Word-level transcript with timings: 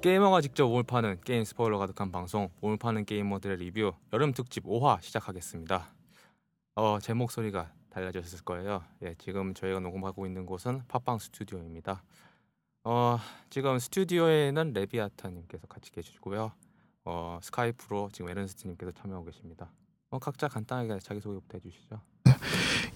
게이머가 0.00 0.40
직접 0.40 0.68
몸을 0.68 0.84
파는 0.84 1.20
게임 1.24 1.42
스포일러 1.42 1.76
가득한 1.78 2.12
방송 2.12 2.48
몸을 2.60 2.76
파는 2.76 3.04
게이머들의 3.04 3.56
리뷰 3.56 3.92
여름 4.12 4.32
특집 4.32 4.62
5화 4.62 5.02
시작하겠습니다. 5.02 5.92
어, 6.76 7.00
제 7.00 7.14
목소리가 7.14 7.72
달라졌을 7.90 8.44
거예요. 8.44 8.84
예, 9.02 9.16
지금 9.18 9.54
저희가 9.54 9.80
녹음하고 9.80 10.24
있는 10.24 10.46
곳은 10.46 10.82
팟빵 10.86 11.18
스튜디오입니다. 11.18 12.04
어, 12.84 13.18
지금 13.50 13.80
스튜디오에는 13.80 14.72
레비아탄님께서 14.72 15.66
같이 15.66 15.90
계시고요. 15.90 16.52
어, 17.04 17.40
스카이프로 17.42 18.10
지금 18.12 18.30
에른스트님께서 18.30 18.92
참여하고 18.92 19.26
계십니다. 19.26 19.72
어, 20.10 20.20
각자 20.20 20.46
간단하게 20.46 21.00
자기소개부터 21.00 21.58
해주시죠. 21.58 22.00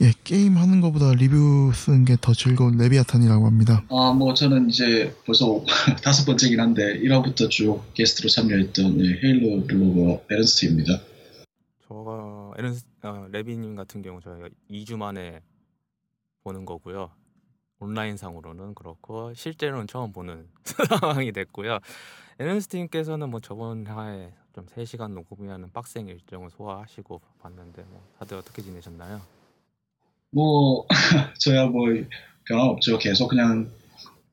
예, 0.01 0.13
게임 0.25 0.57
하는 0.57 0.81
것보다 0.81 1.13
리뷰 1.15 1.71
쓰는 1.75 2.05
게 2.05 2.17
더 2.21 2.33
즐거운 2.35 2.77
레비아탄이라고 2.77 3.47
합니다. 3.47 3.83
아, 3.91 4.13
뭐 4.13 4.33
저는 4.35 4.71
이제 4.71 5.15
벌써 5.27 5.65
다섯 6.03 6.25
번째긴 6.25 6.61
한데 6.61 6.99
1화부터 7.01 7.51
쭉 7.51 7.83
게스트로 7.95 8.29
참여했던 8.29 9.01
예, 9.01 9.09
헤일로 9.23 9.67
블로거 9.67 10.25
에른스트입니다. 10.31 11.01
저가 11.89 12.53
에른스 12.59 12.85
어, 13.03 13.27
레비님 13.31 13.75
같은 13.77 14.03
경우 14.03 14.21
저희가 14.21 14.49
2주 14.71 14.97
만에 14.97 15.41
보는 16.45 16.65
거고요. 16.65 17.11
온라인상으로는 17.81 18.75
그렇고 18.75 19.35
실제로는 19.35 19.89
처음 19.89 20.13
보는 20.13 20.47
상황이 21.01 21.33
됐고요. 21.33 21.79
에른스트님께서는 22.39 23.29
뭐 23.29 23.41
저번 23.41 23.87
화에 23.87 24.33
좀 24.55 24.67
3시간 24.67 25.13
녹음이라는 25.13 25.71
빡센 25.73 26.07
일정을 26.09 26.51
소화하시고 26.51 27.21
봤는데 27.41 27.83
뭐 27.89 28.03
다들 28.19 28.37
어떻게 28.37 28.63
지내셨나요? 28.63 29.21
뭐 30.33 30.87
저야 31.39 31.67
뭐 31.67 31.87
변화 32.45 32.65
없죠. 32.65 32.99
계속 32.99 33.29
그냥 33.29 33.71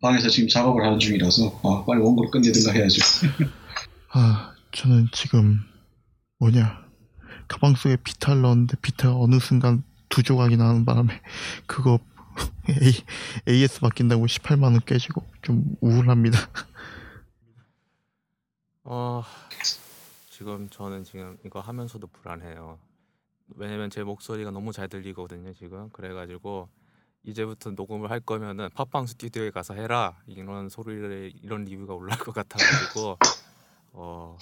방에서 0.01 0.29
지금 0.29 0.47
작업을 0.47 0.83
하는 0.83 0.97
중이라서 0.97 1.59
아, 1.63 1.83
빨리 1.85 2.01
원고를 2.01 2.31
끝내든가 2.31 2.71
해야죠. 2.71 3.01
아, 4.13 4.53
저는 4.71 5.07
지금 5.11 5.59
뭐냐 6.39 6.85
가방 7.47 7.75
속에 7.75 7.97
비타를 7.97 8.41
넣었는데 8.41 8.77
비타가 8.81 9.15
어느 9.17 9.39
순간 9.39 9.83
두 10.07 10.23
조각이 10.23 10.55
나는 10.57 10.85
바람에 10.85 11.21
그거 11.67 11.99
A, 12.69 12.93
AS 13.47 13.81
바뀐다고 13.81 14.25
18만 14.25 14.63
원 14.63 14.79
깨지고 14.79 15.23
좀 15.41 15.65
우울합니다. 15.81 16.39
어 18.85 19.23
지금 20.29 20.69
저는 20.69 21.03
지금 21.03 21.37
이거 21.45 21.59
하면서도 21.59 22.07
불안해요. 22.07 22.79
왜냐면 23.55 23.89
제 23.89 24.03
목소리가 24.03 24.51
너무 24.51 24.71
잘 24.71 24.87
들리거든요 24.87 25.53
지금. 25.53 25.89
그래가지고 25.89 26.69
이제부터 27.23 27.71
녹음을 27.71 28.09
할 28.09 28.19
거면은 28.19 28.69
팟빵 28.73 29.07
스튜디오에 29.07 29.51
가서 29.51 29.73
해라. 29.73 30.21
이런 30.27 30.69
소리를 30.69 31.33
이런 31.41 31.65
리뷰가 31.65 31.93
올라올 31.93 32.19
것 32.19 32.33
같아가지고 32.33 33.17
어 33.93 34.37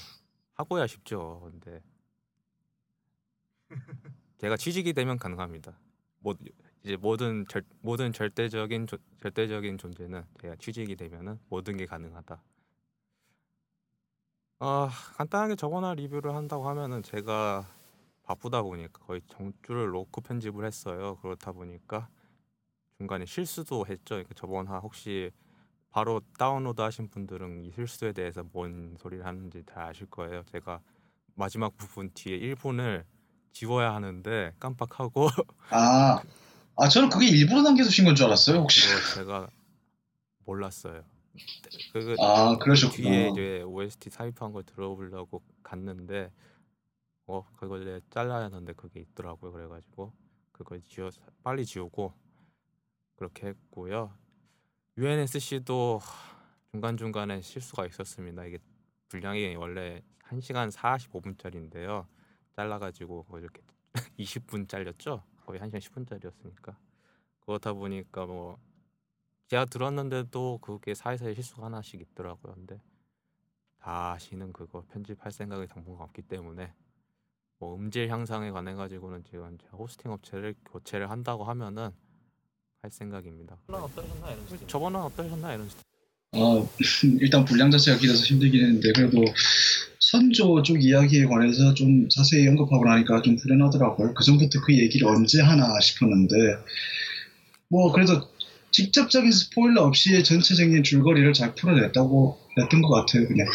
하고야 0.54 0.88
싶죠. 0.88 1.50
근데 1.52 1.82
제가 4.38 4.58
취직이 4.58 4.94
되면 4.94 5.18
가능합니다. 5.18 5.78
뭐 6.20 6.36
이제 6.84 6.96
모든 6.96 7.46
절 7.48 7.64
모든 7.82 8.14
절대적인 8.14 8.88
조, 8.88 8.98
절대적인 9.22 9.78
존재는 9.78 10.24
제가 10.42 10.56
취직이 10.58 10.96
되면은 10.96 11.40
모든 11.50 11.78
게 11.78 11.86
가능하다. 11.86 12.42
아 14.60 14.90
간단하게 15.18 15.56
저거나 15.56 15.94
리뷰를 15.96 16.34
한다고 16.36 16.68
하면은 16.70 17.04
제가 17.04 17.68
바쁘다 18.28 18.62
보니까 18.62 19.00
거의 19.06 19.22
정주를 19.28 19.88
놓고 19.92 20.22
편집을 20.22 20.66
했어요. 20.66 21.18
그렇다 21.22 21.54
보니까 21.54 22.10
중간에 22.98 23.26
실수도 23.26 23.86
했죠. 23.88 24.16
그러니까 24.16 24.34
저번 24.36 24.68
화 24.68 24.80
혹시 24.80 25.32
바로 25.92 26.22
다운로드 26.38 26.82
하신 26.82 27.10
분들은 27.10 27.64
이 27.66 27.72
실수에 27.72 28.12
대해서 28.12 28.44
뭔 28.52 28.96
소리를 29.00 29.26
하는지 29.26 29.64
다 29.66 29.88
아실 29.88 30.08
거예요. 30.08 30.44
제가 30.52 30.82
마지막 31.36 31.78
부분 31.78 32.12
뒤에 32.14 32.38
1분을 32.38 33.06
지워야 33.54 33.94
하는데 33.96 34.54
깜빡하고 34.60 35.28
아, 35.70 36.22
아 36.76 36.90
저는 36.90 37.10
그게 37.10 37.28
일부러 37.28 37.62
남겨두신 37.62 38.06
건 38.06 38.16
줄 38.16 38.26
알았어요. 38.26 38.60
혹시? 38.60 38.82
제가 39.16 39.48
몰랐어요. 40.46 41.04
그, 41.94 42.16
아, 42.20 42.58
그러셨구나. 42.58 43.10
뒤에 43.10 43.30
이제 43.30 43.62
OST 43.64 44.10
삽입한 44.10 44.52
걸 44.52 44.64
들어보려고 44.64 45.42
갔는데 45.64 46.32
어 47.28 47.46
그걸 47.58 47.84
내 47.84 48.00
잘라야 48.10 48.46
하는데 48.46 48.74
그게 48.74 49.02
있더라고요. 49.02 49.52
그래가지고 49.52 50.14
그걸 50.54 50.82
지워 50.84 51.10
빨리 51.44 51.66
지우고 51.66 52.14
그렇게 53.16 53.48
했고요. 53.48 54.14
UNSC도 54.98 56.00
중간 56.72 56.98
중간에 56.98 57.42
실수가 57.42 57.86
있었습니다. 57.88 58.46
이게 58.46 58.60
분량이 59.10 59.56
원래 59.56 60.02
1시간 60.24 60.72
45분짜리인데요. 60.72 62.08
잘라가지고 62.56 63.26
이렇게 63.38 63.62
20분 64.18 64.68
잘렸죠. 64.70 65.24
거의 65.46 65.60
1시간 65.60 65.80
10분짜리였으니까 65.80 66.76
그렇다 67.42 67.74
보니까 67.74 68.26
뭐 68.26 68.58
제가 69.48 69.66
들었는데도 69.66 70.60
그게 70.62 70.94
사이사이 70.94 71.36
실수가 71.36 71.66
하나씩 71.66 72.02
있더라고요. 72.02 72.54
근데 72.54 72.82
다시는 73.80 74.54
그거 74.54 74.84
편집할 74.90 75.32
생각이 75.32 75.68
당분간 75.68 76.04
없기 76.08 76.22
때문에 76.24 76.74
뭐 77.60 77.76
음질 77.76 78.10
향상에 78.10 78.52
관해 78.52 78.74
가지고는 78.74 79.24
지금 79.24 79.58
제가 79.58 79.78
호스팅 79.78 80.12
업체를 80.12 80.54
교체를 80.72 81.10
한다고 81.10 81.44
하면은 81.44 81.90
할 82.82 82.92
생각입니다. 82.92 83.58
저번은 84.68 85.00
어떠셨나요, 85.02 85.56
이런 85.56 85.70
어, 86.34 86.70
일단 87.20 87.46
분량 87.46 87.72
자체가 87.72 87.98
길어서 87.98 88.24
힘들긴 88.24 88.64
했는데 88.64 88.92
그래도 88.94 89.24
선조 90.00 90.62
쪽 90.62 90.84
이야기에 90.84 91.26
관해서 91.26 91.74
좀 91.74 92.08
자세히 92.10 92.48
언급하고 92.48 92.86
나니까 92.86 93.22
좀 93.24 93.36
불안하더라고요. 93.38 94.14
그 94.14 94.24
전부터 94.24 94.62
그 94.62 94.78
얘기를 94.78 95.08
언제 95.08 95.42
하나 95.42 95.80
싶었는데 95.80 96.36
뭐 97.70 97.92
그래도 97.92 98.22
직접적인 98.72 99.32
스포일러 99.32 99.84
없이 99.84 100.24
전체적인 100.24 100.84
줄거리를 100.84 101.34
잘 101.34 101.56
풀어냈다고 101.56 102.40
냈던 102.58 102.82
것 102.84 102.90
같아요, 102.90 103.28
그냥. 103.28 103.48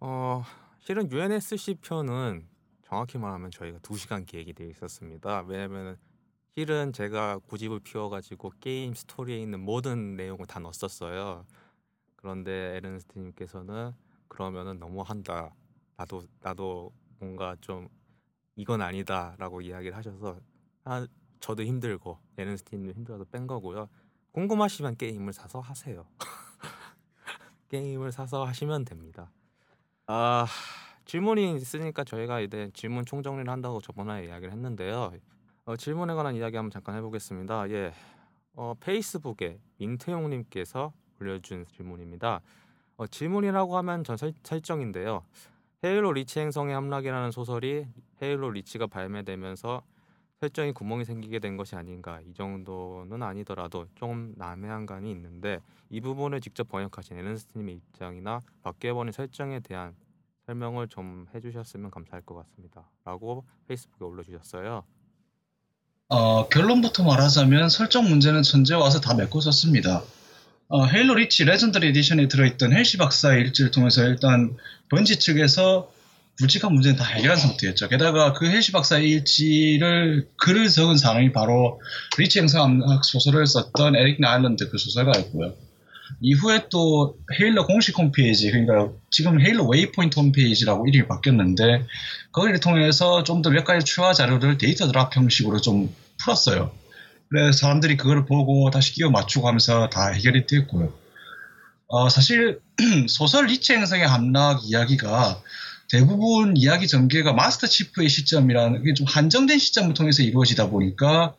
어, 0.00 0.44
실은 0.80 1.10
UNSC 1.10 1.76
편은 1.82 2.51
정확히 2.92 3.16
말하면 3.16 3.50
저희가 3.50 3.78
2시간 3.78 4.26
계획이 4.26 4.52
되어 4.52 4.68
있었습니다. 4.68 5.44
왜냐면 5.46 5.96
실은 6.54 6.92
제가 6.92 7.38
고집을 7.38 7.80
피워가지고 7.80 8.52
게임 8.60 8.92
스토리에 8.92 9.38
있는 9.40 9.60
모든 9.60 10.14
내용을 10.14 10.44
다 10.44 10.60
넣었었어요. 10.60 11.46
그런데 12.16 12.76
에른스트님께서는 12.76 13.92
그러면은 14.28 14.78
너무한다. 14.78 15.54
나도 15.96 16.24
나도 16.40 16.92
뭔가 17.18 17.56
좀 17.62 17.88
이건 18.56 18.82
아니다라고 18.82 19.62
이야기를 19.62 19.96
하셔서 19.96 20.38
아, 20.84 21.06
저도 21.40 21.62
힘들고 21.62 22.18
에른스트님도 22.36 22.92
힘들어서 22.92 23.24
뺀 23.24 23.46
거고요. 23.46 23.88
궁금하시면 24.32 24.98
게임을 24.98 25.32
사서 25.32 25.60
하세요. 25.60 26.06
게임을 27.70 28.12
사서 28.12 28.44
하시면 28.44 28.84
됩니다. 28.84 29.32
아 30.08 30.46
질문이 31.12 31.56
있으니까 31.56 32.04
저희가 32.04 32.40
이제 32.40 32.70
질문 32.72 33.04
총정리를 33.04 33.46
한다고 33.52 33.82
저번에 33.82 34.24
이야기를 34.24 34.50
했는데요. 34.50 35.12
어, 35.66 35.76
질문에 35.76 36.14
관한 36.14 36.34
이야기 36.34 36.56
한번 36.56 36.70
잠깐 36.70 36.96
해보겠습니다. 36.96 37.68
예, 37.68 37.92
어, 38.54 38.72
페이스북에 38.80 39.58
민태용님께서 39.76 40.90
올려준 41.20 41.66
질문입니다. 41.66 42.40
어, 42.96 43.06
질문이라고 43.06 43.76
하면 43.76 44.04
전 44.04 44.16
설, 44.16 44.32
설정인데요. 44.42 45.22
헤일로 45.84 46.14
리치 46.14 46.40
행성의 46.40 46.74
함락이라는 46.74 47.30
소설이 47.30 47.86
헤일로 48.22 48.50
리치가 48.52 48.86
발매되면서 48.86 49.82
설정이 50.40 50.72
구멍이 50.72 51.04
생기게 51.04 51.40
된 51.40 51.58
것이 51.58 51.76
아닌가 51.76 52.22
이 52.22 52.32
정도는 52.32 53.22
아니더라도 53.22 53.84
좀 53.96 54.32
난해한 54.38 54.86
감이 54.86 55.10
있는데 55.10 55.60
이 55.90 56.00
부분을 56.00 56.40
직접 56.40 56.70
번역하신 56.70 57.18
에른스트님의 57.18 57.74
입장이나 57.74 58.40
바뀌어버린 58.62 59.12
설정에 59.12 59.60
대한 59.60 59.94
설명을 60.46 60.88
좀 60.88 61.26
해주셨으면 61.34 61.90
감사할 61.90 62.22
것 62.22 62.34
같습니다. 62.34 62.90
라고 63.04 63.44
페이스북에 63.68 64.04
올려주셨어요. 64.04 64.84
어, 66.08 66.48
결론부터 66.48 67.04
말하자면 67.04 67.70
설정 67.70 68.08
문제는 68.08 68.42
현재 68.42 68.74
와서 68.74 69.00
다 69.00 69.14
메꿔졌습니다. 69.14 70.02
어, 70.68 70.86
헤일로 70.86 71.14
리치 71.14 71.44
Legendary 71.44 71.88
Edition에 71.88 72.28
들어있던 72.28 72.72
헬시 72.72 72.98
박사의 72.98 73.40
일지를 73.42 73.70
통해서 73.70 74.04
일단 74.04 74.56
번지 74.88 75.18
측에서 75.18 75.90
굵직한 76.38 76.72
문제는 76.72 76.96
다 76.96 77.04
해결한 77.04 77.36
상태였죠. 77.36 77.88
게다가 77.88 78.32
그 78.32 78.46
헬시 78.46 78.72
박사의 78.72 79.08
일지를 79.08 80.28
글을 80.38 80.68
적은 80.68 80.96
사람이 80.96 81.32
바로 81.32 81.80
리치 82.18 82.40
행성 82.40 82.80
함락 82.80 83.04
소설을 83.04 83.46
썼던 83.46 83.96
에릭 83.96 84.20
나일런드 84.20 84.70
그 84.70 84.78
소설가였고요. 84.78 85.54
이후에 86.20 86.66
또 86.70 87.16
헤일로 87.38 87.66
공식 87.66 87.98
홈페이지 87.98 88.50
그러니까 88.50 88.90
지금 89.10 89.40
헤일로 89.40 89.64
웨이포인트 89.64 90.18
홈페이지라고 90.18 90.86
이름이 90.86 91.08
바뀌었는데 91.08 91.84
거기를 92.32 92.60
통해서 92.60 93.22
좀 93.24 93.42
더 93.42 93.50
몇 93.50 93.64
가지 93.64 93.84
추가 93.84 94.12
자료를 94.12 94.58
data 94.58 94.86
drop 94.86 95.16
형식으로 95.16 95.60
좀 95.60 95.94
풀었어요. 96.22 96.72
그래서 97.28 97.52
사람들이 97.52 97.96
그걸 97.96 98.24
보고 98.26 98.70
다시 98.70 98.92
끼워 98.92 99.10
맞추고 99.10 99.48
하면서 99.48 99.88
다 99.88 100.08
해결이 100.08 100.46
됐고요. 100.46 100.92
어, 101.88 102.08
사실 102.08 102.60
소설 103.08 103.46
리치 103.46 103.72
행성의 103.74 104.06
함락 104.06 104.60
이야기가 104.64 105.40
대부분 105.92 106.56
이야기 106.56 106.88
전개가 106.88 107.34
마스터 107.34 107.66
치프의 107.66 108.08
시점이라는 108.08 108.82
게좀 108.82 109.06
한정된 109.06 109.58
시점을 109.58 109.92
통해서 109.92 110.22
이루어지다 110.22 110.70
보니까 110.70 111.34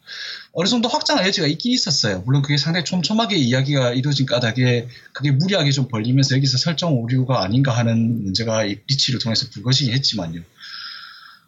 어느 0.52 0.68
정도 0.68 0.88
확장의 0.88 1.26
여지가 1.26 1.48
있긴 1.48 1.72
있었어요. 1.72 2.22
물론 2.24 2.44
그게 2.44 2.58
상당히 2.58 2.86
촘촘하게 2.86 3.36
이야기가 3.36 3.94
이루어진 3.94 4.28
까닭에 4.28 4.88
그게 5.12 5.32
무리하게 5.32 5.72
좀 5.72 5.88
벌리면서 5.88 6.36
여기서 6.36 6.60
설정 6.60 6.94
오류가 6.94 7.42
아닌가 7.42 7.76
하는 7.76 8.24
문제가 8.24 8.62
리치를 8.62 9.20
통해서 9.20 9.48
불거지긴 9.52 9.92
했지만요. 9.92 10.42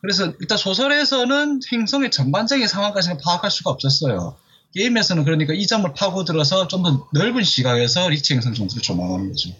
그래서 0.01 0.33
일단 0.39 0.57
소설에서는 0.57 1.59
행성의 1.71 2.09
전반적인 2.09 2.67
상황까지는 2.67 3.19
파악할 3.23 3.51
수가 3.51 3.69
없었어요. 3.69 4.35
게임에서는 4.73 5.23
그러니까 5.25 5.53
이 5.53 5.67
점을 5.67 5.91
파고들어서 5.93 6.67
좀 6.67 6.81
더 6.81 7.07
넓은 7.13 7.43
시각에서 7.43 8.09
리치 8.09 8.33
행성 8.33 8.55
전투를 8.55 8.81
조망하는 8.81 9.29
거죠. 9.29 9.51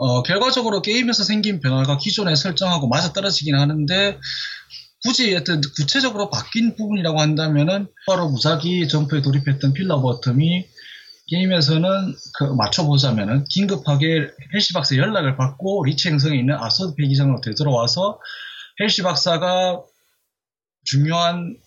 어, 0.00 0.22
결과적으로 0.22 0.80
게임에서 0.80 1.24
생긴 1.24 1.60
변화가 1.60 1.98
기존에 1.98 2.34
설정하고 2.34 2.88
맞아떨어지긴 2.88 3.54
하는데 3.54 4.18
굳이 5.04 5.36
어떤 5.36 5.60
구체적으로 5.76 6.30
바뀐 6.30 6.74
부분이라고 6.74 7.20
한다면은 7.20 7.86
바로 8.06 8.30
무작위 8.30 8.88
점프에 8.88 9.20
돌입했던 9.20 9.74
필러 9.74 10.00
오브 10.00 10.26
오텀이 10.26 10.64
게임에서는 11.28 12.14
그 12.38 12.44
맞춰보자면은 12.44 13.44
긴급하게 13.50 14.30
헬시 14.54 14.72
박사 14.72 14.96
연락을 14.96 15.36
받고 15.36 15.84
리치 15.84 16.08
행성에 16.08 16.38
있는 16.38 16.54
아스조드 16.54 16.94
폐기장으로 16.96 17.42
되돌아와서 17.42 18.18
헬시 18.80 19.02
박사가 19.02 19.82
중요한 20.84 21.58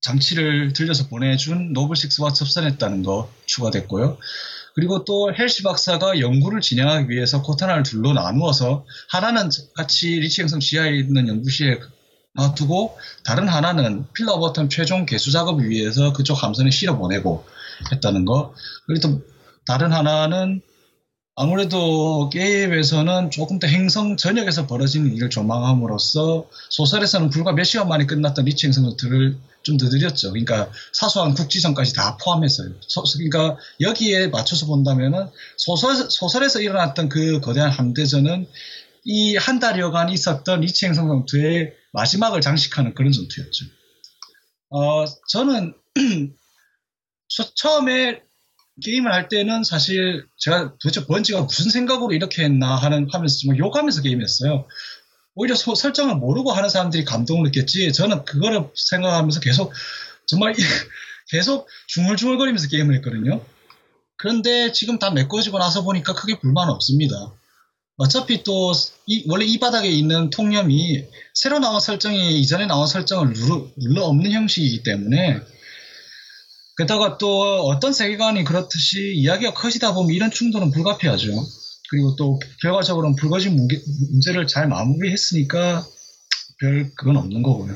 장치를 0.00 0.74
들려서 0.74 1.08
보내준 1.08 1.72
노블식스와 1.72 2.32
접선했다는 2.32 3.02
거 3.02 3.28
추가됐고요. 3.46 4.16
그리고 4.78 5.04
또 5.04 5.34
헬시 5.34 5.64
박사가 5.64 6.20
연구를 6.20 6.60
진행하기 6.60 7.10
위해서 7.10 7.42
코타나를 7.42 7.82
둘로 7.82 8.12
나누어서 8.12 8.86
하나는 9.10 9.50
같이 9.74 10.20
리치 10.20 10.42
행성 10.42 10.60
지하에 10.60 10.96
있는 10.96 11.26
연구실에 11.26 11.80
놔두고 12.34 12.96
다른 13.24 13.48
하나는 13.48 14.06
필러 14.12 14.38
오브 14.38 14.51
오텀 14.51 14.68
최종 14.68 15.04
개수 15.04 15.32
작업을 15.32 15.68
위해서 15.68 16.12
그쪽 16.12 16.40
함선에 16.44 16.70
실어 16.70 16.96
보내고 16.96 17.44
했다는 17.90 18.24
거. 18.24 18.54
그리고 18.86 19.08
또 19.08 19.22
다른 19.66 19.92
하나는 19.92 20.60
아무래도 21.34 22.28
게임에서는 22.28 23.32
조금 23.32 23.58
더 23.58 23.66
행성 23.66 24.16
전역에서 24.16 24.68
벌어지는 24.68 25.12
일을 25.16 25.28
조망함으로써 25.28 26.46
소설에서는 26.70 27.30
불과 27.30 27.50
몇 27.50 27.64
시간 27.64 27.88
만에 27.88 28.06
끝났던 28.06 28.44
리치 28.44 28.66
행성들을 28.66 29.38
좀더 29.68 29.88
느렸죠. 29.88 30.30
그러니까 30.30 30.70
사소한 30.92 31.34
국지선까지 31.34 31.94
다 31.94 32.16
포함해서요. 32.16 32.74
소, 32.86 33.02
그러니까 33.16 33.56
여기에 33.80 34.28
맞춰서 34.28 34.66
본다면은 34.66 35.28
소설, 35.56 35.96
소설에서 36.10 36.60
일어났던 36.60 37.08
그 37.08 37.40
거대한 37.40 37.70
함대전은 37.70 38.46
이 39.04 39.36
한 39.36 39.58
달여간 39.58 40.10
있었던 40.10 40.60
리치 40.60 40.86
행성 40.86 41.08
전투의 41.08 41.72
마지막을 41.92 42.40
장식하는 42.40 42.94
그런 42.94 43.12
전투였죠. 43.12 43.64
어, 44.70 45.04
저는 45.28 45.74
처음에 47.56 48.20
게임을 48.82 49.12
할 49.12 49.28
때는 49.28 49.64
사실 49.64 50.26
제가 50.36 50.74
도대체 50.78 51.06
번지가 51.06 51.42
무슨 51.42 51.70
생각으로 51.70 52.12
이렇게 52.12 52.44
했나 52.44 52.76
하는 52.76 53.08
하면서 53.10 53.38
좀 53.38 53.56
욕하면서 53.56 54.02
게임했어요. 54.02 54.66
오히려 55.38 55.54
소, 55.54 55.76
설정을 55.76 56.16
모르고 56.16 56.50
하는 56.50 56.68
사람들이 56.68 57.04
감동을 57.04 57.44
느꼈지 57.44 57.92
저는 57.92 58.24
그거를 58.24 58.68
생각하면서 58.74 59.38
계속 59.38 59.72
정말 60.26 60.52
계속 61.30 61.68
중얼중얼거리면서 61.86 62.68
게임을 62.68 62.96
했거든요. 62.96 63.40
그런데 64.16 64.72
지금 64.72 64.98
다 64.98 65.12
메꿔지고 65.12 65.58
나서 65.58 65.84
보니까 65.84 66.12
크게 66.14 66.40
불만 66.40 66.68
없습니다. 66.68 67.32
어차피 67.98 68.42
또 68.42 68.72
이, 69.06 69.24
원래 69.28 69.44
이 69.44 69.60
바닥에 69.60 69.88
있는 69.88 70.30
통념이 70.30 71.04
새로 71.34 71.60
나온 71.60 71.78
설정이 71.78 72.40
이전에 72.40 72.66
나온 72.66 72.88
설정을 72.88 73.32
눌러, 73.32 73.64
눌러 73.76 74.04
없는 74.06 74.32
형식이기 74.32 74.82
때문에 74.82 75.40
게다가 76.78 77.16
또 77.18 77.60
어떤 77.68 77.92
세계관이 77.92 78.42
그렇듯이 78.42 79.14
이야기가 79.14 79.54
커지다 79.54 79.94
보면 79.94 80.14
이런 80.14 80.32
충돌은 80.32 80.72
불가피하죠. 80.72 81.28
그리고 81.90 82.16
또 82.16 82.38
결과적으로는 82.60 83.16
불거진 83.16 83.56
문제, 83.56 83.80
문제를 84.10 84.46
잘 84.46 84.68
마무리했으니까 84.68 85.84
별 86.60 86.90
그건 86.96 87.16
없는 87.16 87.42
거고요. 87.42 87.74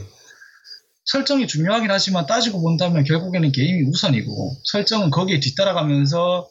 설정이 1.04 1.46
중요하긴 1.46 1.90
하지만 1.90 2.26
따지고 2.26 2.62
본다면 2.62 3.04
결국에는 3.04 3.50
게임이 3.52 3.88
우선이고 3.88 4.56
설정은 4.64 5.10
거기에 5.10 5.40
뒤따라가면서 5.40 6.48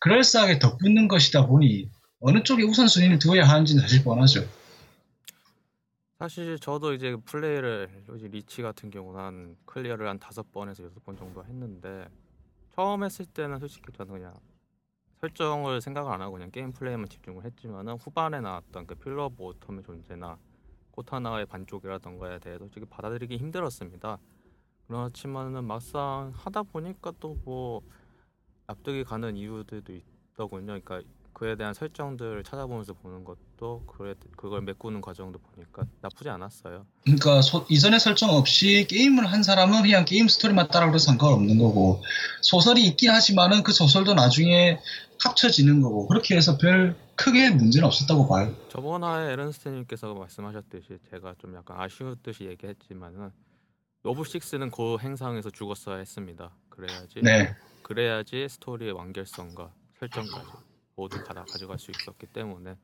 그럴싸하게 0.00 0.58
덧붙는 0.58 1.08
것이다 1.08 1.46
보니 1.46 1.90
어느 2.20 2.42
쪽에 2.42 2.62
우선순위를 2.62 3.18
두어야 3.18 3.48
하는지는 3.48 3.82
사실 3.82 4.02
뻔하죠. 4.02 4.46
사실 6.18 6.58
저도 6.58 6.92
이제 6.92 7.16
플레이를 7.24 7.88
리치 8.08 8.62
같은 8.62 8.90
경우는 8.90 9.20
한 9.20 9.56
클리어를 9.64 10.06
한 10.06 10.18
다섯 10.18 10.52
번에서 10.52 10.84
여섯 10.84 11.02
번 11.04 11.16
정도 11.16 11.42
했는데 11.44 12.06
처음 12.74 13.04
했을 13.04 13.24
때는 13.24 13.58
솔직히 13.58 13.86
저는 13.96 14.14
그냥 14.14 14.34
설정을 15.20 15.80
생각을 15.80 16.12
안 16.12 16.22
하고 16.22 16.32
그냥 16.32 16.50
게임 16.50 16.72
플레이만 16.72 17.08
집중을 17.08 17.44
했지만은 17.44 17.94
후반에 17.94 18.40
나왔던 18.40 18.86
그 18.86 18.94
필러 18.94 19.28
오텀의 19.28 19.84
존재나 19.84 20.38
코타나의 20.92 21.46
반쪽이라던가에 21.46 22.38
대해서 22.38 22.64
솔직히 22.64 22.86
받아들이기 22.86 23.36
힘들었습니다. 23.36 24.18
그렇지만은 24.86 25.64
막상 25.64 26.32
하다 26.34 26.62
보니까 26.64 27.12
또 27.20 27.36
뭐 27.44 27.82
납득이 28.66 29.02
가는 29.02 29.36
이유들도 29.36 29.92
있더군요. 29.92 30.80
그러니까 30.80 31.02
그에 31.40 31.56
대한 31.56 31.72
설정들을 31.72 32.44
찾아보면서 32.44 32.92
보는 32.92 33.24
것도 33.24 33.86
그래 33.86 34.14
그걸 34.36 34.60
메꾸는 34.60 35.00
과정도 35.00 35.38
보니까 35.38 35.84
나쁘지 36.02 36.28
않았어요. 36.28 36.84
그러니까 37.04 37.40
소, 37.40 37.64
이전에 37.70 37.98
설정 37.98 38.28
없이 38.28 38.86
게임을 38.86 39.24
한 39.24 39.42
사람은 39.42 39.80
그냥 39.80 40.04
게임 40.04 40.28
스토리만 40.28 40.68
따라가도 40.68 40.98
상관없는 40.98 41.56
거고 41.56 42.02
소설이 42.42 42.86
있긴 42.88 43.08
하지만은 43.12 43.62
그 43.62 43.72
소설도 43.72 44.12
나중에 44.12 44.80
합쳐지는 45.24 45.80
거고 45.80 46.08
그렇게 46.08 46.36
해서 46.36 46.58
별 46.58 46.94
크게 47.16 47.48
문제는 47.48 47.86
없었다고 47.86 48.28
봐요. 48.28 48.54
저번에 48.68 49.32
에른스트님께서 49.32 50.12
말씀하셨듯이 50.12 50.98
제가 51.10 51.36
좀 51.38 51.54
약간 51.54 51.80
아쉬웠듯이 51.80 52.44
얘기했지만은 52.44 53.30
노블 54.02 54.24
식스는 54.24 54.70
그 54.70 54.98
행성에서 54.98 55.48
죽었어야 55.48 55.96
했습니다. 55.96 56.50
그래야지. 56.68 57.20
네. 57.22 57.56
그래야지 57.82 58.46
스토리의 58.46 58.92
완결성과 58.92 59.72
설정까지 60.00 60.69
모두 60.96 61.22
다 61.24 61.34
가져갈 61.34 61.78
수 61.78 61.90
있었기 61.90 62.26
때문에 62.26 62.76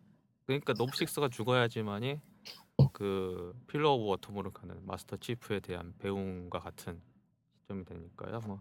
그러니까 0.46 0.72
노블식스가 0.74 1.28
죽어야지만이 1.28 2.20
그 2.92 3.54
필러 3.66 3.92
오브 3.92 4.16
오텀으로 4.16 4.52
가는 4.52 4.84
마스터 4.86 5.16
치프에 5.16 5.60
대한 5.60 5.94
배움과 5.98 6.60
같은 6.60 7.00
시점이 7.60 7.84
되니까요. 7.84 8.40
뭐, 8.46 8.60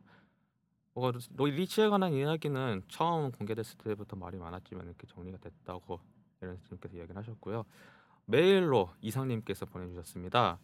뭐 0.93 1.47
리치에 1.47 1.89
관한 1.89 2.13
이야기는 2.13 2.83
처음 2.87 3.31
공개됐을 3.31 3.77
때부터 3.77 4.15
말이 4.15 4.37
많았지만 4.37 4.85
이렇게 4.85 5.05
정리가 5.07 5.37
됐다고 5.37 5.99
에런스님께서 6.41 6.97
이야기를 6.97 7.17
하셨고요. 7.17 7.65
메일로 8.25 8.89
이상님께서 9.01 9.65
보내주셨습니다. 9.65 10.59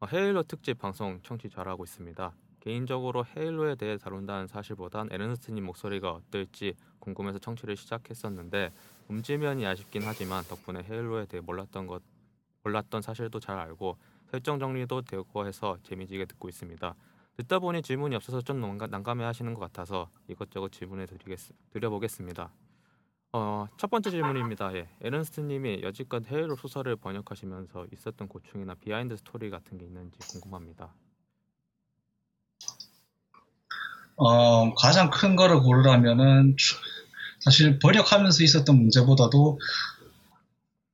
어, 0.00 0.06
헤일로 0.06 0.42
특집 0.42 0.78
방송 0.78 1.20
청취 1.22 1.48
잘하고 1.48 1.84
있습니다. 1.84 2.34
개인적으로 2.64 3.26
헤일로에 3.36 3.74
대해 3.74 3.98
다룬다는 3.98 4.46
사실보단 4.46 5.08
에르스트님 5.12 5.64
목소리가 5.66 6.12
어떨지 6.12 6.74
궁금해서 6.98 7.38
청취를 7.38 7.76
시작했었는데 7.76 8.72
음지면이 9.10 9.66
아쉽긴 9.66 10.02
하지만 10.04 10.42
덕분에 10.44 10.82
헤일로에 10.82 11.26
대해 11.26 11.42
몰랐던 11.42 11.86
것 11.86 12.02
몰랐던 12.62 13.02
사실도 13.02 13.38
잘 13.38 13.58
알고 13.58 13.98
설정 14.30 14.58
정리도 14.58 15.02
되고 15.02 15.46
해서 15.46 15.76
재미지게 15.82 16.24
듣고 16.24 16.48
있습니다. 16.48 16.94
듣다 17.36 17.58
보니 17.58 17.82
질문이 17.82 18.16
없어서 18.16 18.40
좀 18.40 18.60
난감해 18.60 19.22
하시는 19.24 19.52
것 19.52 19.60
같아서 19.60 20.08
이것저것 20.28 20.72
질문해 20.72 21.04
드리겠, 21.04 21.38
드려보겠습니다. 21.70 22.50
어, 23.32 23.66
첫 23.76 23.90
번째 23.90 24.10
질문입니다. 24.10 24.74
예. 24.76 24.88
에른스트님이 25.02 25.82
여지껏 25.82 26.24
헤일로 26.30 26.56
소설을 26.56 26.96
번역하시면서 26.96 27.88
있었던 27.92 28.28
고충이나 28.28 28.76
비하인드 28.76 29.16
스토리 29.16 29.50
같은 29.50 29.76
게 29.76 29.84
있는지 29.84 30.18
궁금합니다. 30.30 30.94
어, 34.16 34.74
가장 34.74 35.10
큰 35.10 35.36
거를 35.36 35.60
고르라면은 35.60 36.56
사실 37.40 37.78
번역하면서 37.78 38.42
있었던 38.44 38.76
문제보다도 38.76 39.58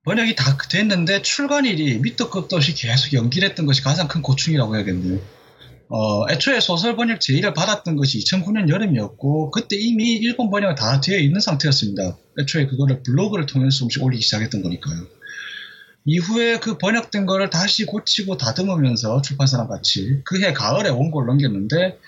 번역이 0.04 0.34
다 0.34 0.56
됐는데 0.70 1.22
출간일이 1.22 1.98
밑도 1.98 2.30
끝도 2.30 2.56
없이 2.56 2.74
계속 2.74 3.12
연기를 3.12 3.48
했던 3.48 3.66
것이 3.66 3.82
가장 3.82 4.08
큰 4.08 4.22
고충이라고 4.22 4.74
해야겠네요. 4.76 5.20
어, 5.88 6.30
애초에 6.30 6.60
소설 6.60 6.96
번역 6.96 7.20
제의를 7.20 7.52
받았던 7.52 7.96
것이 7.96 8.18
2009년 8.20 8.68
여름이었고 8.68 9.50
그때 9.50 9.76
이미 9.76 10.12
일본 10.14 10.50
번역이 10.50 10.76
다 10.76 11.00
되어 11.00 11.18
있는 11.18 11.40
상태였습니다. 11.40 12.16
애초에 12.40 12.66
그거를 12.66 13.02
블로그를 13.02 13.46
통해서 13.46 13.78
조금씩 13.78 14.02
올리기 14.02 14.22
시작했던 14.22 14.62
거니까요. 14.62 15.06
이후에 16.06 16.58
그 16.60 16.78
번역된 16.78 17.26
거를 17.26 17.50
다시 17.50 17.84
고치고 17.84 18.36
다듬으면서 18.38 19.20
출판사랑 19.22 19.68
같이 19.68 20.20
그 20.24 20.40
해 20.42 20.52
가을에 20.54 20.88
원고를 20.88 21.26
넘겼는데 21.26 21.98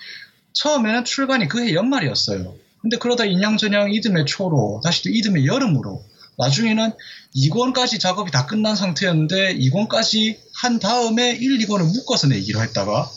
처음에는 0.53 1.05
출간이 1.05 1.47
그해 1.47 1.73
연말이었어요. 1.73 2.55
근데 2.81 2.97
그러다 2.97 3.25
인양전향 3.25 3.93
이듬해 3.93 4.25
초로 4.25 4.81
다시 4.83 5.03
또 5.03 5.09
이듬해 5.09 5.45
여름으로 5.45 6.03
나중에는 6.37 6.91
2권까지 7.35 7.99
작업이 7.99 8.31
다 8.31 8.45
끝난 8.45 8.75
상태였는데 8.75 9.57
2권까지 9.57 10.37
한 10.55 10.79
다음에 10.79 11.31
1, 11.31 11.59
2권을 11.59 11.85
묶어서 11.93 12.27
내기로 12.27 12.61
했다가 12.61 13.09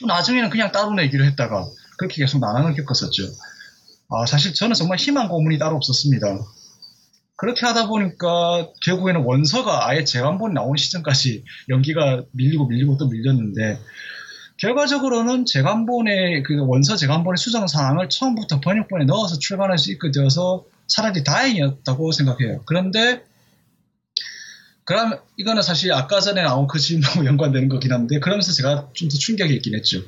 또 0.00 0.06
나중에는 0.06 0.50
그냥 0.50 0.72
따로 0.72 0.92
내기로 0.94 1.24
했다가 1.24 1.66
그렇게 1.98 2.22
계속 2.22 2.40
나눠을 2.40 2.74
겪었었죠. 2.74 3.24
아, 4.08 4.26
사실 4.26 4.54
저는 4.54 4.74
정말 4.74 4.98
희망 4.98 5.28
고문이 5.28 5.58
따로 5.58 5.76
없었습니다. 5.76 6.40
그렇게 7.36 7.64
하다 7.64 7.86
보니까 7.86 8.68
결국에는 8.84 9.22
원서가 9.22 9.88
아예 9.88 10.04
재간본이 10.04 10.52
나오는 10.52 10.76
시점까지 10.76 11.44
연기가 11.68 12.22
밀리고 12.32 12.66
밀리고 12.66 12.96
또 12.98 13.08
밀렸는데 13.08 13.78
결과적으로는 14.60 15.46
재간본의 15.46 16.42
그 16.42 16.58
원서 16.66 16.94
재간본의 16.96 17.38
수정 17.38 17.66
사항을 17.66 18.10
처음부터 18.10 18.60
번역본에 18.60 19.06
넣어서 19.06 19.38
출간할 19.38 19.78
수 19.78 19.90
있게 19.90 20.10
되어서 20.10 20.66
차라리 20.86 21.24
다행이었다고 21.24 22.12
생각해요. 22.12 22.62
그런데 22.66 23.24
그럼 24.84 25.18
이거는 25.36 25.62
사실 25.62 25.92
아까 25.92 26.20
전에 26.20 26.42
나온 26.42 26.66
그 26.66 26.78
질문하고 26.78 27.24
연관되는 27.26 27.68
거긴 27.68 27.92
한데 27.92 28.18
그러면서 28.20 28.52
제가 28.52 28.90
좀 28.92 29.08
더 29.08 29.16
충격이 29.16 29.54
있긴 29.54 29.74
했죠. 29.74 30.02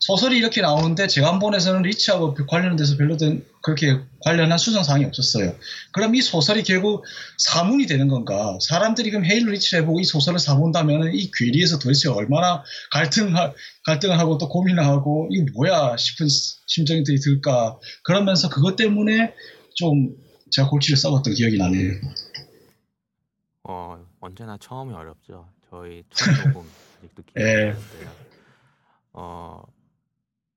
소설이 0.00 0.38
이렇게 0.38 0.62
나오는데 0.62 1.08
재간본에서는 1.08 1.82
리치하고 1.82 2.34
관련돼서 2.46 2.96
별로 2.96 3.18
그렇게 3.62 4.00
관련한 4.20 4.56
수정 4.56 4.82
사항이 4.82 5.04
없었어요. 5.04 5.54
그럼 5.92 6.14
이 6.14 6.22
소설이 6.22 6.62
결국 6.62 7.04
사문이 7.36 7.86
되는 7.86 8.08
건가? 8.08 8.58
사람들이 8.62 9.10
그럼 9.10 9.26
헤일로 9.26 9.52
리치를 9.52 9.82
해보고 9.82 10.00
이 10.00 10.04
소설을 10.04 10.38
사본다면 10.38 11.12
이 11.14 11.30
괴리에서 11.30 11.78
도대체 11.78 12.08
얼마나 12.08 12.64
갈등 12.90 13.34
갈등을 13.84 14.18
하고 14.18 14.38
또 14.38 14.48
고민을 14.48 14.84
하고 14.86 15.28
이거 15.30 15.44
뭐야 15.52 15.96
싶은 15.98 16.28
심정이 16.66 17.04
들까? 17.04 17.78
그러면서 18.02 18.48
그것 18.48 18.76
때문에 18.76 19.34
좀 19.74 20.16
제가 20.50 20.70
골치를 20.70 20.96
썩었던 20.96 21.34
기억이 21.34 21.58
나네요. 21.58 21.92
어 23.64 24.02
언제나 24.20 24.56
처음이 24.58 24.94
어렵죠. 24.94 25.50
저희 25.68 26.02
첫 26.08 26.32
녹음 26.48 26.66
아직도 26.98 27.22
기억나는데요. 27.34 28.10
어 29.12 29.62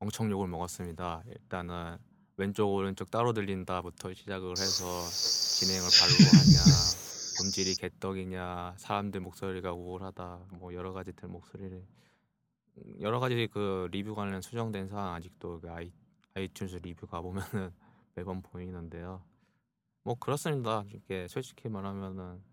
엄청 0.03 0.29
욕을 0.29 0.47
먹었습니다. 0.49 1.23
일단은 1.27 1.97
왼쪽 2.35 2.73
오른쪽 2.73 3.09
따로 3.09 3.31
들린다부터 3.31 4.13
시작을 4.13 4.49
해서 4.49 4.83
진행을 5.07 5.87
발로 5.97 6.13
하냐, 6.39 6.59
음질이 7.41 7.75
개떡이냐, 7.75 8.75
사람들 8.79 9.21
목소리가 9.21 9.71
우울하다, 9.71 10.47
뭐 10.59 10.73
여러 10.73 10.91
가지들 10.91 11.29
목소리를 11.29 11.87
여러 12.99 13.21
가지 13.21 13.47
그 13.49 13.87
리뷰 13.91 14.13
관련 14.13 14.41
수정된 14.41 14.89
사항 14.89 15.13
아직도 15.13 15.61
그 15.61 15.71
아이 15.71 15.93
아이튠즈 16.33 16.83
리뷰 16.83 17.07
가 17.07 17.21
보면은 17.21 17.71
매번 18.13 18.41
보이는데요. 18.41 19.23
뭐 20.03 20.15
그렇습니다. 20.15 20.83
이게 20.93 21.29
솔직히 21.29 21.69
말하면은 21.69 22.43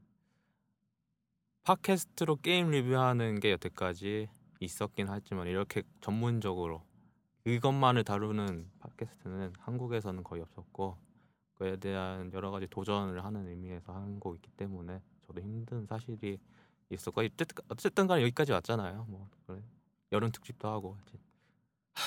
팟캐스트로 1.64 2.36
게임 2.36 2.70
리뷰하는 2.70 3.40
게 3.40 3.50
여태까지 3.50 4.28
있었긴 4.60 5.08
하지만 5.08 5.48
이렇게 5.48 5.82
전문적으로 6.00 6.88
그것만을 7.44 8.04
다루는 8.04 8.70
팟캐스트는 8.80 9.54
한국에서는 9.58 10.22
거의 10.22 10.42
없었고 10.42 10.96
그에 11.54 11.76
대한 11.76 12.32
여러 12.32 12.50
가지 12.50 12.66
도전을 12.66 13.24
하는 13.24 13.48
의미에서 13.48 13.92
한 13.92 14.18
거기 14.20 14.40
때문에 14.56 15.02
저도 15.26 15.40
힘든 15.40 15.86
사실이 15.86 16.38
있었고 16.90 17.22
어쨌든 17.68 18.06
간에 18.06 18.22
여기까지 18.22 18.52
왔잖아요. 18.52 19.06
뭐 19.08 19.28
그래. 19.46 19.62
여름 20.12 20.32
특집도 20.32 20.68
하고 20.68 20.96
하, 21.92 22.02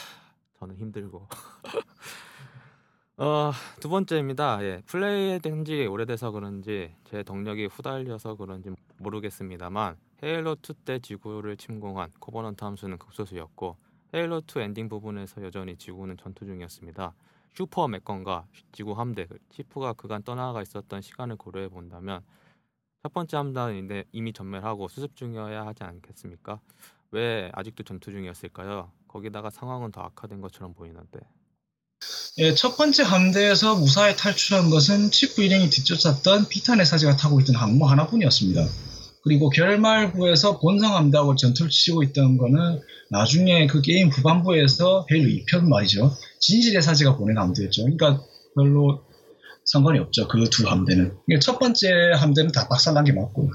저는 0.60 0.76
힘들고 0.76 1.28
어, 3.18 3.52
두 3.80 3.90
번째입니다. 3.90 4.64
예, 4.64 4.82
플레이된 4.88 5.66
지 5.66 5.86
오래돼서 5.86 6.32
그런지 6.32 6.96
제 7.06 7.24
덕력이 7.24 7.68
후달려서 7.68 8.36
그런지 8.36 8.72
모르겠습니다만 8.98 9.98
헤일로 10.24 10.58
2 10.62 10.74
때 10.86 11.00
지구를 11.00 11.58
침공한 11.58 12.10
코버넌트 12.20 12.64
함수는 12.64 12.98
극소수였고 12.98 13.78
헤일로 14.16 14.44
2 14.48 14.60
엔딩 14.60 14.90
부분에서 14.90 15.44
여전히 15.44 15.76
지구는 15.76 16.18
전투 16.18 16.46
중이었습니다. 16.46 17.14
슈퍼 17.56 17.88
맥건과 17.88 18.46
지구 18.72 18.94
함대, 18.94 19.28
치프가 19.52 19.94
그간 19.94 20.22
떠나가 20.24 20.62
있었던 20.62 21.02
시간을 21.02 21.36
고려해 21.36 21.70
본다면 21.70 22.22
첫 23.02 23.12
번째 23.12 23.38
함대는 23.38 24.04
이미 24.12 24.32
전멸하고 24.32 24.88
수습 24.88 25.16
중이어야 25.16 25.66
하지 25.66 25.84
않겠습니까? 25.84 26.60
왜 27.12 27.52
아직도 27.54 27.84
전투 27.84 28.12
중이었을까요? 28.12 28.92
거기다가 29.08 29.50
상황은 29.50 29.92
더 29.92 30.02
악화된 30.02 30.42
것처럼 30.42 30.74
보이는데. 30.74 31.20
예, 32.38 32.54
첫 32.54 32.78
번째 32.78 33.04
함대에서 33.04 33.76
무사히 33.76 34.16
탈출한 34.16 34.70
것은 34.70 35.12
치프 35.12 35.42
일행이 35.42 35.70
뒤쫓았던 35.70 36.50
피탄의 36.50 36.86
사제가 36.86 37.18
타고 37.18 37.40
있던 37.42 37.56
항모 37.56 37.86
하나뿐이었습니다. 37.86 38.62
그리고 39.24 39.50
결말부에서 39.50 40.60
본성 40.60 40.96
함대하고 40.96 41.36
전투를 41.36 41.70
치고 41.72 42.04
있던 42.04 42.38
거는 42.38 42.82
나중에 43.10 43.68
그 43.68 43.82
게임 43.82 44.10
후반부에서 44.10 45.06
헤일로 45.12 45.30
2편 45.30 45.68
말이죠. 45.70 46.12
진실의 46.40 46.82
사제가 46.82 47.16
보낸 47.18 47.38
함대였죠. 47.38 47.84
그러니까 47.84 48.22
별로 48.56 49.06
상관이 49.66 50.00
없죠. 50.00 50.28
그 50.28 50.44
두 50.50 50.68
함대는. 50.68 51.18
그러니까 51.26 51.40
첫 51.42 51.58
번째 51.58 52.12
함대는 52.18 52.52
다 52.52 52.68
박살난 52.68 53.06
게 53.06 53.14
맞고. 53.14 53.50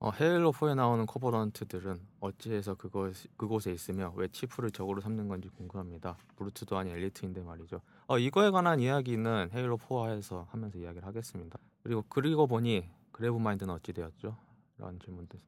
어, 0.00 0.12
헤일로 0.12 0.52
4에 0.52 0.76
나오는 0.76 1.06
코버런트들은 1.06 1.98
어찌해서 2.20 2.74
그곳, 2.74 3.14
그곳에 3.36 3.72
있으며 3.72 4.12
왜 4.16 4.28
치프를 4.28 4.70
적으로 4.70 5.00
삼는 5.00 5.26
건지 5.28 5.48
궁금합니다. 5.56 6.16
브루트도 6.36 6.76
아닌 6.76 6.94
엘리트인데 6.94 7.40
말이죠. 7.42 7.80
어, 8.06 8.18
이거에 8.18 8.50
관한 8.50 8.78
이야기는 8.80 9.50
헤일로 9.52 9.78
4에서 9.78 10.46
하면서 10.50 10.78
이야기를 10.78 11.04
하겠습니다. 11.06 11.58
그리고 11.82 12.04
그리고 12.08 12.46
보니 12.46 12.84
그래브 13.18 13.36
마인드는 13.36 13.74
어찌 13.74 13.92
되었죠? 13.92 14.36
라는 14.78 15.00
질문도 15.04 15.38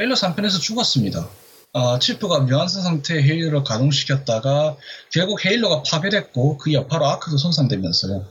헤일로 0.00 0.14
3편에서 0.14 0.60
죽었습니다. 0.60 1.28
어, 1.72 1.98
치프가 1.98 2.40
묘한선 2.40 2.82
상태의 2.82 3.24
헤일로를 3.24 3.64
가동시켰다가 3.64 4.76
결국 5.12 5.44
헤일로가 5.44 5.82
파괴됐고 5.82 6.58
그 6.58 6.72
여파로 6.72 7.04
아크도 7.06 7.36
손상되면서요. 7.36 8.24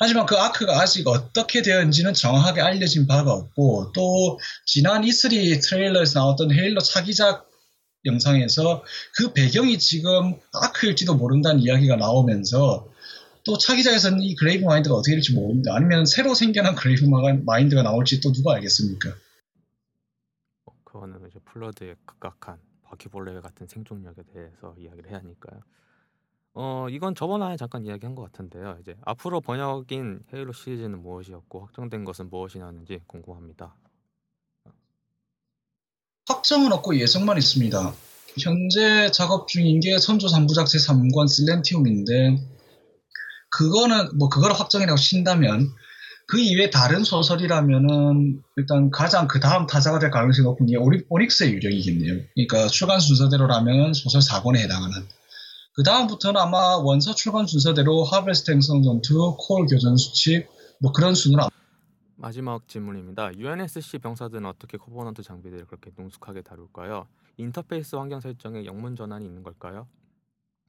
하지만 0.00 0.26
그 0.26 0.36
아크가 0.36 0.80
아직 0.80 1.06
어떻게 1.06 1.62
되었는지는 1.62 2.12
정확하게 2.14 2.60
알려진 2.60 3.06
바가 3.06 3.32
없고 3.32 3.92
또 3.92 4.40
지난 4.66 5.02
E3 5.02 5.62
트레일러에서 5.62 6.18
나왔던 6.18 6.52
헤일로 6.52 6.80
차기작 6.80 7.48
영상에서 8.04 8.82
그 9.14 9.32
배경이 9.32 9.78
지금 9.78 10.40
아크일지도 10.52 11.14
모른다는 11.14 11.60
이야기가 11.60 11.94
나오면서 11.94 12.91
또 13.44 13.58
차기작에서는 13.58 14.20
이 14.22 14.34
그레이브 14.36 14.64
마인드가 14.64 14.94
어떻게 14.94 15.16
될지 15.16 15.34
모릅니다. 15.34 15.74
아니면 15.74 16.06
새로 16.06 16.34
생겨난 16.34 16.74
그레이브 16.74 17.06
마인드가 17.44 17.82
나올지 17.82 18.20
또 18.20 18.32
누가 18.32 18.54
알겠습니까? 18.54 19.10
어, 20.66 20.72
그거는 20.84 21.26
이제 21.28 21.38
플러드의 21.44 21.96
극악한 22.04 22.58
바퀴벌레 22.82 23.40
같은 23.40 23.66
생존력에 23.66 24.22
대해서 24.32 24.74
이야기를 24.78 25.10
해야 25.10 25.18
하니까요. 25.18 25.60
어 26.54 26.86
이건 26.90 27.14
저번에 27.14 27.56
잠깐 27.56 27.86
이야기한 27.86 28.14
것 28.14 28.22
같은데요. 28.24 28.76
이제 28.82 28.94
앞으로 29.02 29.40
번역인 29.40 30.24
헤일로 30.32 30.52
시리즈는 30.52 31.00
무엇이었고 31.00 31.60
확정된 31.60 32.04
것은 32.04 32.28
무엇이냐는지 32.28 33.00
궁금합니다. 33.06 33.74
확정은 36.28 36.72
없고 36.72 36.98
예정만 36.98 37.38
있습니다. 37.38 37.94
현재 38.38 39.10
작업 39.12 39.48
중인 39.48 39.80
게 39.80 39.98
선조 39.98 40.26
3부작 40.26 40.64
제3권 40.64 41.26
슬렌티움인데 41.28 42.36
그거는 43.52 44.18
뭐 44.18 44.28
그걸 44.28 44.52
확정이라고 44.52 44.98
친다면 44.98 45.70
그 46.26 46.38
이외에 46.38 46.70
다른 46.70 47.04
소설이라면은 47.04 48.42
일단 48.56 48.90
가장 48.90 49.28
그 49.28 49.40
다음 49.40 49.66
타자가 49.66 49.98
될 49.98 50.10
가능성이 50.10 50.44
높은 50.44 50.66
게 50.66 50.76
오닉스의 51.08 51.52
유령이겠네요. 51.52 52.24
그러니까 52.34 52.68
출간 52.68 53.00
순서대로라면 53.00 53.92
소설 53.92 54.20
4권에 54.22 54.58
해당하는 54.58 55.06
그 55.74 55.82
다음부터는 55.82 56.40
아마 56.40 56.76
원서 56.76 57.14
출간 57.14 57.46
순서대로 57.46 58.04
하베스트 58.04 58.50
행성 58.50 58.82
전투, 58.82 59.36
콜 59.38 59.66
교전 59.66 59.96
수칙 59.96 60.46
뭐 60.80 60.92
그런 60.92 61.14
순으로 61.14 61.48
마지막 62.16 62.66
질문입니다. 62.68 63.36
UNSC 63.36 63.98
병사들은 63.98 64.46
어떻게 64.46 64.78
코버넌트 64.78 65.22
장비들을 65.22 65.66
그렇게 65.66 65.90
능숙하게 65.98 66.42
다룰까요? 66.42 67.06
인터페이스 67.36 67.96
환경 67.96 68.20
설정에 68.20 68.64
영문 68.64 68.94
전환이 68.96 69.24
있는 69.24 69.42
걸까요? 69.42 69.88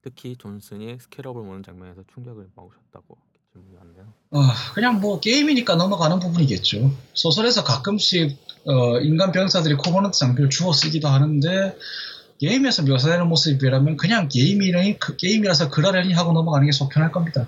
특히 0.03 0.35
존슨이 0.35 0.97
스캐럽을 0.99 1.43
모는 1.43 1.63
장면에서 1.63 2.03
충격을 2.13 2.49
먹으셨다고 2.55 3.17
질문이 3.53 3.75
왔네요. 3.77 4.13
어, 4.31 4.39
그냥 4.75 4.99
뭐 4.99 5.19
게임이니까 5.19 5.75
넘어가는 5.75 6.19
부분이겠죠. 6.19 6.91
소설에서 7.13 7.63
가끔씩 7.63 8.37
어, 8.65 8.99
인간 8.99 9.31
병사들이 9.31 9.75
코버넌트 9.75 10.19
장비를 10.19 10.49
주워 10.49 10.73
쓰기도 10.73 11.07
하는데 11.07 11.77
게임에서 12.39 12.83
묘사되는 12.83 13.27
모습이라면 13.29 13.95
그냥 13.95 14.27
게임이니 14.27 14.99
그 14.99 15.15
게임이라서 15.15 15.69
그러려니 15.69 16.11
하고 16.13 16.33
넘어가는 16.33 16.65
게 16.65 16.73
속편할 16.73 17.11
겁니다. 17.11 17.47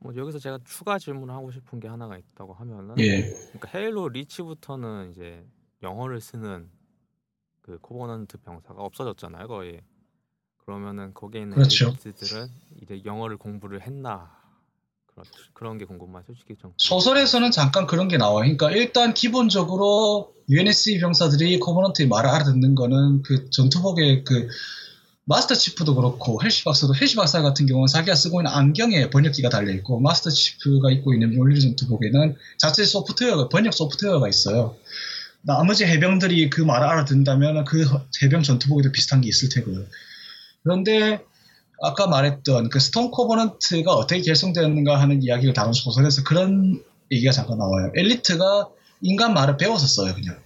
뭐 0.00 0.14
여기서 0.16 0.40
제가 0.40 0.58
추가 0.64 0.98
질문을 0.98 1.32
하고 1.32 1.52
싶은 1.52 1.78
게 1.78 1.86
하나가 1.86 2.18
있다고 2.18 2.52
하면은 2.54 2.98
예. 2.98 3.22
그러니까 3.22 3.70
헤일로 3.74 4.08
리치부터는 4.08 5.12
이제 5.12 5.44
영어를 5.82 6.20
쓰는 6.20 6.68
그 7.62 7.78
코버넌트 7.78 8.38
병사가 8.38 8.80
없어졌잖아요 8.82 9.46
거의 9.48 9.82
그러면은 10.68 11.14
거기에 11.14 11.40
있는 11.40 11.54
그렇죠. 11.54 11.94
엘리트들은 12.04 12.46
이제 12.82 13.00
영어를 13.06 13.38
공부를 13.38 13.80
했나 13.86 14.30
그런 15.06 15.24
그런 15.54 15.78
게 15.78 15.86
궁금한 15.86 16.22
솔직히 16.26 16.56
좀 16.60 16.74
소설에서는 16.76 17.50
잠깐 17.52 17.86
그런 17.86 18.06
게 18.06 18.18
나와요. 18.18 18.40
그러니까 18.40 18.70
일단 18.72 19.14
기본적으로 19.14 20.34
UNSC 20.50 21.00
병사들이 21.00 21.58
코버넌트의 21.60 22.08
말을 22.08 22.28
알아듣는 22.28 22.74
거는 22.74 23.22
그 23.22 23.48
전투복의 23.48 24.24
그 24.24 24.48
마스터 25.24 25.54
치프도 25.54 25.94
그렇고 25.94 26.38
헬시 26.42 26.64
박사도 26.64 26.94
헬시 26.94 27.16
박사 27.16 27.40
같은 27.40 27.64
경우는 27.64 27.86
자기가 27.86 28.14
쓰고 28.14 28.42
있는 28.42 28.52
안경에 28.52 29.08
번역기가 29.08 29.48
달려 29.48 29.72
있고 29.72 30.00
마스터 30.00 30.28
치프가 30.28 30.90
입고 30.90 31.14
있는 31.14 31.34
묠니르 31.34 31.62
전투복에는 31.62 32.36
자체 32.58 32.84
소프트웨어가 32.84 33.48
번역 33.48 33.72
소프트웨어가 33.72 34.28
있어요. 34.28 34.76
나머지 35.40 35.86
해병들이 35.86 36.50
그 36.50 36.60
말을 36.60 36.86
알아듣는다면 36.86 37.64
그 37.64 37.86
해병 38.22 38.42
전투복에도 38.42 38.92
비슷한 38.92 39.22
게 39.22 39.28
있을 39.28 39.48
테고요. 39.48 39.86
그런데 40.68 41.24
아까 41.82 42.06
말했던 42.06 42.68
그 42.68 42.78
스톰 42.78 43.10
코버넌트가 43.10 43.90
어떻게 43.90 44.20
결성되었는가 44.20 45.00
하는 45.00 45.22
이야기를 45.22 45.54
다룬 45.54 45.72
소설에서 45.72 46.24
그런 46.24 46.84
얘기가 47.10 47.32
잠깐 47.32 47.56
나와요. 47.56 47.90
엘리트가 47.96 48.68
인간 49.00 49.32
말을 49.32 49.56
써요, 49.86 50.12
그냥. 50.14 50.38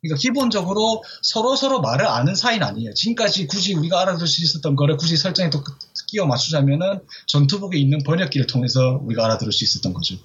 그러니까 0.00 0.18
기본적으로 0.18 1.04
서로 1.22 1.54
서로 1.54 1.80
말을 1.80 2.04
아는 2.06 2.34
사이는 2.34 2.66
아니에요. 2.66 2.94
지금까지 2.94 3.46
굳이 3.46 3.74
우리가 3.74 4.00
알아들 4.00 4.26
수 4.26 4.42
있었던 4.42 4.74
거를 4.74 4.96
굳이 4.96 5.16
설정에 5.16 5.48
또 5.50 5.62
끼워 6.08 6.26
맞추자면은 6.26 7.06
전투복에 7.26 7.78
있는 7.78 8.02
번역기를 8.02 8.48
통해서 8.48 8.98
우리가 9.04 9.24
알아들을 9.26 9.52
수 9.52 9.62
있었던 9.62 9.92
거죠. 9.92 10.16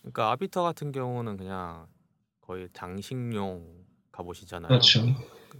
그러니까 0.00 0.30
아비터 0.30 0.62
같은 0.62 0.92
경우는 0.92 1.36
그냥 1.36 1.86
거의 2.40 2.68
장식용 2.72 3.66
갑옷이잖아요. 4.10 4.68
그렇죠. 4.68 5.04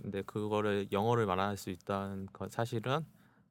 근데 0.00 0.22
그거를 0.22 0.86
영어를 0.92 1.26
말할 1.26 1.56
수 1.56 1.70
있다는 1.70 2.26
건 2.32 2.48
사실은 2.50 3.04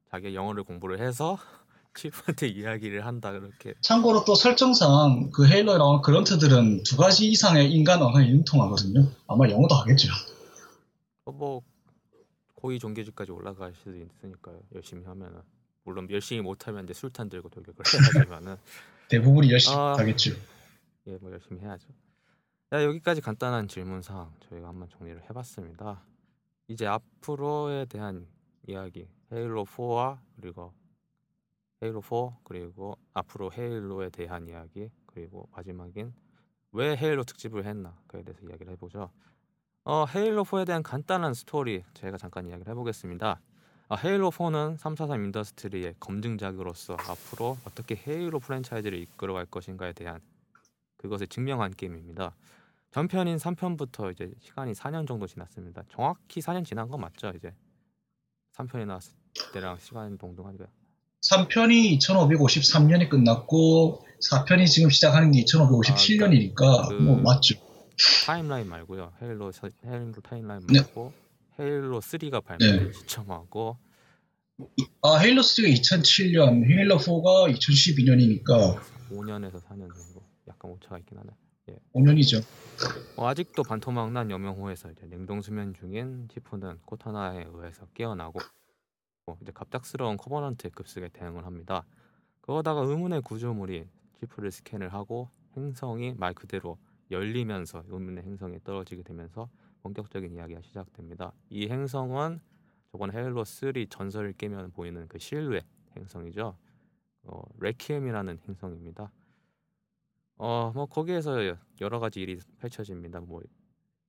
자기가 0.10 0.34
영어를 0.34 0.64
공부를 0.64 1.00
해서 1.00 1.38
치프한테 1.94 2.48
이야기를 2.48 3.06
한다 3.06 3.32
그렇게 3.32 3.74
참고로 3.82 4.24
또 4.26 4.34
설정상 4.34 5.30
그 5.32 5.46
헤일러에 5.46 5.78
나오는 5.78 6.02
그런트들은 6.02 6.84
두 6.84 6.98
가지 6.98 7.28
이상의 7.28 7.72
인간 7.72 8.02
언어에 8.02 8.30
융통하거든요. 8.30 9.08
아마 9.28 9.50
영어도 9.50 9.76
하겠죠. 9.76 10.10
어, 11.26 11.32
뭐 11.32 11.62
고위 12.56 12.80
종교지까지 12.80 13.32
올라갈 13.32 13.74
수도 13.76 13.96
있으니까요. 13.98 14.60
열심히 14.74 15.04
하면은 15.06 15.42
물론 15.84 16.08
열심히 16.10 16.42
못하면 16.42 16.86
이제 16.86 16.94
술탄 16.94 17.30
들고 17.30 17.50
돌격을 17.50 17.84
해야지만은 18.16 18.58
대부분이 19.10 19.52
열심히 19.52 19.78
아. 19.78 19.96
하겠죠. 19.98 20.34
예, 21.08 21.18
뭐 21.18 21.32
열심히 21.32 21.60
해야죠. 21.62 21.88
자, 22.70 22.84
여기까지 22.86 23.20
간단한 23.20 23.68
질문 23.68 24.02
사항 24.02 24.32
저희가 24.48 24.70
한번 24.70 24.88
정리를 24.90 25.22
해봤습니다. 25.30 26.02
이제 26.72 26.88
앞으로에 26.88 27.84
대한 27.84 28.25
이야기, 28.66 29.06
헤일로 29.34 29.66
4와 29.66 30.20
그리고 30.38 30.72
헤일로 31.84 32.01
4 32.01 32.38
그리고 32.46 32.98
앞으로 33.13 33.51
헤일로에 33.51 34.10
대한 34.10 34.48
이야기 34.48 34.90
그리고 35.06 35.50
마지막인 35.51 36.13
왜 36.72 36.96
헤일로 36.96 37.25
특집을 37.25 37.66
했나 37.66 37.94
그에 38.08 38.24
대해서 38.24 38.48
이야기를 38.48 38.72
해보죠. 38.74 39.10
어, 39.84 40.06
헤일로 40.06 40.46
4에 40.46 40.66
대한 40.66 40.82
간단한 40.82 41.34
스토리 41.34 41.84
제가 41.94 42.16
잠깐 42.16 42.48
이야기를 42.48 42.72
해보겠습니다. 42.72 43.42
아, 43.90 43.96
헤일로 43.96 44.32
4는 44.32 44.78
343 44.78 45.25
인더스트리의 45.25 45.96
검증작으로서 46.00 46.94
앞으로 46.94 47.58
어떻게 47.66 47.96
헤일로 47.96 48.40
프랜차이즈를 48.40 48.98
이끌어갈 48.98 49.46
것인가에 49.46 49.92
대한 49.92 50.22
그것을 50.96 51.28
증명한 51.28 51.72
게임입니다. 51.72 52.34
전편인 52.92 53.38
3편부터 53.38 54.12
이제 54.12 54.32
시간이 54.42 54.74
4년 54.74 55.08
정도 55.08 55.25
지났습니다. 55.27 55.84
정확히 55.90 56.42
4년 56.42 56.66
지난 56.66 56.90
건 56.90 57.00
맞죠? 57.00 57.32
이제 57.36 57.54
3편이 58.58 58.86
나왔을 58.86 59.14
때랑 59.54 59.77
시간이 59.80 60.18
동등하니까 60.18 60.66
3편이 61.30 61.98
2553년에 62.00 63.08
끝났고 63.10 64.06
4편이 64.30 64.68
지금 64.68 64.90
시작하는 64.90 65.32
게 65.32 65.44
2557년이니까 65.46 66.90
그- 66.90 66.94
뭐 66.96 67.18
맞죠. 67.22 67.56
타임라인 68.25 68.68
말고요. 68.68 69.14
헤일로 69.22 69.51
서- 69.51 69.70
헤일로 69.86 70.14
타임라인 70.22 70.66
네. 70.68 70.80
말고 70.82 71.14
헤일로 71.60 72.01
3가 72.01 72.44
발매된 72.44 72.86
네. 72.88 72.92
시점하고 72.94 73.77
아 75.01 75.18
헤일로 75.18 75.42
3가 75.44 75.72
2007년, 75.80 76.66
헤일로 76.70 76.98
4가 76.98 77.56
2012년이니까 77.56 78.82
5년에서 79.12 79.62
4년 79.64 79.88
정도 79.94 80.22
약간 80.48 80.72
오차가 80.72 80.98
있긴 81.00 81.20
하네. 81.20 81.30
5년이죠. 81.94 82.44
어, 83.18 83.28
아직도 83.28 83.64
반토막난 83.64 84.32
여명호에서 84.32 84.92
이제 84.92 85.06
냉동 85.08 85.42
수면 85.42 85.74
중인 85.74 86.28
치프는 86.30 86.80
코타나에 86.86 87.46
의해서 87.54 87.86
깨어나고 87.94 88.40
어, 89.28 89.38
이제 89.42 89.52
갑작스러운 89.52 90.18
커버넌트의 90.18 90.72
급습에 90.72 91.10
대응을 91.10 91.46
합니다. 91.46 91.86
그러다가 92.42 92.82
의문의 92.82 93.22
구조물이 93.22 93.88
치프를 94.20 94.52
스캔을 94.52 94.94
하고 94.94 95.30
행성이 95.56 96.14
말 96.14 96.34
그대로 96.34 96.78
열리면서 97.12 97.84
의문의 97.88 98.24
행성에 98.24 98.60
떨어지게 98.64 99.04
되면서 99.04 99.50
본격적인 99.84 100.34
이야기가 100.34 100.62
시작됩니다. 100.62 101.34
이 101.50 101.68
행성은 101.68 102.40
저번 102.92 103.14
헤일로 103.14 103.44
3 103.44 103.74
전설을 103.90 104.34
깨면 104.34 104.72
보이는 104.72 105.08
그 105.08 105.20
실루엣 105.20 105.66
행성이죠. 105.96 106.58
어, 107.24 107.42
레키엠이라는 107.60 108.40
행성입니다. 108.48 109.12
어, 110.44 110.72
뭐 110.74 110.88
거기에서 110.88 111.38
여러 111.82 112.00
가지 112.00 112.20
일이 112.20 112.40
펼쳐집니다. 112.58 113.20
뭐 113.20 113.44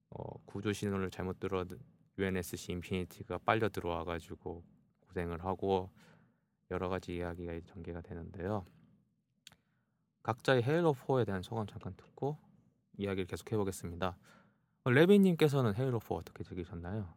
어, 0.09 0.39
구조 0.47 0.73
신호를 0.73 1.11
잘못 1.11 1.39
들어 1.39 1.67
UNSC 2.19 2.73
인피니티가 2.73 3.37
빨려 3.45 3.69
들어와 3.69 4.05
가지고 4.05 4.65
고생을 5.01 5.45
하고 5.45 5.91
여러 6.71 6.89
가지 6.89 7.17
이야기가 7.17 7.61
전개가 7.67 8.01
되는데요. 8.01 8.65
각자의 10.23 10.63
헤일로 10.63 10.95
4에 10.95 11.27
대한 11.27 11.43
소감 11.43 11.67
잠깐 11.67 11.95
듣고 11.97 12.39
이야기를 12.97 13.27
계속해 13.27 13.59
보겠습니다. 13.59 14.17
어, 14.85 14.91
레빈님께서는 14.91 15.75
헤일로 15.75 16.01
4 16.01 16.15
어떻게 16.15 16.45
즐기셨나요? 16.45 17.13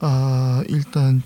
아 0.00 0.62
일단 0.70 1.20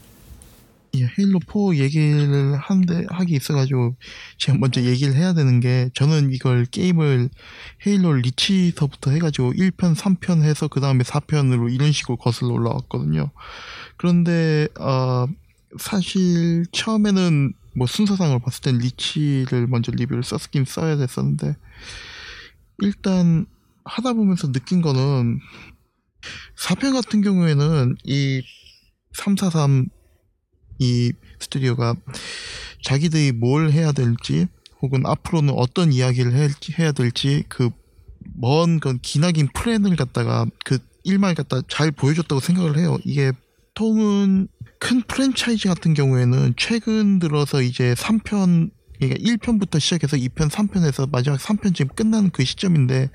이 0.92 1.04
헤일로 1.04 1.40
4 1.46 1.76
얘기를 1.76 2.56
한데 2.56 3.06
하기 3.10 3.34
있어가지고 3.34 3.96
제가 4.38 4.58
먼저 4.58 4.82
얘기를 4.82 5.14
해야 5.14 5.32
되는 5.32 5.60
게 5.60 5.90
저는 5.94 6.32
이걸 6.32 6.64
게임을 6.66 7.28
헤일로 7.86 8.14
리치서부터 8.14 9.10
해가지고 9.12 9.52
1편, 9.52 9.94
3편 9.94 10.42
해서 10.42 10.68
그 10.68 10.80
다음에 10.80 11.04
4편으로 11.04 11.72
이런 11.72 11.92
식으로 11.92 12.16
거슬러 12.16 12.52
올라왔거든요. 12.52 13.30
그런데 13.96 14.68
어, 14.78 15.26
사실 15.78 16.64
처음에는 16.72 17.52
뭐 17.76 17.86
순서상을 17.86 18.38
봤을 18.40 18.62
땐 18.62 18.78
리치를 18.78 19.66
먼저 19.68 19.92
리뷰를 19.92 20.22
썼긴 20.22 20.64
써야 20.64 20.96
됐었는데 20.96 21.56
일단 22.80 23.46
하다 23.84 24.14
보면서 24.14 24.50
느낀 24.52 24.82
거는 24.82 25.40
4편 26.56 26.92
같은 26.92 27.22
경우에는 27.22 27.96
이 28.04 28.42
343 29.12 29.88
이 30.78 31.12
스튜디오가 31.40 31.94
자기들이 32.82 33.32
뭘 33.32 33.70
해야 33.70 33.92
될지 33.92 34.46
혹은 34.80 35.04
앞으로는 35.06 35.54
어떤 35.56 35.92
이야기를 35.92 36.34
해, 36.34 36.48
해야 36.78 36.92
될지 36.92 37.44
그 37.48 37.70
먼 38.40 38.78
건 38.80 38.98
기나긴 39.00 39.48
플랜을 39.54 39.96
갖다가 39.96 40.46
그 40.64 40.78
일만 41.04 41.34
갖다 41.34 41.60
잘 41.68 41.90
보여줬다고 41.90 42.40
생각을 42.40 42.78
해요. 42.78 42.98
이게 43.04 43.32
보통은 43.74 44.48
큰 44.78 45.02
프랜차이즈 45.02 45.68
같은 45.68 45.94
경우에는 45.94 46.54
최근 46.56 47.18
들어서 47.18 47.62
이제 47.62 47.94
3편 47.94 48.70
그러니까 49.00 49.20
1편부터 49.20 49.78
시작해서 49.78 50.16
2편, 50.16 50.50
3편에서 50.50 51.10
마지막 51.10 51.38
3편 51.38 51.74
지금 51.74 51.94
끝나는 51.94 52.30
그 52.30 52.44
시점인데 52.44 53.10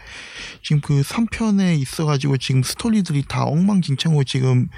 지금 0.63 0.81
그 0.81 1.01
3편에 1.01 1.79
있어가지고 1.79 2.37
지금 2.37 2.63
스토리들이 2.63 3.25
다 3.27 3.43
엉망진창으로 3.43 4.23
지금 4.23 4.69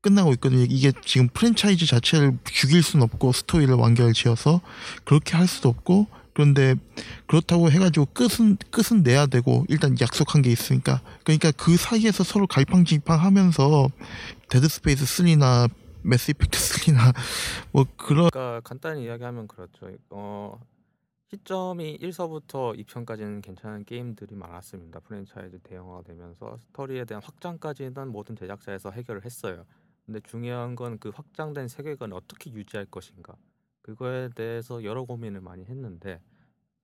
끝나고 0.00 0.32
있거든요. 0.34 0.64
이게 0.68 0.92
지금 1.04 1.28
프랜차이즈 1.28 1.86
자체를 1.86 2.38
죽일 2.44 2.82
수는 2.82 3.04
없고 3.04 3.32
스토리를 3.32 3.74
완결 3.74 4.12
지어서 4.12 4.60
그렇게 5.04 5.36
할 5.36 5.46
수도 5.46 5.68
없고 5.68 6.06
그런데 6.34 6.76
그렇다고 7.26 7.70
해가지고 7.70 8.06
끝은 8.14 8.56
끝은 8.70 9.02
내야 9.02 9.26
되고 9.26 9.64
일단 9.68 9.96
약속한 10.00 10.40
게 10.40 10.50
있으니까 10.50 11.02
그러니까 11.24 11.50
그 11.50 11.76
사이에서 11.76 12.22
서로 12.22 12.46
갈팡질팡하면서 12.46 13.88
데드 14.48 14.68
스페이스 14.68 15.04
3나 15.04 15.68
매스 16.02 16.30
이펙트 16.30 16.56
3나 16.56 17.12
뭐 17.72 17.84
그런 17.96 18.30
그러니까 18.30 18.60
간단히 18.62 19.04
이야기하면 19.04 19.48
그렇죠. 19.48 19.90
어, 20.10 20.60
시점이 21.30 21.98
1서부터 21.98 22.78
2편까지는 22.86 23.42
괜찮은 23.42 23.84
게임들이 23.84 24.36
많았습니다. 24.36 25.00
프랜차이즈 25.00 25.58
대형화가 25.64 26.02
되면서 26.04 26.56
스토리에 26.58 27.04
대한 27.04 27.22
확장까지는 27.22 28.08
모든 28.08 28.36
제작사에서 28.36 28.92
해결을 28.92 29.24
했어요. 29.24 29.64
근데 30.08 30.20
중요한 30.20 30.74
건 30.74 30.98
그 30.98 31.10
확장된 31.14 31.68
세계관을 31.68 32.16
어떻게 32.16 32.50
유지할 32.50 32.86
것인가. 32.86 33.34
그거에 33.82 34.30
대해서 34.34 34.82
여러 34.82 35.04
고민을 35.04 35.42
많이 35.42 35.66
했는데 35.66 36.22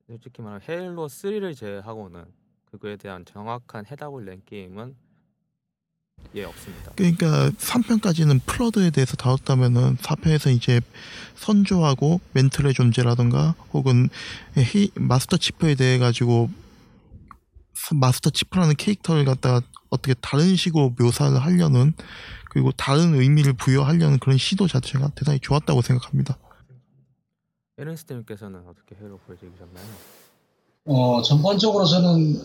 솔직히 0.06 0.42
말하면 0.42 0.60
헤일로 0.68 1.06
3를 1.08 1.56
제외하고는 1.56 2.26
그거에 2.66 2.96
대한 2.96 3.24
정확한 3.24 3.86
해답을 3.86 4.26
낸 4.26 4.42
게임은 4.44 4.94
예 6.34 6.44
없습니다. 6.44 6.92
그러니까 6.96 7.48
3편까지는 7.50 8.40
플러드에 8.44 8.90
대해서 8.90 9.16
다뤘다면은 9.16 9.96
4편에서 9.96 10.54
이제 10.54 10.82
선조하고 11.36 12.20
멘틀의 12.34 12.74
존재라던가 12.74 13.54
혹은 13.72 14.10
헤이, 14.58 14.90
마스터 14.96 15.38
치프에 15.38 15.76
대해 15.76 15.96
가지고 15.96 16.50
마스터 17.94 18.28
치프라는 18.28 18.76
캐릭터를 18.76 19.24
갖다가 19.24 19.66
어떻게 19.94 20.14
다른 20.14 20.56
식으로 20.56 20.94
묘사를 20.98 21.36
하려는 21.38 21.94
그리고 22.50 22.70
다른 22.72 23.14
의미를 23.14 23.52
부여하려는 23.52 24.18
그런 24.18 24.38
시도 24.38 24.68
자체가 24.68 25.10
대단히 25.14 25.40
좋았다고 25.40 25.82
생각합니다. 25.82 26.38
에른스트님께서는 27.78 28.60
어떻게 28.68 28.94
헤일로4를 28.94 29.40
즐기셨나요? 29.40 29.84
어, 30.86 31.22
전반적으로 31.22 31.84
저는 31.84 32.40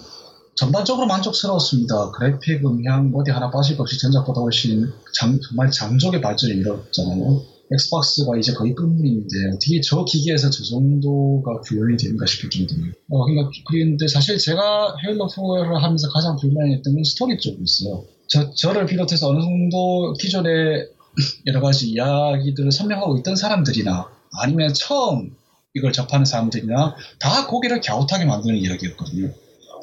전반적으로 0.55 1.07
만족스러웠습니다. 1.07 2.11
그래픽, 2.11 2.65
음향, 2.65 3.11
어디 3.15 3.31
하나 3.31 3.49
빠질 3.51 3.77
것 3.77 3.83
없이 3.83 3.99
전작보다 3.99 4.41
훨씬 4.41 4.91
장, 5.13 5.39
정말 5.47 5.69
장족의 5.69 6.21
발전이 6.21 6.53
이뤘잖아요. 6.53 7.58
엑스박스가 7.71 8.37
이제 8.37 8.53
거의 8.53 8.73
끝물인데 8.73 9.35
어떻게 9.53 9.79
저 9.81 10.03
기계에서 10.03 10.49
저 10.49 10.63
정도가 10.63 11.61
구현이 11.61 11.97
되는가 11.97 12.25
싶을 12.25 12.49
정도로. 12.49 12.81
어, 13.09 13.25
그러니까 13.25 13.49
그런데 13.67 14.07
사실 14.07 14.37
제가 14.37 14.95
헤일로 15.05 15.27
4를 15.27 15.79
하면서 15.79 16.09
가장 16.09 16.35
불만했던 16.37 16.93
건 16.95 17.03
스토리 17.03 17.37
쪽이었어요. 17.37 18.05
저 18.27 18.51
저를 18.53 18.85
비롯해서 18.85 19.29
어느 19.29 19.41
정도 19.41 20.13
기존의 20.13 20.87
여러 21.47 21.61
가지 21.61 21.89
이야기들을 21.89 22.71
설명하고 22.71 23.17
있던 23.19 23.35
사람들이나 23.35 24.09
아니면 24.41 24.73
처음 24.73 25.35
이걸 25.73 25.91
접하는 25.91 26.25
사람들이나 26.25 26.95
다 27.19 27.47
고개를 27.47 27.81
갸웃하게 27.81 28.25
만드는 28.25 28.57
이야기였거든요. 28.57 29.31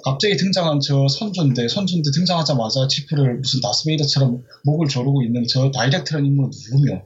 갑자기 0.05 0.37
등장한 0.37 0.81
저 0.81 1.09
선조인데 1.09 1.69
선조인데 1.69 2.11
등장하자마자 2.15 2.87
치프를 2.89 3.39
무슨 3.39 3.61
다스베이더처럼 3.61 4.45
목을 4.65 4.89
조르고 4.89 5.23
있는 5.23 5.45
저 5.49 5.71
다이댁트라는 5.71 6.27
인물은 6.27 6.51
누구며 6.71 7.03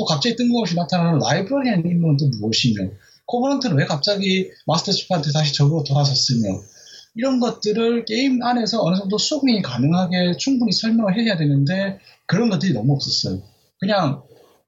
또 0.00 0.06
갑자기 0.06 0.34
뜬금없이 0.34 0.74
나타나는 0.76 1.18
라이브러리안이라는 1.18 1.84
인물은 1.84 2.16
또 2.16 2.26
무엇이며 2.40 2.88
코버넌트는 3.26 3.76
왜 3.76 3.84
갑자기 3.84 4.48
마스터 4.66 4.92
치프한테 4.92 5.30
다시 5.30 5.52
적으로 5.52 5.84
돌아섰으며 5.84 6.58
이런 7.16 7.38
것들을 7.38 8.06
게임 8.06 8.42
안에서 8.42 8.82
어느 8.82 8.96
정도 8.96 9.18
수긍이 9.18 9.60
가능하게 9.60 10.38
충분히 10.38 10.72
설명을 10.72 11.18
해야 11.18 11.36
되는데 11.36 11.98
그런 12.24 12.48
것들이 12.48 12.72
너무 12.72 12.94
없었어요. 12.94 13.42
그냥 13.78 14.22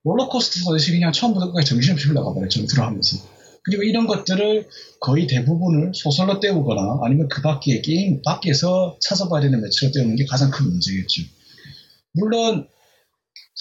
롤러코스터 0.05 0.65
타듯이 0.65 0.93
그냥 0.93 1.13
처음부터 1.13 1.47
끝까지 1.47 1.71
정신없이 1.71 2.09
흘러가 2.09 2.35
버렸죠. 2.35 2.67
들어가면서. 2.67 3.17
그리고 3.65 3.85
이런 3.85 4.07
것들을 4.07 4.69
거의 5.01 5.27
대부분을 5.29 5.93
소설로 5.95 6.41
때우거나 6.41 6.99
아니면 7.05 7.29
그 7.29 7.41
밖에 7.41 7.81
게임 7.81 8.21
밖에서 8.21 8.99
찾아봐야 9.01 9.41
되는 9.41 9.63
매체로 9.63 9.93
때우는 9.93 10.17
게 10.17 10.27
가장 10.27 10.51
큰 10.51 10.67
문제겠죠. 10.67 11.23
물론 12.13 12.67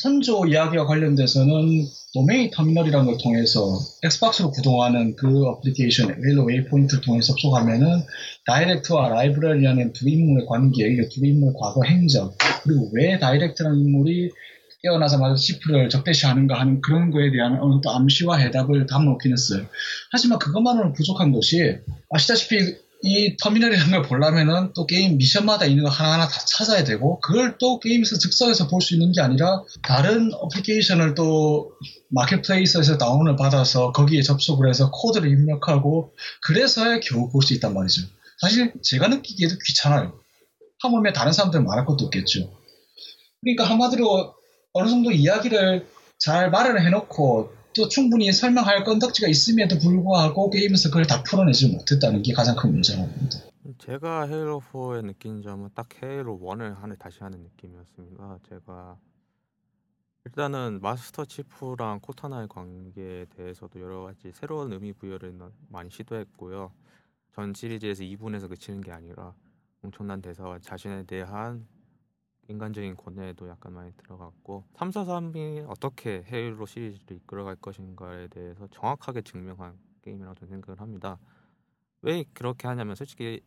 선조 0.01 0.47
이야기와 0.47 0.87
관련돼서는 0.87 1.85
도메인 2.15 2.49
터미널이라는 2.49 3.05
걸 3.05 3.17
통해서 3.21 3.77
엑스박스로 4.03 4.49
구동하는 4.49 5.15
그 5.15 5.45
어플리케이션 5.45 6.19
헤일로 6.23 6.43
웨이포인트를 6.45 7.01
통해 7.01 7.21
접속하면은 7.21 8.01
다이댁트와 8.47 9.09
라이브러리안이라는 9.09 9.93
두 9.93 10.09
인물의 10.09 10.47
관계, 10.47 10.85
두 11.09 11.23
인물의 11.23 11.53
과거 11.59 11.83
행적, 11.83 12.35
그리고 12.63 12.89
왜 12.93 13.19
다이댁트라는 13.19 13.77
인물이 13.77 14.31
깨어나자마자 14.81 15.35
치프를 15.35 15.89
적대시하는가 15.89 16.59
하는 16.59 16.81
그런 16.81 17.11
거에 17.11 17.29
대한 17.29 17.59
어느 17.61 17.79
정도 17.83 17.91
암시와 17.91 18.37
해답을 18.37 18.87
담아놓긴 18.87 19.31
했어요. 19.31 19.67
하지만 20.11 20.39
그것만으로는 20.39 20.93
부족한 20.93 21.31
것이 21.31 21.77
아시다시피 22.09 22.57
이 23.03 23.35
터미널이라는 23.37 23.91
걸 23.91 24.01
보려면은 24.03 24.73
또 24.75 24.85
게임 24.85 25.17
미션마다 25.17 25.65
있는 25.65 25.83
거 25.83 25.89
하나하나 25.89 26.27
다 26.27 26.39
찾아야 26.45 26.83
되고 26.83 27.19
그걸 27.19 27.57
또 27.57 27.79
게임에서 27.79 28.17
즉석에서 28.17 28.67
볼 28.67 28.81
수 28.81 28.93
있는 28.93 29.11
게 29.11 29.21
아니라 29.21 29.63
다른 29.83 30.31
어플리케이션을 30.33 31.15
또 31.15 31.71
marketplace에서 32.09 32.97
다운을 32.97 33.35
받아서 33.37 33.91
거기에 33.91 34.21
접속을 34.21 34.69
해서 34.69 34.91
코드를 34.91 35.29
입력하고 35.31 36.13
그래서야 36.43 36.99
겨우 36.99 37.29
볼 37.31 37.41
수 37.41 37.53
있단 37.55 37.73
말이죠. 37.73 38.03
사실 38.39 38.73
제가 38.83 39.07
느끼기에도 39.07 39.55
귀찮아요. 39.65 40.13
하물며 40.81 41.13
다른 41.13 41.31
사람들 41.31 41.61
말할 41.61 41.85
것도 41.85 42.05
없겠죠. 42.05 42.51
그러니까 43.41 43.63
한마디로 43.65 44.33
어느 44.73 44.89
정도 44.89 45.11
이야기를 45.11 45.87
잘 46.19 46.51
말을 46.51 46.85
해놓고 46.85 47.51
또 47.75 47.87
충분히 47.87 48.31
설명할 48.31 48.83
건덕지가 48.83 49.27
있음에도 49.27 49.77
불구하고 49.79 50.49
게임에서 50.49 50.89
그걸 50.89 51.05
다 51.05 51.23
풀어내지 51.23 51.71
못했다는 51.71 52.21
게 52.21 52.33
가장 52.33 52.55
큰 52.55 52.71
문제라고 52.71 53.07
봅니다. 53.07 53.39
제가 53.77 54.27
헤일로 54.27 54.61
4에 54.71 55.05
느낀 55.05 55.41
점은 55.41 55.69
딱 55.73 55.87
헤일로 56.01 56.39
1을 56.39 56.75
하는 56.77 56.95
다시 56.97 57.19
하는 57.21 57.39
느낌이었습니다. 57.39 58.39
제가 58.49 58.97
일단은 60.25 60.79
마스터 60.81 61.25
치프랑 61.25 61.99
코타나의 62.01 62.47
관계에 62.47 63.25
대해서도 63.35 63.79
여러 63.81 64.03
가지 64.03 64.31
새로운 64.33 64.71
의미 64.71 64.93
부여를 64.93 65.33
많이 65.69 65.89
시도했고요. 65.89 66.71
전 67.33 67.53
시리즈에서 67.53 68.03
2분에서 68.03 68.49
그치는 68.49 68.81
게 68.81 68.91
아니라 68.91 69.33
엄청난 69.81 70.21
대사와 70.21 70.59
자신에 70.59 71.03
대한 71.03 71.65
인간적인 72.51 72.95
권해도 72.95 73.49
약간 73.49 73.73
많이 73.73 73.91
들어갔고 73.97 74.65
343이 74.75 75.65
어떻게 75.67 76.23
헤일로 76.31 76.65
시리즈를 76.65 77.17
이끌어갈 77.17 77.55
것인가에 77.55 78.27
대해서 78.27 78.67
정확하게 78.71 79.21
증명한 79.23 79.77
게임이라고 80.03 80.35
저는 80.35 80.49
생각을 80.49 80.79
합니다. 80.79 81.17
왜 82.01 82.23
그렇게 82.33 82.67
하냐면 82.67 82.95
솔직히 82.95 83.41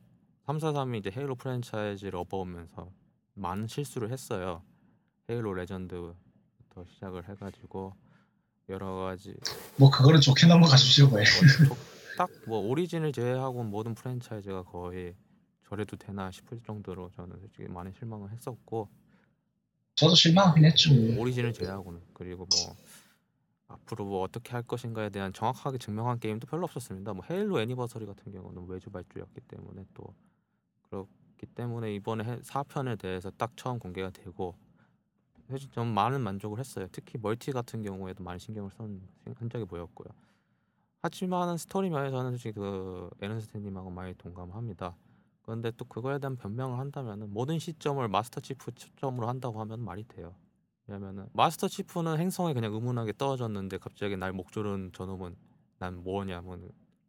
343이 0.46 0.98
이제 0.98 1.10
헤일로 1.16 1.36
프랜차이즈를 1.36 2.16
업어오면서 2.16 2.90
많은 3.34 3.66
실수를 3.66 4.10
했어요. 4.10 4.62
헤일로 5.30 5.54
레전드부터 5.54 6.84
시작을 6.86 7.28
해가지고 7.28 7.94
여러 8.68 8.94
가지 8.94 9.34
뭐 9.76 9.90
그거는 9.90 10.20
좋게 10.20 10.46
넘어가십시오. 10.46 11.08
뭐 11.08 11.18
딱뭐 12.16 12.58
오리진을 12.68 13.12
제외하고 13.12 13.64
모든 13.64 13.94
프랜차이즈가 13.94 14.62
거의 14.62 15.14
저래도 15.74 15.96
되나 15.96 16.30
싶을 16.30 16.60
정도로 16.60 17.10
저는 17.16 17.36
솔직히 17.40 17.66
많이 17.66 17.92
실망을 17.92 18.30
했었고 18.30 18.88
저도 19.96 20.14
실망하긴 20.14 20.64
했죠. 20.64 20.92
오리진을 21.18 21.52
제외하고는 21.52 22.00
그리고 22.12 22.46
뭐 22.46 22.76
앞으로 23.66 24.04
뭐 24.04 24.22
어떻게 24.22 24.52
할 24.52 24.62
것인가에 24.62 25.10
대한 25.10 25.32
정확하게 25.32 25.78
증명한 25.78 26.20
게임도 26.20 26.46
별로 26.46 26.64
없었습니다. 26.64 27.12
뭐 27.14 27.24
헤일로 27.28 27.60
애니버서리 27.60 28.06
같은 28.06 28.30
경우는 28.30 28.66
외주 28.68 28.88
발주였기 28.90 29.40
때문에 29.48 29.84
또 29.94 30.14
그렇기 30.82 31.46
때문에 31.56 31.92
이번에 31.96 32.40
4편에 32.40 32.96
대해서 32.96 33.32
딱 33.32 33.56
처음 33.56 33.80
공개가 33.80 34.10
되고 34.10 34.56
사실 35.48 35.68
좀 35.72 35.88
많은 35.88 36.20
만족을 36.20 36.60
했어요. 36.60 36.86
특히 36.92 37.18
멀티 37.18 37.50
같은 37.50 37.82
경우에도 37.82 38.22
많이 38.22 38.38
신경을 38.38 38.70
쓴 38.70 39.02
흔적이 39.38 39.64
보였고요. 39.64 40.06
하지만 41.02 41.56
스토리 41.56 41.90
면에서는 41.90 42.30
솔직히 42.30 42.52
그 42.52 43.10
에른스트님하고 43.20 43.90
많이 43.90 44.14
동감합니다. 44.14 44.94
그런데 45.44 45.70
또 45.72 45.84
그거에 45.84 46.18
대한 46.18 46.36
변명을 46.36 46.78
한다면은 46.78 47.32
모든 47.32 47.58
시점을 47.58 48.06
마스터 48.08 48.40
치프 48.40 48.72
초점으로 48.72 49.28
한다고 49.28 49.60
하면 49.60 49.80
말이 49.80 50.02
돼요. 50.08 50.34
왜냐면은 50.86 51.28
마스터 51.34 51.68
치프는 51.68 52.18
행성에 52.18 52.54
그냥 52.54 52.72
의문하게 52.72 53.12
떨어졌는데 53.16 53.78
갑자기 53.78 54.16
날 54.16 54.32
목 54.32 54.52
조른 54.52 54.92
저놈은 54.94 55.36
난 55.78 56.02
뭐냐 56.02 56.40
뭐 56.40 56.58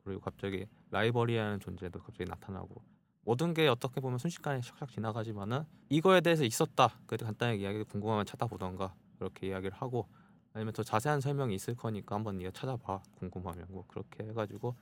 그리고 0.03 0.19
갑자기 0.19 0.67
라이브러리안이라는 0.91 1.59
존재도 1.61 1.99
갑자기 1.99 2.29
나타나고. 2.29 2.83
모든 3.21 3.53
게 3.53 3.67
어떻게 3.67 4.01
보면 4.01 4.19
순식간에 4.19 4.59
샥샥 4.59 4.89
지나가지만은 4.89 5.63
이거에 5.89 6.21
대해서 6.21 6.43
있었다. 6.43 6.99
그때 7.07 7.25
간단하게 7.25 7.59
이야기 7.59 7.83
궁금하면 7.83 8.25
찾아보던가 8.25 8.93
그렇게 9.17 9.47
이야기를 9.47 9.75
하고 9.77 10.07
아니면 10.53 10.73
더 10.73 10.83
자세한 10.83 11.21
설명이 11.21 11.55
있을 11.55 11.75
거니까 11.75 12.15
한번 12.15 12.37
네가 12.37 12.51
찾아봐. 12.51 13.01
궁금하면 13.15 13.65
뭐 13.69 13.85
그렇게 13.87 14.25
해가지고 14.25 14.75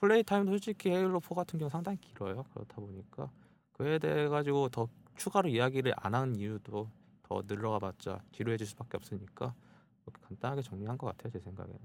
플레이 0.00 0.22
타임도 0.22 0.50
솔직히 0.52 0.90
헤일로 0.90 1.20
4 1.20 1.34
같은 1.34 1.58
경우 1.58 1.70
상당히 1.70 1.98
길어요. 2.00 2.44
그렇다 2.54 2.76
보니까 2.76 3.30
그에 3.72 3.98
대해 3.98 4.28
가지고 4.28 4.68
더 4.68 4.88
추가로 5.16 5.48
이야기를 5.48 5.92
안 5.96 6.14
한 6.14 6.34
이유도 6.36 6.90
더 7.22 7.42
늘어가봤자 7.46 8.22
지루해질 8.32 8.66
수밖에 8.66 8.96
없으니까 8.96 9.54
그렇게 10.04 10.20
간단하게 10.26 10.62
정리한 10.62 10.98
것 10.98 11.06
같아요 11.08 11.30
제 11.32 11.38
생각에는. 11.38 11.78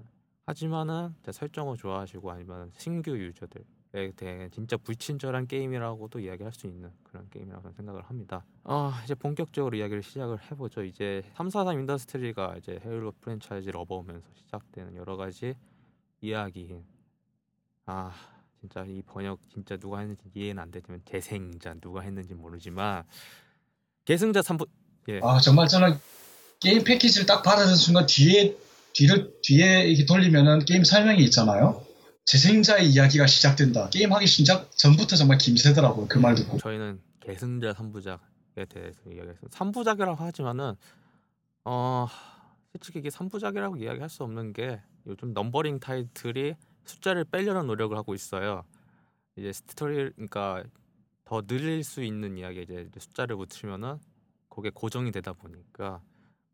하지만은 0.46 1.14
제 1.22 1.32
설정을 1.32 1.76
좋아하시고 1.76 2.30
아니면 2.30 2.70
신규 2.76 3.16
유저들 3.18 3.64
에 3.94 4.10
대해 4.12 4.48
진짜 4.50 4.76
불친절한 4.76 5.46
게임이라고도 5.46 6.18
이야기할 6.20 6.52
수 6.52 6.66
있는 6.66 6.90
그런 7.02 7.28
게임이라고 7.30 7.70
생각을 7.72 8.02
합니다. 8.02 8.44
어, 8.64 8.90
이제 9.04 9.14
본격적으로 9.14 9.76
이야기를 9.76 10.02
시작을 10.02 10.38
해보죠. 10.50 10.82
이제 10.84 11.22
343 11.34 11.80
인더스트리가 11.80 12.56
이제 12.58 12.78
헤일로 12.84 13.12
프랜차이즈를 13.20 13.78
업어오면서 13.80 14.28
시작되는 14.34 14.96
여러 14.96 15.16
가지 15.16 15.54
이야기 16.20 16.82
아 17.86 18.12
진짜 18.60 18.84
이 18.86 19.02
번역 19.02 19.38
진짜 19.52 19.76
누가 19.76 20.00
했는지 20.00 20.22
이해는 20.34 20.60
안 20.62 20.70
되지만 20.70 21.00
재생자 21.04 21.74
누가 21.80 22.00
했는지 22.00 22.34
모르지만 22.34 23.04
계승자 24.04 24.40
3부 24.40 24.68
예. 25.08 25.20
아 25.22 25.38
정말 25.40 25.68
저는 25.68 25.96
게임 26.60 26.82
패키지를 26.84 27.26
딱 27.26 27.42
받아든 27.42 27.76
순간 27.76 28.06
뒤에 28.06 28.56
뒤를 28.92 29.32
뒤에 29.42 29.84
이렇게 29.88 30.04
돌리면은 30.06 30.60
게임 30.64 30.82
설명이 30.84 31.22
있잖아요. 31.24 31.84
재생자의 32.24 32.90
이야기가 32.90 33.26
시작된다. 33.28 33.88
게임 33.90 34.12
하기 34.12 34.26
시작 34.26 34.70
전부터 34.76 35.14
정말 35.16 35.38
김새더라고요. 35.38 36.08
그 36.08 36.18
말 36.18 36.34
듣고. 36.34 36.58
저희는 36.58 37.00
계승자 37.20 37.72
3부작 37.72 38.18
대해서 38.68 38.98
이야기했습니다. 39.06 39.48
3부작이라고 39.56 40.16
하지만은 40.16 40.74
어 41.64 42.08
솔직히 42.72 42.98
이게 43.00 43.10
3부작이라고 43.10 43.80
이야기할 43.80 44.08
수 44.08 44.24
없는 44.24 44.54
게 44.54 44.80
요즘 45.06 45.32
numbering 45.34 45.78
타이틀이 45.78 46.54
숫자를 46.86 47.24
빼려는 47.24 47.66
노력을 47.66 47.96
하고 47.96 48.14
있어요. 48.14 48.64
이제 49.36 49.52
스토리 49.52 50.10
그러니까 50.12 50.64
더 51.24 51.42
늘릴 51.42 51.84
수 51.84 52.02
있는 52.02 52.38
이야기 52.38 52.62
이제 52.62 52.88
숫자를 52.96 53.36
붙이면은 53.36 53.98
그게 54.48 54.70
고정이 54.70 55.10
되다 55.12 55.32
보니까 55.32 56.00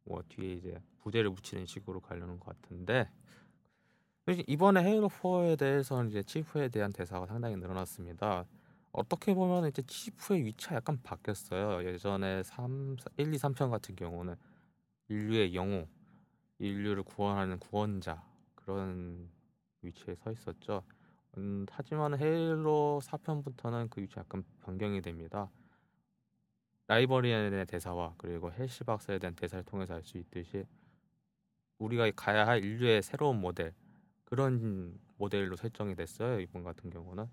뭐 0.04 0.22
뒤에 0.28 0.54
이제 0.54 0.82
부제를 0.98 1.32
붙이는 1.34 1.66
식으로 1.66 2.00
가려는 2.00 2.40
것 2.40 2.60
같은데 2.60 3.08
이번에 4.46 4.82
헤일로 4.82 5.08
4에 5.08 5.58
대해서는 5.58 6.10
이제 6.10 6.22
치프에 6.22 6.68
대한 6.68 6.92
대사가 6.92 7.26
상당히 7.26 7.56
늘어났습니다. 7.56 8.44
어떻게 8.92 9.34
보면 9.34 9.68
이제 9.68 9.82
치프의 9.82 10.44
위치가 10.44 10.76
약간 10.76 11.00
바뀌었어요. 11.02 11.88
예전에 11.88 12.42
3, 12.42 12.96
1, 13.16 13.34
2, 13.34 13.36
3편 13.38 13.70
같은 13.70 13.96
경우는 13.96 14.36
인류의 15.08 15.54
영웅, 15.54 15.88
인류를 16.58 17.02
구원하는 17.02 17.58
구원자 17.58 18.22
그런 18.54 19.28
위치에 19.82 20.14
서 20.16 20.30
있었죠. 20.30 20.82
음, 21.38 21.66
하지만 21.70 22.18
헤일로 22.18 23.00
4편부터는 23.02 23.90
그 23.90 24.00
위치 24.02 24.18
약간 24.18 24.44
변경이 24.64 25.00
됩니다. 25.02 25.50
라이벌리에 26.88 27.50
대한 27.50 27.66
대사와 27.66 28.14
그리고 28.18 28.52
헬시 28.52 28.84
박사에 28.84 29.18
대한 29.18 29.34
대사를 29.34 29.64
통해서 29.64 29.94
알 29.94 30.02
수 30.02 30.18
있듯이 30.18 30.64
우리가 31.78 32.10
가야 32.14 32.46
할 32.46 32.62
인류의 32.64 33.02
새로운 33.02 33.40
모델 33.40 33.74
그런 34.24 34.98
모델로 35.16 35.56
설정이 35.56 35.94
됐어요. 35.94 36.40
이번 36.40 36.62
같은 36.64 36.90
경우는 36.90 37.26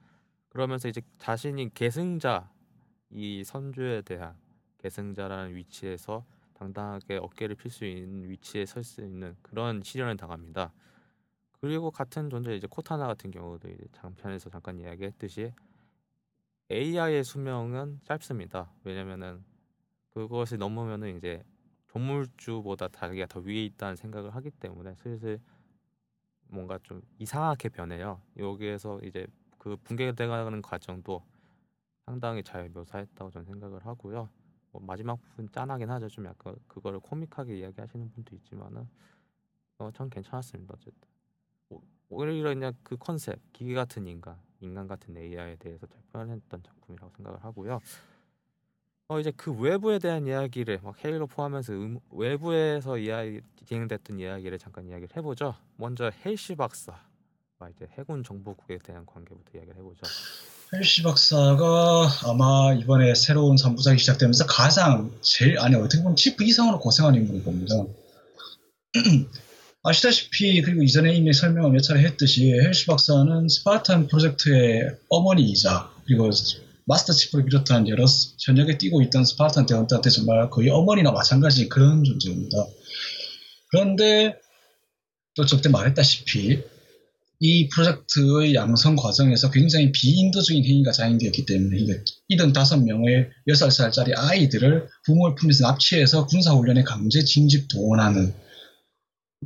그러면서 0.49 0.87
이제 0.87 1.01
자신이 1.17 1.73
계승자 1.73 2.49
이 3.11 3.43
선주에 3.43 4.01
대한 4.03 4.35
계승자라는 4.79 5.55
위치에서 5.55 6.25
당당하게 6.53 7.17
어깨를 7.17 7.55
필 7.55 7.71
수 7.71 7.85
있는 7.85 8.29
위치에 8.29 8.65
설 8.65 8.83
수 8.83 9.01
있는 9.01 9.35
그런 9.41 9.81
시련을 9.81 10.17
당합니다. 10.17 10.73
그리고 11.61 11.91
같은 11.91 12.29
존재 12.29 12.55
이제 12.55 12.67
코타나 12.67 13.07
같은 13.07 13.31
경우도 13.31 13.69
이제 13.69 13.85
장편에서 13.91 14.49
잠깐 14.49 14.79
이야기했듯이 14.79 15.53
AI의 16.71 17.23
수명은 17.23 17.99
짧습니다. 18.05 18.71
왜냐면은 18.83 19.43
그것이 20.11 20.57
넘으면은 20.57 21.17
이제 21.17 21.43
동물주보다 21.87 22.89
자기가 22.89 23.25
더 23.25 23.39
위에 23.39 23.65
있다는 23.65 23.95
생각을 23.95 24.35
하기 24.35 24.51
때문에 24.51 24.95
슬슬 24.95 25.41
뭔가 26.47 26.79
좀 26.83 27.01
이상하게 27.17 27.69
변해요. 27.69 28.21
여기에서 28.37 28.99
이제 29.03 29.27
그 29.57 29.75
붕괴되가는 29.77 30.61
과정도 30.61 31.23
상당히 32.05 32.43
잘 32.43 32.69
묘사했다고 32.69 33.31
저는 33.31 33.45
생각을 33.45 33.85
하고요. 33.85 34.29
뭐 34.71 34.81
마지막 34.81 35.19
부분 35.21 35.49
짠하긴 35.51 35.89
하죠. 35.89 36.07
좀 36.07 36.25
약간 36.25 36.55
그거를 36.67 36.99
코믹하게 36.99 37.57
이야기하시는 37.57 38.11
분도 38.11 38.35
있지만은 38.35 38.87
어, 39.79 39.91
전 39.91 40.09
괜찮았습니다. 40.09 40.75
어쨌든 40.75 41.08
오히려 42.09 42.49
그냥 42.49 42.73
그 42.83 42.97
컨셉 42.97 43.39
기계 43.53 43.73
같은 43.73 44.07
인간, 44.07 44.35
인간 44.61 44.87
같은 44.87 45.15
AI에 45.15 45.57
대해서 45.57 45.85
잘 45.87 45.97
표현했던 46.11 46.63
작품이라고 46.63 47.13
생각을 47.15 47.43
하고요. 47.43 47.79
어 49.11 49.19
이제 49.19 49.31
그 49.35 49.51
외부에 49.51 49.97
대한 49.97 50.27
이야기를 50.27 50.81
막 50.83 51.03
헤일로 51.03 51.25
포함해서 51.27 51.73
음, 51.73 51.99
외부에서 52.11 52.97
이야기 52.99 53.41
진행됐던 53.65 54.19
이야기를 54.19 54.59
잠깐 54.59 54.87
이야기를 54.87 55.17
해보죠. 55.17 55.55
먼저 55.77 56.11
헬시 56.23 56.55
박사와 56.55 56.99
이제 57.75 57.87
해군 57.97 58.23
정보국에 58.23 58.77
대한 58.79 59.05
관계부터 59.07 59.57
이야기를 59.57 59.77
해보죠. 59.77 60.01
헬시 60.73 61.01
박사가 61.01 62.07
아마 62.25 62.73
이번에 62.73 63.15
새로운 63.15 63.55
3부작이 63.55 63.97
시작되면서 63.97 64.45
가장 64.45 65.11
제일 65.21 65.57
아니 65.57 65.75
어떻게 65.75 66.03
보면 66.03 66.15
치프 66.15 66.43
이상으로 66.43 66.79
고생한 66.79 67.15
인물일 67.15 67.43
겁니다. 67.43 67.75
아시다시피 69.83 70.61
그리고 70.61 70.83
이전에 70.83 71.13
이미 71.15 71.31
설명을 71.33 71.71
몇 71.71 71.79
차례 71.79 72.01
했듯이 72.01 72.51
헬시 72.51 72.85
박사는 72.85 73.47
스파르탄 73.47 74.07
프로젝트의 74.07 74.89
어머니이자 75.09 75.91
그리고 76.05 76.29
마스터 76.85 77.13
치프를 77.13 77.45
비롯한 77.45 77.87
여러 77.87 78.05
현역에 78.45 78.77
뛰고 78.77 79.01
있던 79.03 79.23
스파르탄 79.23 79.65
대원들한테 79.65 80.09
정말 80.09 80.49
거의 80.49 80.69
어머니나 80.69 81.11
마찬가지 81.11 81.69
그런 81.69 82.03
존재입니다. 82.03 82.57
그런데 83.67 84.35
또 85.35 85.45
저때 85.45 85.69
말했다시피 85.69 86.61
이 87.41 87.69
프로젝트의 87.69 88.55
양성 88.55 88.97
과정에서 88.97 89.49
굉장히 89.49 89.93
비인도적인 89.93 90.65
행위가 90.65 90.91
자행되었기 90.91 91.45
때문에 91.45 91.77
이든 92.27 92.51
다섯 92.51 92.83
명의 92.83 93.29
여섯 93.47 93.69
살짜리 93.69 94.13
아이들을 94.13 94.89
부모의 95.05 95.35
품에서 95.35 95.67
납치해서 95.67 96.25
군사훈련에 96.25 96.83
강제 96.83 97.23
징집 97.23 97.69
동원하는 97.69 98.33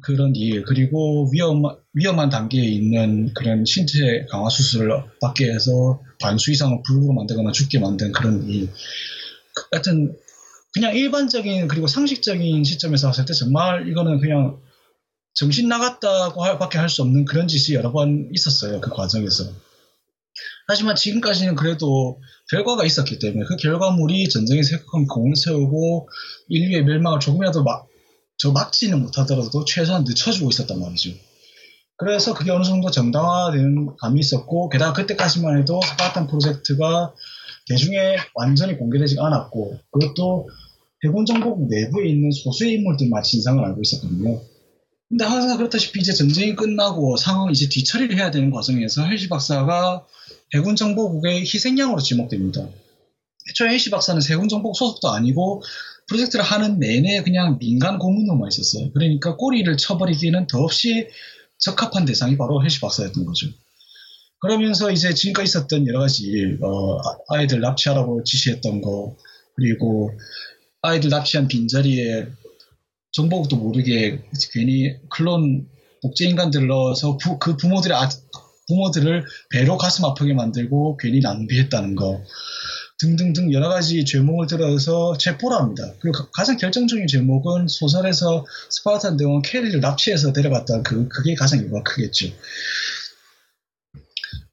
그런 0.01 0.36
일 0.36 0.63
그리고 0.63 1.29
위험 1.32 1.62
위험한 1.93 2.29
단계에 2.29 2.63
있는 2.63 3.32
그런 3.34 3.63
신체 3.65 4.25
강화 4.29 4.49
수술을 4.49 5.03
받게 5.21 5.51
해서 5.51 6.01
반수 6.19 6.51
이상을 6.51 6.82
불구로 6.86 7.13
만들거나 7.13 7.51
죽게 7.51 7.79
만든 7.79 8.12
그런 8.12 8.49
일. 8.49 8.69
하여튼 9.71 10.15
그냥 10.73 10.95
일반적인 10.95 11.67
그리고 11.67 11.86
상식적인 11.86 12.63
시점에서 12.63 13.08
봤을 13.08 13.25
때 13.25 13.34
정말 13.34 13.88
이거는 13.88 14.19
그냥 14.19 14.60
정신 15.36 15.67
나갔다고 15.67 16.43
할, 16.43 16.58
밖에 16.58 16.79
할 16.79 16.89
수 16.89 17.03
없는 17.03 17.25
그런 17.25 17.47
짓이 17.47 17.75
여러 17.75 17.91
번 17.91 18.29
있었어요 18.34 18.82
그 18.82 18.89
과정에서. 18.89 19.45
하지만 20.67 20.95
지금까지는 20.95 21.56
그래도 21.56 22.19
결과가 22.49 22.86
있었기 22.86 23.19
때문에 23.19 23.45
그 23.45 23.56
결과물이 23.58 24.29
전쟁의 24.29 24.63
세금 24.63 25.06
공을 25.06 25.36
세우고 25.36 26.10
인류의 26.47 26.86
멸망을 26.86 27.19
조금이라도 27.19 27.63
막, 27.63 27.88
저 28.43 28.51
막지는 28.51 29.01
못하더라도 29.01 29.63
최소한 29.63 30.03
늦춰주고 30.03 30.49
있었단 30.49 30.77
말이죠. 30.77 31.12
그래서 31.95 32.34
그게 32.34 32.51
어느 32.51 32.65
정도 32.65 32.91
정당화되는 32.91 33.95
감이 33.95 34.19
있었고 34.19 34.67
게다가 34.67 34.91
그때까지만 34.91 35.60
해도 35.60 35.79
스파르탄 35.82 36.27
프로젝트가 36.27 37.13
대중에 37.69 38.17
완전히 38.34 38.77
공개되지 38.77 39.15
않았고 39.17 39.79
그것도 39.91 40.49
해군 41.06 41.25
정보국 41.25 41.69
내부에 41.69 42.10
있는 42.10 42.32
소수의 42.32 42.73
인물들만 42.73 43.23
진상을 43.23 43.63
알고 43.63 43.79
있었거든요. 43.82 44.41
근데 45.08 45.23
항상 45.23 45.56
그렇다시피 45.56 46.01
이제 46.01 46.12
전쟁이 46.12 46.53
끝나고 46.53 47.15
상황 47.15 47.49
이제 47.49 47.69
뒤처리를 47.69 48.17
해야 48.17 48.29
되는 48.29 48.51
과정에서 48.51 49.06
헬시 49.06 49.29
박사가 49.29 50.06
해군 50.53 50.75
정보국의 50.75 51.43
희생양으로 51.43 52.01
지목됩니다. 52.01 52.67
애초에 53.49 53.69
헬시 53.69 53.89
박사는 53.89 54.21
해군 54.29 54.49
정보국 54.49 54.75
소속도 54.75 55.12
아니고 55.12 55.63
프로젝트를 56.07 56.43
하는 56.43 56.79
내내 56.79 57.23
그냥 57.23 57.57
민간 57.59 57.97
고문으로만 57.97 58.49
있었어요. 58.49 58.91
그러니까 58.93 59.35
꼬리를 59.35 59.75
쳐버리기에는 59.77 60.47
더없이 60.47 61.07
적합한 61.59 62.05
대상이 62.05 62.37
바로 62.37 62.63
헬시 62.63 62.81
박사였던 62.81 63.25
거죠. 63.25 63.47
그러면서 64.39 64.91
이제 64.91 65.13
지금까지 65.13 65.45
있었던 65.45 65.87
여러 65.87 65.99
가지 65.99 66.23
일, 66.23 66.59
어, 66.61 66.99
아이들 67.29 67.61
납치하라고 67.61 68.23
지시했던 68.25 68.81
거, 68.81 69.15
그리고 69.55 70.11
아이들 70.81 71.09
납치한 71.09 71.47
빈자리에 71.47 72.27
정보국도 73.13 73.55
모르게 73.55 74.21
괜히 74.51 74.97
클론 75.09 75.67
복제 76.01 76.25
인간들을 76.25 76.67
넣어서 76.67 77.17
부, 77.17 77.39
그 77.39 77.55
부모들의 77.55 77.95
아, 77.95 78.09
부모들을 78.67 79.25
배로 79.49 79.77
가슴 79.77 80.03
아프게 80.03 80.33
만들고 80.33 80.97
괜히 80.97 81.21
낭비했다는 81.21 81.95
거 81.95 82.21
등등등 82.99 83.51
여러 83.53 83.69
가지 83.69 84.06
죄목을 84.06 84.47
들어서 84.47 85.17
체포를 85.17 85.58
합니다. 85.58 85.93
그리고 85.99 86.29
가장 86.32 86.58
결정적인 86.58 87.08
죄목은 87.08 87.67
소설에서 87.67 88.45
스파르탄 88.69 89.17
대원 89.17 89.41
캐리를 89.41 89.79
납치해서 89.79 90.32
데려갔다 90.32 90.82
그 90.84 91.08
그게 91.10 91.36
가장 91.36 91.60
이유가 91.60 91.84
크겠죠. 91.84 92.27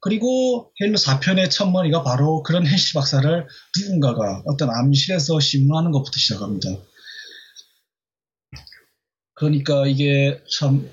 그리고 0.01 0.71
헤일로 0.81 0.97
4편의 0.97 1.51
첫머리가 1.51 2.03
바로 2.03 2.41
그런 2.41 2.65
헬시 2.65 2.93
박사를 2.93 3.47
누군가가 3.79 4.41
어떤 4.45 4.69
암실에서 4.71 5.39
신문하는 5.39 5.91
것부터 5.91 6.17
시작합니다. 6.17 6.69
그러니까 9.35 9.85
이게 9.87 10.41
참 10.49 10.89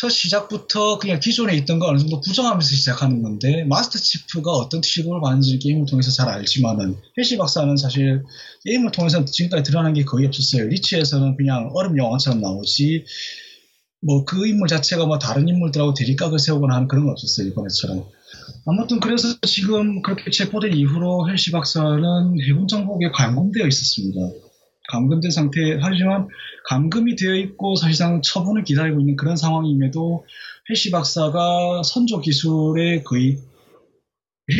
첫 0.00 0.08
시작부터 0.08 0.98
그냥 0.98 1.20
기존에 1.20 1.54
있던 1.58 1.78
거 1.78 1.88
어느 1.88 1.98
정도 1.98 2.22
부정하면서 2.22 2.66
시작하는 2.66 3.22
건데 3.22 3.64
마스터 3.64 3.98
치프가 3.98 4.50
어떤 4.52 4.80
식으로 4.80 5.20
가는지 5.20 5.58
게임을 5.58 5.84
통해서 5.84 6.10
잘 6.10 6.26
알지만은 6.30 6.96
헬시 7.18 7.36
박사는 7.36 7.76
사실 7.76 8.22
게임을 8.64 8.92
통해서 8.92 9.22
지금까지 9.26 9.62
드러난 9.62 9.92
게 9.92 10.02
거의 10.04 10.26
없었어요. 10.26 10.68
리치에서는 10.68 11.36
그냥 11.36 11.68
얼음 11.74 11.98
영화처럼 11.98 12.40
나오지 12.40 13.04
뭐 14.00 14.24
그 14.24 14.46
인물 14.46 14.68
자체가 14.68 15.04
뭐 15.04 15.18
다른 15.18 15.46
인물들하고 15.46 15.92
대립각을 15.92 16.38
세우거나 16.38 16.76
하는 16.76 16.88
그런 16.88 17.04
건 17.04 17.12
없었어요 17.12 17.48
이번에처럼. 17.48 18.06
아무튼 18.64 19.00
그래서 19.00 19.28
지금 19.42 20.00
그렇게 20.00 20.30
체포된 20.30 20.72
이후로 20.72 21.28
헬시 21.28 21.50
박사는 21.50 22.40
해군 22.48 22.66
정복에 22.68 23.10
감금되어 23.10 23.66
있었습니다. 23.66 24.49
감금된 24.90 25.30
상태 25.30 25.78
하지만 25.80 26.28
감금이 26.68 27.16
되어 27.16 27.34
있고 27.36 27.76
사실상 27.76 28.22
처분을 28.22 28.64
기다리고 28.64 29.00
있는 29.00 29.16
그런 29.16 29.36
상황임에도 29.36 30.24
헬시 30.68 30.90
박사가 30.90 31.82
선조 31.84 32.20
기술에 32.20 33.02
거의 33.02 33.38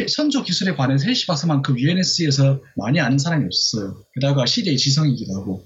선조 0.08 0.42
기술에 0.42 0.74
관해서 0.74 1.06
헬시 1.06 1.26
박사만큼 1.26 1.78
UNS에서 1.78 2.60
많이 2.76 3.00
아는 3.00 3.18
사람이 3.18 3.44
없었어요. 3.44 4.04
게다가 4.14 4.46
시대의 4.46 4.76
지성이기도 4.76 5.34
하고. 5.34 5.64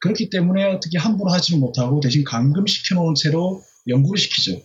그렇기 0.00 0.30
때문에 0.30 0.64
어떻게 0.64 0.98
함부로 0.98 1.30
하지는 1.32 1.60
못하고 1.60 2.00
대신 2.00 2.22
감금시켜 2.22 2.94
놓은 2.96 3.14
채로 3.14 3.62
연구를 3.88 4.18
시키죠. 4.18 4.60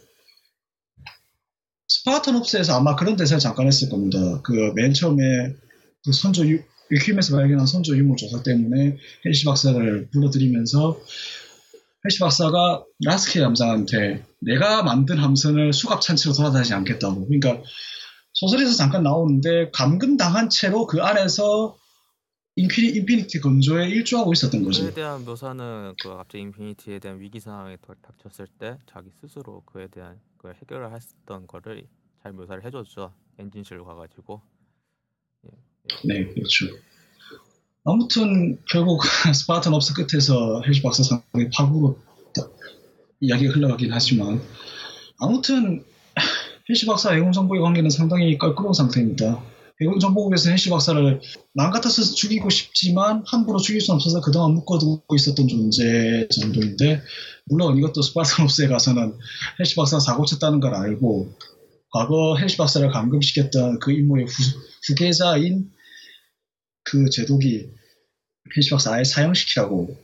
스파르탄 1.88 2.36
옵스에서 2.36 2.78
아마 2.78 2.96
그런 2.96 3.16
대사를 3.16 3.40
잠깐 3.40 3.68
했을 3.68 3.90
겁니다. 3.90 4.42
그 4.44 4.74
맨 4.76 4.94
처음에 4.94 5.24
그 6.04 6.12
선조 6.14 6.44
유, 6.92 6.96
레퀴엠에서 6.96 7.36
발견한 7.36 7.66
선조 7.66 7.96
유물 7.96 8.18
조사 8.18 8.44
때문에 8.44 8.98
헬시 9.26 9.46
박사를 9.46 10.10
불러들이면서 10.12 11.00
헬시 12.06 12.20
박사가 12.20 12.84
라스키 13.04 13.40
함장한테 13.40 14.26
내가 14.40 14.84
만든 14.84 15.18
함선을 15.18 15.74
수갑 15.74 16.02
찬 16.02 16.16
채로 16.16 16.34
돌아다니지 16.34 16.74
않겠다고. 16.74 17.28
그러니까 17.28 17.62
소설에서 18.34 18.74
잠깐 18.74 19.04
나오는데 19.04 19.70
감금당한 19.72 20.50
채로 20.50 20.88
그 20.88 21.02
안에서 21.02 21.78
인피니, 22.56 22.98
인피니티 22.98 23.40
건조에 23.40 23.88
일조하고 23.90 24.34
있었던 24.34 24.64
거죠. 24.64 24.84
그에 24.84 24.94
대한 24.94 25.24
묘사는 25.24 25.96
그 26.02 26.10
갑자기 26.10 26.42
인피니티에 26.44 27.00
대한 27.00 27.20
위기 27.20 27.40
상황에 27.40 27.78
닥쳤을 27.78 28.48
때 28.60 28.78
자기 28.88 29.10
스스로 29.22 29.62
그에 29.66 29.88
대한 29.88 30.20
그 30.38 30.50
해결을 30.50 30.94
했던 30.94 31.48
거를 31.48 31.88
잘 32.22 32.34
묘사를 32.34 32.64
해줬죠. 32.66 33.14
엔진실로 33.40 33.86
가가지고. 33.86 34.42
네, 36.06 36.26
그렇죠. 36.26 36.68
아무튼 37.84 38.60
결국 38.70 39.02
스파르탄 39.34 39.74
옵스 39.74 39.94
끝에서 39.94 40.62
헬시 40.66 40.82
박사 40.82 41.04
상의 41.04 41.50
파국으로 41.54 41.98
이야기가 43.20 43.54
흘러가긴 43.54 43.92
하지만 43.92 44.42
아무튼 45.18 45.84
헬시 46.70 46.86
박사 46.86 47.12
해군 47.12 47.32
정보국의 47.32 47.62
관계는 47.62 47.90
상당히 47.90 48.38
껄끄러운 48.38 48.74
상태입니다. 48.74 49.44
해군 49.82 50.00
정보국에서 50.00 50.52
헬시 50.52 50.70
박사를 50.70 51.22
맘 51.54 51.72
같아서 51.72 52.04
죽이고 52.04 52.50
싶지만 52.52 53.24
함부로 53.26 53.58
죽일 53.58 53.82
수 53.82 53.92
없어서 53.94 54.22
그동안 54.22 54.54
묶어두고 54.54 55.16
있었던 55.16 55.48
존재 55.48 56.28
정도인데 56.30 57.02
물론 57.46 57.78
이것도 57.78 58.04
스파르탄 58.04 58.46
옵스에 58.46 58.68
가서는 58.68 59.18
헬시 59.60 59.76
박사가 59.76 60.00
사고 60.00 60.26
쳤다는 60.26 60.60
걸 60.60 60.76
알고 60.76 61.34
과거 61.92 62.38
헬시 62.38 62.58
박사를 62.58 62.88
감금시켰던 62.90 63.80
그 63.80 63.92
임무의 63.92 64.26
후, 64.26 64.32
후계자인 64.88 65.72
그 66.84 67.10
제독이 67.10 67.70
헬시 68.56 68.70
박사 68.72 68.94
아예 68.94 69.04
사형시키라고 69.04 69.96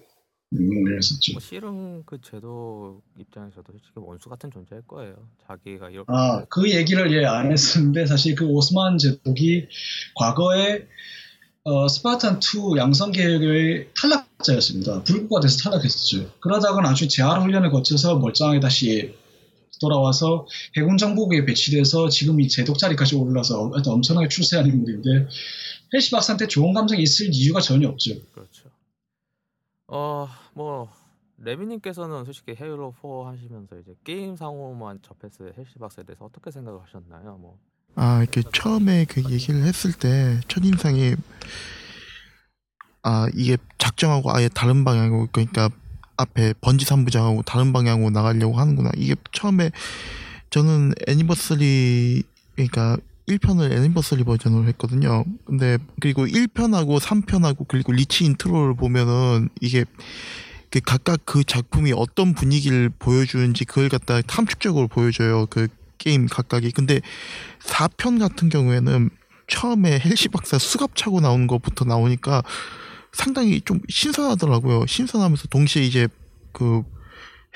명령을 0.52 0.98
했었죠. 0.98 1.34
뭐 1.34 1.42
실은 1.42 2.04
그 2.06 2.20
제독 2.22 3.02
입장에서도 3.20 3.64
솔직히 3.70 3.92
원수 3.96 4.30
같은 4.30 4.50
존재일 4.52 4.82
거예요. 4.88 5.16
자기가 5.46 5.90
이렇게 5.90 6.06
아, 6.08 6.46
그 6.50 6.72
얘기를 6.72 7.12
예 7.12 7.26
안 7.26 7.52
했었는데 7.52 8.06
사실 8.06 8.36
그 8.36 8.46
오스만 8.46 8.98
제독이 8.98 9.68
과거에 10.16 10.88
어, 11.64 11.88
스파르탄 11.90 12.40
2 12.40 12.78
양성 12.78 13.12
계획의 13.12 13.90
탈락자였습니다. 14.00 15.04
불구가 15.04 15.42
돼서 15.42 15.58
탈락했었죠. 15.70 16.32
그러다가 16.40 16.80
나중에 16.80 17.10
재활 17.10 17.42
훈련을 17.42 17.72
거쳐서 17.72 18.20
멀쩡하게 18.20 18.62
다시 18.62 19.14
돌아와서 19.80 20.48
해군 20.76 20.98
정보국에 20.98 21.46
배치돼서 21.46 22.10
지금 22.10 22.40
이 22.40 22.48
제독 22.48 22.78
자리까지 22.78 23.16
올라서 23.16 23.72
하여튼 23.74 23.94
엄청나게 23.94 24.28
출세한 24.28 24.68
인물인데 24.68 25.28
헬시 25.94 26.12
박사한테 26.12 26.48
좋은 26.48 26.74
감정이 26.74 27.02
있을 27.02 27.30
이유가 27.32 27.62
전혀 27.62 27.88
없죠. 27.88 28.16
그렇죠. 28.34 28.70
어, 29.88 30.28
뭐 30.54 30.90
레비님께서는 31.38 32.26
솔직히 32.26 32.56
헤일로 32.60 32.94
4 33.02 33.32
하시면서 33.32 33.78
이제 33.80 33.94
게임 34.04 34.36
상으로만 34.36 35.00
접했을 35.02 35.54
핼시 35.58 35.80
박사에 35.80 36.04
대해서 36.06 36.26
어떻게 36.26 36.52
생각을 36.52 36.82
하셨나요? 36.82 37.38
뭐 37.38 37.58
아 38.00 38.22
이렇게 38.22 38.44
처음에 38.54 39.06
그 39.06 39.24
얘기를 39.32 39.64
했을 39.64 39.92
때 39.92 40.40
첫인상이 40.48 41.16
아 43.02 43.28
이게 43.34 43.58
작정하고 43.80 44.32
아예 44.32 44.50
다른 44.50 44.86
방향으로 44.86 45.28
그러니까 45.32 45.70
앞에 46.18 46.54
번지 46.62 46.86
삼부작하고 46.86 47.44
다른 47.44 47.74
방향으로 47.74 48.10
나가려고 48.10 48.60
하는구나. 48.60 48.92
이게 48.98 49.16
처음에 49.32 49.72
저는 50.50 50.94
Anniversary 51.08 52.24
그러니까 52.56 52.98
1편을 53.28 53.72
Anniversary 53.72 54.24
버전으로 54.24 54.68
했거든요. 54.70 55.26
근데 55.46 55.78
그리고 56.00 56.26
1편하고 56.26 57.00
3편하고 57.00 57.68
그리고 57.68 57.92
리치 57.92 58.26
intro를 58.26 58.76
보면은 58.76 59.50
이게 59.62 59.86
그 60.70 60.80
각각 60.80 61.20
그 61.26 61.44
작품이 61.44 61.94
어떤 61.96 62.34
분위기를 62.34 62.90
보여주는지 62.90 63.66
그걸 63.66 63.90
갖다 63.90 64.22
탐축적으로 64.22 64.88
보여줘요. 64.88 65.46
그 65.48 65.68
게임 65.98 66.28
각각이. 66.28 66.72
근데 66.72 67.02
4편 67.62 68.20
같은 68.20 68.50
경우에는 68.50 69.10
처음에 69.48 70.00
헬시 70.00 70.30
박사 70.30 70.58
수갑 70.58 70.96
차고 70.96 71.22
나오는 71.22 71.48
것부터 71.48 71.86
나오니까 71.86 72.44
상당히 73.12 73.62
좀 73.62 73.80
신선하더라고요. 73.90 74.86
신선하면서 74.86 75.48
동시에 75.48 75.84
이제 75.84 76.08
그 76.52 76.84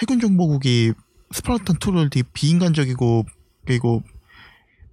해군 0.01 0.19
정보국이 0.19 0.93
스파르탄 1.31 1.77
2를 1.77 2.11
되게 2.11 2.27
비인간적이고 2.33 3.25
그리고 3.65 4.03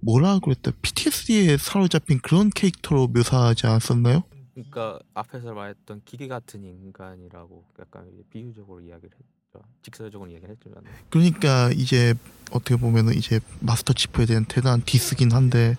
뭐라 0.01 0.39
그랬다 0.39 0.71
PTSD에 0.81 1.57
사로잡힌 1.57 2.19
그런 2.19 2.49
캐릭터로 2.49 3.07
묘사하지 3.07 3.67
않았었나요? 3.67 4.23
그러니까 4.53 4.99
앞에서 5.13 5.53
말했던 5.53 6.01
기계 6.05 6.27
같은 6.27 6.63
인간이라고 6.63 7.65
약간 7.79 8.09
비유적으로 8.29 8.81
이야기를 8.81 9.09
했죠. 9.11 9.38
직설적으로 9.81 10.29
이야기를 10.29 10.55
했지만 10.55 10.83
그러니까 11.09 11.71
이제 11.73 12.13
어떻게 12.51 12.75
보면은 12.75 13.13
이제 13.13 13.39
마스터 13.59 13.93
치프에 13.93 14.25
대한 14.25 14.45
대단한 14.45 14.81
디스긴 14.85 15.31
한데 15.31 15.77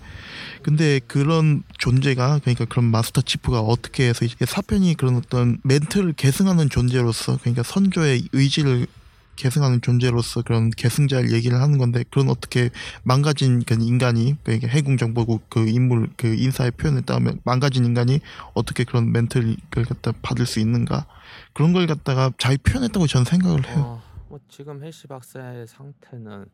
근데 0.62 1.00
그런 1.06 1.62
존재가 1.78 2.40
그러니까 2.40 2.64
그런 2.64 2.84
마스터 2.86 3.22
치프가 3.22 3.60
어떻게 3.60 4.08
해서 4.08 4.24
이제 4.24 4.44
사편이 4.44 4.94
그런 4.94 5.16
어떤 5.16 5.58
멘트를 5.62 6.12
계승하는 6.12 6.68
존재로서 6.68 7.38
그러니까 7.38 7.62
선조의 7.62 8.28
의지를 8.32 8.86
계승하는 9.36 9.80
존재로서 9.80 10.42
그런 10.42 10.70
계승자를 10.70 11.32
얘기를 11.32 11.60
하는 11.60 11.78
건데 11.78 12.04
그런 12.10 12.28
어떻게 12.28 12.70
망가진 13.04 13.62
그 13.64 13.74
인간이 13.80 14.36
그러니까 14.42 14.68
해군 14.68 14.98
정보국 14.98 15.48
그 15.48 15.66
인물 15.66 16.10
그 16.16 16.34
인사의 16.34 16.72
표현에 16.72 17.00
따르면 17.00 17.40
망가진 17.44 17.84
인간이 17.84 18.20
어떻게 18.52 18.84
그런 18.84 19.12
멘트를 19.12 19.56
갖다 19.88 20.12
받을 20.20 20.44
수 20.44 20.60
있는가 20.60 21.06
그런 21.52 21.72
걸 21.72 21.86
갖다가 21.86 22.30
잘 22.38 22.56
표현했다고 22.58 23.06
저는 23.06 23.24
생각을 23.24 23.66
해요. 23.68 23.78
어, 23.78 24.02
뭐 24.28 24.38
지금 24.48 24.82
헬시 24.82 25.06
박사의 25.06 25.66
상태는 25.66 26.46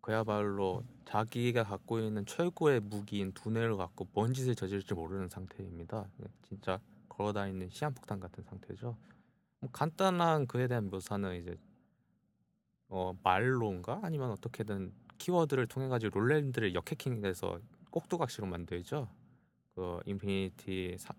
그야말로 0.00 0.82
자기가 1.04 1.64
갖고 1.64 1.98
있는 1.98 2.24
최고의 2.24 2.80
무기인 2.80 3.32
두뇌를 3.32 3.76
갖고 3.76 4.08
뭔 4.14 4.32
짓을 4.32 4.54
저질지 4.54 4.94
모르는 4.94 5.28
상태입니다. 5.28 6.06
진짜 6.42 6.80
걸어다니는 7.08 7.68
시한폭탄 7.70 8.20
같은 8.20 8.42
상태죠. 8.44 8.96
뭐 9.60 9.70
간단한 9.70 10.46
그에 10.46 10.68
대한 10.68 10.88
묘사는 10.88 11.40
이제 11.40 11.58
어, 12.88 13.12
말로인가 13.22 14.00
아니면 14.02 14.30
어떻게든 14.30 14.92
키워드를 15.18 15.66
통해 15.66 15.88
가지고 15.88 16.20
롤랜드를 16.20 16.74
역해킹해서 16.74 17.58
꼭두각시로 17.90 18.46
만들죠. 18.46 19.08
그 19.74 20.00
인피니티 20.06 20.96
사, 20.98 21.12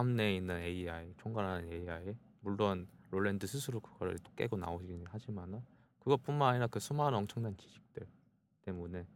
함내에 0.00 0.36
있는 0.36 0.58
AI 0.58 1.12
총괄하는 1.18 1.70
AI 1.70 2.16
물론 2.40 2.88
롤랜드 3.10 3.46
스스로 3.46 3.80
그거를 3.80 4.18
깨고 4.34 4.56
나오긴 4.56 5.04
하지만은 5.06 5.62
그것뿐만 5.98 6.50
아니라 6.50 6.66
그 6.68 6.80
수많은 6.80 7.18
엄청난 7.18 7.54
지식들 7.56 8.06
때문에 8.62 9.06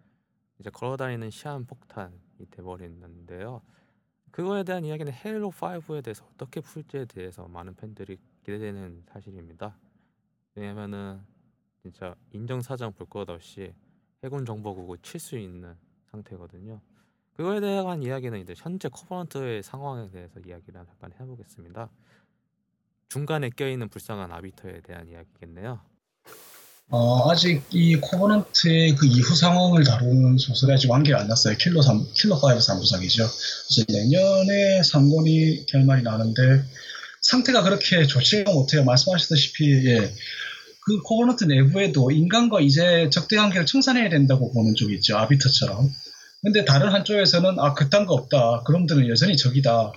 이제 0.58 0.68
걸어다니는 0.70 1.30
시한 1.30 1.64
폭탄이 1.64 2.18
돼버렸는데요. 2.50 3.62
그거에 4.30 4.62
대한 4.62 4.84
이야기는 4.84 5.10
헤일로 5.12 5.50
5에 5.52 6.04
대해서 6.04 6.26
어떻게 6.34 6.60
풀지에 6.60 7.06
대해서 7.06 7.48
많은 7.48 7.74
팬들이 7.76 8.18
기대되는 8.42 9.04
사실입니다. 9.06 9.78
왜냐면은 10.54 11.22
진짜 11.82 12.14
인정사정 12.32 12.92
볼 12.92 13.06
것 13.08 13.30
없이 13.30 13.74
해군 14.22 14.44
정보국을 14.44 14.98
칠 14.98 15.18
수 15.18 15.38
있는 15.38 15.76
상태거든요. 16.10 16.80
그거에 17.36 17.60
대한 17.60 18.02
이야기는 18.02 18.40
이제 18.40 18.54
현재 18.56 18.88
커버넌트의 18.88 19.62
상황에 19.62 20.08
대해서 20.10 20.34
이야기를 20.46 20.80
잠깐 20.86 21.10
해보겠습니다. 21.20 21.90
중간에 23.08 23.50
껴있는 23.50 23.88
불쌍한 23.88 24.30
아비터에 24.30 24.80
대한 24.82 25.08
이야기겠네요. 25.08 25.80
어, 26.90 27.30
아직 27.30 27.62
이 27.70 27.96
코버넌트의 27.96 28.94
그 28.94 29.06
이후 29.06 29.34
상황을 29.34 29.84
다루는 29.84 30.38
소설이 30.38 30.72
아직 30.72 30.90
완결이 30.90 31.18
안 31.18 31.26
났어요. 31.26 31.56
킬로 31.56 31.82
3, 31.82 32.06
킬로 32.12 32.36
5 32.36 32.38
3부작이죠. 32.38 33.28
이제 33.70 33.84
내년에 33.88 34.80
3권이 34.82 35.66
결말이 35.66 36.02
나는데 36.02 36.62
상태가 37.22 37.62
그렇게 37.62 38.06
좋지가 38.06 38.52
못해요. 38.52 38.84
말씀하셨다시피 38.84 39.88
예. 39.88 40.14
그 40.80 41.00
코버넌트 41.02 41.44
내부에도 41.44 42.10
인간과 42.10 42.60
이제 42.60 43.08
적대 43.10 43.36
관계를 43.36 43.64
청산해야 43.64 44.10
된다고 44.10 44.52
보는 44.52 44.74
쪽이 44.74 44.94
있죠. 44.96 45.16
아비터처럼. 45.16 45.90
근데 46.44 46.64
다른 46.66 46.90
한쪽에서는 46.90 47.58
아 47.58 47.72
그딴 47.72 48.04
거 48.04 48.12
없다. 48.14 48.64
그놈들은 48.66 49.08
여전히 49.08 49.34
적이다. 49.36 49.92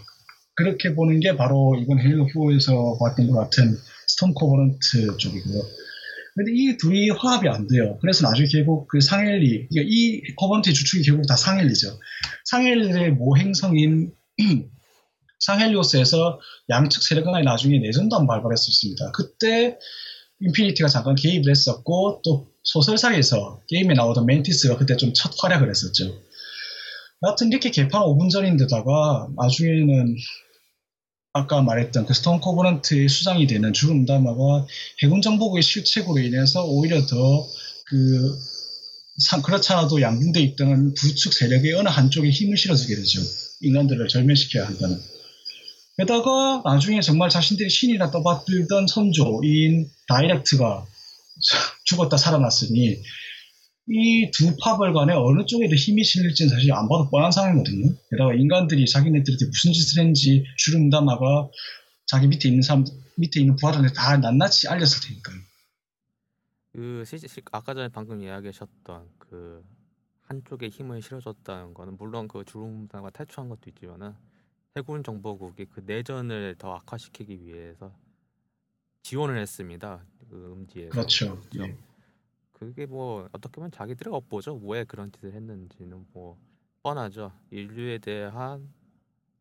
그렇게 0.56 0.96
보는 0.96 1.20
게 1.20 1.36
바로 1.36 1.76
이번 1.80 2.00
헤일로 2.00 2.28
4에서 2.28 2.98
봤던 3.00 3.28
것 3.28 3.38
같은 3.38 3.78
스톰 4.08 4.34
코버넌트 4.34 5.18
쪽이고요. 5.18 5.62
근데 6.36 6.52
이 6.56 6.78
둘이 6.78 7.10
화합이 7.10 7.50
안 7.50 7.68
돼요. 7.68 7.98
그래서 8.00 8.26
나중에 8.28 8.48
결국 8.48 8.88
그 8.88 9.02
상헬리, 9.02 9.68
그러니까 9.68 9.90
이 9.92 10.22
커버넌트의 10.38 10.74
주축이 10.74 11.04
결국 11.04 11.28
다 11.28 11.36
상헬리죠. 11.36 12.00
상헬리의 12.46 13.12
모행성인 13.12 14.14
상헬리오스에서 15.40 16.40
양측 16.70 17.04
세력 17.04 17.26
간에 17.26 17.44
나중에 17.44 17.80
내전도 17.80 18.16
한번 18.16 18.36
발발했었습니다. 18.36 19.12
그때 19.12 19.78
인피니티가 20.40 20.88
잠깐 20.88 21.16
개입을 21.16 21.50
했었고 21.50 22.22
또 22.24 22.48
소설상에서 22.64 23.62
게임에 23.68 23.96
나오던 23.96 24.26
멘티스가 24.26 24.78
그때 24.78 24.96
좀 24.96 25.12
첫 25.14 25.34
활약을 25.42 25.70
했었죠. 25.70 26.27
여하튼 27.24 27.48
이렇게 27.52 27.72
개판 27.72 28.02
5분 28.02 28.30
전인데다가 28.30 29.28
나중에는 29.36 30.16
아까 31.34 31.62
말했던 31.62 32.06
그 32.06 32.14
스톰 32.14 32.40
코버넌트의 32.42 33.10
수장이 33.10 33.48
되는 33.48 33.74
줄 33.74 34.06
음다마가 34.06 34.66
해군 35.02 35.22
정보국의 35.22 35.62
실책으로 35.62 36.20
인해서 36.20 36.66
오히려 36.66 37.06
더그 37.06 38.38
그렇지 39.44 39.74
않아도 39.74 40.02
양분돼 40.02 40.40
있던 40.42 40.94
부축 40.94 41.34
세력의 41.34 41.74
어느 41.74 41.90
한쪽에 41.90 42.30
힘을 42.30 42.58
실어주게 42.58 42.96
되죠. 42.96 43.22
인간들을 43.62 44.08
절멸시켜야 44.08 44.68
한다는. 44.68 45.00
게다가 45.98 46.62
나중에 46.64 47.02
정말 47.02 47.30
자신들이 47.30 47.70
신이라 47.70 48.12
떠받들던 48.12 48.86
선조인 48.86 49.90
다이렉트가 50.08 50.86
죽었다 51.86 52.18
살아났으니 52.18 53.02
이 53.90 54.30
두 54.32 54.56
파벌 54.62 54.94
간에 54.94 55.14
어느 55.14 55.46
쪽에 55.46 55.70
더 55.70 55.76
힘이 55.76 56.04
실릴지는 56.04 56.50
사실 56.50 56.74
안 56.74 56.90
봐도 56.90 57.10
뻔한 57.10 57.32
상황이거든요. 57.32 57.96
게다가 58.10 58.34
인간들이 58.34 58.86
자기네들한테 58.86 59.46
무슨 59.46 59.72
짓을 59.72 60.02
했는지 60.02 60.44
주름다마가 60.58 61.50
자기 62.06 62.28
밑에 62.28 62.50
있는 62.50 62.62
사람 62.62 62.86
밑에 63.16 63.40
있는 63.40 63.56
부하들한테 63.56 63.94
다 63.94 64.18
낱낱이 64.18 64.68
알렸을 64.68 65.08
테니까요. 65.08 65.36
그 66.74 67.04
실제 67.06 67.28
아까 67.52 67.74
전에 67.74 67.88
방금 67.88 68.22
이야기하셨던 68.22 69.10
그 69.18 69.64
한쪽에 70.24 70.68
힘을 70.68 71.02
실어줬다는 71.02 71.74
거는 71.74 71.96
물론 71.98 72.28
그 72.28 72.44
주름다마가 72.46 73.12
탈출한 73.12 73.50
것도 73.50 73.70
있지만은 73.70 74.14
해군 74.76 75.04
정보국이 75.04 75.66
그 75.74 75.82
내전을 75.86 76.56
더 76.60 76.76
악화시키기 76.76 77.46
위해서 77.46 77.96
지원을 79.02 79.40
했습니다. 79.40 80.06
그 80.30 80.52
음지에. 80.54 80.90
그렇죠. 80.90 81.42
예. 81.58 81.76
그게 82.60 82.88
뭐 82.88 83.30
어떻게 83.34 83.56
보면 83.56 83.72
자기들의 83.72 84.12
업보죠. 84.14 84.60
왜 84.64 84.84
그런 84.84 85.12
짓을 85.12 85.34
했는지는 85.34 86.08
뭐 86.12 86.38
뻔하죠. 86.82 87.32
인류에 87.52 88.00
대한 88.00 88.74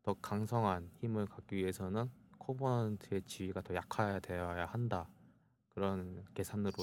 더 0.03 0.13
강성한 0.21 0.91
힘을 1.01 1.25
갖기 1.25 1.55
위해서는 1.55 2.09
코버넌트의 2.37 3.23
지위가 3.23 3.61
더 3.61 3.73
약화되어야 3.73 4.67
한다. 4.67 5.09
그런 5.69 6.23
계산으로 6.35 6.73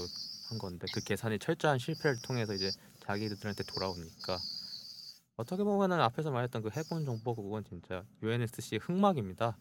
한 0.50 0.58
건데 0.58 0.86
그 0.92 1.00
계산이 1.00 1.38
철저한 1.38 1.78
실패를 1.78 2.16
통해서 2.22 2.52
이제 2.52 2.70
자기들한테 3.00 3.62
돌아오니까 3.64 4.38
어떻게 5.36 5.62
보면은 5.62 6.00
앞에서 6.00 6.30
말했던 6.30 6.62
그 6.62 6.70
해군 6.70 7.04
정보국은 7.04 7.64
진짜 7.64 8.04
UNSC 8.22 8.78
흑막입니다. 8.82 9.56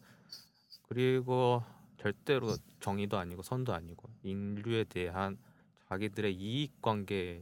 그리고 0.88 1.62
절대로 1.98 2.54
정의도 2.80 3.16
아니고 3.16 3.42
선도 3.42 3.72
아니고 3.72 4.08
인류에 4.22 4.84
대한 4.84 5.38
자기들의 5.94 6.34
이익 6.34 6.82
관계에 6.82 7.40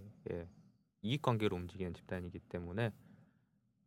이익 1.03 1.23
관계로 1.23 1.57
움직이는 1.57 1.95
집단이기 1.95 2.39
때문에 2.41 2.93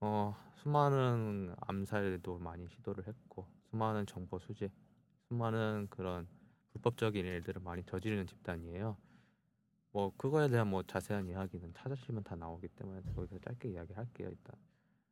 어 0.01 0.36
수많은 0.57 1.53
암살도 1.61 2.39
많이 2.39 2.68
시도를 2.70 3.07
했고 3.07 3.45
수많은 3.70 4.07
정보 4.07 4.39
수집, 4.39 4.72
수많은 5.28 5.88
그런 5.89 6.28
불법적인 6.74 7.26
일들을 7.26 7.61
많이 7.61 7.84
저지르는 7.84 8.26
집단이에요. 8.28 8.97
뭐 9.91 10.11
그거에 10.18 10.49
대한 10.49 10.68
뭐 10.68 10.82
자세한 10.84 11.28
이야기는 11.28 11.74
찾으시면 11.76 12.24
다 12.24 12.36
나오기 12.36 12.68
때문에 12.70 13.01
거기서 13.16 13.38
짧게 13.39 13.70
이야기할게요 13.70 14.30
일단. 14.30 14.55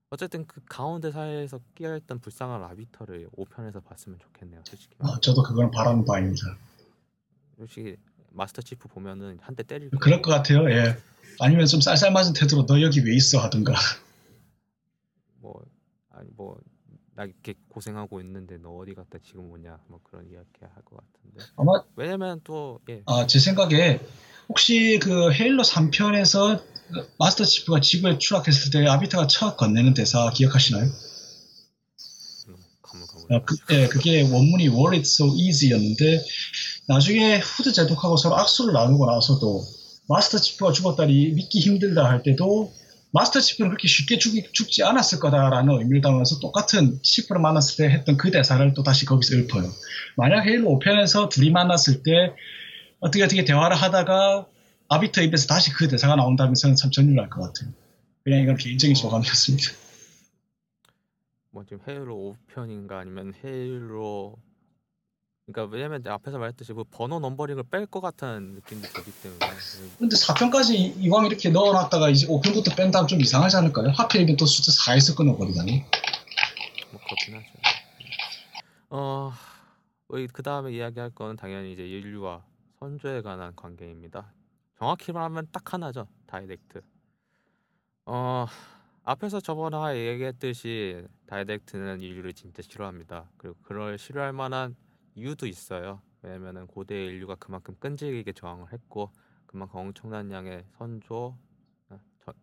어쨌든 0.10 0.46
그 0.46 0.62
가운데 0.66 1.12
사이에서 1.12 1.60
끼어있던 1.76 2.20
불쌍한 2.20 2.62
라비터를 2.62 3.30
5편에서 3.30 3.84
봤으면 3.84 4.20
좋겠네요 4.20 4.62
솔직히. 4.66 4.96
아, 5.00 5.18
저도 5.22 5.42
그건 5.44 5.72
바라는 5.72 6.04
바입니다. 6.06 6.58
솔직히 7.58 7.98
마스터 8.34 8.62
치프 8.62 8.88
보면은 8.90 9.38
한 9.42 9.56
대 9.56 9.64
때릴 9.64 9.90
그럴 9.92 10.22
것 10.22 10.32
같아요. 10.32 10.70
예. 10.72 10.98
아니면 11.40 11.66
좀 11.66 11.82
쌀쌀맞은 11.82 12.34
태도로 12.34 12.66
너 12.66 12.82
여기 12.82 13.00
왜 13.06 13.16
있어 13.16 13.40
하든가. 13.40 13.74
뭐 15.42 15.64
아니 16.12 16.30
뭐 16.36 16.58
나 17.16 17.26
이렇게 17.26 17.54
고생하고 17.70 18.20
있는데 18.22 18.58
너 18.58 18.72
어디 18.72 18.96
갔다 18.96 19.20
지금 19.24 19.52
오냐 19.52 19.78
뭐 19.88 20.00
그런 20.04 20.26
이야기 20.32 20.48
할 20.62 20.84
것 20.84 20.98
같은데. 20.98 21.46
아마 21.58 21.84
왜냐면 21.96 22.42
또 22.44 22.80
예. 22.90 23.04
아제 23.06 23.38
생각에 23.38 24.00
혹시 24.50 25.00
그 25.02 25.32
헤일로 25.32 25.62
3편에서 25.62 26.60
마스터 27.20 27.44
치프가 27.44 27.82
지구에 27.82 28.18
추락했을 28.18 28.72
때 28.72 28.88
아비타가 28.88 29.28
첫 29.28 29.58
건네는 29.58 29.94
대사 29.94 30.32
기억하시나요? 30.32 30.86
음, 30.86 32.56
가물 32.82 33.08
가물. 33.08 33.34
아, 33.34 33.46
그, 33.46 33.56
예, 33.76 33.88
그게 33.88 34.24
원문이 34.24 34.70
War 34.70 34.98
It's 34.98 35.14
So 35.14 35.28
Easy였는데 35.36 36.26
나중에 36.88 37.38
후드 37.38 37.72
제독하고 37.72 38.18
서로 38.18 38.38
악수를 38.38 38.74
나누고 38.74 39.06
나서도 39.06 39.64
마스터 40.10 40.38
치프가 40.38 40.72
죽었다니 40.72 41.30
믿기 41.30 41.60
힘들다 41.60 42.10
할 42.10 42.24
때도 42.24 42.74
마스터 43.12 43.40
치프는 43.40 43.70
그렇게 43.70 43.88
쉽게 43.88 44.18
죽이, 44.18 44.44
죽지 44.52 44.84
않았을 44.84 45.20
거다라는 45.20 45.78
의미를 45.80 46.02
담아서 46.02 46.40
똑같은 46.40 47.00
치프를 47.04 47.40
만났을 47.42 47.78
때 47.78 47.94
했던 47.94 48.18
그 48.18 48.32
대사를 48.32 48.74
또 48.74 48.82
다시 48.82 49.06
거기서 49.06 49.36
읊어요. 49.38 49.70
만약 50.18 50.46
헤일로 50.46 50.80
5편에서 50.80 51.30
둘이 51.30 51.52
만났을 51.52 52.02
때 52.02 52.34
어떻게 53.00 53.24
어떻게 53.24 53.46
대화를 53.46 53.78
하다가 53.78 54.48
아비터 54.90 55.22
입에서 55.22 55.48
다시 55.48 55.72
그 55.72 55.88
대사가 55.88 56.16
나온다면 56.16 56.56
저는 56.56 56.76
참 56.76 56.90
전율 56.90 57.16
날것 57.16 57.54
같아요. 57.54 57.74
그냥 58.24 58.42
이건 58.42 58.58
개인적인 58.58 58.96
소감이었습니다. 58.96 59.72
뭐 61.52 61.64
지금 61.66 61.80
헤일로 61.88 62.36
5편인가 62.50 62.94
아니면 62.94 63.34
헤일로 63.44 64.36
그러니까 65.46 65.76
왜냐면 65.76 66.04
앞에서 66.08 66.38
말했듯이 66.38 66.72
그 66.74 66.84
번호 66.86 67.20
numbering을 67.20 67.64
뺄 67.70 67.86
것 67.86 68.00
같은 68.00 68.54
느낌도 68.54 68.88
들기 68.88 69.12
때문에 69.12 69.40
근데 70.00 70.16
4편까지 70.16 70.96
이왕 70.98 71.26
이렇게 71.26 71.50
넣어놨다가 71.50 72.10
이제 72.10 72.28
5편부터 72.28 72.78
뺀 72.78 72.92
다음 72.92 73.08
좀 73.08 73.20
이상하지 73.20 73.58
않을까요? 73.58 73.90
하필이면 73.90 74.38
또 74.38 74.46
숫자 74.46 74.72
4에서 74.72 75.18
끊어버리다니. 75.18 75.84
뭐 76.92 77.02
그렇긴 77.04 77.36
하죠. 77.36 77.50
어, 78.90 79.34
그 80.32 80.44
다음에 80.44 80.72
이야기할 80.72 81.10
거는 81.10 81.36
당연히 81.36 81.74
이제 81.74 81.86
인류와 81.86 82.46
선조에 82.80 83.22
관한 83.22 83.54
관계입니다. 83.56 84.32
정확히 84.80 85.12
말하면 85.12 85.48
딱 85.52 85.74
하나죠. 85.74 86.08
다이댁트. 86.26 86.82
어, 88.06 88.46
앞에서 89.04 89.42
저번에 89.42 90.06
얘기했듯이 90.08 91.06
다이댁트는 91.28 92.00
인류를 92.00 92.34
진짜 92.34 92.62
싫어합니다. 92.62 93.30
그리고 93.38 93.58
그걸 93.64 93.98
싫어할 93.98 94.32
만한 94.32 94.76
이유도 95.16 95.46
있어요. 95.48 96.02
왜냐면은 96.22 96.68
고대 96.68 97.06
인류가 97.06 97.36
그만큼 97.36 97.76
끈질기게 97.80 98.34
저항을 98.34 98.72
했고 98.72 99.12
그만큼 99.46 99.80
엄청난 99.80 100.32
양의 100.32 100.66
선조, 100.78 101.38
어, 101.90 102.00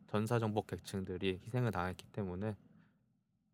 전사 0.08 0.38
정복 0.38 0.68
계층들이 0.68 1.40
희생을 1.44 1.72
당했기 1.72 2.06
때문에 2.12 2.56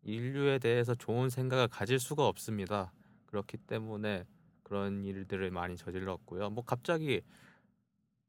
인류에 0.03 0.59
대해서 0.59 0.95
좋은 0.95 1.29
생각을 1.29 1.67
가질 1.67 1.99
수가 1.99 2.27
없습니다. 2.27 2.91
그렇기 3.25 3.57
때문에 3.57 4.25
그런 4.63 5.03
일들을 5.03 5.49
많이 5.51 5.75
저질렀고요. 5.77 6.49
뭐 6.49 6.63
갑자기 6.63 7.21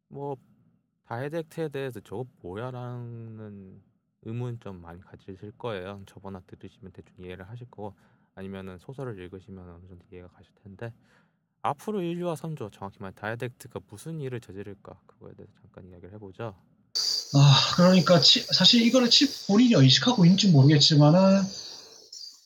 뭐 0.09 0.37
다이렉트에 1.05 1.69
대해서 1.69 2.01
저거 2.01 2.27
뭐야라는 2.43 3.83
의문점 4.23 4.81
많이 4.81 5.01
가지실 5.01 5.53
거예요. 5.53 6.03
저번에 6.07 6.39
들으시면 6.47 6.93
대충 6.93 7.15
이해를 7.19 7.49
하실 7.49 7.71
거고 7.71 7.95
아니면은 8.39 8.79
소설을 8.79 9.19
읽으시면 9.19 9.69
어느 9.69 9.89
정도 9.89 10.05
이해가 10.13 10.29
가실 10.29 10.53
텐데 10.63 10.93
앞으로 11.63 12.01
인류와 12.01 12.37
선조 12.37 12.71
정확히 12.71 12.99
말해 13.01 13.13
다이댁트가 13.17 13.81
무슨 13.91 14.21
일을 14.21 14.41
저지를까 14.41 15.01
그거에 15.07 15.33
대해서 15.37 15.53
잠깐 15.61 15.91
이야기를 15.91 16.15
해보죠. 16.15 16.55
아 17.35 17.75
그러니까 17.77 18.21
치, 18.21 18.41
사실 18.41 18.83
이거를 18.83 19.11
치프 19.11 19.49
본인이 19.49 19.75
의식하고 19.75 20.25
있는지 20.25 20.51
모르겠지만은 20.51 21.43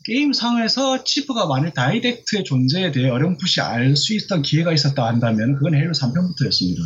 게임 0.05 0.33
상에서 0.33 1.05
치프가 1.05 1.47
만일 1.47 1.73
다이댁트의 1.75 2.45
존재에 2.45 2.91
대해 2.91 3.11
어렴풋이 3.11 3.61
알 3.61 3.95
수 3.95 4.15
있었던 4.15 4.43
기회가 4.43 4.73
있었다 4.73 5.07
한다면 5.07 5.55
그건 5.57 5.75
헤일로 5.75 5.93
3편부터였습니다. 5.93 6.81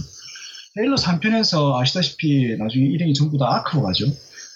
헤일로 0.78 0.96
3편에서 0.96 1.76
아시다시피 1.80 2.56
나중에 2.58 2.84
일행이 2.84 3.14
전부 3.14 3.38
다 3.38 3.46
아크로 3.54 3.82
가죠. 3.82 4.06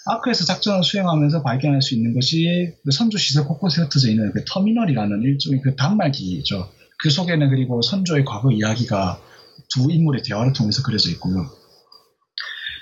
아크에서 0.05 0.45
작전을 0.45 0.83
수행하면서 0.83 1.43
발견할 1.43 1.81
수 1.81 1.95
있는 1.95 2.13
것이 2.13 2.73
그 2.83 2.91
선조 2.91 3.17
시설 3.17 3.45
곳곳에 3.45 3.81
흩어져 3.81 4.09
있는 4.09 4.31
그 4.31 4.43
터미널이라는 4.45 5.21
일종의 5.21 5.61
그 5.61 5.75
단말기죠. 5.75 6.71
그 6.99 7.09
속에는 7.09 7.49
그리고 7.49 7.81
선조의 7.81 8.25
과거 8.25 8.51
이야기가 8.51 9.21
두 9.73 9.91
인물의 9.91 10.23
대화를 10.23 10.53
통해서 10.53 10.83
그려져 10.83 11.09
있고요. 11.11 11.49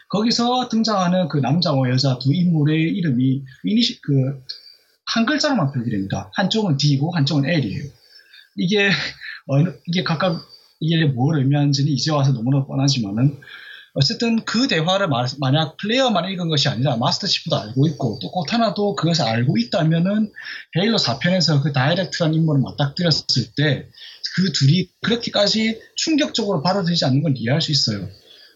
거기서 0.10 0.70
등장하는 0.70 1.28
그 1.28 1.38
남자와 1.38 1.90
여자 1.90 2.18
두 2.20 2.34
인물의 2.34 2.82
이름이 2.82 3.44
이니시 3.64 4.02
그 4.02 4.44
한 5.14 5.26
글자로만 5.26 5.72
표기됩니다. 5.72 6.32
한쪽은 6.36 6.78
D고 6.78 7.12
한쪽은 7.16 7.46
L이에요. 7.46 7.84
이게 8.58 8.90
어느 9.48 9.70
이게 9.88 10.04
각각 10.04 10.40
이게 10.80 11.06
뭘 11.06 11.40
의미하는지는 11.40 11.92
이제 11.92 12.12
와서 12.12 12.32
너무나 12.32 12.66
뻔하지만은 12.66 13.40
어쨌든 14.00 14.44
그 14.46 14.68
대화를 14.68 15.10
마, 15.10 15.26
만약 15.40 15.78
플레이어만 15.78 16.30
읽은 16.32 16.48
것이 16.48 16.70
아니라 16.70 16.96
마스터 16.96 17.28
치프도 17.28 17.56
알고 17.58 17.88
있고 17.88 18.20
또 18.22 18.32
코타나도 18.32 18.96
그것을 18.96 19.26
알고 19.26 19.58
있다면은 19.58 20.32
헤일로 20.78 20.98
4편에서 20.98 21.62
그 21.62 21.74
다이댁트란 21.74 22.34
인물을 22.34 22.62
맞닥뜨렸을 22.62 23.54
때 23.56 23.90
그 24.36 24.52
둘이 24.54 24.90
그렇게까지 25.02 25.82
충격적으로 25.96 26.62
받아들이지 26.62 27.04
않는 27.06 27.24
건 27.24 27.36
이해할 27.36 27.62
수 27.62 27.72
있어요. 27.72 28.08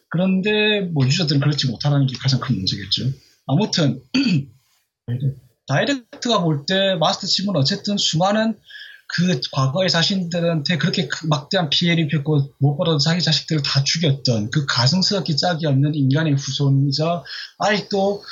그런데 0.10 0.82
뭐 0.94 1.06
user들은 1.06 1.42
그렇지 1.42 1.68
못하다는 1.68 2.08
게 2.08 2.16
가장 2.18 2.40
큰 2.40 2.56
문제겠죠. 2.56 3.12
아무튼 3.48 4.02
다이댁트가 5.68 6.42
볼 6.42 6.66
때 6.66 6.96
마스터 6.96 7.28
치프는 7.28 7.60
어쨌든 7.60 7.98
수많은 7.98 8.58
그 9.16 9.40
과거의 9.52 9.90
자신들한테 9.90 10.78
그렇게 10.78 11.08
막대한 11.30 11.70
피해를 11.70 12.06
입혔고 12.06 12.54
무엇보다도 12.60 12.98
자기 12.98 13.22
자식들을 13.22 13.62
다 13.62 13.84
죽였던 13.84 14.50
그 14.52 14.66
가증스럽게 14.66 15.36
짝이 15.36 15.68
없는 15.68 15.94
인간의 15.96 16.34
후손이자 16.34 17.24
아직도 17.60 18.24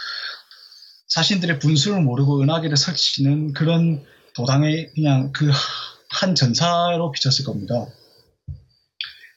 자신들의 1.07 1.59
분수를 1.59 2.01
모르고 2.01 2.41
은하계를 2.41 2.77
설치는 2.77 3.53
그런 3.53 4.03
도당의 4.33 4.91
그냥 4.95 5.31
그 5.31 5.51
한 6.11 6.35
전사로 6.35 7.11
비쳤을 7.11 7.45
겁니다. 7.45 7.87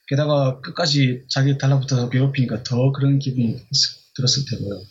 게다가 0.07 0.59
끝까지 0.61 1.23
자기 1.29 1.57
달라붙어서 1.57 2.09
괴롭히니까 2.09 2.63
더 2.63 2.91
그런 2.91 3.17
기분이 3.17 3.57
들었을 4.15 4.43
테고요. 4.49 4.81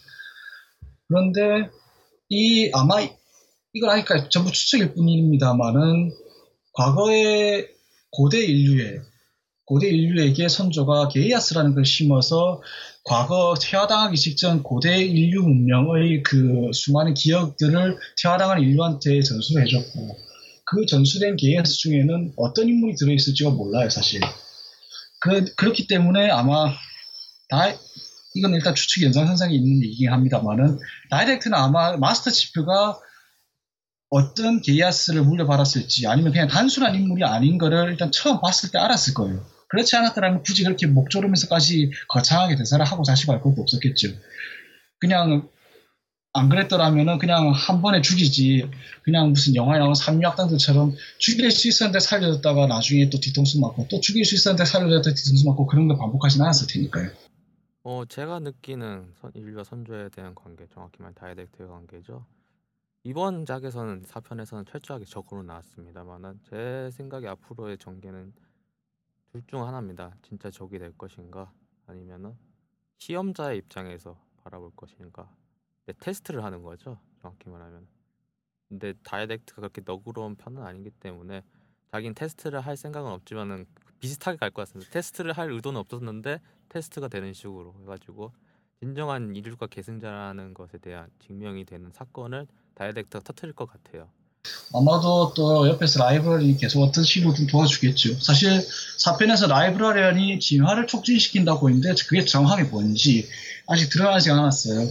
그런데 1.06 1.70
이 2.30 2.70
아마 2.74 2.96
이걸 3.74 3.90
하니까 3.90 4.28
전부 4.28 4.50
추측일 4.50 4.94
뿐입니다만은 4.94 6.12
과거의 6.74 7.68
고대 8.10 8.38
인류의 8.44 9.00
고대 9.66 9.88
인류에게 9.88 10.48
선조가 10.48 11.08
게이아스라는 11.08 11.74
걸 11.74 11.86
심어서 11.86 12.60
과거 13.04 13.54
퇴화당하기 13.60 14.16
직전 14.16 14.62
고대 14.62 15.02
인류 15.02 15.42
문명의 15.42 16.22
그 16.22 16.70
수많은 16.72 17.14
기억들을 17.14 17.98
퇴화당한 18.20 18.60
인류한테 18.60 19.22
전수를 19.22 19.62
해줬고 19.62 20.18
그 20.66 20.86
전수된 20.86 21.36
게이아스 21.36 21.78
중에는 21.78 22.34
어떤 22.36 22.68
인물이 22.68 22.96
들어있을지가 22.96 23.50
몰라요 23.50 23.88
사실. 23.88 24.20
그, 25.20 25.54
그렇기 25.54 25.86
때문에 25.86 26.28
아마 26.30 26.70
다 27.48 27.74
이건 28.34 28.52
일단 28.54 28.74
추측 28.74 29.04
연장선상에 29.04 29.54
있는 29.54 29.82
얘기긴 29.84 30.10
합니다만은 30.10 30.78
다이렉트는 31.10 31.56
아마 31.56 31.96
마스터 31.96 32.30
치프가 32.30 32.98
어떤 34.14 34.62
게이아스를 34.62 35.22
물려받았을지 35.22 36.06
아니면 36.06 36.30
그냥 36.30 36.46
단순한 36.46 36.94
인물이 36.94 37.24
아닌 37.24 37.58
거를 37.58 37.90
일단 37.90 38.12
처음 38.12 38.40
봤을 38.40 38.70
때 38.70 38.78
알았을 38.78 39.12
거예요. 39.12 39.44
그렇지 39.66 39.96
않았더라면 39.96 40.44
굳이 40.44 40.62
그렇게 40.62 40.86
목 40.86 41.10
조르면서까지 41.10 41.90
거창하게 42.06 42.54
대사를 42.54 42.84
하고 42.84 43.02
자시고 43.02 43.32
할 43.32 43.40
것도 43.40 43.60
없었겠죠. 43.62 44.10
그냥 45.00 45.48
안 46.32 46.48
그랬더라면은 46.48 47.18
그냥 47.18 47.50
한 47.50 47.82
번에 47.82 48.02
죽이지 48.02 48.70
그냥 49.02 49.30
무슨 49.30 49.56
영화에 49.56 49.80
나온 49.80 49.96
삼류악당들처럼 49.96 50.94
죽일 51.18 51.50
수 51.50 51.66
있었는데 51.66 51.98
살려줬다가 51.98 52.68
나중에 52.68 53.10
또 53.10 53.18
뒤통수 53.18 53.58
맞고 53.60 53.88
또 53.90 54.00
죽일 54.00 54.24
수 54.24 54.36
있었는데 54.36 54.64
살려줬다가 54.64 55.12
뒤통수 55.12 55.44
맞고 55.44 55.66
그런 55.66 55.88
걸 55.88 55.98
반복하진 55.98 56.40
않았을 56.40 56.68
테니까요. 56.68 57.10
어 57.82 58.04
제가 58.08 58.38
느끼는 58.38 59.08
선, 59.20 59.32
인류와 59.34 59.64
선조에 59.64 60.10
대한 60.10 60.36
관계 60.36 60.66
정확히 60.72 60.98
말하면 61.00 61.14
다이렉트의 61.16 61.68
관계죠. 61.68 62.24
이번 63.04 63.44
작에서는 63.44 64.02
4편에서는 64.02 64.66
철저하게 64.66 65.04
적으로 65.04 65.42
나왔습니다만은 65.42 66.40
제 66.48 66.90
생각에 66.92 67.26
앞으로의 67.28 67.78
전개는 67.78 68.32
둘 69.32 69.42
중 69.46 69.66
하나입니다. 69.66 70.16
진짜 70.22 70.50
적이 70.50 70.78
될 70.78 70.96
것인가 70.96 71.52
아니면은 71.86 72.36
시험자의 72.98 73.58
입장에서 73.58 74.16
바라볼 74.42 74.70
것인가 74.76 75.28
네, 75.86 75.92
테스트를 76.00 76.44
하는 76.44 76.62
거죠. 76.62 76.98
정확히 77.20 77.50
말하면. 77.50 77.86
근데 78.68 78.94
다이댁트가 79.02 79.60
그렇게 79.60 79.82
너그러운 79.84 80.36
편은 80.36 80.62
아니기 80.62 80.90
때문에 80.90 81.42
자기는 81.90 82.14
테스트를 82.14 82.60
할 82.60 82.76
생각은 82.76 83.10
없지만은 83.10 83.66
비슷하게 84.00 84.38
갈 84.38 84.50
것 84.50 84.62
같습니다. 84.62 84.90
테스트를 84.92 85.32
할 85.32 85.50
의도는 85.50 85.78
없었는데 85.80 86.40
테스트가 86.68 87.08
되는 87.08 87.32
식으로 87.32 87.74
해가지고 87.80 88.32
진정한 88.80 89.34
인류가 89.36 89.66
계승자라는 89.66 90.54
것에 90.54 90.78
대한 90.78 91.10
증명이 91.18 91.64
되는 91.64 91.90
사건을 91.92 92.46
다이댁트가 92.74 93.22
터트릴 93.24 93.54
것 93.54 93.66
같아요. 93.66 94.08
아마도 94.74 95.32
또 95.34 95.66
옆에서 95.68 96.04
라이브러리언 96.04 96.56
계속 96.56 96.82
어떤 96.82 97.02
식으로 97.02 97.32
좀 97.32 97.46
도와주겠죠. 97.46 98.20
사실 98.20 98.50
4편에서 98.98 99.48
라이브러리언이 99.48 100.38
진화를 100.38 100.86
촉진시킨다고 100.86 101.70
했는데 101.70 101.94
그게 102.06 102.24
정확하게 102.24 102.64
뭔지 102.64 103.26
아직 103.68 103.88
드러나지 103.90 104.30
않았어요. 104.30 104.86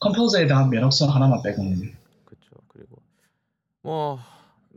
컴포저에 0.00 0.46
대한 0.46 0.70
면역성 0.70 1.12
하나만 1.12 1.42
빼고는. 1.42 1.92
그렇죠. 2.24 2.50
그리고 2.68 3.02
뭐 3.82 4.20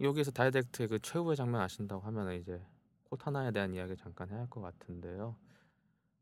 여기서 0.02 0.32
다이댁트의 0.32 0.88
그 0.88 1.00
최후의 1.00 1.36
장면 1.36 1.62
아신다고 1.62 2.02
하면 2.08 2.34
이제 2.42 2.60
코타나에 3.04 3.52
대한 3.52 3.74
이야기 3.76 3.96
잠깐 4.02 4.30
해야 4.30 4.40
할 4.40 4.48
것 4.50 4.62
같은데요. 4.62 5.36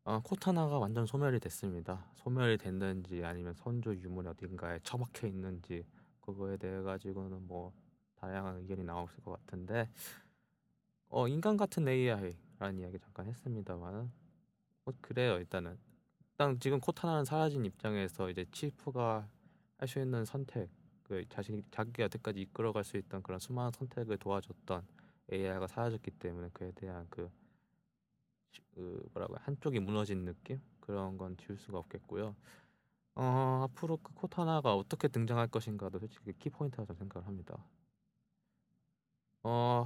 어, 0.04 0.20
코타나가 0.24 0.80
완전 0.80 1.06
소멸이 1.06 1.40
됐습니다. 1.40 2.04
소멸이 2.24 2.58
됐는지 2.58 3.24
아니면 3.24 3.54
선조 3.54 3.96
유물이 3.96 4.28
어딘가에 4.28 4.80
처박혀 4.84 5.28
있는지 5.28 5.86
그거에 6.34 6.58
대해 6.58 6.82
가지고는 6.82 7.48
뭐 7.48 7.74
다양한 8.16 8.58
의견이 8.58 8.84
나올 8.84 9.08
것 9.24 9.32
같은데 9.32 9.90
어 11.10 11.28
인간 11.28 11.58
같은 11.58 11.88
AI라는 11.88 12.80
이야기 12.80 13.00
잠깐 13.00 13.28
했습니다만은 13.28 14.12
뭐 14.86 14.94
그래요 15.02 15.38
일단은 15.38 15.78
일단 16.32 16.60
지금 16.60 16.80
코타나는 16.80 17.26
사라진 17.26 17.66
입장에서 17.66 18.30
이제 18.30 18.46
치프가 18.52 19.28
할 19.78 19.88
수 19.88 20.00
있는 20.00 20.26
선택 20.26 20.70
그 21.04 21.24
자신이 21.30 21.64
자기가 21.72 22.04
여태까지 22.04 22.42
이끌어갈 22.42 22.84
수 22.84 22.98
있던 22.98 23.24
그런 23.24 23.40
수많은 23.40 23.72
선택을 23.72 24.18
도와줬던 24.18 24.86
AI가 25.32 25.68
사라졌기 25.68 26.12
때문에 26.12 26.50
그에 26.54 26.72
대한 26.76 27.08
그, 27.10 27.32
그 28.76 29.10
뭐라고 29.14 29.36
한쪽이 29.38 29.80
무너진 29.80 30.26
느낌 30.26 30.62
그런 30.82 31.18
건 31.18 31.38
지울 31.38 31.58
수가 31.58 31.80
없겠고요. 31.80 32.36
어, 33.16 33.68
앞으로 33.70 33.98
그 33.98 34.14
코타나가 34.14 34.76
어떻게 34.76 35.08
등장할 35.08 35.48
것인가도 35.48 36.00
솔직히 36.00 36.34
키포인트라고 36.34 36.88
저는 36.88 37.00
생각을 37.00 37.28
합니다. 37.28 37.58
어, 39.44 39.86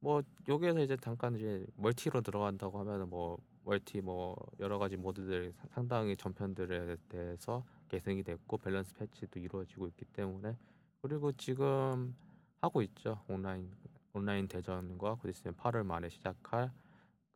뭐 0.00 0.22
여기에서 0.48 0.80
이제 0.80 0.96
잠깐 0.96 1.34
이제 1.36 1.66
multi로 1.76 2.20
들어간다고 2.20 2.78
하면은 2.80 3.08
뭐 3.08 3.38
multi 3.64 4.00
뭐 4.00 4.36
여러 4.60 4.78
가지 4.78 4.96
모드들 4.96 5.52
상당히 5.70 6.16
전편들에 6.16 6.96
대해서 7.08 7.64
개선이 7.88 8.22
됐고 8.22 8.58
balance 8.58 8.94
patch도 8.94 9.40
이루어지고 9.40 9.88
있기 9.88 10.04
때문에 10.06 10.56
그리고 11.02 11.32
지금 11.32 12.16
하고 12.60 12.82
있죠 12.82 13.22
온라인 13.28 13.72
온라인 14.12 14.48
대전과 14.48 15.16
곧 15.16 15.28
있으면 15.28 15.54
8월 15.56 15.84
말에 15.84 16.08
시작할 16.08 16.72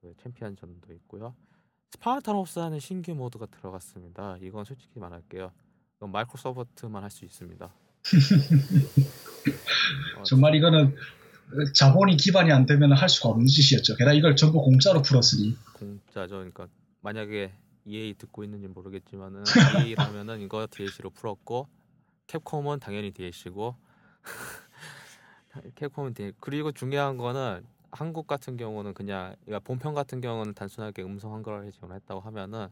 그 0.01 0.15
챔피언전도 0.17 0.93
있고요. 0.95 1.35
스파르타노스라는 1.91 2.79
신규 2.81 3.15
모드가 3.15 3.47
들어갔습니다. 3.47 4.37
이건 4.41 4.65
솔직히 4.65 4.99
말할게요. 5.01 5.53
이건 5.97 6.13
마이크로소프트만 6.13 7.03
할 7.03 7.11
수 7.11 7.25
있습니다. 7.25 7.67
어, 7.67 8.03
정말 10.25 10.55
이거는 10.55 10.95
자본이 11.75 12.17
기반이 12.17 12.53
안 12.53 12.65
되면 12.65 12.93
할 12.93 13.09
수가 13.09 13.31
없는 13.31 13.47
짓이었죠. 13.47 13.97
게다가 13.97 14.15
이걸 14.15 14.37
전부 14.37 14.63
공짜로 14.63 15.03
풀었으니. 15.03 15.57
공짜죠. 15.75 16.37
그러니까 16.37 16.69
만약에 17.01 17.53
EA 17.85 18.15
듣고 18.15 18.45
있는지 18.45 18.69
모르겠지만은 18.69 19.43
EA라면은 19.87 20.41
이거 20.41 20.69
DLC로 20.71 21.11
풀었고 21.11 21.67
캡콤은 22.29 22.79
당연히 22.79 23.11
DLC고 23.11 23.75
캡콤은 25.75 26.15
DLC 26.15 26.37
그리고 26.39 26.71
중요한 26.71 27.17
거는 27.17 27.67
한국 27.93 28.27
같은 28.27 28.57
경우는 28.57 28.95
그냥 28.95 29.35
그러니까 29.45 29.61
본편 29.65 29.95
같은 29.95 30.21
경우는 30.21 30.55
단순하게 30.55 31.03
음성 31.03 31.35
한글화를 31.35 31.73
지원했다고 31.73 32.21
하면은 32.21 32.69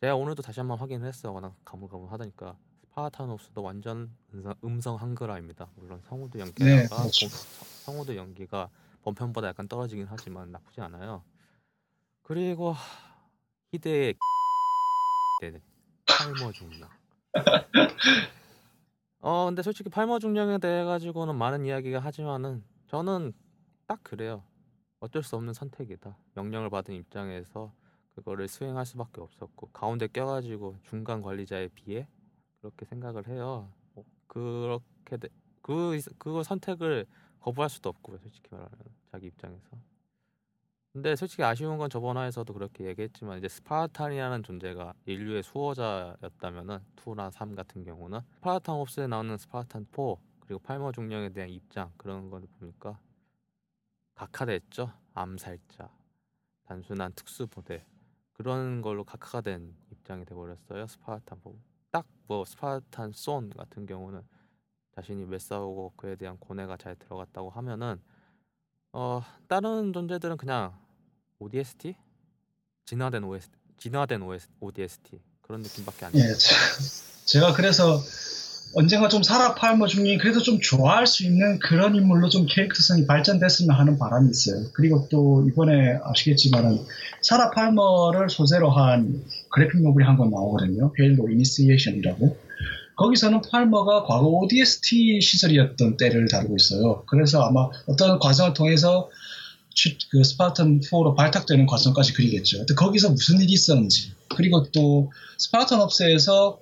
제가 0.00 0.16
오늘도 0.16 0.42
다시 0.42 0.60
한번 0.60 0.78
확인을 0.78 1.06
했어요. 1.06 1.32
워낙 1.32 1.54
가물가물하다니까 1.64 2.56
스파타노스도 2.94 3.62
완전 3.62 4.14
음성, 4.32 4.54
음성 4.64 4.96
한글화입니다. 4.96 5.68
물론 5.76 6.00
성우도 6.04 6.38
연기가 6.38 6.64
네, 6.64 6.86
그렇죠. 6.86 7.28
성우도 7.84 8.16
연기가 8.16 8.68
본편보다 9.02 9.48
약간 9.48 9.66
떨어지긴 9.66 10.06
하지만 10.08 10.50
나쁘지 10.52 10.80
않아요. 10.80 11.22
그리고 12.22 12.74
희대의 13.72 14.14
팔머 16.06 16.52
중량. 16.52 16.88
어 19.20 19.46
근데 19.46 19.62
솔직히 19.62 19.88
팔머 19.88 20.18
중량에 20.18 20.58
대해 20.58 20.84
가지고는 20.84 21.34
많은 21.36 21.64
이야기가 21.64 21.98
하지만은 21.98 22.62
저는 22.88 23.32
딱 23.86 24.02
그래요. 24.02 24.42
어쩔 25.00 25.22
수 25.22 25.36
없는 25.36 25.52
선택이다. 25.52 26.16
명령을 26.34 26.70
받은 26.70 26.94
입장에서 26.94 27.72
그거를 28.14 28.48
수행할 28.48 28.86
수밖에 28.86 29.20
없었고 29.20 29.68
가운데 29.68 30.06
껴가지고 30.06 30.76
중간 30.84 31.20
관리자의 31.20 31.68
비애 31.68 32.08
그렇게 32.60 32.86
생각을 32.86 33.28
해요. 33.28 33.70
뭐 33.94 34.04
그렇게 34.26 35.16
돼, 35.16 35.28
그 35.60 35.98
그거 36.18 36.42
선택을 36.42 37.06
거부할 37.40 37.68
수도 37.68 37.90
없고요. 37.90 38.18
솔직히 38.18 38.48
말하면 38.50 38.70
자기 39.10 39.26
입장에서 39.26 39.76
근데 40.94 41.16
솔직히 41.16 41.42
아쉬운 41.42 41.76
건 41.76 41.90
저번 41.90 42.16
화에서도 42.16 42.50
그렇게 42.54 42.84
얘기했지만 42.84 43.38
이제 43.38 43.48
스파르탄이라는 43.48 44.44
존재가 44.44 44.94
인류의 45.06 45.42
수호자였다면은 45.42 46.78
2나 46.94 47.32
3 47.32 47.56
같은 47.56 47.82
경우는 47.82 48.20
스파르탄 48.36 48.76
옵스에 48.76 49.08
나오는 49.08 49.36
스파르탄 49.36 49.86
4 49.90 50.14
그리고 50.38 50.60
팔머 50.60 50.92
중령에 50.92 51.30
대한 51.30 51.50
입장 51.50 51.92
그런 51.96 52.30
걸 52.30 52.42
보니까 52.60 53.00
각하됐죠. 54.14 54.92
암살자, 55.14 55.90
단순한 56.66 57.12
특수부대 57.14 57.84
그런 58.32 58.82
걸로 58.82 59.04
각하가 59.04 59.40
된 59.40 59.74
입장이 59.92 60.24
돼버렸어요. 60.24 60.86
스파르탄 60.86 61.38
4. 61.44 61.50
딱뭐 62.28 62.44
스파르탄 62.44 63.12
손 63.12 63.50
같은 63.50 63.86
경우는 63.86 64.22
자신이 64.96 65.24
왜 65.24 65.38
싸우고 65.38 65.92
그에 65.96 66.16
대한 66.16 66.36
고뇌가 66.38 66.76
잘 66.76 66.96
들어갔다고 66.96 67.50
하면은 67.50 68.00
어 68.92 69.22
다른 69.48 69.92
존재들은 69.92 70.36
그냥 70.36 70.76
ODST 71.38 71.96
진화된 72.84 73.24
OS 73.24 73.48
진화된 73.76 74.22
OS, 74.22 74.48
ODST 74.60 75.20
그런 75.42 75.62
느낌밖에 75.62 76.06
안 76.06 76.14
예, 76.14 76.18
들어요. 76.18 76.36
제- 76.36 77.24
제가 77.26 77.52
그래서 77.54 77.98
언젠가 78.74 79.08
좀 79.08 79.22
사라 79.22 79.54
팔머 79.54 79.86
중에 79.86 80.16
그래도 80.18 80.40
좀 80.42 80.58
좋아할 80.60 81.06
수 81.06 81.24
있는 81.24 81.58
그런 81.60 81.94
인물로 81.94 82.28
좀 82.28 82.44
캐릭터성이 82.48 83.06
발전됐으면 83.06 83.76
하는 83.76 83.98
바람이 83.98 84.28
있어요. 84.30 84.64
그리고 84.72 85.06
또 85.10 85.46
이번에 85.48 85.98
아시겠지만은 86.02 86.80
사라 87.22 87.50
팔머를 87.50 88.28
소재로 88.30 88.70
한 88.70 89.22
graphic 89.50 89.80
novel이 89.82 90.04
한 90.04 90.16
건 90.16 90.30
나오거든요. 90.30 90.92
헤일로 90.98 91.28
Initiation이라고. 91.30 92.36
거기서는 92.96 93.40
팔머가 93.50 94.04
과거 94.04 94.26
ODST 94.26 95.20
시절이었던 95.20 95.96
때를 95.96 96.28
다루고 96.28 96.56
있어요. 96.56 97.02
그래서 97.06 97.42
아마 97.42 97.68
어떤 97.86 98.18
과정을 98.18 98.54
통해서 98.54 99.08
취- 99.74 99.98
그 100.10 100.22
스파르탄 100.22 100.80
4로 100.80 101.16
발탁되는 101.16 101.66
과정까지 101.66 102.12
그리겠죠. 102.12 102.58
근데 102.58 102.74
거기서 102.74 103.10
무슨 103.10 103.40
일이 103.40 103.52
있었는지 103.52 104.12
그리고 104.28 104.64
또 104.72 105.10
스파르탄 105.38 105.80
Ops에서 105.80 106.60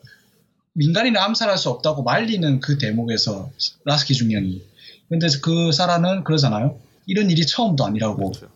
민간인을 0.74 1.20
암살할 1.20 1.58
수 1.58 1.68
없다고 1.70 2.02
말리는 2.02 2.60
그 2.60 2.78
대목에서 2.78 3.50
라스키 3.84 4.14
중령이 4.14 4.62
근데 5.08 5.26
그 5.42 5.72
사라는 5.72 6.24
그러잖아요. 6.24 6.80
이런 7.06 7.30
일이 7.30 7.44
처음도 7.46 7.84
아니라고 7.84 8.30
그렇죠. 8.30 8.48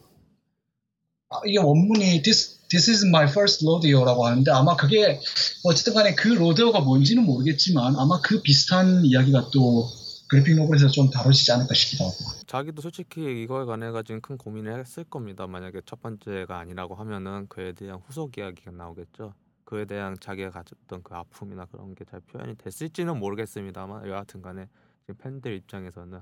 아, 1.29 1.41
이게 1.45 1.59
원문이 1.59 2.23
this, 2.23 2.69
this 2.69 2.91
is 2.91 3.05
my 3.05 3.25
first 3.25 3.67
rodeo라고 3.67 4.25
하는데 4.25 4.51
아마 4.53 4.77
그게 4.77 5.21
어쨌든 5.64 5.93
간에 5.93 6.14
그 6.14 6.29
로데오가 6.29 6.81
뭔지는 6.81 7.25
모르겠지만 7.25 7.97
아마 7.97 8.21
그 8.23 8.41
비슷한 8.41 9.05
이야기가 9.05 9.51
또 9.53 9.87
그래픽 10.29 10.57
노블에서 10.57 10.89
좀 10.89 11.11
다뤄지지 11.11 11.53
않을까 11.53 11.75
싶기도 11.75 12.05
하고 12.05 12.17
자기도 12.47 12.81
솔직히 12.81 13.43
이거에 13.43 13.64
관해 13.64 13.91
가지고 13.91 14.21
큰 14.21 14.39
고민을 14.39 14.81
했을 14.81 15.05
겁니다. 15.05 15.47
만약에 15.47 15.83
첫 15.85 16.01
번째가 16.01 16.59
아니라고 16.59 16.95
하면은 16.95 17.49
그에 17.49 17.73
대한 17.73 18.01
후속 18.07 18.39
이야기가 18.39 18.71
나오겠죠. 18.71 19.35
그에 19.67 19.85
대한 19.85 20.17
자기가 20.19 20.51
가졌던 20.51 21.03
그 21.03 21.14
아픔이나 21.14 21.67
그런 21.67 21.95
게 21.95 22.05
잘 22.07 22.21
표현이 22.21 22.55
됐을지는 22.57 23.19
모르겠습니다만 23.19 24.09
여하튼 24.09 24.41
간에 24.41 24.69
지금 25.03 25.17
팬들 25.19 25.55
입장에서는 25.57 26.21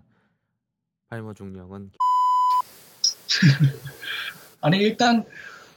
팔머 1.09 1.35
중령은 1.35 1.93
아니 4.61 4.79
일단 4.79 5.25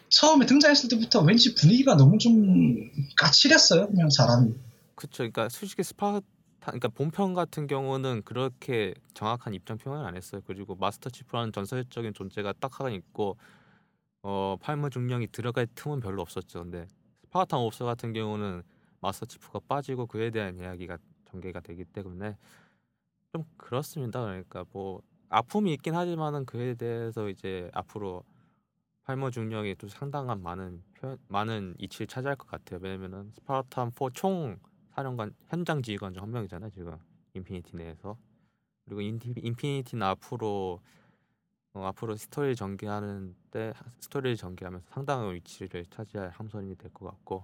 처음에 0.10 0.46
등장했을 0.46 0.90
때부터 0.90 1.22
왠지 1.22 1.54
분위기가 1.56 1.96
너무 1.96 2.18
좀 2.18 2.90
까칠했어요 3.18 3.88
그냥 3.88 4.10
사람이 4.10 4.56
그쵸. 4.96 5.18
그러니까 5.18 5.50
솔직히 5.50 5.84
스파르타, 5.84 6.26
그러니까 6.62 6.88
본편 6.88 7.34
같은 7.36 7.68
경우는 7.68 8.24
그렇게 8.24 8.96
정확한 9.14 9.54
입장 9.54 9.78
표현을 9.78 10.08
안 10.08 10.16
했어요. 10.16 10.42
그리고 10.48 10.76
마스터 10.76 11.10
치프라는 11.12 11.52
전설적인 11.52 12.14
존재가 12.16 12.54
딱 12.60 12.80
하나 12.80 12.90
있고, 12.90 13.38
어 14.24 14.58
팔머 14.62 14.90
중령이 14.90 15.28
들어갈 15.32 15.68
틈은 15.76 16.00
별로 16.00 16.24
없었죠. 16.24 16.64
근데 16.64 16.88
스파르탄 16.88 17.60
Ops 17.60 17.86
같은 17.86 18.14
경우는 18.14 18.64
마스터 19.02 19.26
치프가 19.26 19.60
빠지고 19.68 20.08
그에 20.08 20.30
대한 20.32 20.58
이야기가 20.58 20.98
전개가 21.26 21.60
되기 21.62 21.86
때문에 21.86 22.38
좀 23.32 23.44
그렇습니다. 23.58 24.22
그러니까 24.24 24.66
뭐 24.72 25.02
아픔이 25.30 25.74
있긴 25.74 25.96
하지만은 25.96 26.46
그에 26.46 26.76
대해서 26.76 27.30
이제 27.30 27.70
앞으로 27.74 28.24
팔머 29.04 29.30
중령이 29.32 29.76
또 29.76 29.88
상당한 29.88 30.42
많은 30.42 30.84
표현, 30.96 31.18
많은 31.28 31.76
위치를 31.80 32.08
차지할 32.08 32.36
것 32.36 32.48
같아요. 32.48 32.80
왜냐면은 32.82 33.32
스파르탄 33.36 33.92
4 33.92 34.10
총 34.14 34.58
사령관 34.96 35.34
현장 35.48 35.82
지휘관 35.82 36.14
중 36.14 36.24
한 36.24 36.32
명이잖아요 36.32 36.72
지금 36.72 36.98
인피니티 37.34 37.76
내에서 37.78 38.18
그리고 38.86 39.02
인티, 39.02 39.34
인피니티는 39.38 40.02
앞으로 40.06 40.82
어, 41.78 41.86
앞으로 41.88 42.16
스토리를 42.16 42.56
전개하는 42.56 43.36
때 43.52 43.74
스토리를 44.00 44.36
전개하면서 44.38 44.88
상당한 44.90 45.34
위치를 45.36 45.86
차지할 45.90 46.30
함선이 46.30 46.76
될 46.78 46.92
것 46.92 47.06
같고 47.06 47.44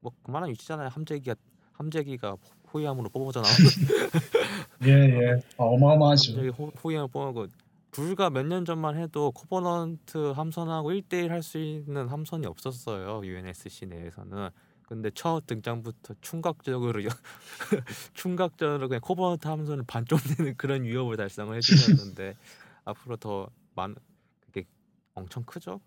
뭐 0.00 0.12
그만한 0.22 0.50
위치잖아요. 0.50 0.88
함재기가 0.88 1.34
함재기가 1.72 2.36
호위함으로 2.72 3.08
뽑아져 3.08 3.40
나오는 3.40 3.56
예예 4.86 5.40
어마어마하죠. 5.56 6.32
함재기 6.36 6.48
호- 6.56 6.72
호위함을 6.82 7.08
뽑아고 7.10 7.46
불과 7.90 8.28
몇 8.30 8.44
년 8.46 8.64
전만 8.64 8.96
해도 8.96 9.30
코버넌트 9.32 10.32
함선하고 10.32 10.90
1대1 10.90 11.28
할 11.28 11.42
수 11.42 11.58
있는 11.58 12.08
함선이 12.08 12.46
없었어요 12.46 13.22
UNSC 13.24 13.86
내에서는. 13.86 14.50
근데 14.86 15.10
첫 15.14 15.46
등장부터 15.46 16.14
충격적으로 16.20 17.00
충격적으로 18.14 18.88
그냥 18.88 19.00
코버넌트 19.00 19.46
함선을 19.48 19.84
반쪽 19.86 20.20
내는 20.38 20.54
그런 20.56 20.82
위업을 20.84 21.16
달성을 21.16 21.56
해주셨는데 21.56 22.36
앞으로 22.84 23.16
더 23.16 23.48
많은 23.74 23.96
그게 24.40 24.66
엄청 25.14 25.44
크죠? 25.44 25.80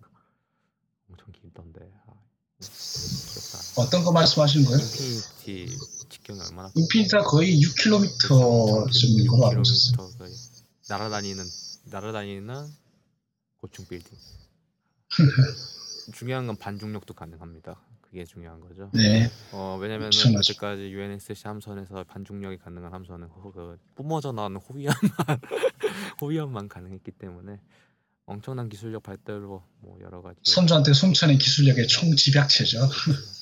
엄청 1.09 1.31
길던데 1.31 1.91
아. 2.07 2.13
어떤 3.77 4.03
거 4.03 4.11
말씀하시는 4.11 4.65
거예요? 4.65 4.81
인피니티 4.81 5.77
직경이 6.09 6.39
얼마나 6.41 6.71
인피니티가 6.75 7.23
거의 7.23 7.61
6km쯤 7.61 9.19
인 9.23 9.29
걸로 9.29 9.47
알고 9.47 9.63
거의 10.17 10.33
날아다니는 10.89 11.43
날아다니는 11.85 12.67
고층 13.57 13.85
빌딩 13.85 14.17
중요한 16.13 16.47
건 16.47 16.57
반중력도 16.57 17.13
가능합니다 17.13 17.79
그게 18.09 18.23
중요한 18.25 18.59
거죠 18.59 18.89
네 18.93 19.29
어 19.53 19.77
왜냐면은. 19.79 20.09
여태까지 20.33 20.91
UNSC 20.91 21.47
함선에서 21.47 22.03
반중력이 22.05 22.57
가능한 22.57 22.93
함선은 22.93 23.27
호, 23.27 23.51
그 23.51 23.77
뿜어져 23.95 24.31
나오는 24.31 24.57
호위함만 24.59 25.01
호위함만 26.21 26.67
가능했기 26.69 27.11
때문에 27.11 27.59
엄청난 28.25 28.67
기술력 28.69 29.03
발달로 29.03 29.63
뭐 29.79 29.97
여러 30.01 30.21
가지 30.21 30.39
선조한테 30.43 30.93
숨차는 30.93 31.37
기술력의 31.37 31.87
총 31.87 32.15
집약체죠 32.15 32.79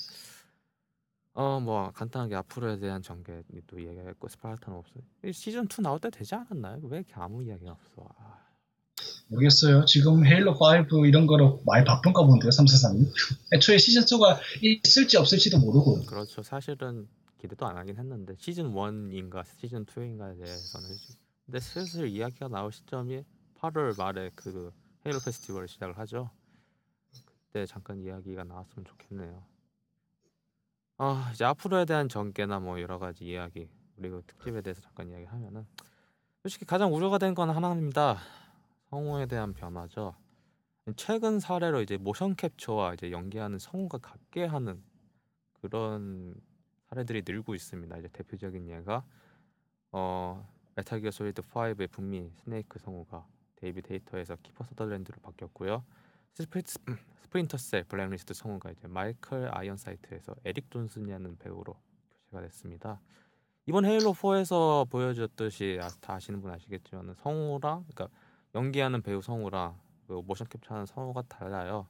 어 1.34 1.60
뭐 1.60 1.92
간단하게 1.92 2.36
앞으로에 2.36 2.80
대한 2.80 3.02
전개도 3.02 3.80
이야기했고 3.80 4.28
스파르탄 4.30 4.74
없어 4.74 4.94
시즌 5.34 5.66
2 5.66 5.82
나올 5.82 6.00
때 6.00 6.10
되지 6.10 6.34
않았나요? 6.36 6.80
왜 6.84 6.98
이렇게 7.00 7.14
아무 7.16 7.44
이야기가 7.44 7.72
없어? 7.72 8.08
아, 8.18 8.38
모르겠어요. 9.28 9.86
지금 9.86 10.26
헤일로 10.26 10.56
5 10.92 11.06
이런 11.06 11.26
거로 11.28 11.62
많이 11.66 11.84
바쁜가 11.84 12.26
본데요, 12.26 12.50
343이. 12.50 13.12
애초에 13.54 13.78
시즌2가 13.78 14.38
있을지 14.62 15.18
없을지도 15.18 15.60
모르고. 15.60 16.06
그렇죠. 16.06 16.44
사실은 16.44 17.08
기대도 17.40 17.66
안 17.66 17.78
하긴 17.78 17.98
했는데 17.98 18.36
시즌 18.38 18.72
1인가 18.74 19.44
시즌 19.60 19.86
2인가에 19.86 20.38
대해서는 20.38 20.88
근데 21.46 21.60
슬슬 21.60 22.08
이야기가 22.08 22.48
나올 22.48 22.72
시점이 22.72 23.24
8월 23.60 23.98
말에 23.98 24.32
그 24.36 24.72
헤일로 25.06 25.20
페스티벌을 25.20 25.68
시작을 25.68 25.98
하죠. 26.00 26.30
그때 27.46 27.66
잠깐 27.66 28.00
이야기가 28.00 28.44
나왔으면 28.44 28.86
좋겠네요. 28.86 29.44
아 30.98 31.32
이제 31.34 31.44
앞으로에 31.46 31.86
대한 31.86 32.08
전개나 32.10 32.60
뭐 32.60 32.80
여러 32.82 32.98
가지 33.00 33.26
이야기 33.26 33.68
그리고 33.98 34.22
특집에 34.26 34.62
대해서 34.62 34.82
잠깐 34.82 35.10
이야기하면은 35.10 35.66
솔직히 36.42 36.66
가장 36.66 36.94
우려가 36.94 37.18
된 37.18 37.34
건 37.36 37.50
하나입니다. 37.50 38.20
성우에 38.96 39.26
대한 39.26 39.54
변화죠. 39.54 40.16
최근 40.96 41.42
사례로 41.42 41.82
이제 41.82 41.98
모션 41.98 42.38
캡처와 42.38 42.94
이제 42.94 43.12
연기하는 43.12 43.60
성우가 43.60 43.98
같게 43.98 44.46
하는 44.46 44.82
그런 45.60 46.34
사례들이 46.88 47.24
늘고 47.28 47.56
있습니다. 47.56 47.98
이제 47.98 48.08
대표적인 48.08 48.70
예가 48.70 49.04
어 49.92 50.48
메탈 50.76 51.02
기어 51.02 51.12
솔리드 51.12 51.42
5의 51.42 51.92
북미 51.92 52.32
스네이크 52.38 52.80
성우가 52.80 53.28
데이비드 53.58 53.92
헤이터에서 53.92 54.38
키퍼 54.42 54.64
서덜랜드로 54.64 55.20
바뀌었고요. 55.22 55.84
스프리, 56.32 56.64
스플린터 57.24 57.58
셀 57.58 57.84
블랙리스트 57.84 58.34
성우가 58.34 58.72
이제 58.72 58.88
마이클 58.88 59.50
아이언사이트에서 59.54 60.36
에릭 60.46 60.72
존슨이라는 60.72 61.38
배우로 61.40 61.76
교체가 62.12 62.42
됐습니다. 62.44 63.02
이번 63.66 63.84
헤일로 63.84 64.14
4에서 64.14 64.90
보여줬듯이 64.90 65.80
아, 65.82 65.90
다 66.00 66.14
아시는 66.14 66.40
분 66.40 66.52
아시겠지만 66.52 67.14
성우랑 67.16 67.84
그러니까 67.90 68.08
연기하는 68.56 69.02
배우 69.02 69.22
성우랑 69.22 69.78
그 70.08 70.14
모션 70.26 70.48
캡처하는 70.48 70.86
성우가 70.86 71.24
달라요. 71.24 71.88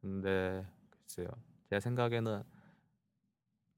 근데 0.00 0.66
글쎄요. 0.90 1.28
제 1.68 1.78
생각에는 1.78 2.42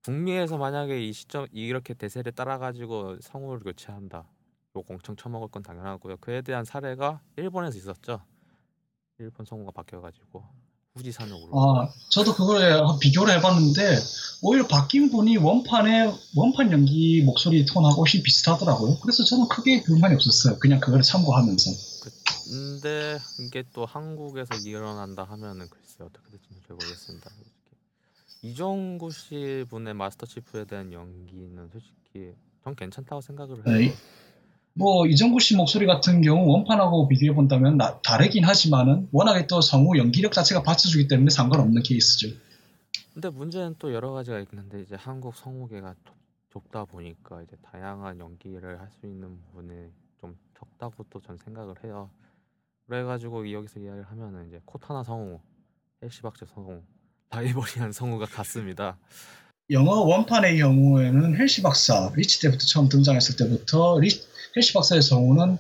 북미에서 0.03 0.57
만약에 0.57 1.05
이 1.05 1.13
시점 1.13 1.47
이렇게 1.51 1.93
대세를 1.93 2.33
따라가지고 2.33 3.21
성우를 3.21 3.65
교체한다. 3.65 4.29
욕 4.77 4.91
엄청 4.91 5.17
처먹을 5.17 5.49
건 5.49 5.63
당연하고요. 5.63 6.19
그에 6.19 6.43
대한 6.43 6.65
사례가 6.65 7.21
일본에서 7.37 7.77
있었죠. 7.79 8.23
일본 9.19 9.45
성우가 9.45 9.73
바뀌어가지고 9.73 10.64
후지산으로 10.95 11.49
아, 11.53 11.93
저도 12.09 12.35
그걸 12.35 12.81
비교를 13.01 13.35
해봤는데 13.35 13.99
오히려 14.43 14.67
바뀐 14.69 15.11
분이 15.11 15.39
원판의 15.39 16.15
원판 16.37 16.71
연기 16.71 17.23
목소리 17.23 17.65
톤하고 17.65 18.03
훨씬 18.03 18.23
비슷하더라고요. 18.23 18.99
그래서 19.01 19.25
저는 19.25 19.49
크게 19.49 19.83
불만이 19.83 20.15
없었어요. 20.15 20.59
그냥 20.61 20.79
그걸 20.79 21.03
참고하면서. 21.03 21.71
근데 22.49 23.19
이게 23.41 23.65
또 23.73 23.87
한국에서 23.87 24.55
일어난다 24.65 25.25
하면은 25.25 25.69
글쎄 25.69 26.05
어떻게 26.05 26.31
될지 26.31 26.47
잘 26.69 26.77
모르겠습니다. 26.77 27.31
이정구 28.43 29.11
씨 29.11 29.65
분의 29.71 29.95
마스터 29.95 30.27
치프에 30.27 30.65
대한 30.67 30.93
연기는 30.93 31.69
솔직히 31.73 32.35
전 32.63 32.77
괜찮다고 32.77 33.21
생각을 33.21 33.67
해요. 33.67 33.79
네. 33.79 33.95
뭐 34.77 35.07
이정구 35.07 35.39
씨 35.41 35.57
목소리 35.57 35.87
같은 35.87 36.21
경우 36.21 36.47
원판하고 36.53 37.07
비교해 37.09 37.33
본다면 37.35 37.77
나- 37.77 38.01
다르긴 38.03 38.45
하지만은 38.45 39.09
워낙에 39.13 39.47
또 39.47 39.61
성우 39.61 39.97
연기력 39.97 40.33
자체가 40.33 40.63
받쳐주기 40.63 41.07
때문에 41.09 41.31
상관없는 41.31 41.83
케이스죠. 41.83 42.29
근데 43.13 43.29
문제는 43.31 43.77
또 43.79 43.95
여러 43.95 44.11
가지가 44.11 44.41
있는데 44.41 44.83
이제 44.83 44.97
한국 44.97 45.37
성우계가 45.37 45.95
좁, 46.05 46.15
좁다 46.51 46.85
보니까 46.87 47.43
이제 47.43 47.57
다양한 47.63 48.19
연기를 48.19 48.81
할 48.81 48.89
수 49.01 49.07
있는 49.07 49.39
부분이 49.53 49.91
좀 50.21 50.37
적다고 50.59 51.05
또 51.11 51.21
전 51.21 51.37
생각을 51.39 51.77
해요. 51.85 52.11
그래가지고 52.89 53.51
여기서 53.53 53.79
이야기를 53.79 54.05
하면은 54.11 54.49
이제 54.49 54.61
코타나 54.65 55.05
성우, 55.05 55.39
헬시 56.03 56.25
박사 56.25 56.47
성우, 56.47 56.83
라이브러리안 57.31 57.93
성우가 57.93 58.27
같습니다. 58.27 58.99
영어 59.71 60.01
원판의 60.03 60.59
경우에는 60.59 61.39
헬시 61.39 61.63
박사, 61.63 62.13
리치 62.15 62.41
때부터 62.41 62.67
처음 62.67 62.89
등장했을 62.89 63.37
때부터 63.37 63.99
리, 63.99 64.11
헬시 64.57 64.73
박사의 64.75 65.01
성우는 65.03 65.57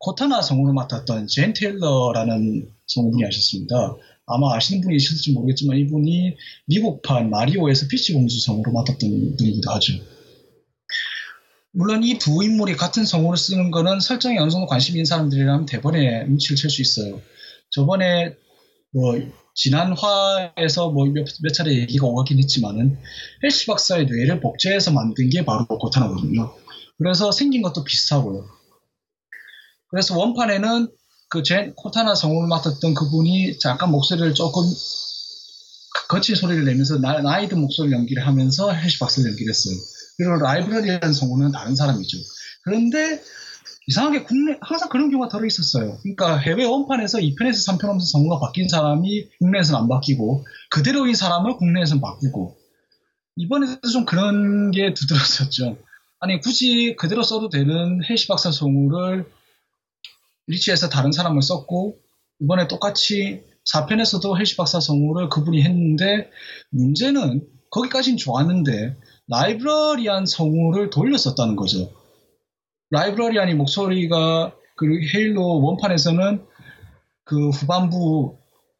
코타나 0.00 0.42
성우를 0.42 0.74
맡았던 0.74 1.28
젠 1.28 1.52
테일러라는 1.54 2.68
성우분이 2.86 3.22
하셨습니다. 3.24 3.96
아마 4.26 4.54
아시는 4.56 4.82
분이 4.82 4.96
있을지 4.96 5.32
모르겠지만 5.32 5.78
이분이 5.78 6.36
미국판 6.66 7.30
마리오에서 7.30 7.86
피치 7.88 8.12
공주 8.12 8.40
성우로 8.40 8.72
맡았던 8.72 9.36
분이기도 9.36 9.70
하죠. 9.70 9.94
물론 11.72 12.02
이 12.02 12.18
두 12.18 12.42
인물이 12.42 12.74
같은 12.74 13.04
성우를 13.04 13.36
쓰는 13.36 13.70
거는 13.70 14.00
설정에 14.00 14.38
어느 14.38 14.50
정도 14.50 14.66
관심 14.66 14.96
있는 14.96 15.04
사람들이라면 15.04 15.66
대번에 15.66 16.24
눈치를 16.24 16.56
챌 16.56 16.68
수 16.68 16.82
있어요. 16.82 17.20
저번에 17.70 18.34
뭐 18.92 19.14
지난 19.56 19.94
화에서 19.96 20.90
뭐 20.90 21.06
몇 21.06 21.52
차례 21.54 21.74
얘기가 21.74 22.06
오가긴 22.06 22.38
했지만은 22.38 22.98
헬시 23.42 23.66
박사의 23.66 24.06
뇌를 24.06 24.40
복제해서 24.40 24.92
만든 24.92 25.30
게 25.30 25.44
바로 25.44 25.66
고타나거든요. 25.66 26.54
그래서 26.98 27.32
생긴 27.32 27.62
것도 27.62 27.82
비슷하고요. 27.84 28.46
그래서 29.90 30.16
원판에는 30.18 30.88
그 31.28 31.42
젠 31.42 31.74
코타나 31.74 32.14
성우를 32.14 32.48
맡았던 32.48 32.94
그분이 32.94 33.58
잠깐 33.58 33.90
목소리를 33.90 34.34
조금 34.34 34.62
거친 36.08 36.36
소리를 36.36 36.64
내면서 36.64 36.98
나, 36.98 37.20
나이든 37.20 37.58
목소리 37.60 37.92
연기를 37.92 38.26
하면서 38.26 38.70
헬시 38.72 38.98
박사를 39.00 39.28
연기를 39.28 39.50
했어요. 39.50 39.74
그리고 40.16 40.36
라이브러리라는 40.36 41.12
성우는 41.12 41.50
다른 41.52 41.74
사람이죠. 41.74 42.18
그런데 42.62 43.22
이상하게 43.88 44.24
국내 44.24 44.58
항상 44.60 44.88
그런 44.88 45.10
경우가 45.10 45.28
덜어 45.28 45.46
있었어요. 45.46 45.98
그러니까 46.02 46.36
해외 46.38 46.64
원판에서 46.64 47.18
2편에서 47.18 47.78
3편 47.78 47.84
오면서 47.84 48.06
성우가 48.06 48.40
바뀐 48.40 48.68
사람이 48.68 49.28
국내에서는 49.38 49.80
안 49.80 49.88
바뀌고 49.88 50.44
그대로인 50.70 51.14
사람을 51.14 51.56
국내에서는 51.56 52.00
바꾸고 52.00 52.56
이번에도 53.36 53.88
좀 53.88 54.04
그런 54.04 54.70
게 54.72 54.92
두드러졌죠. 54.92 55.78
아니 56.18 56.40
굳이 56.40 56.96
그대로 56.96 57.22
써도 57.22 57.48
되는 57.48 58.02
헬시 58.08 58.26
박사 58.26 58.50
성우를 58.50 59.30
리치에서 60.48 60.88
다른 60.88 61.12
사람을 61.12 61.42
썼고 61.42 61.98
이번에 62.40 62.66
똑같이 62.68 63.42
4편에서도 63.72 64.38
헬시 64.38 64.56
박사 64.56 64.80
성우를 64.80 65.28
그분이 65.28 65.62
했는데 65.62 66.30
문제는 66.70 67.46
거기까진 67.70 68.16
좋았는데 68.16 68.96
라이브러리안 69.28 70.26
성우를 70.26 70.90
돌렸었다는 70.90 71.56
거죠. 71.56 71.92
라이브러리안이 72.90 73.54
목소리가 73.54 74.54
그 74.76 74.86
헤일로 75.14 75.62
원판에서는 75.62 76.44
그 77.24 77.48
후반부 77.50 78.38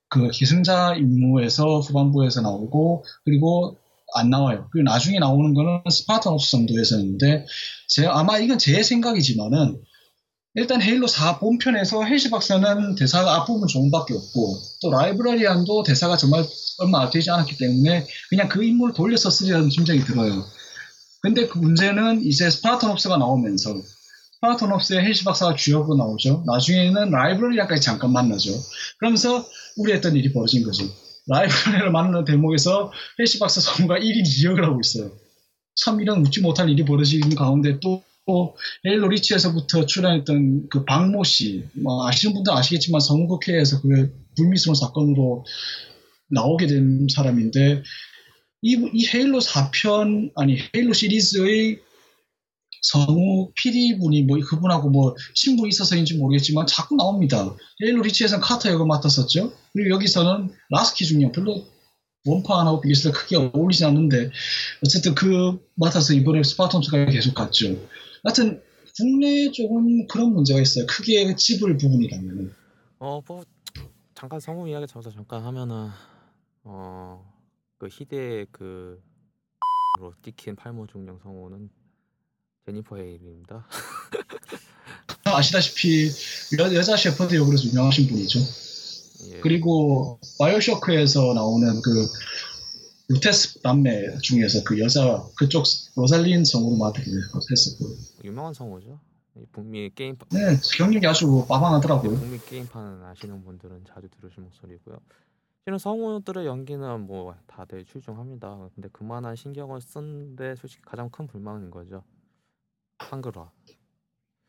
그 0.08 0.30
기승자 0.30 0.94
임무에서 0.94 1.80
후반부에서 1.80 2.42
나오고 2.42 3.04
그리고 3.24 3.76
안 4.14 4.30
나와요. 4.30 4.68
그리고 4.70 4.84
나중에 4.84 5.18
나오는 5.18 5.52
거는 5.52 5.80
스파르탄 5.90 6.32
옵스 6.32 6.52
정도에서였는데 6.52 7.46
제 7.88 8.06
아마 8.06 8.38
이건 8.38 8.58
제 8.58 8.82
생각이지만은 8.82 9.80
일단 10.54 10.80
헤일로 10.80 11.06
4 11.06 11.38
본편에서 11.38 12.04
헬시 12.04 12.30
박사는 12.30 12.94
대사가 12.94 13.34
앞부분 13.36 13.68
조금밖에 13.68 14.14
없고 14.14 14.54
또 14.80 14.90
라이브러리안도 14.90 15.82
대사가 15.82 16.16
정말 16.16 16.44
얼마 16.78 17.10
되지 17.10 17.30
않았기 17.30 17.58
때문에 17.58 18.06
그냥 18.30 18.48
그 18.48 18.64
인물을 18.64 18.94
돌려서 18.94 19.28
쓰리라는 19.28 19.68
심정이 19.68 20.00
들어요. 20.00 20.46
근데 21.20 21.46
그 21.46 21.58
문제는 21.58 22.24
이제 22.24 22.48
스파르탄 22.48 22.90
Ops가 22.92 23.18
나오면서 23.18 23.74
스파르탄 24.36 24.72
Ops의 24.72 25.02
헬시 25.02 25.24
박사가 25.24 25.54
주역으로 25.54 25.96
나오죠. 25.96 26.44
나중에는 26.46 27.10
라이브러리안까지 27.10 27.80
잠깐 27.80 28.12
만나죠. 28.12 28.50
그러면서 28.98 29.44
우려했던 29.78 30.14
일이 30.16 30.32
벌어진 30.32 30.62
거죠. 30.62 30.84
라이브러리안을 31.26 31.90
만나는 31.90 32.24
대목에서 32.24 32.92
헬시 33.18 33.38
박사 33.38 33.60
성우가 33.60 33.98
1인 34.00 34.22
2역을 34.22 34.62
하고 34.62 34.80
있어요. 34.80 35.10
참 35.74 36.00
이런 36.00 36.20
웃지 36.24 36.40
못할 36.40 36.68
일이 36.68 36.84
벌어지는 36.84 37.34
가운데 37.34 37.80
또 37.80 38.02
헤일로 38.84 39.08
리치에서부터 39.08 39.86
출연했던 39.86 40.68
그 40.68 40.84
박모 40.84 41.22
씨, 41.24 41.64
뭐 41.74 42.06
아시는 42.08 42.34
분들 42.34 42.52
아시겠지만 42.52 43.00
성우극회에서 43.00 43.82
그 43.82 44.12
불미스러운 44.36 44.74
사건으로 44.74 45.44
나오게 46.30 46.66
된 46.66 47.06
사람인데 47.08 47.82
이, 48.62 48.90
이 48.92 49.06
헤일로 49.06 49.38
4편 49.38 50.32
아니 50.34 50.58
헤일로 50.74 50.92
시리즈의 50.92 51.78
성우 52.92 53.50
PD 53.54 53.98
분이 53.98 54.22
뭐 54.22 54.38
그분하고 54.38 54.90
뭐 54.90 55.14
친분이 55.34 55.68
있어서인지 55.70 56.16
모르겠지만 56.16 56.66
자꾸 56.66 56.94
나옵니다. 56.94 57.54
헤일로 57.82 58.02
리치에서는 58.02 58.40
카터 58.40 58.70
역을 58.70 58.86
맡았었죠. 58.86 59.52
그리고 59.72 59.90
여기서는 59.90 60.52
라스키 60.70 61.04
중령 61.04 61.32
별로 61.32 61.64
원판하고 62.26 62.82
때 62.82 63.10
크게 63.12 63.36
어울리지 63.36 63.84
않는데 63.84 64.30
어쨌든 64.84 65.14
그 65.14 65.58
맡아서 65.74 66.12
이번에 66.12 66.42
스파르탄 66.42 66.86
Ops가 66.86 67.06
계속 67.06 67.34
갔죠. 67.34 67.76
하여튼 68.24 68.62
국내 68.96 69.50
쪽은 69.50 70.06
그런 70.08 70.32
문제가 70.32 70.60
있어요. 70.60 70.86
크게 70.86 71.34
찝을 71.36 71.76
부분이라면. 71.76 72.54
어, 72.98 73.20
뭐 73.26 73.44
잠깐 74.14 74.40
성우 74.40 74.68
이야기 74.68 74.86
잠깐 74.86 75.12
잠깐 75.12 75.44
하면은 75.44 75.90
어, 76.64 77.22
그 77.78 77.88
희대 77.90 78.46
그로 78.50 78.98
찍힌 80.22 80.56
팔모 80.56 80.86
중령 80.86 81.18
성우는 81.22 81.68
제니퍼 82.66 82.96
헤일입니다. 82.96 83.64
아시다시피 85.24 86.10
여, 86.58 86.74
여자 86.74 86.96
셰퍼드 86.96 87.36
역으로서 87.36 87.68
유명하신 87.68 88.08
분이죠. 88.08 88.40
예. 89.30 89.40
그리고 89.40 90.18
바이오쇼크에서 90.40 91.32
나오는 91.34 91.80
그 91.80 92.06
루테스 93.08 93.60
남매 93.62 94.18
중에서 94.18 94.64
그 94.64 94.80
여자 94.80 95.24
그쪽 95.36 95.62
로살린 95.94 96.44
성우로 96.44 96.76
맡기도 96.76 97.10
했었고 97.50 97.86
유명한 98.24 98.52
성우죠. 98.52 98.98
이 99.36 99.44
북미 99.52 99.88
게임 99.94 100.16
네 100.32 100.58
경력이 100.76 101.06
아주 101.06 101.46
빠방하더라고요. 101.48 102.18
북미 102.18 102.38
게임판 102.38 103.04
아시는 103.04 103.44
분들은 103.44 103.84
자주 103.88 104.08
들으실 104.08 104.42
목소리고요. 104.42 104.98
실은 105.64 105.78
성우들의 105.78 106.46
연기는 106.46 107.00
뭐 107.06 107.36
다들 107.46 107.84
출중합니다. 107.84 108.70
근데 108.74 108.88
그만한 108.92 109.36
신경을 109.36 109.80
쓴데 109.80 110.56
솔직히 110.56 110.82
가장 110.82 111.10
큰 111.10 111.28
불만인 111.28 111.70
거죠. 111.70 112.02
한글화. 112.98 113.50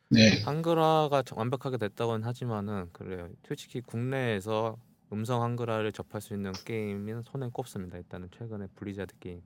네 0.09 0.41
한글화가 0.43 1.23
정- 1.23 1.37
완벽하게 1.39 1.77
됐다고는 1.77 2.25
하지만은 2.25 2.89
그래요. 2.93 3.29
솔직히 3.45 3.81
국내에서 3.81 4.77
음성 5.11 5.41
한글화를 5.43 5.91
접할 5.91 6.21
수 6.21 6.33
있는 6.33 6.51
게임은 6.53 7.23
손에 7.23 7.49
꼽습니다. 7.51 7.97
일단은 7.97 8.29
최근에 8.31 8.67
블리자드 8.75 9.17
게임 9.19 9.41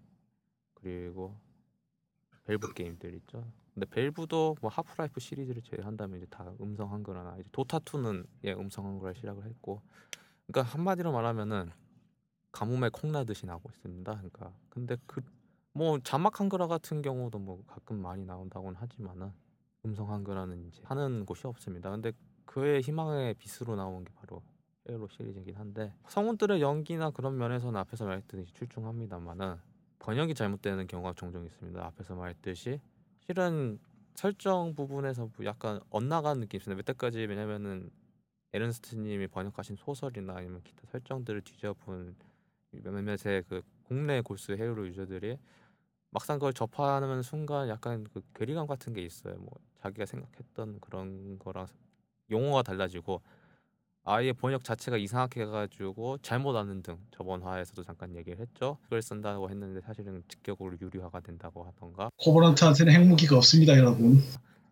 그리고 0.75 1.35
벨브 2.45 2.73
게임들 2.73 3.13
있죠. 3.15 3.45
근데 3.73 3.85
벨브도 3.89 4.57
뭐 4.61 4.69
하프라이프 4.69 5.19
시리즈를 5.19 5.61
제외한다면 5.61 6.17
이제 6.17 6.27
다 6.29 6.51
음성 6.59 6.91
한글화나 6.91 7.37
이제 7.37 7.47
도타 7.51 7.79
2는 7.79 8.25
예 8.43 8.53
음성 8.53 8.85
한글화 8.85 9.13
시작을 9.13 9.45
했고, 9.45 9.81
그러니까 10.47 10.73
한마디로 10.73 11.11
말하면은 11.11 11.71
가뭄에 12.51 12.89
콩나듯이 12.89 13.45
나오고 13.45 13.69
있습니다. 13.69 14.11
그러니까 14.13 14.53
근데 14.69 14.97
그 15.05 15.21
뭐 15.73 15.99
자막 16.03 16.39
한글화 16.39 16.67
같은 16.67 17.01
경우도 17.01 17.39
뭐 17.39 17.63
가끔 17.65 18.01
많이 18.01 18.25
나온다고는 18.25 18.75
하지만은 18.79 19.31
음성 19.85 20.11
한글화는 20.11 20.67
이제 20.67 20.81
하는 20.85 21.25
곳이 21.25 21.47
없습니다. 21.47 21.89
근데 21.89 22.11
그의 22.45 22.81
희망의 22.81 23.35
빛으로 23.35 23.75
나온 23.75 24.03
게 24.03 24.11
바로 24.13 24.41
헤일로 24.89 25.07
시리즈이긴 25.07 25.55
한데 25.55 25.93
성우들의 26.07 26.61
연기나 26.61 27.11
그런 27.11 27.37
면에서는 27.37 27.79
앞에서 27.79 28.05
말했듯이 28.05 28.53
출중합니다만은 28.53 29.55
번역이 29.99 30.33
잘못되는 30.33 30.87
경우가 30.87 31.13
종종 31.13 31.45
있습니다. 31.45 31.85
앞에서 31.85 32.15
말했듯이 32.15 32.81
실은 33.25 33.79
설정 34.15 34.75
부분에서 34.75 35.29
뭐 35.35 35.45
약간 35.45 35.79
엇나가는 35.89 36.39
느낌이 36.41 36.57
있습니다. 36.59 36.77
몇 36.77 36.85
때까지 36.85 37.19
왜냐면은 37.19 37.89
에른스트님이 38.53 39.27
번역하신 39.27 39.77
소설이나 39.77 40.35
아니면 40.35 40.61
기타 40.63 40.85
설정들을 40.87 41.41
뒤져본 41.41 42.15
몇몇의 42.71 43.43
그 43.47 43.61
국내 43.83 44.21
골수 44.21 44.53
헤이로 44.53 44.87
유저들이 44.87 45.37
막상 46.11 46.37
그걸 46.39 46.53
접하는 46.53 47.21
순간 47.21 47.69
약간 47.69 48.05
그 48.13 48.21
괴리감 48.35 48.67
같은 48.67 48.93
게 48.93 49.01
있어요. 49.01 49.35
뭐 49.35 49.49
자기가 49.81 50.05
생각했던 50.05 50.79
그런 50.81 51.39
거랑 51.39 51.67
용어가 52.29 52.63
달라지고 52.63 53.21
아예 54.03 54.33
번역 54.33 54.63
자체가 54.63 54.97
이상하게 54.97 55.41
해가지고 55.41 56.17
잘못 56.19 56.55
아는 56.55 56.81
등 56.81 56.97
저번 57.11 57.41
화에서도 57.43 57.83
잠깐 57.83 58.15
얘기를 58.15 58.39
했죠. 58.39 58.77
그걸 58.83 59.01
쓴다고 59.01 59.49
했는데 59.49 59.79
사실은 59.81 60.23
직격으로 60.27 60.77
유리화가 60.81 61.21
된다고 61.21 61.63
하던가 61.63 62.09
코버런트한테는 62.17 62.91
핵무기가 62.93 63.37
없습니다, 63.37 63.77
여러분. 63.77 64.19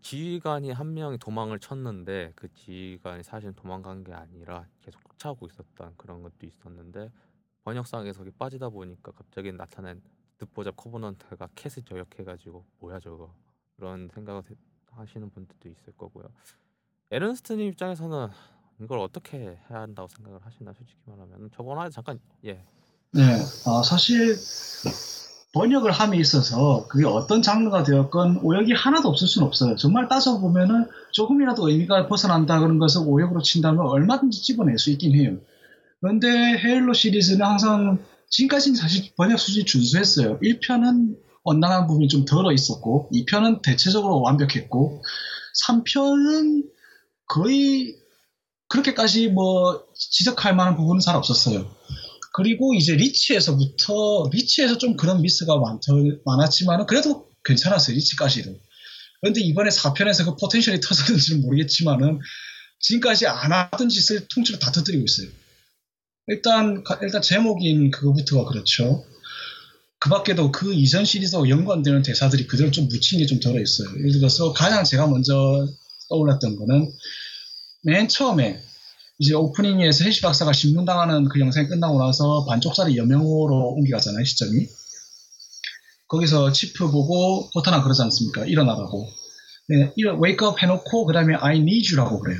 지휘관이 0.01 0.71
한 0.71 0.93
명이 0.93 1.19
도망을 1.19 1.59
쳤는데 1.59 2.33
그 2.35 2.51
지휘관이 2.53 3.23
사실 3.23 3.53
도망간 3.53 4.03
게 4.03 4.13
아니라 4.13 4.65
계속 4.81 5.01
쫓아오고 5.09 5.47
있었던 5.47 5.93
그런 5.95 6.21
것도 6.23 6.45
있었는데 6.45 7.11
번역상에서 7.63 8.23
빠지다 8.37 8.69
보니까 8.69 9.11
갑자기 9.11 9.51
나타난 9.51 10.01
듣보잡 10.39 10.75
코버넌트가 10.75 11.49
캣을 11.55 11.83
저격해가지고 11.87 12.65
뭐야 12.79 12.99
저거 12.99 13.33
그런 13.75 14.09
생각을 14.13 14.41
하시는 14.91 15.29
분들도 15.29 15.69
있을 15.69 15.93
거고요. 15.97 16.25
에른스트님 17.11 17.67
입장에서는 17.67 18.27
이걸 18.81 18.99
어떻게 18.99 19.37
해야 19.37 19.81
한다고 19.81 20.07
생각을 20.07 20.39
하시나 20.45 20.73
솔직히 20.73 20.99
말하면 21.05 21.49
저번 21.53 21.77
화에 21.77 21.89
잠깐 21.89 22.19
예 22.45 22.63
네, 23.11 23.23
아, 23.65 23.81
사실 23.83 24.35
번역을 25.53 25.91
함에 25.91 26.17
있어서 26.17 26.85
그게 26.87 27.05
어떤 27.05 27.41
장르가 27.41 27.83
되었건 27.83 28.41
오역이 28.43 28.73
하나도 28.73 29.09
없을 29.09 29.27
수는 29.27 29.47
없어요. 29.47 29.75
정말 29.77 30.07
따져 30.07 30.39
보면은 30.39 30.87
조금이라도 31.11 31.69
의미가 31.69 32.07
벗어난다 32.07 32.59
그런 32.59 32.77
것을 32.77 33.01
오역으로 33.05 33.41
친다면 33.41 33.87
얼마든지 33.87 34.43
집어낼 34.43 34.77
수 34.77 34.91
있긴 34.91 35.15
해요. 35.15 35.37
그런데 36.01 36.27
헤일로 36.29 36.93
시리즈는 36.93 37.43
항상 37.45 37.97
지금까지는 38.29 38.75
사실 38.75 39.11
번역 39.15 39.39
수준이 39.39 39.65
준수했어요. 39.65 40.39
1편은 40.39 41.17
언당한 41.43 41.87
부분이 41.87 42.07
좀 42.07 42.25
덜어 42.25 42.51
있었고 42.51 43.09
2편은 43.13 43.61
대체적으로 43.61 44.21
완벽했고 44.21 45.03
3편은 45.65 46.65
거의 47.27 47.95
그렇게까지 48.67 49.29
뭐 49.29 49.83
지적할 49.95 50.55
만한 50.55 50.75
부분은 50.75 50.99
잘 50.99 51.15
없었어요. 51.15 51.69
그리고 52.33 52.73
이제 52.75 52.95
리치에서부터 52.95 54.29
리치에서 54.31 54.77
좀 54.77 54.95
그런 54.95 55.21
미스가 55.21 55.57
많더, 55.57 55.93
많았지만 56.25 56.85
그래도 56.85 57.27
괜찮았어요 57.43 57.95
리치까지도. 57.95 58.55
그런데 59.21 59.41
이번에 59.41 59.69
4편에서 59.69 60.25
그 60.25 60.35
포텐셜이 60.37 60.79
터졌는지는 60.81 61.41
모르겠지만은 61.41 62.19
지금까지 62.79 63.27
안 63.27 63.51
하던 63.51 63.89
짓을 63.89 64.27
통째로 64.27 64.59
다 64.59 64.71
터뜨리고 64.71 65.03
있어요. 65.03 65.29
일단 66.29 66.83
일단 67.01 67.21
제목인 67.21 67.91
그거부터가 67.91 68.49
그렇죠. 68.49 69.03
그 69.99 70.09
밖에도 70.09 70.51
그 70.51 70.73
이전 70.73 71.03
시리즈와 71.03 71.49
연관되는 71.49 72.03
대사들이 72.03 72.47
그대로 72.47 72.71
좀 72.71 72.87
묻힌 72.87 73.19
게 73.19 73.25
좀 73.25 73.39
들어 73.39 73.59
있어요. 73.59 73.89
예를 73.99 74.13
들어서 74.13 74.53
가장 74.53 74.83
제가 74.83 75.07
먼저 75.07 75.67
떠올랐던 76.09 76.55
거는 76.57 76.91
맨 77.83 78.07
처음에 78.07 78.61
이제 79.19 79.33
오프닝에서 79.33 80.05
해시 80.05 80.21
박사가 80.21 80.53
신문당하는 80.53 81.27
그 81.27 81.39
영상이 81.41 81.67
끝나고 81.67 81.99
나서 82.01 82.45
반쪽짜리 82.45 82.95
여명호로 82.97 83.73
옮겨가잖아요, 83.73 84.23
시점이. 84.23 84.67
거기서 86.07 86.51
치프 86.53 86.89
보고 86.89 87.49
포타나 87.51 87.83
그러지 87.83 88.01
않습니까? 88.03 88.45
일어나라고. 88.45 89.05
네, 89.67 89.93
wake 89.97 90.47
up 90.47 90.57
해놓고 90.61 91.05
그 91.05 91.13
다음에 91.13 91.35
I 91.35 91.57
need 91.57 91.93
you라고 91.93 92.19
그래요. 92.19 92.39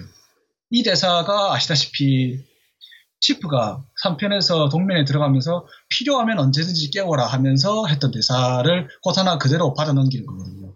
이 0.71 0.83
대사가 0.83 1.53
아시다시피 1.53 2.39
치프가 3.19 3.83
3편에서 4.03 4.71
동면에 4.71 5.03
들어가면서 5.05 5.65
필요하면 5.89 6.39
언제든지 6.39 6.91
깨워라 6.91 7.25
하면서 7.25 7.85
했던 7.87 8.11
대사를 8.11 8.87
코타나 9.01 9.37
그대로 9.37 9.73
받아 9.73 9.93
넘기는 9.93 10.25
거거든요. 10.25 10.75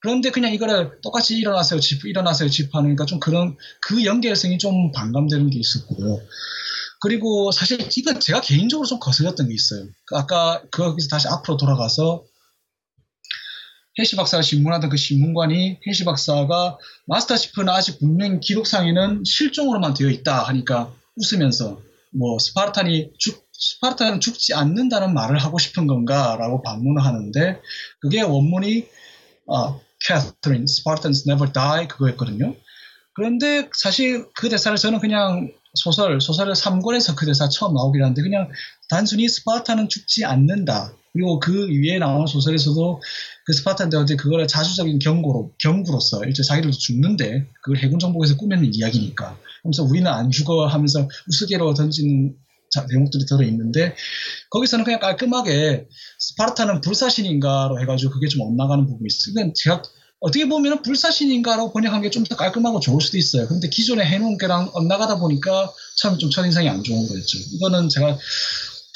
그런데 0.00 0.30
그냥 0.30 0.52
이거를 0.52 1.00
똑같이 1.02 1.36
일어나세요, 1.36 1.80
치프, 1.80 2.04
일어나세요, 2.04 2.48
치프 2.48 2.74
하니까 2.74 3.06
좀 3.06 3.20
그런, 3.20 3.56
그 3.80 4.04
연결성이 4.04 4.58
좀 4.58 4.92
반감되는 4.92 5.50
게 5.50 5.58
있었고요. 5.58 6.20
그리고 7.00 7.52
사실 7.52 7.78
이건 7.96 8.20
제가 8.20 8.40
개인적으로 8.40 8.86
좀 8.86 8.98
거슬렸던 8.98 9.48
게 9.48 9.54
있어요. 9.54 9.86
아까 10.12 10.62
거기서 10.70 11.08
다시 11.08 11.28
앞으로 11.28 11.56
돌아가서 11.56 12.24
헬시 13.98 14.16
박사가 14.16 14.42
신문하던 14.42 14.90
그 14.90 14.96
신문관이 14.96 15.80
헬시 15.86 16.04
박사가 16.04 16.78
마스터 17.06 17.35
치프는 17.35 17.68
아직 17.68 17.98
분명히 17.98 18.38
기록상에는 18.40 19.24
실종으로만 19.24 19.94
되어 19.94 20.08
있다 20.08 20.44
하니까 20.44 20.92
웃으면서 21.18 21.80
뭐 22.12 22.38
스파르탄이 22.38 23.12
죽, 23.18 23.46
스파르탄은 23.52 24.20
죽지 24.20 24.54
않는다는 24.54 25.14
말을 25.14 25.38
하고 25.38 25.58
싶은 25.58 25.86
건가라고 25.86 26.62
반문을 26.62 27.04
하는데 27.04 27.60
그게 28.00 28.22
원문이 28.22 28.86
어, 29.46 29.80
Catherine, 30.00 30.64
Spartans 30.64 31.24
그거였거든요. 31.88 32.54
그런데 33.14 33.68
사실 33.74 34.26
그 34.34 34.48
대사를 34.48 34.76
저는 34.76 35.00
그냥 35.00 35.50
소설, 35.74 36.20
소설을 36.20 36.54
3권에서 36.54 37.16
그 37.16 37.26
대사 37.26 37.48
처음 37.48 37.74
나오긴 37.74 38.02
하는데 38.02 38.22
그냥 38.22 38.48
단순히 38.88 39.28
스파르타는 39.28 39.88
죽지 39.88 40.24
않는다. 40.24 40.92
그리고 41.12 41.40
그 41.40 41.68
위에 41.68 41.98
나오는 41.98 42.26
소설에서도 42.26 43.02
그 43.44 43.52
스파르탄들한테 43.52 44.16
그거를 44.16 44.46
자주적인 44.46 44.98
경고로, 45.00 45.52
경구로서 45.58 46.24
일제 46.24 46.42
자기들도 46.42 46.76
죽는데 46.76 47.46
그걸 47.62 47.78
해군 47.78 47.98
정복에서 47.98 48.36
꾸며낸 48.36 48.70
이야기니까. 48.72 49.36
그래서 49.62 49.82
우리는 49.84 50.06
안 50.10 50.30
죽어 50.30 50.66
하면서 50.66 51.08
우스개로 51.28 51.74
던지는 51.74 52.34
대목들이 52.90 53.24
들어있는데 53.26 53.94
거기서는 54.50 54.84
그냥 54.84 55.00
깔끔하게 55.00 55.86
스파르타는 56.18 56.80
불사신인가로 56.82 57.80
해가지고 57.80 58.12
그게 58.12 58.28
좀 58.28 58.42
엇나가는 58.42 58.86
부분이 58.86 59.06
있어요. 59.06 59.34
그러니까 59.34 59.54
제가 59.56 59.82
어떻게 60.20 60.48
보면 60.48 60.82
불사신인가로 60.82 61.72
번역한 61.72 62.02
게 62.02 62.10
좀 62.10 62.24
더 62.24 62.36
깔끔하고 62.36 62.80
좋을 62.80 63.00
수도 63.00 63.16
있어요. 63.18 63.46
근데 63.46 63.68
기존에 63.68 64.04
해놓은 64.04 64.36
게랑 64.36 64.70
엇나가다 64.74 65.18
보니까 65.18 65.72
참 65.96 66.18
좀 66.18 66.28
첫인상이 66.30 66.68
안 66.68 66.82
좋은 66.82 67.06
거였죠. 67.08 67.38
이거는 67.52 67.88
제가 67.88 68.18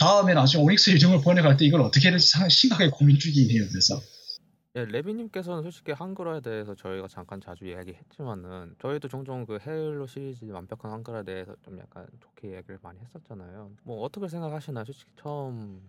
다음에 0.00 0.34
나중에 0.34 0.62
오닉스 0.64 0.90
이름을 0.90 1.20
번역할 1.22 1.56
때 1.56 1.64
이걸 1.64 1.80
어떻게 1.82 2.08
해야 2.08 2.12
될지 2.12 2.32
심각하게 2.50 2.90
고민 2.90 3.18
중이긴 3.18 3.50
해요. 3.50 3.64
그래서. 3.70 4.02
예, 4.74 4.86
레비님께서는 4.86 5.62
솔직히 5.62 5.92
한글화에 5.92 6.40
대해서 6.40 6.74
저희가 6.74 7.06
잠깐 7.06 7.42
자주 7.42 7.66
이야기했지만은 7.66 8.74
저희도 8.80 9.08
종종 9.08 9.44
그 9.44 9.58
헤일로 9.66 10.06
시리즈 10.06 10.46
완벽한 10.46 10.90
한글화에 10.90 11.24
대해서 11.24 11.54
좀 11.62 11.78
약간 11.78 12.06
좋게 12.20 12.48
이야기를 12.48 12.78
많이 12.82 12.98
했었잖아요. 13.00 13.70
뭐 13.82 14.02
어떻게 14.02 14.28
생각하시나요? 14.28 14.86
솔직히 14.86 15.10
처음 15.20 15.82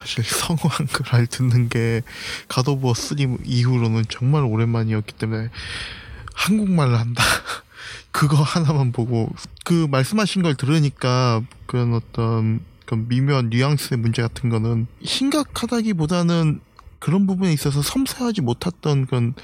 사실 0.00 0.24
성우 0.26 0.58
한글화를 0.62 1.28
듣는 1.28 1.68
게 1.68 2.02
가도부어 2.48 2.94
3 2.94 3.38
이후로는 3.44 4.02
정말 4.08 4.42
오랜만이었기 4.42 5.14
때문에 5.14 5.48
한국말을 6.34 6.98
한다. 6.98 7.22
그거 8.10 8.42
하나만 8.42 8.90
보고 8.90 9.30
그 9.64 9.86
말씀하신 9.88 10.42
걸 10.42 10.56
들으니까 10.56 11.42
그런 11.66 11.94
어떤 11.94 12.60
그 12.86 12.96
미묘한 12.96 13.50
뉘앙스의 13.50 14.00
문제 14.00 14.22
같은 14.22 14.48
거는 14.50 14.88
심각하다기보다는 15.04 16.60
그런 16.98 17.26
부분에 17.26 17.52
있어서 17.52 17.82
섬세하지 17.82 18.42
못했던 18.42 19.06
그런 19.06 19.34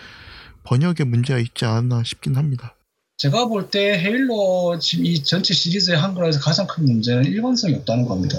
번역의 0.65 1.07
문제가 1.07 1.39
있지 1.39 1.65
않았나 1.65 2.03
싶긴 2.05 2.37
합니다. 2.37 2.77
제가 3.19 3.47
볼 3.47 3.71
때 3.71 3.99
헤일로 3.99 4.79
이 4.99 5.23
전체 5.23 5.55
시리즈의 5.55 5.97
한글화에서 5.97 6.41
가장 6.41 6.67
큰 6.67 6.85
문제는 6.85 7.25
일관성이 7.25 7.75
없다는 7.75 8.07
겁니다. 8.07 8.37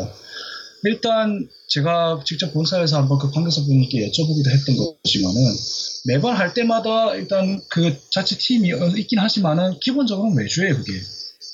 일단 0.85 1.47
제가 1.69 2.21
직접 2.25 2.51
본사에서 2.53 2.97
한번 2.97 3.17
그 3.17 3.31
판교사분께 3.31 4.09
여쭤보기도 4.09 4.49
했던 4.49 4.75
거지만은 4.75 5.41
매번 6.07 6.35
할 6.35 6.53
때마다 6.53 7.15
일단 7.15 7.61
그 7.69 7.95
자체 8.11 8.37
팀이 8.37 8.73
있긴 8.97 9.19
하지만은 9.19 9.79
기본적으로 9.79 10.33
외주예요 10.33 10.75
그게 10.75 10.91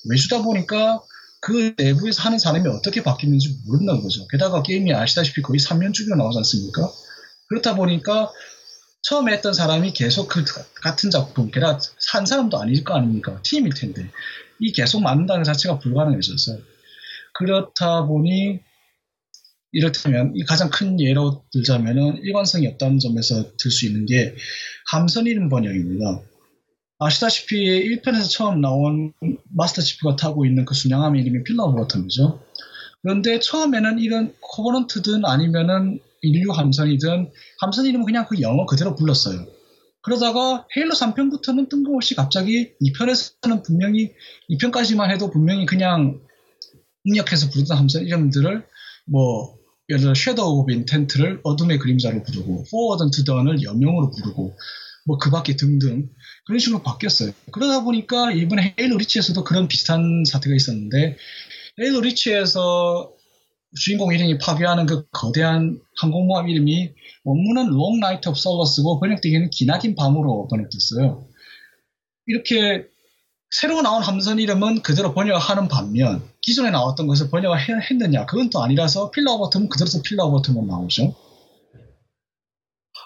외주다 0.10 0.42
보니까 0.42 1.02
그 1.42 1.74
내부에서 1.78 2.24
하는 2.24 2.40
사람이 2.40 2.68
어떻게 2.70 3.04
바뀌는지 3.04 3.60
모른다는 3.68 4.02
거죠. 4.02 4.28
게다가 4.28 4.64
게임이 4.64 4.92
아시다시피 4.94 5.42
거의 5.44 5.60
3년 5.60 5.94
주기로 5.94 6.16
나오지 6.16 6.40
않습니까? 6.40 6.92
그렇다 7.50 7.76
보니까 7.76 8.32
처음에 9.02 9.34
했던 9.34 9.54
사람이 9.54 9.94
계속 9.94 10.28
그 10.28 10.44
같은 10.82 11.10
작품, 11.10 11.52
게다가 11.52 11.80
한 12.12 12.26
사람도 12.26 12.60
아닐 12.60 12.84
거 12.84 12.96
아닙니까? 12.96 13.42
팀일 13.44 13.74
텐데. 13.74 14.10
이 14.60 14.72
계속 14.74 15.02
만든다는 15.02 15.44
자체가 15.46 15.80
불가능해졌어요. 15.80 16.60
그렇다 17.34 18.06
보니, 18.06 18.60
이렇다면, 19.72 20.34
이 20.36 20.44
가장 20.44 20.70
큰 20.70 21.00
예로 21.00 21.46
들자면은 21.52 22.18
일관성이 22.24 22.68
없다는 22.68 23.00
점에서 23.00 23.56
들 23.58 23.72
수 23.72 23.86
있는 23.86 24.06
게, 24.06 24.36
함선 24.92 25.28
이름 25.28 25.48
번역입니다. 25.48 26.22
아시다시피 27.00 27.56
1편에서 28.02 28.30
처음 28.30 28.60
나온 28.60 29.14
마스터 29.56 29.82
치프가 29.82 30.18
타고 30.18 30.46
있는 30.46 30.66
그 30.66 30.74
순양함 30.76 31.16
이름이 31.16 31.44
필라워 31.44 31.74
버튼이죠. 31.74 32.44
그런데 33.02 33.40
처음에는 33.40 34.00
이런 34.00 34.34
코버넌트든 34.42 35.26
아니면은 35.26 36.00
인류 36.22 36.52
함선이든 36.52 37.32
함선 37.62 37.86
이름은 37.86 38.06
그냥 38.06 38.26
그 38.28 38.42
영어 38.42 38.66
그대로 38.66 38.96
불렀어요. 38.96 39.46
그러다가 40.02 40.66
헤일로 40.76 40.94
3편부터는 40.94 41.70
뜬금없이 41.70 42.16
갑자기 42.16 42.72
2편에서는 42.82 43.64
분명히 43.64 44.12
2편까지만 44.50 45.12
해도 45.12 45.30
분명히 45.30 45.66
그냥 45.66 46.20
음역해서 47.04 47.50
부르던 47.50 47.78
함선 47.78 48.04
이름들을 48.04 48.66
뭐 49.08 49.58
예를 49.90 50.02
들어 50.02 50.14
Shadow 50.14 50.60
of 50.60 50.72
Intent를 50.72 51.42
어둠의 51.44 51.80
그림자로 51.80 52.24
부르고 52.24 52.66
포워드 52.70 53.10
투 53.12 53.24
던을 53.24 53.64
여명으로 53.64 54.12
부르고 54.12 54.56
뭐 55.06 55.18
그 55.18 55.32
밖에 55.32 55.56
등등 55.56 56.10
그런 56.46 56.60
식으로 56.60 56.84
바뀌었어요. 56.84 57.32
그러다 57.52 57.84
보니까 57.84 58.32
이번에 58.32 58.76
헤일로 58.80 58.98
리치에서도 58.98 59.44
그런 59.44 59.68
비슷한 59.68 60.24
사태가 60.26 60.56
있었는데 60.56 61.18
헤일로 61.80 62.02
리치에서 62.02 63.14
주인공 63.80 64.14
일행이 64.14 64.40
파괴하는 64.40 64.86
그 64.86 65.08
거대한 65.12 65.80
항공모함 65.98 66.50
이름이 66.50 66.92
원문은 67.24 67.68
Long 67.68 67.98
Night 67.98 68.28
of 68.28 68.38
Solace고 68.38 69.00
번역되기에는 69.00 69.50
기나긴 69.52 69.96
밤으로 69.96 70.48
번역됐어요. 70.50 71.28
이렇게 72.26 72.86
새로 73.52 73.82
나온 73.82 74.04
함선 74.04 74.40
이름은 74.40 74.82
그대로 74.82 75.14
번역하는 75.14 75.68
반면 75.68 76.24
기존에 76.42 76.70
나왔던 76.70 77.08
것을 77.08 77.30
번역을 77.30 77.58
했느냐 77.90 78.26
그건 78.26 78.50
또 78.50 78.62
아니라서 78.62 79.12
필라워 79.12 79.40
버튼은 79.40 79.70
그대로 79.70 79.90
필라워 80.04 80.32
버튼만 80.32 80.68
나오죠. 80.68 81.16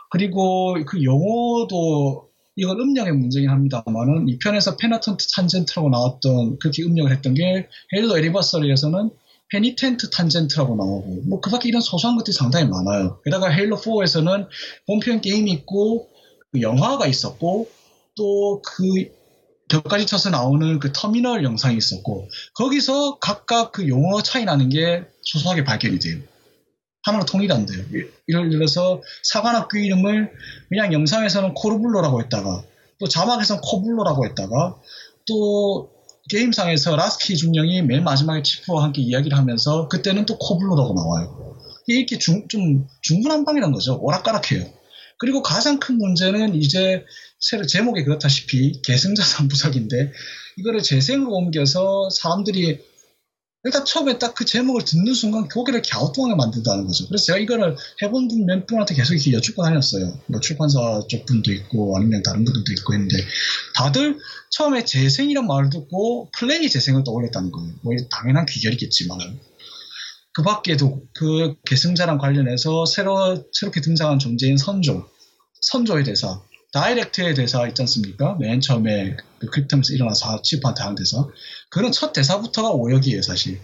그리고 0.10 0.76
그 0.86 1.04
용어도 1.04 2.33
이건 2.56 2.80
음력의 2.80 3.14
문제긴 3.14 3.50
합니다만은 3.50 4.30
이 4.30 4.38
편에서 4.38 4.78
페나턴트 4.78 5.28
탄젠트라고 5.28 5.90
나왔던 5.90 6.60
그렇게 6.60 6.84
음력을 6.84 7.12
했던 7.12 7.34
게 7.34 7.68
헤일로 7.94 8.18
에리버서리에서는 8.18 9.10
페니텐트 9.50 10.10
탄젠트라고 10.10 10.76
나오고 10.76 11.22
뭐 11.28 11.40
그밖에 11.40 11.70
이런 11.70 11.82
소소한 11.82 12.18
것들이 12.18 12.34
상당히 12.34 12.68
많아요. 12.68 13.20
게다가 13.24 13.50
헤일로 13.50 13.78
4에서는 13.78 14.48
본편 14.88 15.22
게임이 15.22 15.52
있고 15.52 16.10
그 16.52 16.62
영화가 16.62 17.08
있었고 17.08 17.70
또그 18.16 18.84
벽까지 19.70 20.06
쳐서 20.06 20.30
나오는 20.30 20.80
그 20.80 20.92
터미널 20.92 21.44
영상이 21.44 21.78
있었고 21.78 22.30
거기서 22.56 23.18
각각 23.20 23.72
그 23.72 23.88
용어 23.88 24.22
차이 24.22 24.46
나는 24.46 24.70
게 24.70 25.04
소소하게 25.22 25.64
발견이 25.64 26.00
돼요. 26.00 26.20
하나로 27.04 27.26
통일이 27.26 27.52
안 27.54 27.66
돼요. 27.66 27.84
예를 28.28 28.50
들어서 28.50 29.02
사관학교 29.24 29.78
이름을 29.78 30.32
그냥 30.70 30.94
영상에서는 30.94 31.54
코르블로라고 31.54 32.22
했다가 32.22 32.64
또 33.00 33.08
자막에서는 33.08 33.62
코블로라고 33.62 34.26
했다가 34.26 34.78
또 35.28 35.92
게임상에서 36.30 36.96
라스키 36.96 37.36
중령이 37.36 37.82
맨 37.82 38.04
마지막에 38.04 38.42
치프와 38.42 38.84
함께 38.84 39.02
이야기를 39.02 39.38
하면서 39.38 39.90
그때는 39.90 40.26
또 40.26 40.38
코블로라고 40.38 40.94
나와요. 40.94 41.58
이렇게 41.88 42.18
중, 42.18 42.48
좀 42.48 42.88
중구난방이란 43.02 43.74
거죠. 43.74 44.00
오락가락해요. 44.02 44.66
그리고 45.20 45.42
가장 45.42 45.80
큰 45.80 45.98
문제는 45.98 46.56
이제 46.56 47.04
새로 47.40 47.66
제목이 47.66 48.04
그렇다시피 48.04 48.82
계승자 48.84 49.22
3부작인데 49.24 50.12
이거를 50.58 50.82
재생으로 50.82 51.34
옮겨서 51.34 52.10
사람들이 52.10 52.80
일단 53.66 53.86
처음에 53.86 54.20
딱 54.20 54.34
그 54.36 54.46
제목을 54.46 54.84
듣는 54.84 55.14
순간 55.14 55.48
고개를 55.48 55.82
갸우뚱하게 55.90 56.36
만든다는 56.36 56.86
거죠. 56.86 57.08
그래서 57.08 57.26
제가 57.26 57.38
이거를 57.38 57.78
해본 58.02 58.28
분 58.28 58.46
몇 58.46 58.66
분한테 58.68 58.96
계속 58.96 59.14
이렇게 59.14 59.32
여쭙고 59.32 59.64
다녔어요. 59.64 60.20
뭐 60.28 60.40
출판사 60.40 61.02
쪽 61.08 61.26
분도 61.26 61.54
있고 61.54 61.96
아니면 61.96 62.24
다른 62.24 62.44
분들도 62.44 62.74
있고 62.74 62.94
했는데 62.94 63.16
다들 63.76 64.18
처음에 64.50 64.84
재생이란 64.86 65.48
말을 65.48 65.70
듣고 65.70 66.30
플레이 66.38 66.70
재생을 66.70 67.04
떠올렸다는 67.04 67.52
거예요. 67.52 67.74
뭐 67.84 67.94
당연한 68.10 68.46
귀결이겠지만 68.48 69.20
그 70.34 70.42
밖에도 70.42 71.04
그 71.14 71.56
계승자랑 71.66 72.18
관련해서 72.18 72.86
새로 72.86 73.46
새롭게 73.54 73.82
등장한 73.82 74.18
존재인 74.20 74.58
선조, 74.58 75.08
선조의 75.62 76.04
대사, 76.06 76.42
다이렉트의 76.74 77.36
대사 77.36 77.68
있지 77.68 77.82
않습니까? 77.84 78.36
맨 78.40 78.60
처음에 78.60 79.16
그 79.40 79.48
크립텀에서 79.48 79.94
일어나서 79.94 80.42
치프한테 80.42 80.82
하는 80.82 80.96
대사. 80.96 81.26
그런 81.70 81.92
첫 81.92 82.14
대사부터가 82.14 82.72
오역이에요, 82.72 83.22
사실. 83.22 83.62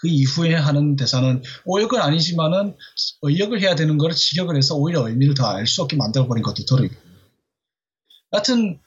그 0.00 0.08
이후에 0.08 0.54
하는 0.54 0.96
대사는 0.96 1.42
오역은 1.66 2.00
아니지만은 2.00 2.74
의역을 3.22 3.60
해야 3.60 3.74
되는 3.74 3.98
거를 3.98 4.16
직역을 4.16 4.56
해서 4.56 4.74
오히려 4.74 5.06
의미를 5.06 5.34
더 5.34 5.46
알 5.46 5.66
수 5.66 5.82
없게 5.82 5.96
만들어버린 5.96 6.42
것도 6.42 6.64
들어있고. 6.64 6.96
하여튼, 8.32 8.80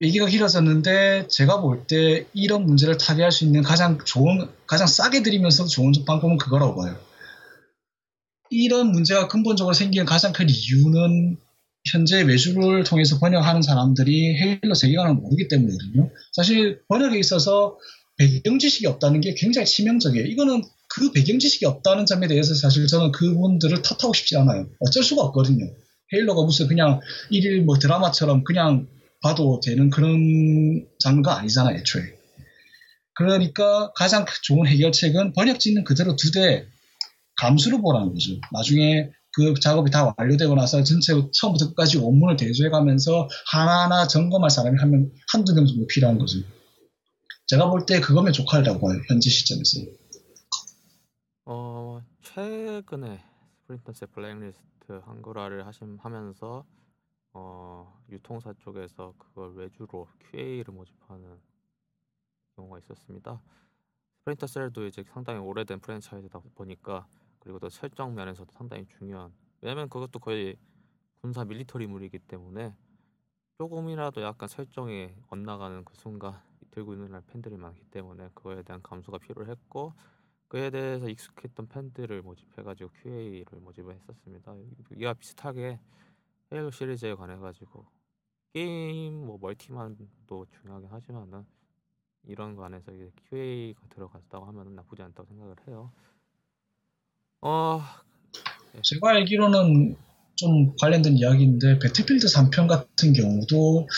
얘기가 0.00 0.26
길어졌는데, 0.26 1.28
제가 1.28 1.60
볼 1.60 1.86
때 1.86 2.26
이런 2.34 2.66
문제를 2.66 2.98
타개할 2.98 3.32
수 3.32 3.44
있는 3.44 3.62
가장 3.62 3.98
좋은, 4.04 4.50
가장 4.66 4.86
싸게 4.86 5.22
드리면서도 5.22 5.68
좋은 5.68 5.92
방법은 6.04 6.36
그거라고 6.38 6.80
봐요. 6.80 6.98
이런 8.50 8.90
문제가 8.90 9.28
근본적으로 9.28 9.74
생기는 9.74 10.04
가장 10.04 10.32
큰 10.32 10.46
이유는 10.48 11.38
현재 11.92 12.22
외주를 12.22 12.84
통해서 12.84 13.18
번역하는 13.18 13.62
사람들이 13.62 14.36
헤일로 14.36 14.74
세계관을 14.74 15.14
모르기 15.14 15.48
때문이거든요. 15.48 16.10
사실 16.32 16.80
번역에 16.88 17.18
있어서 17.18 17.76
배경 18.16 18.58
지식이 18.58 18.86
없다는 18.86 19.20
게 19.20 19.34
굉장히 19.34 19.66
치명적이에요. 19.66 20.26
이거는 20.26 20.62
그 20.88 21.12
배경 21.12 21.38
지식이 21.38 21.66
없다는 21.66 22.06
점에 22.06 22.26
대해서 22.26 22.54
사실 22.54 22.86
저는 22.86 23.12
그분들을 23.12 23.82
탓하고 23.82 24.12
싶지 24.12 24.36
않아요. 24.36 24.68
어쩔 24.80 25.02
수가 25.02 25.22
없거든요. 25.22 25.66
헤일로가 26.12 26.42
무슨 26.42 26.66
그냥 26.66 27.00
일일 27.30 27.62
뭐 27.62 27.78
드라마처럼 27.78 28.44
그냥 28.44 28.88
봐도 29.20 29.60
되는 29.64 29.90
그런 29.90 30.86
장르가 31.00 31.38
아니잖아요, 31.38 31.76
애초에. 31.78 32.02
그러니까 33.14 33.92
가장 33.94 34.24
좋은 34.42 34.66
해결책은 34.66 35.32
번역지는 35.32 35.84
그대로 35.84 36.16
두되 36.16 36.66
감수로 37.36 37.82
보라는 37.82 38.12
거죠. 38.12 38.32
나중에 38.52 39.10
그 39.38 39.54
작업이 39.60 39.88
다 39.92 40.12
완료되고 40.18 40.52
나서 40.56 40.82
전체 40.82 41.12
처음부터 41.32 41.68
끝까지 41.68 41.98
원문을 41.98 42.36
대조해가면서 42.36 43.28
하나하나 43.52 44.08
점검할 44.08 44.50
사람이 44.50 44.76
한 44.80 44.90
명, 44.90 45.10
한두 45.32 45.54
명 45.54 45.64
정도 45.64 45.86
필요한 45.86 46.18
거죠. 46.18 46.38
제가 47.46 47.70
볼 47.70 47.86
때 47.86 48.00
그거면 48.00 48.32
조카라고 48.32 48.80
봐요. 48.80 49.00
현재 49.08 49.30
시점에서. 49.30 49.80
어, 51.46 52.02
최근에 52.22 53.22
스프린터스 53.62 54.06
블랙리스트 54.08 55.00
한글화를 55.04 55.66
하심, 55.66 55.98
하면서 56.00 56.64
어, 57.32 57.96
유통사 58.10 58.52
쪽에서 58.64 59.14
그걸 59.18 59.54
외주로 59.54 60.08
QA를 60.30 60.74
모집하는 60.74 61.38
경우가 62.56 62.80
있었습니다. 62.80 63.40
스프린터 64.20 64.46
셀도 64.48 64.86
이제 64.88 65.04
상당히 65.12 65.38
오래된 65.38 65.78
프랜차이즈다 65.78 66.40
보니까 66.56 67.06
그리고 67.48 67.58
또 67.60 67.70
설정 67.70 68.14
면에서도 68.14 68.52
상당히 68.52 68.84
중요한 68.98 69.32
왜냐면 69.62 69.88
그것도 69.88 70.18
거의 70.18 70.58
군사 71.22 71.46
밀리터리물이기 71.46 72.18
때문에 72.18 72.76
조금이라도 73.56 74.20
약간 74.20 74.50
설정이 74.50 75.14
엇나가는 75.30 75.82
그 75.82 75.94
순간 75.94 76.38
들고 76.72 76.92
있는 76.92 77.10
날 77.10 77.22
팬들이 77.22 77.56
많기 77.56 77.82
때문에 77.86 78.28
그거에 78.34 78.60
대한 78.60 78.82
감수가 78.82 79.16
필요했고 79.16 79.94
그에 80.48 80.68
대해서 80.68 81.08
익숙했던 81.08 81.68
팬들을 81.68 82.20
모집해가지고 82.20 82.90
QA를 83.00 83.60
모집을 83.60 83.94
했었습니다. 83.94 84.54
이와 84.98 85.14
비슷하게 85.14 85.80
헤일로 86.52 86.70
시리즈에 86.70 87.14
관해가지고 87.14 87.86
게임 88.52 89.24
뭐 89.24 89.38
멀티만도 89.40 90.44
중요하긴 90.50 90.90
하지만은 90.90 91.46
이런 92.24 92.56
거 92.56 92.64
안에서 92.64 92.92
이제 92.92 93.10
QA가 93.30 93.86
들어갔다고 93.88 94.44
하면 94.44 94.74
나쁘지 94.74 95.00
않다고 95.00 95.26
생각을 95.26 95.56
해요. 95.66 95.90
어, 97.40 97.82
제가 98.82 99.10
알기로는 99.10 99.96
좀 100.34 100.76
관련된 100.80 101.16
이야기인데 101.16 101.78
배틀필드 101.80 102.26
3편 102.26 102.68
같은 102.68 103.12
경우도 103.12 103.88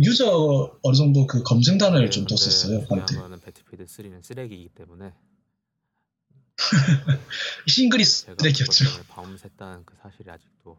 유, 0.00 0.14
저 0.14 0.78
어느 0.82 0.94
정도 0.94 1.26
그 1.26 1.42
검증단을 1.42 2.04
네, 2.04 2.10
좀 2.10 2.26
뒀었어요. 2.26 2.84
한때 2.88 3.16
거는 3.16 3.40
배틀필드 3.40 3.86
3는 3.86 4.22
쓰레기이기 4.22 4.68
때문에 4.74 5.12
싱글이 7.66 8.04
쓰레기였죠. 8.04 8.84
밤샜다는 9.08 9.86
그 9.86 9.94
사실이 10.02 10.30
아직도 10.30 10.76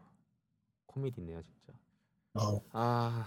코미디네요, 0.86 1.42
진짜. 1.42 1.72
어, 2.34 2.62
아, 2.72 3.26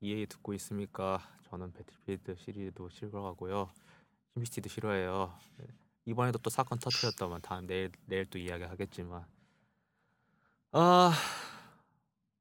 EA 0.00 0.26
듣고 0.26 0.54
있습니까? 0.54 1.20
저는 1.50 1.72
배틀필드 1.72 2.36
시리즈도 2.44 2.88
싫어하고요. 2.88 3.70
심시티도 4.34 4.68
싫어해요. 4.68 5.32
네. 5.58 5.66
이번에도 6.06 6.38
또 6.38 6.50
사건 6.50 6.78
터트렸다면 6.78 7.40
다음 7.42 7.66
내일 7.66 7.90
내일 8.06 8.24
또 8.26 8.38
이야기하겠지만 8.38 9.26
아 10.72 11.12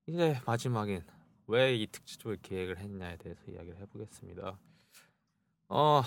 이제 0.07 0.39
마지막인 0.45 1.03
왜 1.47 1.76
이 1.76 1.88
특집을 1.88 2.38
기획을 2.41 2.80
했냐에 2.80 3.18
대해서 3.18 3.43
이야기를 3.47 3.78
해보겠습니다. 3.82 4.57
어 5.70 6.01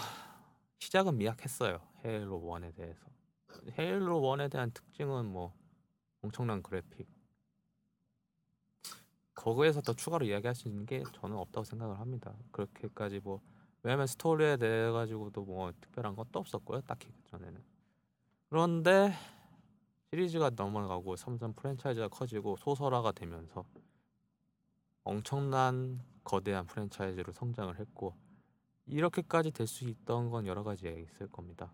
시작은 0.78 1.16
미약했어요. 1.18 1.80
헤일로 2.04 2.40
1에 2.40 2.74
대해서. 2.74 3.06
헤일로 3.78 4.20
1에 4.20 4.50
대한 4.50 4.70
특징은 4.72 5.26
뭐 5.26 5.54
엄청난 6.22 6.62
그래픽. 6.62 7.08
거기에서 9.34 9.80
더 9.80 9.92
추가로 9.94 10.26
이야기할 10.26 10.54
수 10.54 10.68
있는 10.68 10.86
게 10.86 11.02
저는 11.14 11.36
없다고 11.36 11.64
생각을 11.64 11.98
합니다. 12.00 12.34
그렇게까지 12.50 13.20
뭐 13.20 13.40
왜냐면 13.82 14.06
스토리에 14.06 14.56
대해 14.56 14.90
가지고도 14.90 15.44
뭐 15.44 15.72
특별한 15.80 16.16
것도 16.16 16.38
없었고요. 16.40 16.80
딱히 16.82 17.08
그 17.08 17.30
전에는. 17.30 17.62
그런데 18.50 19.12
시리즈가 20.10 20.50
넘어가고 20.50 21.16
점점 21.16 21.52
프랜차이즈가 21.52 22.08
커지고 22.08 22.56
소설화가 22.56 23.12
되면서 23.12 23.64
엄청난 25.04 26.02
거대한 26.24 26.66
프랜차이즈로 26.66 27.32
성장을 27.32 27.78
했고 27.78 28.14
이렇게까지 28.86 29.50
될 29.52 29.66
수 29.66 29.84
있던 29.88 30.30
건 30.30 30.46
여러 30.46 30.62
가지가 30.64 30.90
있을 30.90 31.28
겁니다. 31.28 31.72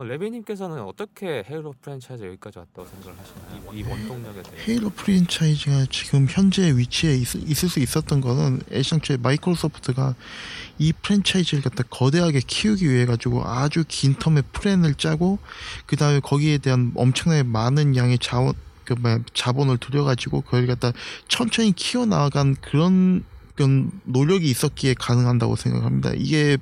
어, 0.00 0.04
레비님께서는 0.04 0.80
어떻게 0.80 1.44
헤일로 1.46 1.74
프랜차이즈 1.82 2.24
여기까지 2.24 2.58
왔다고 2.58 2.88
생각을 2.88 3.18
하시나요? 3.18 3.74
이 3.74 3.82
원동력에 3.82 4.42
대해. 4.44 4.64
헤일로 4.66 4.88
프랜차이즈가 4.88 5.84
지금 5.90 6.26
현재 6.26 6.74
위치에 6.74 7.16
있, 7.16 7.34
을수 7.36 7.80
있었던 7.80 8.22
거는 8.22 8.62
애당초에 8.72 9.18
마이크로소프트가 9.18 10.14
이 10.78 10.94
프랜차이즈를 10.94 11.62
갖다 11.62 11.82
거대하게 11.82 12.40
키우기 12.46 12.88
위해 12.88 13.04
가지고 13.04 13.44
아주 13.44 13.84
긴 13.86 14.14
term의 14.14 14.44
플랜을 14.52 14.94
짜고 14.94 15.38
그 15.84 15.96
다음에 15.96 16.20
거기에 16.20 16.56
대한 16.56 16.92
엄청나게 16.94 17.42
많은 17.42 17.94
양의 17.94 18.20
자원 18.20 18.54
그 18.84 18.94
자본을 19.34 19.76
들여가지고 19.76 20.40
그걸 20.40 20.66
갖다 20.66 20.92
천천히 21.28 21.72
키워나간 21.72 22.56
그런 22.62 23.22
노력이 24.04 24.48
있었기에 24.48 24.94
가능한다고 24.94 25.56
생각합니다. 25.56 26.12
이게 26.16 26.56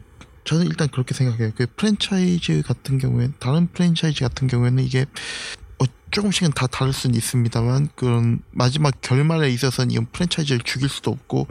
저는 0.48 0.64
일단 0.64 0.88
그렇게 0.88 1.12
생각해요. 1.12 1.50
그 1.54 1.66
프랜차이즈 1.76 2.62
같은 2.62 2.96
경우에 2.96 3.28
다른 3.38 3.66
프랜차이즈 3.66 4.20
같은 4.24 4.48
경우에는 4.48 4.82
이게 4.82 5.04
어, 5.78 5.84
조금씩은 6.10 6.52
다 6.52 6.66
다를 6.66 6.94
수는 6.94 7.14
있습니다만 7.16 7.90
그런 7.94 8.40
마지막 8.52 8.98
결말에 9.02 9.50
있어서는 9.50 9.90
이건 9.90 10.06
프랜차이즈를 10.10 10.62
죽일 10.64 10.88
수도 10.88 11.10
없고 11.10 11.48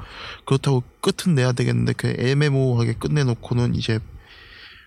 그렇다고 0.47 0.81
끝은 1.01 1.35
내야 1.35 1.51
되겠는데 1.51 1.93
그 1.93 2.07
애매모호하게 2.17 2.93
끝내놓고는 2.93 3.75
이제 3.75 3.99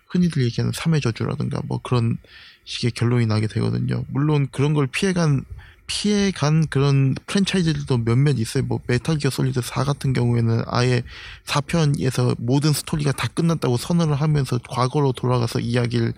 흔히들 0.08 0.42
얘기하는 0.42 0.72
삼의 0.74 1.02
저주라든가 1.02 1.60
뭐 1.66 1.78
그런 1.80 2.18
식의 2.64 2.90
결론이 2.90 3.26
나게 3.26 3.46
되거든요. 3.46 4.02
물론 4.08 4.48
그런 4.50 4.74
걸 4.74 4.88
피해간 4.88 5.44
피해 5.90 6.30
간 6.30 6.68
그런 6.68 7.16
프랜차이즈들도 7.26 8.04
몇몇 8.04 8.38
있어요. 8.38 8.62
뭐 8.62 8.78
메탈 8.86 9.16
기어 9.16 9.28
솔리드 9.28 9.60
4 9.60 9.82
같은 9.82 10.12
경우에는 10.12 10.62
아예 10.68 11.02
4편에서 11.46 12.36
모든 12.38 12.72
스토리가 12.72 13.10
다 13.10 13.26
끝났다고 13.26 13.76
선언을 13.76 14.14
하면서 14.14 14.56
과거로 14.68 15.10
돌아가서 15.10 15.58
이야기를 15.58 16.12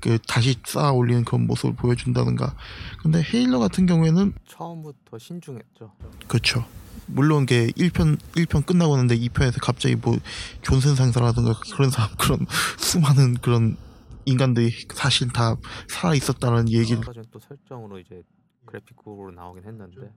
그 0.00 0.18
다시 0.26 0.56
쌓아 0.66 0.90
올리는 0.90 1.24
그런 1.24 1.46
모습을 1.46 1.76
보여준다든가. 1.76 2.56
근데 3.00 3.22
헤일로 3.22 3.60
같은 3.60 3.86
경우에는 3.86 4.32
처음부터 4.48 5.18
신중했죠. 5.18 5.92
그렇죠. 6.26 6.64
물론 7.06 7.46
게 7.46 7.68
1편 7.68 8.18
1편 8.34 8.66
끝나고 8.66 8.96
나는데 8.96 9.20
2편에서 9.20 9.62
갑자기 9.62 9.94
뭐 9.94 10.18
존슨 10.62 10.96
상사라든가 10.96 11.54
그런 11.72 11.90
사람 11.90 12.10
그런 12.18 12.44
수많은 12.76 13.34
그런 13.34 13.76
인간들이 14.24 14.72
사실 14.92 15.28
다 15.28 15.56
살아 15.88 16.12
있었다는 16.12 16.70
얘기를 16.70 17.02
가지 17.02 17.20
또 17.30 17.38
설정으로 17.38 18.00
이제 18.00 18.22
그래픽으로 18.66 19.32
나오긴 19.32 19.64
했는데 19.64 20.12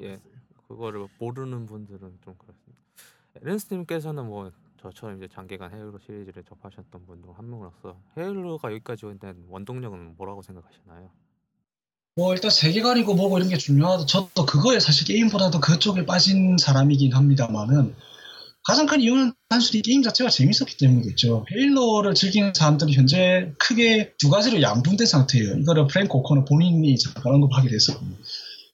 예 0.00 0.20
그거를 0.68 1.06
모르는 1.18 1.66
분들은 1.66 2.18
좀 2.24 2.34
그렇습니다. 2.36 2.78
에렌스님께서는 3.42 4.26
뭐 4.26 4.50
저처럼 4.80 5.16
이제 5.18 5.28
장기간 5.28 5.72
헤일로 5.72 5.98
시리즈를 5.98 6.42
접하셨던 6.44 7.06
분 7.06 7.22
중 7.22 7.32
한 7.34 7.48
명으로서 7.50 8.00
헤일로가 8.16 8.70
여기까지 8.72 9.06
온 9.06 9.18
원동력은 9.48 10.16
뭐라고 10.16 10.42
생각하시나요? 10.42 11.10
뭐 12.16 12.32
일단 12.34 12.50
세계관이고 12.50 13.14
뭐고 13.14 13.38
이런 13.38 13.48
게 13.48 13.56
중요하다. 13.56 14.06
저도 14.06 14.44
그거에 14.46 14.80
사실 14.80 15.06
게임보다도 15.06 15.60
그쪽에 15.60 16.06
빠진 16.06 16.56
사람이긴 16.58 17.12
합니다만은 17.14 17.94
가장 18.64 18.86
큰 18.86 19.00
이유는 19.00 19.32
단순히 19.48 19.82
게임 19.82 20.02
자체가 20.02 20.28
재밌었기 20.30 20.76
때문이겠죠. 20.78 21.46
헤일로를 21.52 22.14
즐기는 22.14 22.52
사람들이 22.54 22.92
현재 22.92 23.52
크게 23.58 24.12
두 24.18 24.28
가지로 24.30 24.60
양분된 24.60 25.06
상태예요. 25.06 25.56
이거를 25.58 25.86
프랭크 25.86 26.12
오코너는 26.16 26.44
본인이 26.44 26.98
잠깐 26.98 27.34
언급하게 27.34 27.68
돼서. 27.70 27.98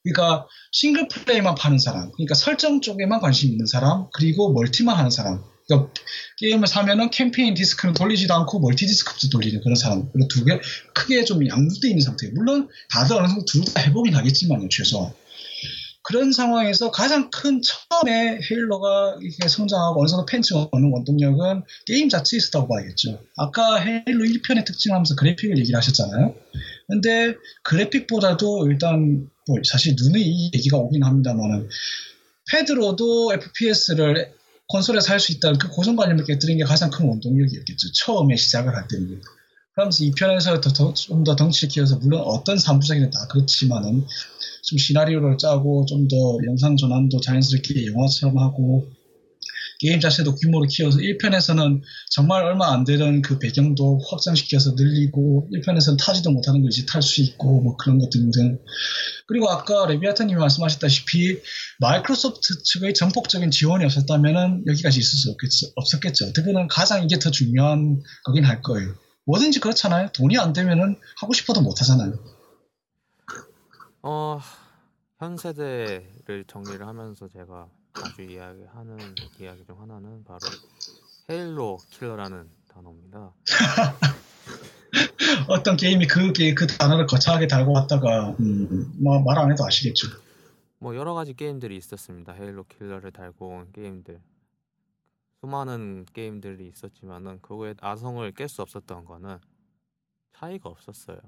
그러니까 0.03 0.47
싱글 0.73 1.09
플레이만 1.09 1.55
파는 1.55 1.79
사람, 1.79 2.11
그러니까 2.13 2.35
설정 2.35 2.81
쪽에만 2.81 3.21
관심 3.21 3.51
있는 3.51 3.67
사람, 3.67 4.07
그리고 4.13 4.53
멀티만 4.53 4.97
하는 4.97 5.11
사람. 5.11 5.43
그러니까 5.67 5.93
게임을 6.39 6.69
사면은 6.69 7.11
캠페인 7.11 7.55
디스크는 7.55 7.95
돌리지도 7.95 8.33
않고 8.35 8.61
멀티 8.61 8.87
디스크부터 8.87 9.29
돌리는 9.31 9.61
그런 9.63 9.75
사람. 9.75 10.11
그런 10.13 10.29
두개 10.29 10.61
크게 10.95 11.25
좀 11.25 11.47
양분돼 11.47 11.89
있는 11.89 12.03
상태예요. 12.03 12.35
물론 12.35 12.69
다들 12.91 13.17
어느 13.17 13.27
정도 13.27 13.45
둘 13.45 13.65
다 13.65 13.81
해보긴 13.81 14.15
하겠지만요, 14.15 14.69
최소한. 14.69 15.13
그런 16.07 16.31
상황에서 16.31 16.93
가장 16.93 17.31
큰 17.31 17.61
처음에 17.61 18.39
헤일로가 18.49 19.17
이렇게 19.21 19.49
성장하고 19.49 20.01
어느 20.01 20.09
정도 20.09 20.25
팬층 20.25 20.69
오는 20.71 20.93
원동력은 20.93 21.65
게임 21.85 22.09
자체에 22.09 22.39
있었다고 22.39 22.69
봐야겠죠. 22.69 23.21
아까 23.37 23.81
헤일로 23.81 24.25
1편의 24.25 24.65
특징하면서 24.65 25.17
그래픽을 25.17 25.59
얘기를 25.59 25.77
하셨잖아요. 25.77 26.33
근데 26.87 27.35
그래픽보다도 27.65 28.69
일단 28.69 29.29
뭐 29.49 29.59
사실 29.69 29.97
눈에 30.01 30.21
이 30.21 30.53
얘기가 30.55 30.77
오긴 30.77 31.03
합니다만은 31.03 31.69
패드로도 32.53 33.33
FPS를 33.35 34.33
콘솔에 34.69 35.01
살수 35.01 35.33
있다는 35.33 35.59
그 35.59 35.69
고정관념을 35.71 36.25
깨뜨린 36.25 36.59
게 36.59 36.63
가장 36.63 36.91
큰 36.91 37.09
원동력이었겠죠. 37.09 37.89
처음에 37.93 38.37
시작을 38.37 38.77
할 38.77 38.87
때는. 38.87 39.23
그러면서 39.77 40.05
2편에서 40.05 40.63
좀 40.97 41.23
더 41.25 41.37
덩치를 41.37 41.69
키워서 41.69 41.97
물론 41.99 42.23
어떤 42.25 42.57
3부작이든 42.57 43.13
다 43.13 43.27
그렇지만은 43.29 44.07
좀 44.63 44.79
시나리오를 44.79 45.37
짜고 45.37 45.85
좀 45.87 46.09
더 46.09 46.39
영상 46.47 46.77
전환도 46.77 47.21
자연스럽게 47.21 47.87
영화처럼 47.87 48.39
하고 48.39 48.89
게임 49.79 50.01
자체도 50.01 50.37
규모를 50.37 50.69
키워서 50.69 50.99
1편에서는 51.01 51.83
정말 52.11 52.45
얼마 52.45 52.73
안 52.73 52.85
되던 52.85 53.21
그 53.21 53.39
배경도 53.39 54.01
확장시켜서 54.09 54.73
늘리고 54.73 55.51
1편에서는 55.53 55.99
타지도 55.99 56.31
못하는 56.31 56.63
걸 56.63 56.71
이제 56.73 56.87
탈 56.87 57.03
수 57.03 57.21
있고 57.21 57.61
뭐 57.61 57.77
그런 57.77 57.99
것 57.99 58.09
등등 58.09 58.59
그리고 59.27 59.51
아까 59.51 59.85
레비아타님이 59.87 60.39
말씀하셨다시피 60.41 61.41
마이크로소프트 61.81 62.63
측의 62.63 62.95
전폭적인 62.95 63.51
지원이 63.51 63.85
없었다면 63.85 64.65
여기까지 64.67 65.01
있을 65.01 65.19
수 65.19 65.31
없겠죠. 65.33 65.67
없었겠죠. 65.75 66.29
어떻게 66.29 66.51
가장 66.71 67.05
이게 67.05 67.19
더 67.19 67.31
중요한 67.31 68.01
거긴 68.25 68.45
할 68.45 68.63
거예요. 68.63 69.06
뭐든지 69.27 69.61
그렇잖아요. 69.61 70.11
돈이 70.13 70.39
안 70.39 70.53
되면은 70.53 70.99
하고 71.21 71.33
싶어도 71.33 71.61
못 71.61 71.81
하잖아요. 71.81 72.15
어, 74.03 74.41
현 75.19 75.37
세대를 75.37 76.45
정리를 76.47 76.87
하면서 76.87 77.29
제가 77.29 77.69
자주 77.95 78.23
이야기하는 78.23 78.99
이야기 79.41 79.65
중 79.67 79.81
하나는 79.81 80.23
바로 80.25 80.39
헤일로 81.29 81.79
킬러라는 81.91 82.49
단어입니다. 82.69 83.33
어떤 85.49 85.77
게임이 85.77 86.07
그, 86.07 86.33
게- 86.33 86.55
그 86.55 86.67
단어를 86.67 87.07
거창하게 87.07 87.49
달고 87.49 87.73
왔다가 87.73 88.37
음, 88.39 88.93
뭐말 89.03 89.39
안 89.39 89.51
해도 89.51 89.67
아시겠죠. 89.67 90.07
뭐 90.79 90.95
여러 90.95 91.15
가지 91.15 91.35
게임들이 91.35 91.77
있었습니다. 91.77 92.33
헤일로 92.33 92.65
킬러를 92.65 93.11
달고 93.11 93.49
온 93.49 93.73
게임들. 93.73 94.21
수많은 95.47 96.07
게임들이 96.13 96.67
있었지만은 96.67 97.41
그거의 97.41 97.77
아성을 97.81 98.33
깰 98.33 98.49
수 98.49 98.63
없었던 98.63 99.05
거는 99.05 99.39
차이가 100.33 100.69
없었어요. 100.69 101.19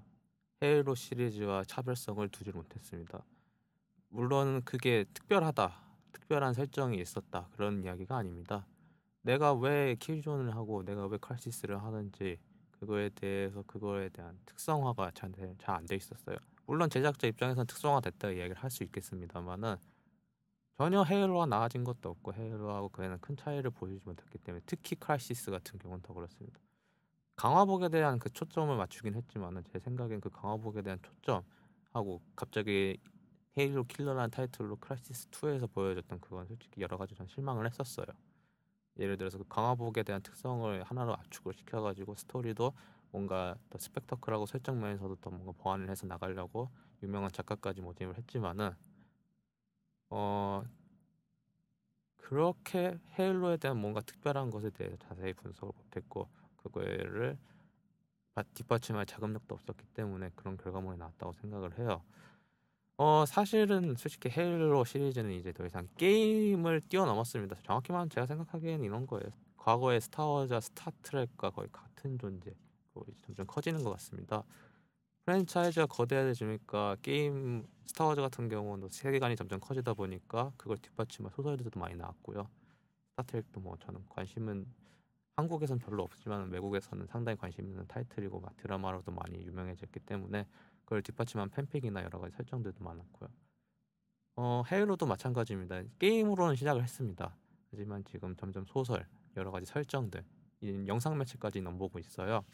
헤일로 0.62 0.96
시리즈와 0.96 1.62
차별성을 1.64 2.28
두지 2.28 2.50
못했습니다. 2.50 3.24
물론 4.08 4.62
그게 4.64 5.04
특별하다, 5.14 5.80
특별한 6.12 6.54
설정이 6.54 7.00
있었다 7.00 7.48
그런 7.52 7.84
이야기가 7.84 8.16
아닙니다. 8.16 8.66
내가 9.22 9.54
왜 9.54 9.94
킬존을 9.94 10.54
하고 10.56 10.84
내가 10.84 11.06
왜 11.06 11.16
칼시스를 11.20 11.80
하는지 11.80 12.38
그거에 12.72 13.10
대해서 13.10 13.62
그거에 13.62 14.08
대한 14.08 14.36
특성화가 14.46 15.12
잘 15.12 15.30
안 15.66 15.86
돼 15.86 15.94
있었어요. 15.94 16.36
물론 16.66 16.90
제작자 16.90 17.28
입장에서는 17.28 17.66
특성화 17.66 18.00
됐다 18.00 18.30
이야기를 18.30 18.56
할 18.56 18.70
수 18.70 18.82
있겠습니다만은 18.82 19.76
전혀 20.78 21.02
헤일로가 21.02 21.46
나아진 21.46 21.82
것도 21.82 22.08
없고 22.08 22.34
헤일로하고 22.34 22.90
그에는 22.90 23.18
큰 23.20 23.36
차이를 23.36 23.72
보여주지 23.72 24.04
못했기 24.04 24.38
때문에 24.38 24.62
특히 24.64 24.94
크라이시스 24.94 25.50
같은 25.50 25.76
경우는 25.80 26.02
더 26.02 26.14
그렇습니다. 26.14 26.60
강화복에 27.34 27.88
대한 27.88 28.20
그 28.20 28.30
초점을 28.30 28.76
맞추긴 28.76 29.16
했지만은 29.16 29.64
제 29.72 29.80
생각엔 29.80 30.20
그 30.20 30.30
강화복에 30.30 30.82
대한 30.82 31.00
초점하고 31.02 32.22
갑자기 32.36 32.96
헤일로 33.58 33.84
킬러라는 33.84 34.30
타이틀로 34.30 34.76
크라이시스 34.76 35.30
2에서 35.30 35.68
보여줬던 35.72 36.20
그건 36.20 36.46
솔직히 36.46 36.80
여러 36.80 36.96
가지 36.96 37.16
전 37.16 37.26
실망을 37.26 37.66
했었어요. 37.66 38.06
예를 39.00 39.16
들어서 39.16 39.36
그 39.38 39.44
강화복에 39.48 40.04
대한 40.04 40.22
특성을 40.22 40.80
하나로 40.84 41.12
압축을 41.14 41.54
시켜가지고 41.54 42.14
스토리도 42.14 42.72
뭔가 43.10 43.56
더 43.68 43.78
스펙터클하고 43.78 44.46
설정 44.46 44.80
면에서도 44.80 45.16
더 45.16 45.30
뭔가 45.30 45.50
보완을 45.58 45.90
해서 45.90 46.06
나가려고 46.06 46.70
유명한 47.02 47.32
작가까지 47.32 47.80
모집을 47.80 48.16
했지만은 48.16 48.76
어 50.10 50.64
그렇게 52.16 52.98
헤일로에 53.18 53.56
대한 53.56 53.78
뭔가 53.78 54.00
특별한 54.00 54.50
것에 54.50 54.70
대해서 54.70 54.96
자세히 54.98 55.32
분석을 55.32 55.72
못했고 55.76 56.28
그거를 56.56 57.38
바- 58.34 58.42
뒷받침할 58.54 59.06
자금력도 59.06 59.54
없었기 59.54 59.84
때문에 59.94 60.30
그런 60.36 60.56
결과물이 60.56 60.98
나왔다고 60.98 61.32
생각을 61.32 61.78
해요. 61.78 62.02
어 62.96 63.24
사실은 63.26 63.94
솔직히 63.96 64.28
헤일로 64.28 64.84
시리즈는 64.84 65.32
이제 65.32 65.52
더 65.52 65.64
이상 65.66 65.88
게임을 65.96 66.82
뛰어넘었습니다. 66.88 67.56
정확히 67.62 67.92
말하면 67.92 68.10
제가 68.10 68.26
생각하기에는 68.26 68.84
이런 68.84 69.06
거예요. 69.06 69.30
과거의 69.56 70.00
스타워즈와 70.00 70.60
스타트렉과 70.60 71.50
거의 71.50 71.68
같은 71.72 72.18
존재. 72.18 72.52
고 72.92 73.06
점점 73.24 73.46
커지는 73.46 73.84
것 73.84 73.90
같습니다. 73.92 74.42
프랜차이즈가 75.28 75.84
거대해지니까 75.84 76.96
게임 77.02 77.66
스타워즈 77.84 78.18
같은 78.22 78.48
경우는 78.48 78.88
세계관이 78.88 79.36
점점 79.36 79.60
커지다 79.60 79.92
보니까 79.92 80.52
그걸 80.56 80.78
뒷받침할 80.78 81.30
소설들도 81.34 81.78
많이 81.78 81.96
나왔고요. 81.96 82.48
스타트랙도 83.10 83.60
뭐 83.60 83.76
저는 83.76 84.06
관심은 84.08 84.66
한국에선 85.36 85.80
별로 85.80 86.02
없지만 86.04 86.48
외국에서는 86.50 87.06
상당히 87.08 87.36
관심 87.36 87.68
있는 87.68 87.86
타이틀이고 87.86 88.40
막 88.40 88.56
드라마로도 88.56 89.12
많이 89.12 89.44
유명해졌기 89.44 90.00
때문에 90.00 90.46
그걸 90.86 91.02
뒷받침한 91.02 91.50
팬픽이나 91.50 92.02
여러 92.04 92.18
가지 92.18 92.34
설정들도 92.34 92.82
많았고요. 92.82 93.28
어, 94.36 94.62
헤일로도 94.72 95.04
마찬가지입니다. 95.04 95.82
게임으로는 95.98 96.56
시작을 96.56 96.82
했습니다. 96.82 97.36
하지만 97.70 98.02
지금 98.04 98.34
점점 98.34 98.64
소설, 98.64 99.06
여러 99.36 99.50
가지 99.50 99.66
설정들, 99.66 100.24
영상 100.86 101.18
매체까지 101.18 101.60
넘보고 101.60 101.98
있어요. 101.98 102.46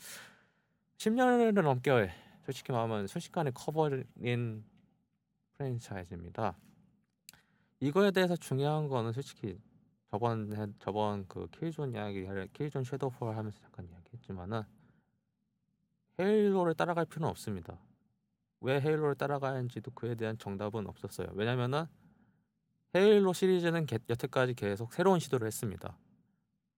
10년을 0.99 1.63
넘게 1.63 2.11
솔직히 2.45 2.73
말하면 2.73 3.07
순식간에 3.07 3.51
커버린 3.53 4.65
프랜차이즈입니다. 5.57 6.57
이거에 7.81 8.11
대해서 8.11 8.37
중요한 8.37 8.89
거는 8.89 9.13
솔직히 9.13 9.59
저번 10.11 10.75
저번 10.79 11.27
그 11.27 11.49
킬존 11.51 11.93
이야기 11.93 12.27
킬존 12.53 12.85
섀도우폴 12.85 13.37
하면서 13.37 13.59
잠깐 13.61 13.89
이야기했지만은 13.89 14.63
헤일로를 16.21 16.75
따라갈 16.75 17.07
필요는 17.07 17.29
없습니다. 17.31 17.79
왜 18.61 18.81
헤일로를 18.81 19.17
따라가는지도 19.17 19.91
그에 19.93 20.15
대한 20.15 20.39
정답은 20.39 20.87
없었어요. 20.87 21.29
왜냐면은 21.33 21.87
헤일로 22.95 23.33
시리즈는 23.33 23.87
개, 23.87 23.99
여태까지 24.09 24.55
계속 24.55 24.93
새로운 24.93 25.19
시도를 25.19 25.47
했습니다. 25.47 25.99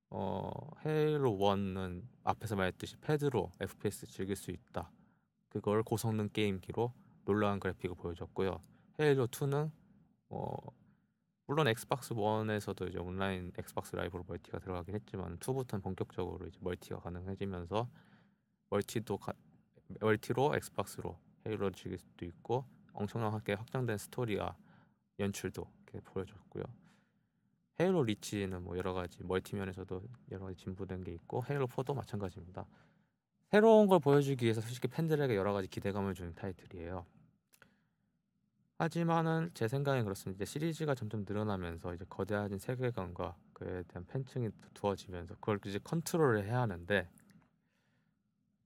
어, 0.08 0.50
헤일로 0.84 1.36
1은 1.36 2.02
앞에서 2.24 2.56
말했듯이 2.56 2.96
패드로 2.96 3.52
FPS 3.60 4.06
즐길 4.06 4.34
수 4.34 4.50
있다. 4.50 4.90
그걸 5.60 5.82
고성능 5.82 6.28
게임기로 6.30 6.92
놀라운 7.24 7.60
그래픽을 7.60 7.96
보여줬고요. 7.96 8.60
헤일로 9.00 9.26
2는 9.28 9.70
어, 10.28 10.56
물론 11.46 11.68
엑스박스 11.68 12.14
1에서도 12.14 12.88
이제 12.88 12.98
온라인 12.98 13.52
엑스박스 13.56 13.94
라이브로 13.94 14.24
멀티가 14.26 14.58
들어가긴 14.58 14.94
했지만 14.96 15.38
2부터는 15.38 15.82
본격적으로 15.82 16.46
이제 16.46 16.58
멀티가 16.60 17.00
가능해지면서 17.00 17.88
멀티도 18.70 19.18
가, 19.18 19.32
멀티로 20.00 20.56
엑스박스로 20.56 21.18
헤일로를 21.46 21.72
즐길 21.72 21.98
수도 21.98 22.24
있고 22.24 22.64
엄청나게 22.92 23.54
확장된 23.54 23.98
스토리와 23.98 24.56
연출도 25.20 25.70
이렇게 25.84 26.00
보여줬고요. 26.00 26.64
헤일로 27.78 28.02
리치는 28.04 28.64
뭐 28.64 28.76
여러 28.76 28.92
가지 28.92 29.22
멀티면에서도 29.22 30.02
여러 30.32 30.46
가지 30.46 30.56
진보된 30.56 31.04
게 31.04 31.12
있고 31.12 31.44
헤일로 31.48 31.68
4도 31.68 31.94
마찬가지입니다. 31.94 32.66
새로운 33.50 33.86
걸 33.86 34.00
보여주기 34.00 34.44
위해서 34.44 34.60
솔직히 34.60 34.88
팬들에게 34.88 35.34
여러 35.36 35.52
가지 35.52 35.68
기대감을 35.68 36.14
주는 36.14 36.34
타이틀이에요. 36.34 37.06
하지만은 38.78 39.50
제 39.54 39.68
생각엔 39.68 40.04
그렇습니다. 40.04 40.42
이제 40.42 40.50
시리즈가 40.52 40.94
점점 40.94 41.24
늘어나면서 41.26 41.94
이제 41.94 42.04
거대해진 42.08 42.58
세계관과 42.58 43.36
그에 43.54 43.82
대한 43.84 44.06
팬층이 44.06 44.50
두어지면서 44.74 45.34
그걸 45.36 45.58
이제 45.64 45.78
컨트롤을 45.82 46.44
해야 46.44 46.60
하는데 46.60 47.08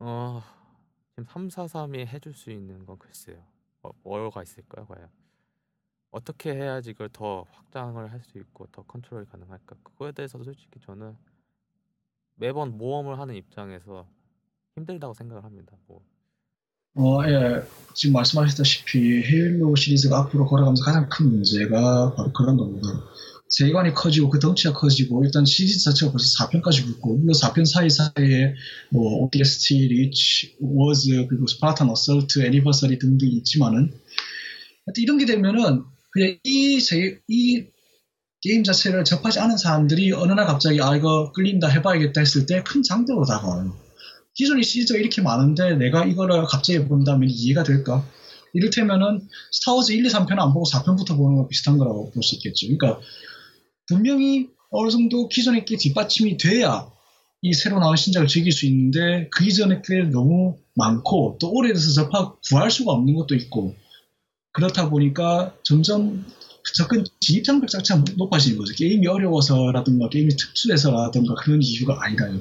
어 0.01 0.43
지금 1.11 1.25
343이 1.27 2.07
해줄 2.07 2.35
수 2.35 2.51
있는 2.51 2.85
건 2.87 2.99
글쎄요. 2.99 3.45
어, 3.83 3.91
뭐가 4.03 4.43
있을까요, 4.43 4.87
과연? 4.87 5.09
어떻게 6.11 6.55
해야지 6.55 6.91
이걸 6.91 7.09
더 7.11 7.45
확장을 7.53 8.11
할 8.11 8.21
수 8.23 8.39
있고 8.39 8.67
더 8.73 8.83
컨트롤이 8.83 9.27
가능할까? 9.27 9.77
그거에 9.83 10.13
대해서도 10.13 10.45
솔직히 10.45 10.81
저는 10.81 11.17
매번 12.35 12.77
모험을 12.79 13.19
하는 13.19 13.35
입장에서 13.37 14.09
힘들다고 14.81 15.15
생각을 15.15 15.45
합니다. 15.45 15.73
뭐 15.87 16.01
어, 16.95 17.25
예. 17.25 17.63
지금 17.95 18.15
말씀하셨다시피 18.15 18.99
헤일로 19.23 19.77
시리즈가 19.77 20.19
앞으로 20.19 20.47
걸어가면서 20.47 20.85
가장 20.85 21.09
큰 21.09 21.31
문제가 21.31 22.15
바로 22.15 22.33
그런 22.33 22.57
겁니다. 22.57 22.89
세계관이 23.49 23.95
커지고 23.95 24.31
그 24.31 24.39
덩치가 24.39 24.75
커지고 24.75 25.25
일단 25.25 25.45
시리즈 25.45 25.83
자체가 25.83 26.13
벌써 26.13 26.45
4편까지 26.45 26.85
붙고 26.85 27.17
물론 27.17 27.33
4편 27.33 27.65
사이사이에 27.65 28.55
뭐 28.91 29.25
ODST, 29.25 29.89
리치, 29.89 30.57
워즈 30.61 31.27
그리고 31.29 31.47
스파르탄 31.47 31.91
어설트, 31.91 32.43
애니버서리 32.45 32.99
등등 32.99 33.29
있지만은 33.29 33.93
이런 34.97 35.19
게 35.19 35.27
되면은 35.27 35.85
그냥 36.13 36.39
이, 36.45 36.81
세, 36.81 37.21
이 37.29 37.67
게임 38.41 38.65
자체를 38.65 39.05
접하지 39.05 39.41
않은 39.41 39.59
사람들이 39.59 40.13
어느 40.13 40.33
날 40.33 40.47
갑자기 40.47 40.81
아 40.81 40.97
이거 40.97 41.31
끌린다 41.33 41.69
해봐야겠다 41.69 42.21
했을 42.21 42.47
때 42.47 42.63
큰 42.63 42.83
장벽으로 42.83 43.27
다가와요. 43.27 43.90
기존의 44.41 44.65
시리즈가 44.65 44.99
이렇게 44.99 45.21
많은데 45.21 45.75
내가 45.77 46.07
이거를 46.07 46.45
갑자기 46.47 46.83
본다면 46.87 47.29
이해가 47.31 47.63
될까? 47.63 48.07
이를테면은 48.55 49.29
스타워즈 49.53 49.93
1, 49.93 50.07
2, 50.07 50.09
3편 50.09 50.39
안 50.39 50.55
보고 50.55 50.65
4편부터 50.65 51.15
보는 51.19 51.37
거 51.37 51.47
비슷한 51.47 51.77
거라고 51.77 52.11
볼 52.11 52.23
수 52.23 52.37
있겠죠. 52.37 52.67
그러니까 52.67 53.01
분명히 53.87 54.49
어느 54.71 54.89
정도 54.89 55.29
기존의 55.29 55.67
게 55.67 55.77
뒷받침이 55.77 56.39
돼야 56.39 56.91
이 57.43 57.53
새로 57.53 57.81
나온 57.81 57.97
신작을 57.97 58.29
즐길 58.29 58.51
수 58.51 58.65
있는데 58.67 59.29
그 59.31 59.45
이전의 59.45 59.83
게 59.83 60.05
너무 60.05 60.57
많고 60.75 61.37
또 61.39 61.51
오래돼서 61.53 61.93
접하 61.93 62.35
구할 62.49 62.71
수가 62.71 62.93
없는 62.93 63.15
것도 63.17 63.35
있고 63.35 63.75
그렇다 64.53 64.89
보니까 64.89 65.55
점점 65.63 66.25
접근 66.75 67.05
진입장벽 67.21 67.69
자체가 67.69 68.05
높아지는 68.17 68.57
거죠. 68.57 68.75
게임이 68.75 69.07
어려워서라든가 69.07 70.09
게임이 70.09 70.35
특수해서라든가 70.35 71.35
그런 71.35 71.61
이유가 71.63 71.99
아니라요. 72.03 72.41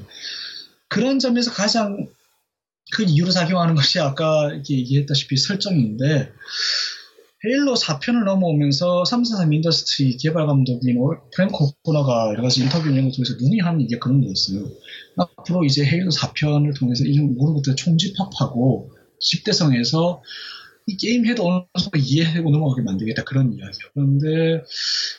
그런 0.89 1.19
점에서 1.19 1.51
가장 1.51 2.09
큰 2.91 3.07
이유로 3.07 3.31
작용하는 3.31 3.75
것이 3.75 3.99
아까 3.99 4.51
얘기했다시피 4.69 5.37
설정인데 5.37 6.31
헤일로 7.45 7.75
4편을 7.75 8.25
넘어오면서 8.25 9.05
343 9.05 9.53
인더스트리 9.53 10.17
개발 10.17 10.45
감독인 10.45 10.97
프랭크 11.33 11.71
오코너가 11.83 12.31
여러 12.31 12.41
가지 12.41 12.61
인터뷰 12.61 12.89
걸 12.89 12.95
통해서 12.95 13.35
논의하는 13.39 13.87
게 13.87 13.97
그런 13.97 14.19
거였어요. 14.19 14.67
앞으로 15.15 15.63
이제 15.63 15.85
헤일로 15.85 16.09
4편을 16.09 16.77
통해서 16.77 17.05
이런 17.05 17.35
모든 17.35 17.53
것들을 17.55 17.77
총집합하고 17.77 18.91
집대성에서 19.21 20.21
이 20.87 20.97
게임 20.97 21.25
해도 21.27 21.47
어느 21.47 21.63
정도 21.79 21.97
이해하고 21.97 22.49
넘어가게 22.49 22.81
만들겠다 22.81 23.23
그런 23.23 23.53
이야기예요. 23.53 23.91
그런데 23.93 24.63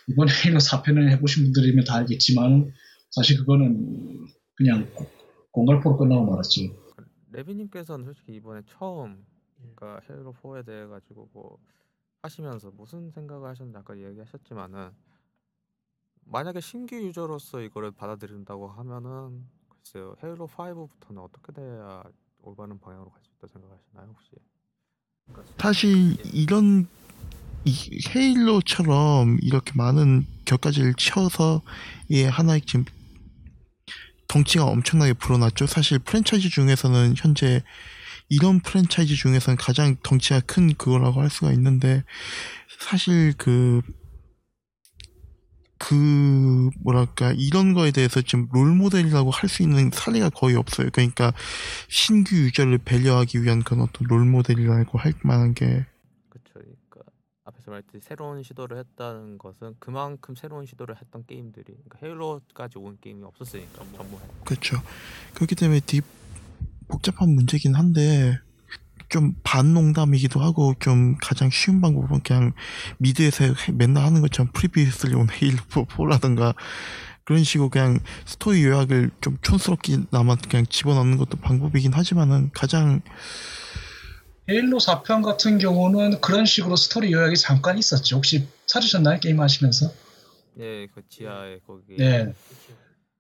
이번에 0.09 0.31
헤일로 0.45 0.59
4편을 0.59 1.11
해보신 1.13 1.45
분들이면 1.45 1.85
다 1.85 1.97
알겠지만 1.97 2.71
사실 3.13 3.39
그거는 3.39 4.27
그냥 4.57 4.89
공갈포로 5.53 5.97
끝나고 5.97 6.27
말았죠. 6.31 6.63
레비님께서는 7.33 8.05
솔직히 8.05 8.35
이번에 8.37 8.63
처음 8.67 9.25
그러니까 9.57 10.01
헤일로 10.09 10.33
4에 10.35 10.65
대해 10.65 10.87
가지고 10.87 11.29
뭐 11.33 11.59
하시면서 12.23 12.71
무슨 12.73 13.11
생각을 13.11 13.49
하셨는지 13.49 13.79
아까 13.79 13.97
얘기하셨지만은 13.99 14.91
만약에 16.27 16.61
신규 16.61 16.97
유저로서 16.97 17.61
이거를 17.63 17.91
받아들인다고 17.93 18.69
하면은 18.69 19.47
글쎄요 19.69 20.15
헤일로 20.23 20.47
5부터는 20.49 21.19
어떻게 21.19 21.53
돼야 21.53 22.03
올바른 22.43 22.79
방향으로 22.79 23.11
갈 23.11 23.21
수 23.23 23.31
있다 23.37 23.47
생각하시나요 23.53 24.15
혹시? 24.15 24.31
사실 25.59 26.17
이런 26.35 26.89
이 27.65 27.73
헤일로처럼 28.15 29.39
이렇게 29.43 29.73
많은 29.77 30.27
격가지를 30.47 30.95
치어서 30.95 31.63
이 32.09 32.23
하나의 32.25 32.63
지금 32.63 32.85
덩치가 34.31 34.65
엄청나게 34.65 35.15
불어났죠. 35.15 35.67
사실 35.67 35.99
프랜차이즈 35.99 36.51
중에서는 36.51 37.15
현재 37.17 37.65
이런 38.29 38.61
프랜차이즈 38.61 39.17
중에서는 39.17 39.57
가장 39.57 39.97
덩치가 40.05 40.39
큰 40.41 40.73
그거라고 40.75 41.21
할 41.21 41.29
수가 41.29 41.53
있는데 41.53 42.05
사실 42.79 43.35
그, 43.37 43.83
그, 45.79 46.71
뭐랄까, 46.85 47.33
이런 47.37 47.75
거에 47.75 47.91
대해서 47.91 48.23
지금 48.23 48.49
롤 48.53 48.73
모델이라고 48.75 49.33
할 49.33 49.49
수 49.49 49.63
있는 49.65 49.91
사례가 49.93 50.31
거의 50.31 50.55
없어요. 50.55 50.91
그러니까 50.93 51.33
신규 51.89 52.37
유저를 52.37 52.79
배려하기 52.79 53.43
위한 53.43 53.65
그런 53.65 53.81
어떤 53.81 54.07
롤 54.07 54.25
모델이라고 54.27 54.97
할 54.99 55.13
만한 55.25 55.55
게. 55.55 55.87
그쵸. 56.31 56.53
그러니까 56.55 57.11
앞에서 57.47 57.59
말했듯이 57.71 58.05
새로운 58.07 58.43
시도를 58.43 58.79
했다는 58.79 59.39
것은 59.39 59.75
그만큼 59.79 60.35
새로운 60.35 60.67
시도를 60.67 60.97
했던 61.01 61.25
게임들이 61.27 61.65
그러니까 61.67 61.99
헤일로까지 62.03 62.79
온 62.79 62.99
게임이 63.01 63.25
없었으니까 63.25 63.85
전부. 63.97 64.19
그렇죠. 64.45 64.83
그렇기 65.35 65.55
때문에 65.55 65.81
되게 65.81 66.05
복잡한 66.89 67.31
문제긴 67.31 67.75
한데 67.75 68.39
좀 69.09 69.35
반농담이기도 69.43 70.41
하고 70.41 70.75
좀 70.79 71.17
가장 71.21 71.51
쉬운 71.51 71.81
방법은 71.81 72.21
그냥 72.21 72.53
미드에서 72.99 73.45
맨날 73.75 74.05
하는 74.05 74.21
것처럼 74.21 74.51
previously 74.53 75.15
on 75.15 75.29
Halo 75.31 75.57
4라든가 75.57 76.55
그런 77.25 77.45
식으로 77.45 77.69
그냥 77.69 77.99
스토리 78.25 78.65
요약을 78.65 79.11
좀 79.21 79.37
촌스럽게나마 79.43 80.37
그냥 80.49 80.67
집어넣는 80.67 81.17
것도 81.17 81.37
방법이긴 81.39 81.93
하지만은 81.93 82.51
가장 82.53 83.03
헤일로 84.51 84.79
4편 84.79 85.23
같은 85.23 85.59
경우는 85.59 86.21
그런 86.21 86.45
식으로 86.45 86.75
스토리 86.75 87.13
요약이 87.13 87.37
잠깐 87.37 87.79
있었죠. 87.79 88.17
혹시 88.17 88.49
찾으셨나요? 88.67 89.21
게임 89.21 89.41
하시면서? 89.41 89.93
예, 90.59 90.89
그 90.89 91.03
지하에 91.09 91.61
거기. 91.65 91.97
네. 91.97 92.35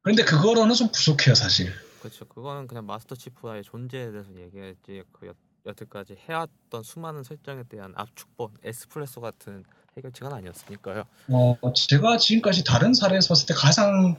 그런데 0.03 0.25
그거로는 0.25 0.75
좀 0.75 0.89
부족해요, 0.91 1.37
사실. 1.37 1.73
그렇죠. 2.01 2.25
그거는 2.25 2.67
그냥 2.67 2.85
마스터 2.85 3.15
치프와의 3.15 3.63
존재에 3.63 4.11
대해서 4.11 4.31
얘기했지 4.35 5.05
그 5.13 5.33
여태까지 5.67 6.17
해왔던 6.29 6.83
수많은 6.83 7.23
설정에 7.23 7.63
대한 7.69 7.93
압축본 7.95 8.57
에스프레소 8.65 9.21
같은 9.21 9.65
해결책은 9.97 10.33
아니었으니까요. 10.33 11.05
어, 11.29 11.57
제가 11.75 12.17
지금까지 12.17 12.65
다른 12.65 12.93
사례에서 12.95 13.29
봤을 13.29 13.47
때 13.47 13.55
가장 13.55 14.17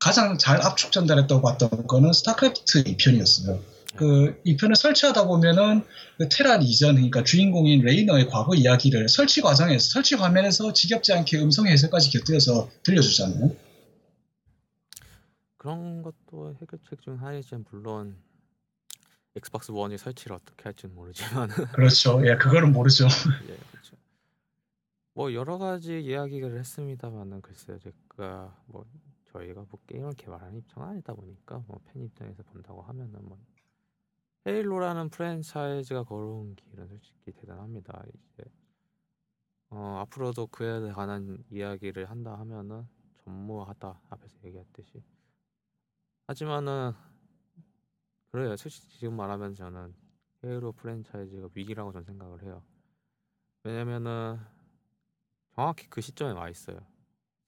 가장 0.00 0.38
잘 0.38 0.60
압축 0.60 0.92
전달했다고 0.92 1.42
봤던 1.42 1.86
거는 1.86 2.12
스타크래프트 2.12 2.84
2편이었어요. 2.84 3.77
그 3.98 4.40
2편을 4.46 4.74
설치하다 4.76 5.26
보면은 5.26 5.84
그 6.16 6.28
테란 6.28 6.62
이전 6.62 6.94
그러니까 6.94 7.24
주인공인 7.24 7.82
레이너의 7.82 8.28
과거 8.28 8.54
이야기를 8.54 9.08
설치 9.08 9.40
과정에서 9.42 9.90
설치 9.90 10.14
화면에서 10.14 10.72
지겹지 10.72 11.12
않게 11.12 11.38
음성 11.42 11.66
해석까지 11.66 12.10
곁들여서 12.18 12.70
들려주잖아요. 12.84 13.54
그런 15.56 16.02
것도 16.02 16.54
해결책 16.60 17.00
중 17.02 17.20
하나이지만 17.20 17.64
물론 17.70 18.16
엑스박스 19.36 19.70
원이 19.72 19.98
설치를 19.98 20.36
어떻게 20.36 20.62
할지는 20.64 20.94
모르지만 20.94 21.48
그렇죠. 21.74 22.20
예, 22.26 22.36
그거는 22.36 22.72
모르죠. 22.72 23.06
예, 23.48 23.56
그렇죠. 23.70 23.96
뭐 25.14 25.32
여러 25.34 25.58
가지 25.58 26.00
이야기를 26.00 26.56
했습니다만은 26.58 27.42
글쎄요, 27.42 27.78
제가 27.78 28.56
뭐 28.66 28.84
저희가 29.32 29.64
뭐 29.68 29.80
게임을 29.86 30.12
개발하는 30.14 30.58
입장은 30.58 30.88
아니다 30.88 31.12
보니까 31.12 31.62
뭐 31.66 31.80
팬 31.92 32.04
입장에서 32.04 32.42
본다고 32.44 32.82
하면은 32.82 33.18
뭐 33.22 33.36
헤일로라는 34.48 35.10
프랜차이즈가 35.10 36.04
걸어온 36.04 36.56
길은 36.56 36.88
솔직히 36.88 37.32
대단합니다. 37.32 38.02
이제 38.06 38.44
어, 39.68 39.98
앞으로도 40.00 40.46
그에 40.46 40.90
관한 40.92 41.44
이야기를 41.50 42.08
한다 42.08 42.38
하면은 42.38 42.88
전무하다 43.24 44.00
앞에서 44.08 44.38
얘기했듯이 44.44 45.04
하지만은 46.26 46.92
그래요. 48.30 48.56
솔직히 48.56 48.88
지금 48.98 49.16
말하면 49.16 49.54
저는 49.54 49.94
헤일로 50.42 50.72
프랜차이즈가 50.72 51.50
위기라고 51.52 51.92
저는 51.92 52.06
생각을 52.06 52.42
해요. 52.42 52.62
왜냐면은 53.64 54.38
정확히 55.54 55.90
그 55.90 56.00
시점에 56.00 56.32
와 56.32 56.48
있어요. 56.48 56.80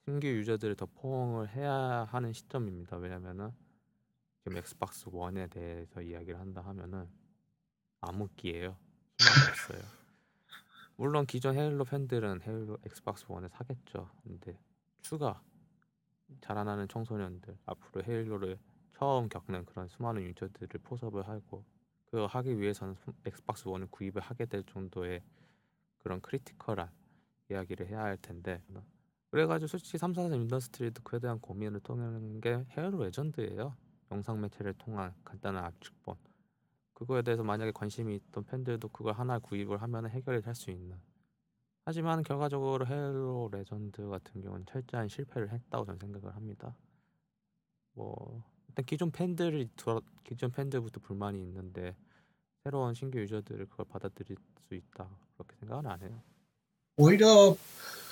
신규 0.05 0.27
유저들을 0.27 0.77
더 0.77 0.85
포용을 0.85 1.49
해야 1.49 2.05
하는 2.11 2.35
시점입니다. 2.35 2.99
왜냐면은 2.99 3.53
지금 4.51 4.59
엑스박스 4.59 5.09
원에 5.13 5.47
대해서 5.47 6.03
이야기를 6.03 6.41
한다 6.41 6.61
하면은 6.63 7.09
암흑기예요. 8.01 8.77
희망이 9.19 9.49
없어요. 9.49 9.83
물론 10.97 11.25
기존 11.25 11.57
헤일로 11.57 11.85
팬들은 11.85 12.43
헤일로 12.43 12.79
엑스박스 12.85 13.27
원을 13.29 13.49
사겠죠. 13.49 14.11
근데 14.25 14.59
추가 15.03 15.41
자라나는 16.41 16.89
청소년들 16.89 17.59
앞으로 17.65 18.03
헤일로를 18.03 18.59
처음 18.93 19.29
겪는 19.29 19.67
그런 19.67 19.87
수많은 19.87 20.23
유저들을 20.23 20.81
포섭을 20.83 21.29
하고 21.29 21.65
그거 22.07 22.27
하기 22.27 22.59
위해서는 22.59 22.97
엑스박스 23.25 23.69
원을 23.69 23.87
구입을 23.89 24.21
하게 24.21 24.47
될 24.47 24.65
정도의 24.65 25.23
그런 25.99 26.21
critical한 26.21 26.91
이야기를 27.53 27.87
해야 27.87 28.01
할 28.01 28.17
텐데 28.17 28.61
그래가지고 29.31 29.69
솔직히 29.69 29.97
3, 29.97 30.13
4, 30.13 30.23
3 30.23 30.35
인더스트리도 30.35 31.05
그에 31.05 31.21
대한 31.21 31.39
고민을 31.39 31.81
통하는 31.81 32.41
게 32.41 32.65
헤일로 32.71 33.05
레전드예요. 33.05 33.77
영상 34.11 34.41
매체를 34.41 34.75
통한 34.75 35.15
간단한 35.25 35.65
압축본. 35.65 36.17
그거에 36.95 37.23
대해서 37.23 37.43
만약에 37.43 37.73
관심이 37.73 38.15
있던 38.17 38.45
팬들도 38.45 38.89
그걸 38.89 39.15
하나 39.15 39.39
구입을 39.39 39.81
하면 39.83 40.09
해결이 40.11 40.43
될 40.43 40.55
수 40.55 40.71
있는. 40.71 40.97
하지만 41.85 42.23
결과적으로 42.23 42.87
헤일로 42.87 43.49
레전드 43.53 44.07
같은 44.09 44.43
경우는 44.43 44.67
철저한 44.67 45.09
실패를 45.09 45.51
했다고 45.51 45.87
저는 45.87 45.99
생각을 45.99 46.37
합니다. 46.37 46.77
뭐 47.95 48.45
일단 48.69 48.85
기존 48.85 49.11
팬들이 49.11 49.69
기존 50.25 50.51
팬들부터 50.51 51.01
불만이 51.01 51.41
있는데 51.43 51.97
새로운 52.63 52.95
신규 52.95 53.19
유저들을 53.19 53.67
그걸 53.67 53.87
받아들일 53.87 54.37
수 54.69 54.75
있다 54.75 55.09
그렇게 55.35 55.57
생각은 55.61 55.87
안 55.91 56.01
해요. 56.03 56.23
오히려 56.97 57.57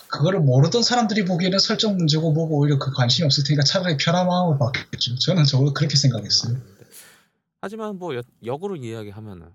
그거를 0.09 0.41
모르던 0.41 0.83
사람들이 0.83 1.25
보기에는 1.25 1.59
설정 1.59 1.97
문제고 1.97 2.33
뭐고 2.33 2.59
오히려 2.59 2.79
그 2.79 2.93
관심이 2.93 3.25
없을 3.27 3.45
테니까 3.45 3.63
차라리 3.65 3.97
편한 3.97 4.27
마음으로 4.27 4.59
봤겠죠. 4.59 5.17
저는 5.19 5.45
저거 5.45 5.73
그렇게 5.73 5.97
생각했어요. 5.97 6.57
아, 6.57 6.59
네. 6.59 6.87
하지만 7.61 7.99
뭐 7.99 8.13
역으로 8.45 8.77
이야기하면은 8.77 9.53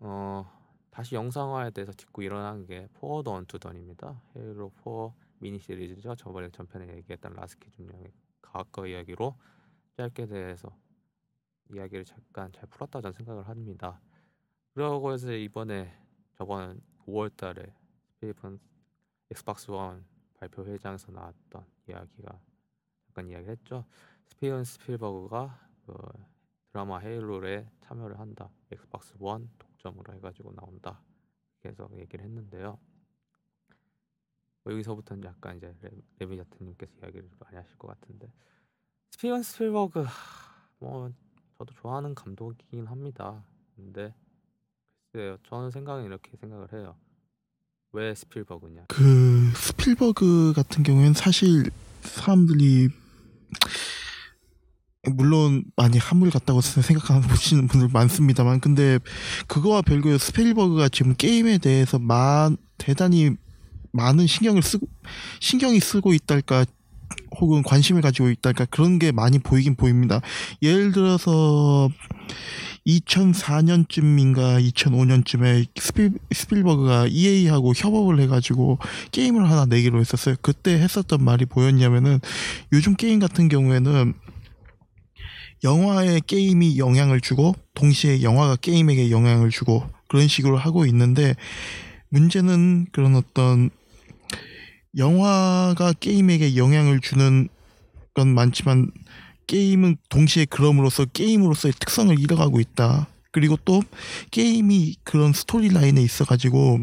어 0.00 0.50
다시 0.90 1.14
영상화에 1.14 1.70
대해서 1.70 1.92
딛고 1.92 2.22
일어난 2.22 2.66
게 2.66 2.88
Forward 2.94 3.28
Unto 3.28 3.52
Dawn입니다. 3.52 4.20
헤일로 4.36 4.72
4 4.84 5.12
미니 5.38 5.58
시리즈죠. 5.58 6.14
저번에 6.16 6.50
전편에 6.50 6.96
얘기했던 6.96 7.34
라스키 7.34 7.70
중령의 7.70 8.12
과거 8.42 8.86
이야기로 8.86 9.34
짧게 9.96 10.26
대해서 10.26 10.76
이야기를 11.72 12.04
잠깐 12.04 12.52
잘 12.52 12.66
풀었다 12.68 13.00
저는 13.00 13.12
생각을 13.12 13.48
합니다. 13.48 14.00
그러고 14.74 15.12
해서 15.12 15.32
이번에 15.32 15.92
저번 16.36 16.80
5월달에 17.06 17.72
스티븐 18.20 18.58
엑스박스 19.30 19.70
원 19.70 20.04
발표 20.34 20.64
회장에서 20.64 21.12
나왔던 21.12 21.64
이야기가 21.88 22.40
잠깐 23.06 23.28
이야기를 23.28 23.52
했죠. 23.52 23.84
스티븐 24.28 24.64
스필버그가 24.64 25.68
그 25.86 25.94
드라마 26.72 26.98
헤일로에 26.98 27.68
참여를 27.80 28.18
한다. 28.18 28.50
엑스박스 28.70 29.14
원 29.18 29.50
독점으로 29.58 30.14
해가지고 30.14 30.52
나온다. 30.54 31.00
그래서 31.60 31.88
얘기를 31.94 32.24
했는데요. 32.24 32.78
뭐 34.62 34.72
여기서부터는 34.72 35.24
약간 35.24 35.56
이제 35.56 35.74
레비자트님께서 36.18 36.92
이야기를 37.02 37.30
많이 37.38 37.56
하실 37.56 37.76
것 37.78 37.88
같은데 37.88 38.32
스티븐 39.10 39.42
스필버그 39.42 40.04
뭐 40.78 41.10
저도 41.58 41.74
좋아하는 41.74 42.14
감독이긴 42.14 42.86
합니다. 42.86 43.44
근데 43.76 44.14
글쎄요, 45.12 45.38
저는 45.42 45.70
생각은 45.70 46.04
이렇게 46.04 46.36
생각을 46.36 46.72
해요. 46.72 46.96
왜 47.92 48.14
스필버그냐? 48.14 48.84
그 48.88 49.50
스필버그 49.56 50.52
같은 50.54 50.82
경우에는 50.82 51.14
사실 51.14 51.70
사람들이 52.02 52.88
물론 55.16 55.64
많이 55.76 55.98
한물 55.98 56.30
갔다고 56.30 56.60
생각하는 56.60 57.22
보시는 57.28 57.66
분들 57.66 57.88
많습니다만 57.92 58.60
근데 58.60 58.98
그거와 59.48 59.82
별개로 59.82 60.18
스필버그가 60.18 60.88
지금 60.90 61.14
게임에 61.16 61.58
대해서 61.58 61.98
만 61.98 62.56
대단히 62.78 63.30
많은 63.92 64.26
신경을 64.26 64.62
쓰고 64.62 64.86
신경이 65.40 65.80
쓰고 65.80 66.14
있달까 66.14 66.64
혹은 67.40 67.62
관심을 67.62 68.02
가지고 68.02 68.30
있달까 68.30 68.66
그런 68.66 68.98
게 68.98 69.12
많이 69.12 69.38
보이긴 69.38 69.74
보입니다. 69.74 70.20
예를 70.62 70.92
들어서 70.92 71.88
2004년쯤인가 72.86 74.62
2005년쯤에 74.72 75.66
스필, 75.78 76.12
스필버그가 76.32 77.06
EA하고 77.08 77.72
협업을 77.76 78.20
해가지고 78.20 78.78
게임을 79.12 79.50
하나 79.50 79.66
내기로 79.66 80.00
했었어요. 80.00 80.36
그때 80.42 80.72
했었던 80.72 81.22
말이 81.22 81.46
뭐였냐면은 81.52 82.20
요즘 82.72 82.94
게임 82.94 83.18
같은 83.18 83.48
경우에는 83.48 84.14
영화에 85.62 86.20
게임이 86.26 86.78
영향을 86.78 87.20
주고 87.20 87.54
동시에 87.74 88.22
영화가 88.22 88.56
게임에게 88.56 89.10
영향을 89.10 89.50
주고 89.50 89.84
그런 90.08 90.26
식으로 90.26 90.56
하고 90.56 90.86
있는데 90.86 91.34
문제는 92.08 92.86
그런 92.92 93.14
어떤 93.14 93.70
영화가 94.96 95.94
게임에게 96.00 96.56
영향을 96.56 97.00
주는 97.00 97.48
건 98.14 98.34
많지만 98.34 98.90
게임은 99.46 99.96
동시에 100.08 100.44
그럼으로써 100.44 101.04
게임으로서의 101.04 101.74
특성을 101.78 102.18
잃어가고 102.18 102.60
있다. 102.60 103.08
그리고 103.32 103.56
또 103.64 103.82
게임이 104.30 104.96
그런 105.04 105.32
스토리 105.32 105.68
라인에 105.68 106.02
있어가지고 106.02 106.80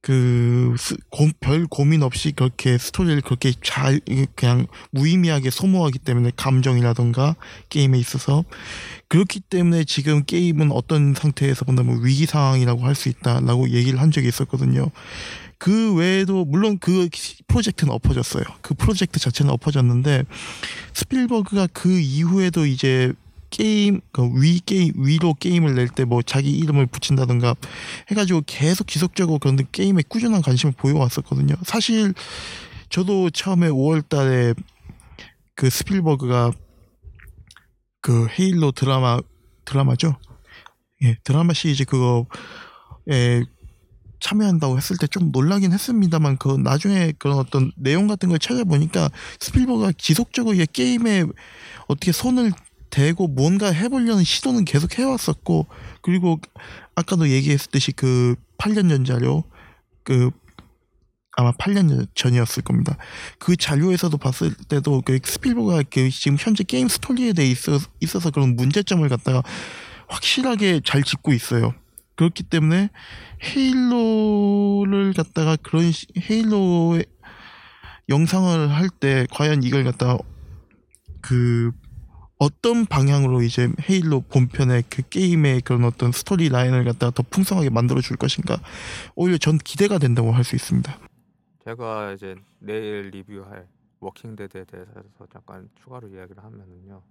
그별 0.00 1.66
고민 1.70 2.02
없이 2.02 2.32
그렇게 2.32 2.76
스토리를 2.76 3.22
그렇게 3.22 3.52
잘 3.62 4.00
그냥 4.34 4.66
무의미하게 4.90 5.48
소모하기 5.48 5.98
때문에 6.00 6.30
감정이라던가 6.36 7.36
게임에 7.70 7.98
있어서 7.98 8.44
그렇기 9.08 9.40
때문에 9.40 9.84
지금 9.84 10.24
게임은 10.24 10.72
어떤 10.72 11.14
상태에서 11.14 11.64
본다면 11.64 12.04
위기 12.04 12.26
상황이라고 12.26 12.84
할 12.84 12.94
수 12.94 13.08
있다라고 13.08 13.70
얘기를 13.70 13.98
한 13.98 14.10
적이 14.10 14.28
있었거든요. 14.28 14.90
그 15.58 15.94
외에도 15.94 16.44
물론 16.44 16.78
그 16.78 17.08
프로젝트는 17.46 17.92
엎어졌어요. 17.92 18.44
그 18.60 18.74
프로젝트 18.74 19.18
자체는 19.20 19.52
엎어졌는데 19.52 20.24
스필버그가 20.94 21.68
그 21.72 21.98
이후에도 21.98 22.66
이제 22.66 23.12
게임 23.50 24.00
그위 24.10 24.60
게임 24.60 24.92
위로 24.96 25.34
게임을 25.34 25.74
낼 25.74 25.88
때 25.88 26.04
뭐 26.04 26.22
자기 26.22 26.50
이름을 26.50 26.86
붙인다든가 26.86 27.54
해가지고 28.10 28.42
계속 28.46 28.88
지속적으로 28.88 29.38
그런 29.38 29.56
게임에 29.70 30.02
꾸준한 30.08 30.42
관심을 30.42 30.74
보여왔었거든요. 30.76 31.54
사실 31.64 32.14
저도 32.88 33.30
처음에 33.30 33.68
5월달에 33.68 34.56
그 35.54 35.70
스필버그가 35.70 36.50
그 38.00 38.26
헤일로 38.28 38.72
드라마 38.72 39.20
드라마죠. 39.64 40.16
예, 41.02 41.16
드라마 41.24 41.52
시리즈 41.52 41.84
그거에 41.84 43.44
참여한다고 44.24 44.76
했을 44.76 44.96
때 44.96 45.06
좀 45.14 45.30
놀라긴 45.30 45.72
했습니다만 45.72 46.38
그 46.38 46.56
나중에 46.56 47.12
그런 47.18 47.38
어떤 47.38 47.70
내용 47.76 48.06
같은 48.06 48.30
걸 48.30 48.38
찾아보니까 48.38 49.10
스필버그가 49.38 49.92
지속적으로 49.98 50.56
이 50.56 50.66
게임에 50.66 51.24
어떻게 51.86 52.10
손을 52.10 52.52
대고 52.90 53.28
뭔가 53.28 53.70
해보려는 53.70 54.24
시도는 54.24 54.64
계속 54.64 54.98
해왔었고 54.98 55.66
그리고 56.00 56.40
아까도 56.94 57.28
얘기했듯이 57.28 57.92
그 57.92 58.34
8년 58.58 58.88
전 58.88 59.04
자료 59.04 59.44
그 60.02 60.30
아마 61.36 61.52
8년 61.52 62.06
전이었을 62.14 62.62
겁니다. 62.62 62.96
그 63.38 63.56
자료에서도 63.56 64.16
봤을 64.16 64.54
때도 64.68 65.02
그 65.04 65.18
스필버그가 65.22 65.82
그 65.90 66.10
지금 66.10 66.36
현재 66.40 66.64
게임 66.64 66.88
스토리에 66.88 67.32
대해 67.34 67.50
있어, 67.50 67.78
있어서 68.00 68.30
그런 68.30 68.56
문제점을 68.56 69.06
갖다가 69.08 69.42
확실하게 70.08 70.80
잘 70.84 71.02
짚고 71.02 71.32
있어요. 71.32 71.74
그렇기 72.16 72.44
때문에 72.44 72.90
헤일로를 73.42 75.12
갖다가 75.14 75.56
그런 75.56 75.90
시, 75.92 76.06
헤일로의 76.18 77.04
영상을 78.08 78.70
할 78.70 78.88
때 79.00 79.26
과연 79.32 79.62
이걸 79.62 79.84
갖다가 79.84 80.18
그 81.20 81.72
어떤 82.38 82.84
방향으로 82.84 83.42
이제 83.42 83.70
헤일로 83.88 84.22
본편의 84.22 84.84
그 84.90 85.02
게임의 85.08 85.62
그런 85.62 85.84
어떤 85.84 86.12
스토리 86.12 86.48
라인을 86.48 86.84
갖다가 86.84 87.10
더 87.10 87.22
풍성하게 87.22 87.70
만들어 87.70 88.00
줄 88.00 88.16
것인가 88.16 88.58
오히려 89.14 89.38
전 89.38 89.56
기대가 89.58 89.98
된다고 89.98 90.32
할 90.32 90.44
수 90.44 90.54
있습니다. 90.56 90.98
제가 91.64 92.12
이제 92.12 92.34
내일 92.58 93.08
리뷰할 93.10 93.66
워킹 94.00 94.36
데드에 94.36 94.64
대해서 94.64 94.92
잠깐 95.32 95.70
추가로 95.82 96.08
이야기를 96.08 96.44
하면은요. 96.44 97.02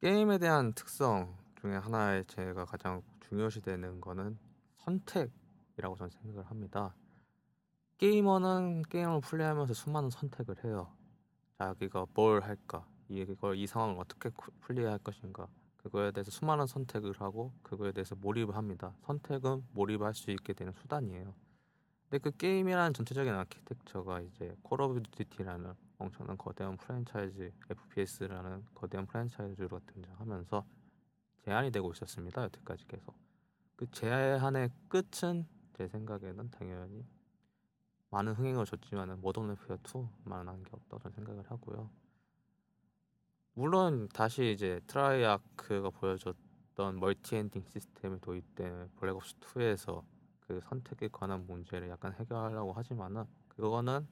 게임에 0.00 0.38
대한 0.38 0.72
특성 0.74 1.34
중에 1.60 1.74
하나에 1.74 2.22
제가 2.28 2.66
가장 2.66 3.02
중요시 3.28 3.60
되는 3.60 4.00
거는 4.00 4.38
선택이라고 4.78 5.96
저는 5.96 6.10
생각을 6.10 6.44
합니다. 6.44 6.94
게이머는 7.98 8.82
게임을 8.82 9.20
플레이하면서 9.22 9.74
수많은 9.74 10.10
선택을 10.10 10.64
해요. 10.64 10.92
자기가 11.58 12.06
뭘 12.14 12.42
할까, 12.42 12.86
이걸 13.08 13.56
이 13.56 13.66
상황을 13.66 13.98
어떻게 13.98 14.30
플레이할 14.60 14.98
것인가, 14.98 15.48
그거에 15.78 16.10
대해서 16.10 16.30
수많은 16.30 16.66
선택을 16.66 17.14
하고 17.20 17.52
그거에 17.62 17.92
대해서 17.92 18.14
몰입을 18.16 18.54
합니다. 18.56 18.94
선택은 19.06 19.64
몰입할 19.72 20.14
수 20.14 20.30
있게 20.30 20.52
되는 20.52 20.72
수단이에요. 20.72 21.34
근데 22.08 22.18
그 22.18 22.36
게임이라는 22.36 22.92
전체적인 22.92 23.32
아키텍처가 23.32 24.20
이제 24.20 24.56
콜 24.62 24.80
오브 24.80 25.02
듀티라는 25.10 25.74
엄청난 25.98 26.36
거대한 26.36 26.76
프랜차이즈, 26.76 27.52
FPS라는 27.70 28.64
거대한 28.74 29.06
프랜차이즈로 29.06 29.80
등장하면서 29.86 30.64
제한이 31.46 31.70
되고 31.70 31.92
있었습니다. 31.92 32.42
여태까지 32.42 32.86
계속. 32.88 33.14
그 33.76 33.88
제한의 33.92 34.70
끝은 34.88 35.46
제 35.74 35.86
생각에는 35.86 36.50
당연히 36.50 37.06
많은 38.10 38.34
흥행을 38.34 38.64
줬지만은 38.66 39.20
모던 39.20 39.48
워페어 39.48 39.76
2만 40.24 40.46
한 40.46 40.62
게 40.64 40.70
없다고 40.72 40.98
저는 41.02 41.14
생각을 41.14 41.44
하고요. 41.48 41.88
물론 43.54 44.08
다시 44.12 44.50
이제 44.52 44.80
트레이아크가 44.88 45.90
보여줬던 45.90 46.98
multi 46.98 47.36
ending 47.36 47.64
시스템이 47.68 48.20
도입된 48.20 48.90
블랙옵스 48.96 49.36
2에서 49.38 50.02
그 50.40 50.60
선택에 50.64 51.08
관한 51.12 51.46
문제를 51.46 51.88
약간 51.90 52.12
해결하려고 52.14 52.72
하지만은 52.72 53.24
그거는 53.48 54.06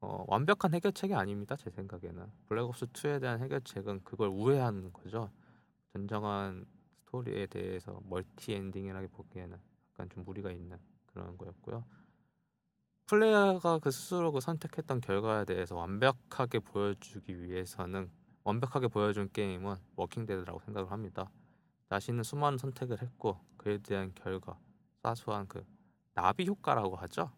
어, 0.00 0.24
완벽한 0.28 0.72
해결책이 0.74 1.14
아닙니다. 1.14 1.56
제 1.56 1.68
생각에는 1.70 2.30
블랙옵스 2.46 2.86
2에 2.86 3.20
대한 3.20 3.42
해결책은 3.42 4.04
그걸 4.04 4.28
우회하는 4.28 4.92
거죠. 4.92 5.30
진정한 5.96 6.66
스토리에 7.06 7.46
대해서 7.46 8.00
multi 8.04 8.52
ending이라기 8.52 9.08
보기에는 9.08 9.58
약간 9.92 10.08
좀 10.10 10.24
무리가 10.24 10.50
있는 10.50 10.78
그런 11.06 11.38
거였고요. 11.38 11.84
플레이어가 13.06 13.78
그 13.78 13.90
스스로 13.90 14.30
그 14.32 14.40
선택했던 14.40 15.00
결과에 15.00 15.44
대해서 15.46 15.74
완벽하게 15.74 16.58
보여주기 16.58 17.40
위해서는 17.42 18.10
완벽하게 18.44 18.88
보여준 18.88 19.30
게임은 19.32 19.76
워킹데드라고 19.96 20.60
생각을 20.60 20.90
합니다. 20.90 21.30
자신은 21.88 22.24
수많은 22.24 22.58
선택을 22.58 23.00
했고 23.00 23.40
그에 23.56 23.78
대한 23.78 24.12
결과 24.14 24.58
사소한 25.02 25.46
그 25.48 25.64
나비 26.14 26.46
효과라고 26.46 26.96
하죠. 26.96 27.30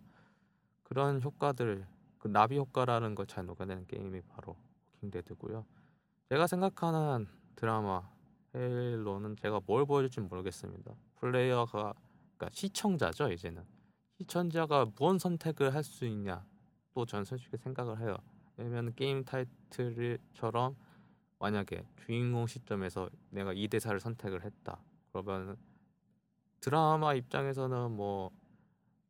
그런 0.83 1.23
효과들, 1.23 1.87
그 2.19 2.29
나비 2.29 2.57
효과라는 2.57 3.15
걸 3.15 3.27
잘 3.27 3.47
녹여내는 3.47 3.87
게임이 3.87 4.23
바로 4.23 4.57
워킹데드고요. 4.95 5.65
제가 6.31 6.47
생각하는 6.47 7.29
드라마 7.57 8.09
헤일로는 8.55 9.37
제가 9.37 9.61
뭘 9.67 9.85
보여줄지 9.87 10.21
모르겠습니다. 10.21 10.93
플레이어가 11.17 11.95
그러니까 12.37 12.49
시청자죠 12.53 13.31
이제는 13.31 13.65
시청자가 14.19 14.87
무슨 14.97 15.19
선택을 15.19 15.75
할 15.75 15.83
수 15.85 16.07
있냐 16.07 16.45
또 16.95 17.05
전 17.07 17.25
솔직히 17.25 17.57
생각을 17.59 18.01
해요. 18.01 18.17
왜냐면 18.57 18.93
게임 18.95 19.25
타이틀처럼 19.25 20.77
만약에 21.39 21.87
주인공 22.05 22.47
시점에서 22.47 23.09
내가 23.31 23.53
이 23.53 23.69
대사를 23.69 23.99
선택을 24.01 24.45
했다. 24.45 24.81
그러면 25.13 25.57
드라마 26.61 27.15
입장에서는 27.15 27.93
뭐 27.93 28.31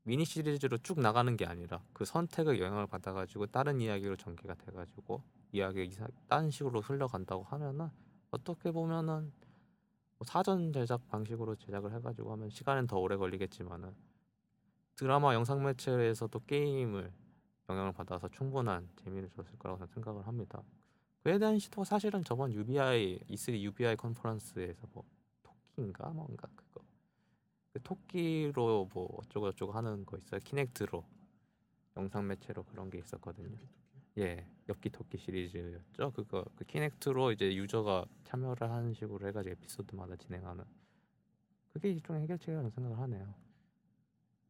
미니 0.02 0.24
시리즈로 0.24 0.78
쭉 0.78 1.00
나가는 1.00 1.34
게 1.36 1.46
아니라 1.46 1.82
그 1.94 2.04
선택의 2.04 2.60
영향을 2.60 2.86
받아가지고 2.86 3.46
다른 3.46 3.80
이야기로 3.80 4.16
전개가 4.16 4.54
돼가지고 4.54 5.22
이야기가 5.52 6.08
다른 6.28 6.50
식으로 6.50 6.80
흘러간다고 6.82 7.42
하면은 7.44 7.88
어떻게 8.30 8.70
보면은 8.70 9.32
뭐 10.18 10.24
사전 10.26 10.72
제작 10.72 11.06
방식으로 11.08 11.56
제작을 11.56 11.94
해가지고 11.94 12.32
하면 12.32 12.50
시간은 12.50 12.86
더 12.86 12.98
오래 12.98 13.16
걸리겠지만은 13.16 13.94
드라마 14.96 15.34
영상 15.34 15.62
매체에서도 15.64 16.38
게임을 16.40 17.12
영향을 17.68 17.92
받아서 17.92 18.28
충분한 18.28 18.88
재미를 18.96 19.30
줬을 19.30 19.56
거라고 19.58 19.86
생각을 19.86 20.26
합니다. 20.26 20.62
그에 21.22 21.38
대한 21.38 21.58
시도가 21.58 21.84
사실은 21.84 22.24
저번 22.24 22.52
UBI 22.52 23.20
E3 23.28 23.60
UBI 23.60 23.96
컨퍼런스에서 23.96 24.86
뭐 24.92 25.04
토끼인가 25.42 26.08
뭔가 26.10 26.48
그거 26.56 26.80
그 27.72 27.82
토끼로 27.82 28.88
뭐 28.92 29.18
어쩌고 29.18 29.52
저쩌고 29.52 29.72
하는 29.72 30.04
거 30.04 30.16
있어요. 30.16 30.40
키넥트로 30.40 31.04
영상 31.96 32.26
매체로 32.26 32.64
그런 32.64 32.90
게 32.90 32.98
있었거든요. 32.98 33.56
예, 34.18 34.44
엽기 34.68 34.90
토끼 34.90 35.18
시리즈였죠. 35.18 36.12
그거 36.14 36.44
그 36.56 36.64
키넥트로 36.64 37.32
이제 37.32 37.54
유저가 37.54 38.04
참여를 38.24 38.70
하는 38.70 38.92
식으로 38.94 39.28
해가지고 39.28 39.52
에피소드마다 39.52 40.16
진행하는 40.16 40.64
그게 41.72 41.90
일종의 41.90 42.22
해결책이라고 42.22 42.70
생각을 42.70 42.98
하네요. 42.98 43.34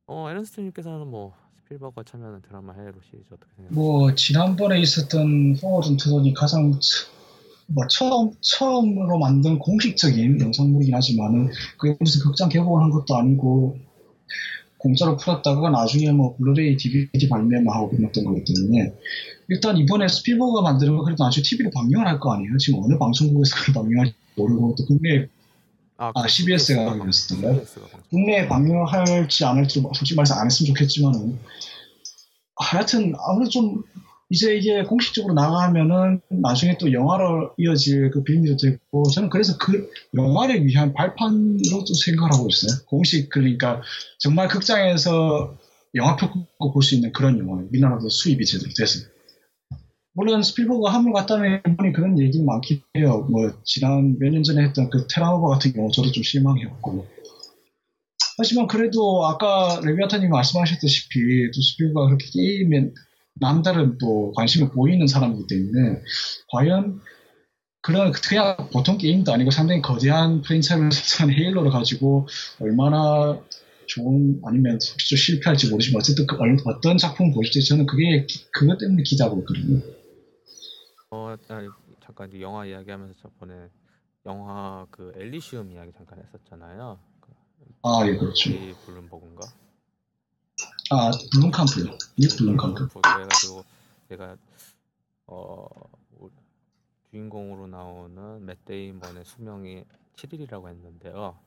어, 0.06 0.30
에런스트님께서는 0.30 1.06
뭐 1.06 1.34
스필버가 1.58 2.02
참여하는 2.02 2.40
드라마 2.40 2.72
헤일로 2.72 3.00
시리즈 3.02 3.26
어떻게 3.30 3.54
생각하세요? 3.56 3.70
뭐 3.70 4.14
지난번에 4.14 4.80
있었던 4.80 5.56
포워드 5.60 5.96
투던이 5.98 6.32
가장 6.32 6.72
뭐 7.66 7.86
처음 7.88 8.32
처음으로 8.40 9.18
만든 9.18 9.58
공식적인 9.58 10.40
영상물이긴 10.40 10.94
하지만은 10.94 11.50
그게 11.76 11.94
무슨 12.00 12.22
극장 12.22 12.48
개봉을 12.48 12.82
한 12.82 12.90
것도 12.90 13.14
아니고 13.14 13.76
공짜로 14.78 15.16
풀었다가 15.16 15.70
나중에 15.70 16.10
뭐 16.12 16.36
블루레이 16.36 16.76
DVD 16.76 17.28
발매만 17.28 17.74
하고 17.74 17.90
끝났던 17.90 18.24
거기 18.24 18.44
때문에 18.44 18.92
일단 19.48 19.76
이번에 19.76 20.06
스필버가 20.08 20.62
만드는 20.62 20.96
거 20.96 21.04
그래도 21.04 21.24
나중에 21.24 21.42
TV로 21.42 21.70
방영을 21.70 22.06
할 22.06 22.20
거 22.20 22.32
아니에요? 22.34 22.56
지금 22.58 22.80
어느 22.84 22.96
방송국에서 22.98 23.56
그걸 23.56 23.82
방영할지 23.82 24.14
모르고 24.36 24.74
또 24.78 24.84
국내 24.86 25.26
아, 25.96 26.12
아, 26.14 26.22
그 26.22 26.28
CBS가 26.28 26.84
방- 26.84 26.98
그랬었던가요? 27.00 27.54
CBS 27.54 27.74
가 27.80 27.86
방송. 27.88 28.00
국내에 28.10 28.46
방영할지 28.46 29.44
안 29.44 29.56
할지 29.56 29.80
뭐 29.80 29.92
솔직히 29.94 30.16
말해서 30.16 30.34
안 30.34 30.46
했으면 30.46 30.68
좋겠지만은 30.74 31.38
하여튼 32.56 33.14
아무래도 33.28 33.50
좀 33.50 33.82
이제 34.30 34.54
이게 34.56 34.82
공식적으로 34.84 35.32
나가면은 35.32 36.20
나중에 36.28 36.76
또 36.78 36.92
영화로 36.92 37.54
이어질 37.56 38.10
그 38.10 38.22
빌미도 38.22 38.56
되고 38.58 39.04
저는 39.10 39.30
그래서 39.30 39.56
그 39.58 39.90
영화를 40.14 40.66
위한 40.66 40.92
발판으로 40.92 41.84
또 41.86 41.94
생각을 41.94 42.32
하고 42.34 42.46
있어요. 42.50 42.78
공식 42.86 43.30
그러니까 43.30 43.80
정말 44.18 44.48
극장에서 44.48 45.56
영화표 45.94 46.30
끊고 46.30 46.72
볼 46.72 46.82
수 46.82 46.94
있는 46.94 47.12
그런 47.12 47.38
영화 47.38 47.62
우리나라도 47.70 48.10
수입이 48.10 48.44
제대로 48.44 48.70
돼서 48.76 49.08
물론 50.12 50.42
스필버가 50.42 50.92
함을 50.92 51.12
갔다는 51.14 51.62
분이 51.78 51.92
그런 51.92 52.18
얘기는 52.18 52.44
많긴 52.44 52.82
해요. 52.96 53.26
뭐 53.30 53.50
지난 53.64 54.18
몇 54.18 54.30
년 54.30 54.42
전에 54.42 54.62
했던 54.64 54.90
그 54.90 55.06
테라노바 55.06 55.48
같은 55.48 55.72
경우 55.72 55.90
저도 55.90 56.12
좀 56.12 56.22
실망했고 56.22 57.06
하지만 58.36 58.66
그래도 58.66 59.26
아까 59.26 59.80
레비아타님 59.84 60.28
말씀하셨다시피 60.30 61.50
또 61.54 61.62
스필버가 61.62 62.06
그렇게 62.08 62.26
게임에 62.32 62.90
남다른 63.40 63.98
또 63.98 64.32
관심을 64.32 64.70
보이는 64.70 65.06
사람이기 65.06 65.46
때문에 65.48 66.02
과연 66.52 67.00
그런 67.80 68.12
그냥 68.12 68.56
보통 68.72 68.98
게임도 68.98 69.32
아니고 69.32 69.50
상당히 69.50 69.80
거대한 69.80 70.42
프랜차이즈를 70.42 70.90
생산 70.92 71.30
헤일로를 71.30 71.70
가지고 71.70 72.26
얼마나 72.60 73.40
좋은 73.86 74.40
아니면 74.44 74.78
좀 74.80 75.16
실패할지 75.16 75.70
모르지만 75.70 76.00
어쨌든 76.00 76.26
그 76.26 76.36
얼- 76.36 76.56
어떤 76.66 76.98
작품을 76.98 77.32
보실지 77.32 77.66
저는 77.66 77.86
그게 77.86 78.26
기- 78.26 78.44
그것 78.52 78.76
때문에 78.78 79.02
기대하고 79.02 79.38
있거든요. 79.40 79.80
어, 81.10 81.34
아니, 81.48 81.68
잠깐 82.04 82.28
이제 82.28 82.40
영화 82.40 82.66
이야기하면서 82.66 83.14
저번에 83.22 83.54
영화 84.26 84.86
그 84.90 85.12
엘리시움 85.16 85.70
이야기 85.72 85.90
잠깐 85.96 86.18
했었잖아요. 86.18 86.98
그 87.20 87.32
아, 87.82 88.06
예, 88.06 88.16
그렇죠. 88.16 88.50
이 88.50 88.74
블룸버그인가? 88.84 89.46
아, 90.90 91.10
블룸캄프요. 91.32 91.98
닉 92.18 92.36
블룸캄프. 92.36 92.88
그래가지고 93.00 93.64
내가 94.08 94.36
어 95.26 95.66
우- 96.18 96.30
주인공으로 97.10 97.66
나오는 97.66 98.44
맷 98.44 98.64
데이먼의 98.64 99.24
수명이 99.24 99.84
7일이라고 100.16 100.68
했는데요. 100.68 101.38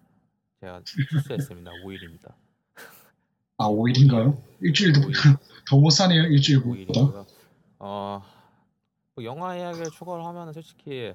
제가 0.59 0.81
실수했습니다. 0.85 1.72
5일입니다. 1.85 2.34
아 3.57 3.68
5일인가요? 3.68 4.38
일주일도 4.61 5.01
더못 5.69 5.91
사네요 5.91 6.23
일주일보다. 6.23 6.93
5일이고요. 7.01 7.26
어, 7.80 8.23
뭐 9.15 9.23
영화 9.23 9.55
이야기를 9.55 9.89
추가를 9.91 10.23
하면 10.26 10.47
은 10.49 10.53
솔직히 10.53 11.13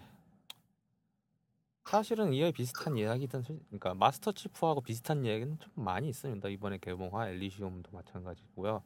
사실은 1.86 2.32
이에 2.32 2.50
비슷한 2.50 2.96
이야기든 2.98 3.42
솔- 3.42 3.60
그러니까 3.66 3.94
마스터 3.94 4.32
치프하고 4.32 4.80
비슷한 4.80 5.24
이야기는 5.24 5.58
좀 5.60 5.72
많이 5.76 6.08
있습니다. 6.08 6.48
이번에 6.48 6.78
개봉한 6.78 7.28
엘리시움도 7.28 7.90
마찬가지고요. 7.92 8.82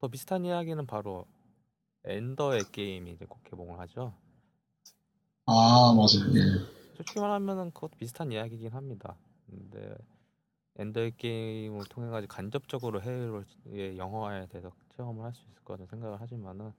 더 0.00 0.08
비슷한 0.08 0.44
이야기는 0.44 0.86
바로 0.86 1.26
엔더의 2.04 2.64
게임이 2.72 3.12
이제 3.12 3.26
곧 3.26 3.42
개봉을 3.44 3.78
하죠. 3.80 4.14
아 5.46 5.92
맞아요. 5.94 6.34
예. 6.34 6.94
솔직히 6.96 7.20
말하면은 7.20 7.70
그것도 7.72 7.96
비슷한 7.98 8.32
이야기긴 8.32 8.72
합니다. 8.72 9.16
근데 9.46 9.94
엔더의 10.76 11.12
게임을 11.18 11.84
통해 11.90 12.08
가지고 12.08 12.34
간접적으로 12.34 13.02
헤일로의 13.02 13.98
영화에 13.98 14.46
대해서 14.46 14.70
체험을 14.96 15.24
할 15.24 15.34
수 15.34 15.42
있을 15.50 15.62
거라는 15.64 15.86
생각을 15.86 16.20
하지만은 16.20 16.72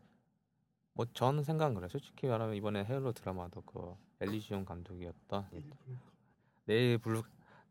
뭐 0.95 1.05
저는 1.13 1.43
생각은 1.43 1.75
그래요. 1.75 1.89
솔직히 1.89 2.25
말하면 2.25 2.55
이번에 2.55 2.85
헤일로 2.85 3.11
드라마도 3.11 3.61
그 3.61 3.95
엘리시온 4.21 4.63
감독이었던 4.65 5.47
닐 6.65 6.97
블롬 6.99 7.21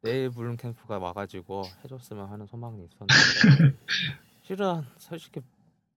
닐 0.03 0.31
블롬캠프가 0.31 0.99
와가지고 0.99 1.65
해줬으면 1.83 2.29
하는 2.29 2.47
소망이 2.47 2.85
있었는데 2.85 3.15
실은 4.43 4.85
솔직히 4.99 5.41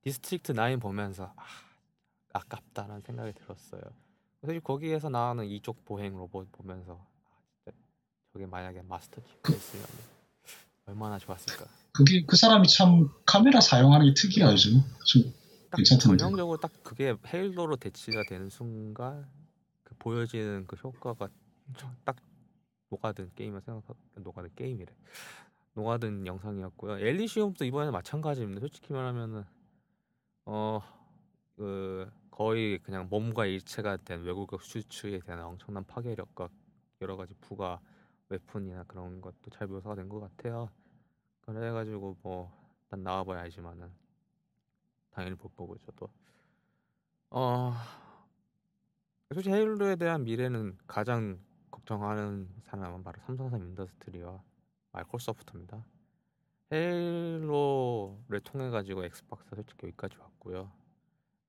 디스트릭트 0.02 0.54
9 0.54 0.80
보면서 0.80 1.34
아, 1.36 1.44
아깝다라는 2.32 3.02
생각이 3.02 3.34
들었어요. 3.34 3.82
사실 4.42 4.62
거기에서 4.62 5.10
나오는 5.10 5.46
이쪽 5.46 5.84
보행 5.84 6.16
로봇 6.16 6.50
보면서 6.54 7.06
아, 7.26 7.42
진짜 7.66 7.78
저게 8.32 8.46
만약에 8.46 8.84
마스터 8.84 9.22
치프였으면 9.22 9.86
얼마나 10.86 11.20
좋았을까. 11.20 11.66
그게 11.92 12.24
그 12.26 12.38
사람이 12.38 12.70
참 12.70 13.10
카메라 13.26 13.60
사용하는 13.60 14.06
게 14.06 14.14
특이하죠. 14.14 14.70
좀딱 15.06 15.47
괜찮던데. 15.78 16.18
전형적으로 16.18 16.58
딱 16.58 16.72
그게 16.84 17.16
헤일로로 17.28 17.78
대치가 17.78 18.24
되는 18.24 18.50
순간 18.50 19.28
그 19.84 19.96
보여지는 20.00 20.66
그 20.68 20.76
효과가 20.78 21.30
저- 21.78 21.92
딱 22.06 22.18
녹아든 22.90 23.32
게임을 23.36 23.62
생각하 23.62 23.94
녹아든 24.16 24.52
게임이래. 24.56 24.94
녹아든 25.76 26.26
영상이었고요. 26.28 27.00
엘리시움도 27.00 27.66
이번에 27.66 27.92
마찬가지입니다. 27.92 28.62
솔직히 28.62 28.94
말하면은 28.94 29.46
어 30.46 30.82
그 31.58 32.10
거의 32.32 32.80
그냥 32.80 33.08
몸과 33.10 33.46
일체가 33.48 33.98
된 33.98 34.24
외국어 34.24 34.58
수출에 34.60 35.20
대한 35.22 35.44
엄청난 35.44 35.84
파괴력과 35.86 36.50
여러 37.02 37.18
가지 37.18 37.34
부가 37.42 37.80
weapon이나 38.30 38.84
그런 38.86 39.22
것도 39.22 39.50
잘 39.52 39.68
묘사가 39.68 39.96
된 39.96 40.10
것 40.10 40.20
같아요. 40.20 40.70
그래가지고 41.42 42.18
뭐 42.24 42.52
일단 42.86 43.04
나와봐야 43.04 43.42
알지만은 43.42 43.92
당연히 45.18 45.36
못 45.36 45.56
보고 45.56 45.76
저도 45.80 46.08
어 47.32 47.74
솔직히 49.34 49.56
헤일로에 49.56 49.96
대한 49.96 50.24
미래는 50.24 50.78
가장 50.86 51.40
걱정하는 51.72 52.48
사람은 52.66 53.04
바로 53.04 53.20
삼사삼 53.26 53.64
Industries와 53.64 54.44
마이크로소프트입니다. 54.92 55.84
헤일로를 56.72 58.42
통해 58.44 58.70
가지고 58.70 59.06
엑스박스 59.06 59.56
솔직히 59.56 59.88
여기까지 59.88 60.18
왔고요. 60.20 60.72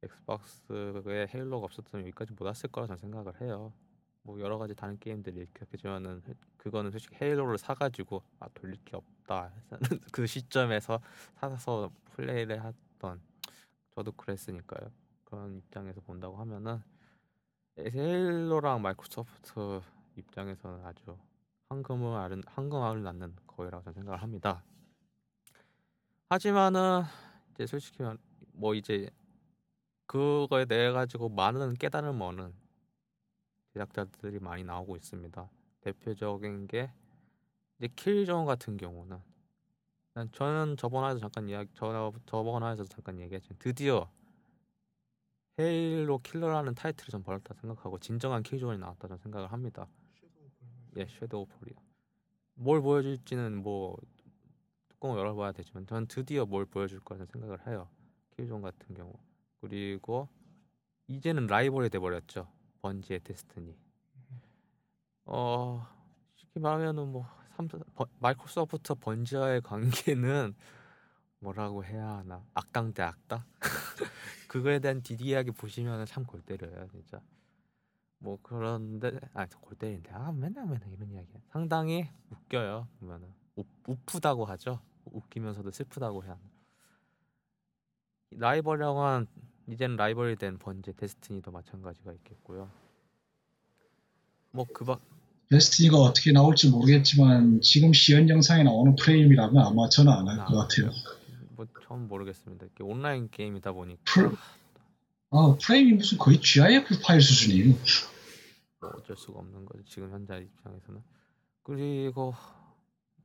엑스박스에 0.03 1.29
헤일로가 1.35 1.67
없었으면 1.67 2.07
여기까지 2.07 2.33
못 2.33 2.47
왔을 2.47 2.71
거라 2.71 2.87
저는 2.87 2.97
생각을 2.97 3.39
해요. 3.43 3.75
뭐 4.23 4.41
여러 4.41 4.57
가지 4.57 4.75
다른 4.75 4.99
게임들이 4.99 5.43
있겠지만은 5.43 6.23
그거는 6.57 6.91
솔직히 6.91 7.17
헤일로를 7.21 7.59
사가지고 7.59 8.23
아 8.41 8.49
돌릴 8.55 8.83
게 8.87 8.97
없다 8.97 9.53
그 10.11 10.27
시점에서 10.27 11.01
사서 11.35 11.91
플레이를 12.15 12.65
했던 12.65 13.21
저도 13.99 14.13
그랬으니까요. 14.13 14.93
그런 15.25 15.57
입장에서 15.57 16.01
본다고 16.03 16.37
하면은 16.37 16.81
헤일로랑 17.81 18.81
마이크로소프트 18.81 19.81
입장에서는 20.15 20.87
아주 20.87 21.19
황금을 21.69 22.17
아른 22.17 22.41
황금알을 22.47 23.03
낳는 23.03 23.35
거래라고 23.49 23.83
저는 23.83 23.95
생각을 23.95 24.23
합니다. 24.23 24.63
하지만은 26.29 27.03
이제 27.51 27.67
솔직히 27.67 28.05
말- 28.05 28.19
뭐 28.53 28.73
이제 28.75 29.11
그거에 30.07 30.65
대해 30.65 30.93
가지고 30.93 31.29
많은 31.31 31.75
깨달음을 31.75 32.25
얻는 32.25 32.55
제작자들이 33.73 34.39
많이 34.39 34.63
나오고 34.63 34.95
있습니다. 34.95 35.51
대표적인 35.81 36.69
게 36.69 36.93
이제 37.79 37.89
킬존 37.97 38.45
같은 38.45 38.77
경우는 38.77 39.19
난 40.19 40.29
저는 40.33 40.77
저번 40.77 41.05
화에서 41.05 41.21
잠깐 41.21 41.49
이야기 41.49 41.71
저 41.75 42.13
저번 42.27 42.65
화에서 42.65 42.83
잠깐 42.83 43.21
얘기했지만 43.21 43.57
드디어 43.61 44.11
헤일로 45.61 46.19
킬러라는 46.19 46.75
타이틀을 46.75 47.13
좀 47.13 47.23
벌었다 47.23 47.55
생각하고 47.55 48.01
진정한 48.01 48.43
킬존이 48.43 48.79
나왔다 48.79 49.07
저는 49.07 49.19
생각을 49.19 49.53
합니다. 49.53 49.87
예, 50.97 51.07
섀도우 51.07 51.47
폴이요. 51.47 51.77
뭘 52.55 52.83
보여줄지는 52.83 53.63
뭐 53.63 53.97
뚜껑을 54.89 55.21
열어봐야 55.21 55.53
되지만 55.53 55.87
저는 55.87 56.09
드디어 56.09 56.45
뭘 56.47 56.65
보여줄 56.65 56.99
거라는 56.99 57.27
생각을 57.27 57.65
해요. 57.69 57.89
킬존 58.37 58.61
같은 58.61 58.97
경우 58.97 59.13
그리고 59.61 60.29
이제는 61.07 61.47
라이벌이 61.47 61.91
돼버렸죠. 61.91 62.51
번지의 62.83 63.21
데스티니. 63.21 63.79
어 65.27 65.87
쉽게 66.35 66.59
말하면은 66.59 67.07
뭐 67.07 67.25
삼성, 67.59 67.81
번- 67.97 68.07
마이크로소프트 68.21 68.95
번지와의 68.95 69.63
관계는 69.63 70.55
뭐라고 71.41 71.85
해야 71.85 72.19
하나? 72.19 72.45
악당 72.55 72.95
대 72.95 73.03
악당? 73.03 73.43
그거에 74.49 74.79
대한 74.79 75.03
디디 75.03 75.25
이야기 75.25 75.51
보시면은 75.51 76.07
참골 76.07 76.43
때려요 76.43 76.87
진짜. 76.87 77.21
뭐 78.19 78.39
그런데 78.45 79.19
아골 79.35 79.77
때리는데. 79.77 80.13
아 80.13 80.31
맨날 80.31 80.67
맨날 80.67 80.89
이런 80.93 81.11
이야기야. 81.11 81.41
상당히 81.49 82.09
웃겨요 82.31 82.87
보면은. 83.01 83.35
우, 83.57 83.65
우프다고 83.89 84.45
하죠? 84.45 84.81
웃기면서도 85.07 85.73
슬프다고 85.73 86.23
해야 86.23 86.35
하나? 86.35 86.43
라이벌이라고 88.31 89.27
이제는 89.67 89.97
라이벌이 89.97 90.37
된 90.37 90.59
번지 90.59 90.93
데스티니도 90.93 91.51
마찬가지가 91.51 92.13
있겠고요. 92.13 92.71
뭐 94.53 94.65
그밖 94.73 95.01
데스티니가 95.51 95.97
어떻게 95.97 96.33
나올지 96.33 96.69
모르겠지만 96.71 97.61
지금 97.63 97.93
시연 97.93 98.29
영상에 98.29 98.63
나오는 98.65 98.95
프레임이라면 98.97 99.57
아마 99.65 99.89
저는 99.89 100.13
안 100.13 100.29
할 100.29 100.45
것 100.47 100.57
같아요. 100.57 100.91
뭐 101.57 101.67
처음 101.87 102.07
모르겠습니다. 102.09 102.67
이게 102.67 102.85
온라인 102.85 103.29
게임이다 103.31 103.73
보니까. 103.73 104.03
풀- 104.05 104.37
아 105.31 105.57
프레임이 105.63 105.93
무슨 105.95 106.19
거의 106.19 106.41
GIF 106.41 107.01
파일 107.03 107.21
수준이에요. 107.23 107.75
뭐 108.81 108.91
어쩔 108.97 109.17
수가 109.17 109.41
없는 109.41 109.65
거죠 109.65 109.83
지금 109.85 110.11
현재 110.13 110.37
입장에서는. 110.39 111.03
그리고 111.63 112.35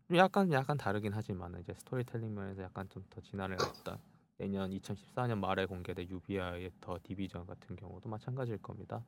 좀 0.07 0.17
약간 0.17 0.51
약간 0.53 0.77
다르긴 0.77 1.11
하지만 1.13 1.55
이제 1.61 1.73
스토리텔링 1.77 2.33
면에서 2.33 2.63
약간 2.63 2.87
좀 2.89 3.03
더 3.09 3.19
진화를 3.21 3.57
했다. 3.61 3.99
내년 4.37 4.71
2014년 4.71 5.37
말에 5.37 5.65
공개된 5.65 6.09
UBI의 6.09 6.71
더 6.81 6.97
디비전 7.03 7.45
같은 7.45 7.75
경우도 7.75 8.09
마찬가지일 8.09 8.57
겁니다 8.57 9.05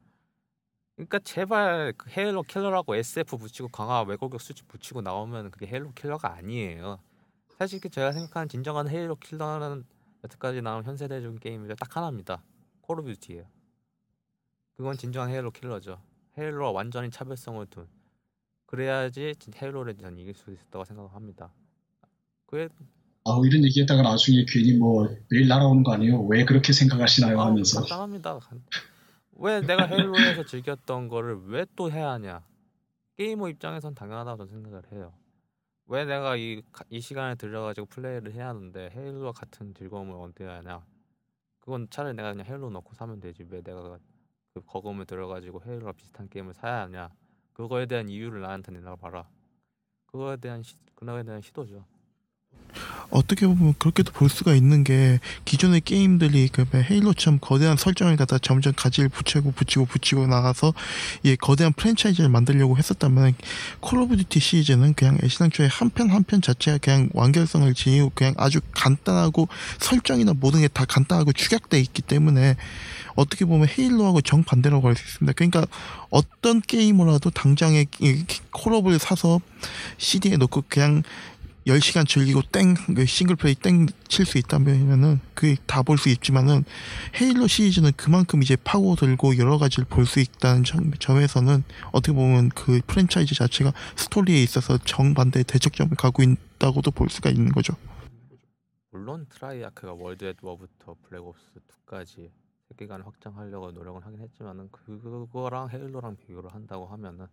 그러니까 0.96 1.20
제발 1.20 1.94
그 1.98 2.10
헤일로 2.10 2.44
킬러라고 2.44 2.96
SF 2.96 3.38
붙이고 3.38 3.68
강화 3.68 4.02
외골격 4.03 4.38
수트 4.38 4.68
붙이고 4.68 5.02
나오면 5.02 5.52
그게 5.52 5.68
헤일로 5.68 5.92
킬러가 5.94 6.34
아니에요 6.36 7.00
사실 7.58 7.80
그 7.82 7.90
제가 7.90 8.12
생각하는 8.14 8.48
진정한 8.48 8.88
헤일로 8.88 9.16
킬러는 9.18 9.84
여태까지 10.24 10.62
나온 10.62 10.84
현 10.86 10.96
세대적인 10.96 11.40
게임이 11.40 11.68
딱 11.78 11.96
하나입니다 11.96 12.42
콜 12.82 13.00
오브 13.00 13.14
듀티예요 13.14 13.46
그건 14.78 14.98
진정한 14.98 15.30
헤일로 15.32 15.52
킬러죠 15.52 16.02
헤일로와 16.38 16.72
완전히 16.72 17.10
차별성을 17.10 17.66
둔 17.68 17.88
그래야지 18.66 19.36
진- 19.40 19.54
헤일로를 19.62 19.96
전 19.98 20.18
이길 20.18 20.34
수 20.34 20.52
있었다고 20.52 20.84
생각합니다. 20.86 21.54
그게 22.48 22.68
아 23.24 23.40
이런 23.46 23.64
얘기했다가 23.64 24.02
나중에 24.02 24.44
괜히 24.50 24.74
뭐 24.74 25.08
매일 25.30 25.48
날아오는 25.48 25.84
거 25.84 25.94
아니에요? 25.94 26.22
왜 26.24 26.44
그렇게 26.44 26.74
생각하시나요? 26.74 27.40
아, 27.40 27.46
하면서 27.46 27.80
간단합니다. 27.82 28.40
간- 29.36 29.44
왜 29.44 29.62
내가 29.62 29.86
헤일로에서 29.86 30.44
즐겼던 30.44 31.07
거를 31.07 31.41
왜 31.48 31.66
또 31.76 31.91
해야 31.91 32.12
하냐? 32.12 32.44
게이머 33.18 33.49
입장에선 33.49 33.95
당연하다고 33.95 34.45
저는 34.45 34.64
생각을 34.64 34.91
해요. 34.91 35.14
왜 35.88 36.06
내가 36.06 36.36
이, 36.36 36.62
가- 36.72 36.84
이 36.90 36.99
시간에 36.99 37.36
들려가지고 37.36 37.88
플레이를 37.88 38.34
해야 38.34 38.49
하는데 38.49 38.90
헤일로와 38.94 39.32
같은 39.34 39.74
즐거움을 39.74 40.16
얻어야 40.16 40.57
하냐? 40.57 40.86
그건 41.60 41.88
차라리 41.90 42.16
내가 42.16 42.32
그냥 42.32 42.45
헤일로 42.48 42.70
넣고 42.72 42.94
사면 42.94 43.20
되지 43.20 43.44
왜 43.49 43.62
내가 43.62 43.98
그 44.53 44.62
거금을 44.66 45.06
들여가지고 45.06 45.62
헤일로와 45.66 45.91
비슷한 45.94 46.28
게임을 46.30 46.53
사야 46.53 46.82
하냐? 46.84 47.10
그거에 47.53 47.86
대한 47.86 48.10
이유를 48.10 48.41
나한테 48.41 48.72
내놔봐라. 48.74 49.30
그거에 50.07 50.38
대한 50.38 50.62
시, 50.64 50.76
그거에 50.95 51.24
대한 51.24 51.41
시도죠. 51.41 51.86
어떻게 53.11 53.47
보면 53.47 53.76
그렇게도 53.80 54.11
볼 54.11 54.30
수가 54.30 54.56
있는 54.56 54.84
게 54.84 55.19
기존의 55.45 55.81
게임들이 55.81 56.49
그 56.49 56.65
헤일로처럼 56.73 57.39
거대한 57.39 57.77
설정을 57.77 58.18
갖다 58.18 58.38
점점 58.39 58.73
가지를 58.76 59.10
붙이고 59.10 59.52
붙이고 59.52 59.85
붙이고 59.85 60.27
나가서 60.27 60.73
이 61.23 61.35
거대한 61.35 61.72
프랜차이즈를 61.73 62.30
만들려고 62.30 62.77
했었다면 62.77 63.35
콜 63.80 63.99
오브 64.02 64.18
듀티 64.18 64.39
시리즈는 64.39 64.95
그냥 64.95 65.18
애시당초에 65.23 65.68
한 65.68 65.89
편 65.91 66.10
한 66.10 66.23
편 66.23 66.41
자체가 66.41 66.80
그냥 66.80 67.10
완결성을 67.14 67.72
지니고 67.73 68.11
그냥 68.15 68.34
아주 68.38 68.60
간단하고 68.73 69.47
설정이나 69.80 70.34
모든 70.34 70.61
게 70.61 70.68
다 70.68 70.84
간단하고 70.84 71.31
축약돼 71.31 71.80
있기 71.80 72.02
때문에 72.02 72.57
어떻게 73.15 73.45
보면 73.45 73.69
헤일로하고 73.69 74.19
정반대라고 74.22 74.88
할 74.88 74.95
수 74.97 75.03
있습니다. 75.06 75.34
그러니까 75.34 75.65
어떤 76.10 76.60
게임이라도 76.60 77.30
당장에 77.30 77.85
콜업을 78.52 78.99
사서 78.99 79.39
CD에 79.97 80.35
넣고 80.38 80.64
그냥 80.68 81.03
10시간 81.66 82.08
즐기고 82.08 82.44
땡, 82.52 82.76
그 82.96 83.06
싱글플레이 83.08 83.56
땡 83.56 83.88
칠 84.08 84.24
수 84.26 84.38
있다면은 84.38 85.20
그게 85.34 85.56
다 85.66 85.82
볼 85.82 85.98
수 85.98 86.10
있지만은 86.10 86.64
헤일로 87.20 87.48
시리즈는 87.48 87.92
그만큼 87.98 88.44
이제 88.44 88.56
파고들고 88.56 89.38
여러 89.40 89.58
가지를 89.58 89.86
볼 89.86 90.06
수 90.06 90.20
있다는 90.20 90.64
점, 90.64 90.92
점에서는 90.94 91.64
어떻게 91.92 92.14
보면 92.14 92.50
그 92.50 92.82
프랜차이즈 92.86 93.34
자체가 93.34 93.74
스토리에 93.96 94.44
있어서 94.44 94.78
정반대의 94.78 95.44
대척점을 95.46 95.96
가고 95.98 96.22
있다고도 96.22 96.92
볼 96.92 97.10
수가 97.10 97.32
있는 97.32 97.52
거죠. 97.52 97.74
물론 98.92 99.26
트레이아크가 99.30 99.94
월드 99.94 100.24
앳 100.26 100.38
워부터 100.44 100.96
블랙옵스 101.10 101.60
2까지 101.88 102.30
세계관을 102.70 103.06
확장하려고 103.08 103.72
노력은 103.72 104.04
하긴 104.04 104.22
했지만은 104.22 104.70
그거랑 104.72 105.70
헤일로랑 105.72 106.16
비교를 106.18 106.54
한다고 106.54 106.86
하면은 106.86 107.26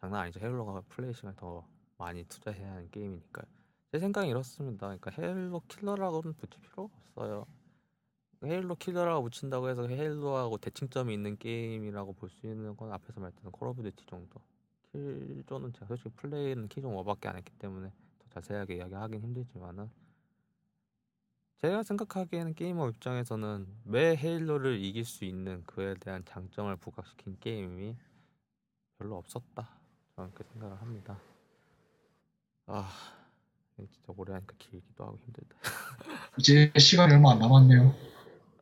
장난 0.00 0.22
아니죠. 0.22 0.40
헤일로가 0.40 0.82
플레이 0.88 1.14
시간 1.14 1.34
더 1.36 1.64
많이 2.00 2.24
투자해야 2.24 2.72
하는 2.72 2.90
게임이니까요. 2.90 3.44
제 3.92 3.98
생각은 3.98 4.28
이렇습니다. 4.28 4.86
그러니까 4.86 5.10
헤일로 5.10 5.60
킬러라고는 5.68 6.34
붙일 6.34 6.60
필요가 6.62 6.82
없어요. 6.94 7.46
헤일로 8.42 8.76
킬러라고 8.76 9.24
붙인다고 9.24 9.68
해서 9.68 9.86
헤일로하고 9.86 10.56
대칭점이 10.56 11.12
있는 11.12 11.36
게임이라고 11.36 12.14
볼 12.14 12.30
수 12.30 12.46
있는 12.46 12.74
건 12.74 12.92
앞에서 12.92 13.20
말했던 13.20 13.52
콜 13.52 13.68
오브 13.68 13.82
듀티 13.82 14.06
정도. 14.06 14.40
킬존은 14.92 15.74
제가 15.74 15.86
솔직히 15.86 16.10
플레이는 16.16 16.68
킬존 16.68 16.94
5밖에 16.96 17.26
안 17.26 17.36
했기 17.36 17.52
때문에 17.58 17.92
더 18.18 18.28
자세하게 18.30 18.76
이야기하긴 18.76 19.20
힘들지만은 19.20 19.90
제가 21.58 21.82
생각하기에는 21.82 22.54
게이머 22.54 22.88
입장에서는 22.88 23.66
왜 23.84 24.16
헤일로를 24.16 24.80
이길 24.80 25.04
수 25.04 25.26
있는 25.26 25.62
그에 25.66 25.94
대한 26.00 26.24
장점을 26.24 26.74
부각시킨 26.76 27.36
게임이 27.38 27.94
별로 28.98 29.18
없었다. 29.18 29.68
저는 30.16 30.32
그렇게 30.32 30.50
생각을 30.54 30.80
합니다. 30.80 31.20
아, 32.72 32.88
진짜 33.74 34.12
오래 34.16 34.32
하니까 34.32 34.54
길기도 34.58 35.04
하고 35.04 35.18
힘들다. 35.18 35.56
이제 36.38 36.72
시간이 36.78 37.14
얼마 37.14 37.32
안 37.32 37.40
남았네요. 37.40 37.92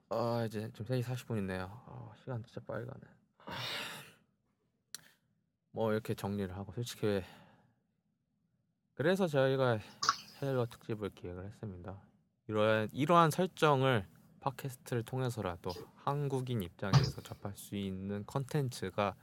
아, 0.09 0.45
이제 0.47 0.71
지금 0.75 0.87
3시 0.87 1.05
40분이네요. 1.05 1.69
아, 1.69 2.13
시간 2.19 2.43
진짜 2.43 2.59
빨리 2.67 2.87
가네. 2.87 3.01
뭐 5.73 5.93
이렇게 5.93 6.15
정리를 6.15 6.57
하고 6.57 6.73
솔직히 6.73 7.23
그래서 8.95 9.27
저희가 9.27 9.79
헤일로 10.43 10.67
특집을 10.67 11.11
기획을 11.11 11.45
했습니다. 11.45 12.01
이러한 12.49 12.89
이러한 12.93 13.31
설정을 13.31 14.07
팟캐스트를 14.41 15.03
통해서라도 15.03 15.71
한국인 15.97 16.63
입장에서 16.63 17.21
접할 17.21 17.55
수 17.57 17.77
있는 17.77 18.25
컨텐츠가 18.25 19.15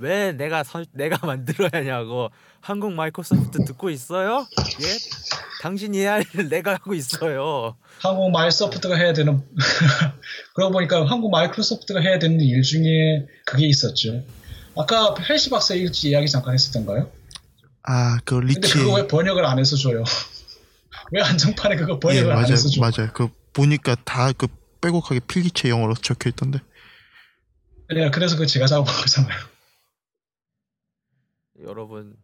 왜 0.00 0.32
내가 0.32 0.64
설, 0.64 0.86
내가 0.92 1.18
만들어야 1.26 1.70
하냐고 1.72 2.30
한국 2.60 2.92
마이크로소프트 2.92 3.64
듣고 3.64 3.90
있어요? 3.90 4.46
예? 4.82 4.86
당신 5.62 5.94
이 5.94 6.00
해야 6.00 6.14
할 6.14 6.24
일을 6.34 6.48
내가 6.48 6.72
하고 6.74 6.94
있어요. 6.94 7.76
한국 8.00 8.30
마이크로소프트가 8.30 8.96
해야 8.96 9.12
되는 9.12 9.42
그러고 10.54 10.72
보니까 10.72 11.04
한국 11.06 11.30
마이크로소프트가 11.30 12.00
해야 12.00 12.18
되는 12.18 12.40
일 12.40 12.62
중에 12.62 13.26
그게 13.46 13.66
있었죠. 13.68 14.22
아까 14.76 15.14
헬시 15.28 15.50
박사 15.50 15.74
일지 15.74 16.10
이야기 16.10 16.28
잠깐 16.28 16.54
했었던가요? 16.54 17.10
아, 17.82 18.18
그 18.24 18.34
리치. 18.36 18.60
근데 18.60 18.68
그거 18.78 18.94
왜 18.94 19.06
번역을 19.08 19.44
안 19.44 19.58
해서 19.58 19.76
줘요? 19.76 20.04
왜 21.12 21.22
안정판에 21.22 21.76
그거 21.76 21.98
번역을 21.98 22.28
예, 22.28 22.32
안 22.32 22.36
맞아요, 22.40 22.52
해서 22.52 22.68
줘? 22.68 22.80
맞아요. 22.80 23.10
그 23.12 23.28
보니까 23.52 23.96
다 24.04 24.32
그 24.32 24.46
빼곡하게 24.80 25.20
필기체 25.20 25.68
영어로 25.68 25.94
적혀 25.94 26.30
있던데. 26.30 26.58
네, 27.92 28.10
그래서 28.10 28.36
그 28.36 28.46
제가 28.46 28.66
작업한 28.66 28.94
거잖아요. 28.94 29.36
여러분 31.60 32.16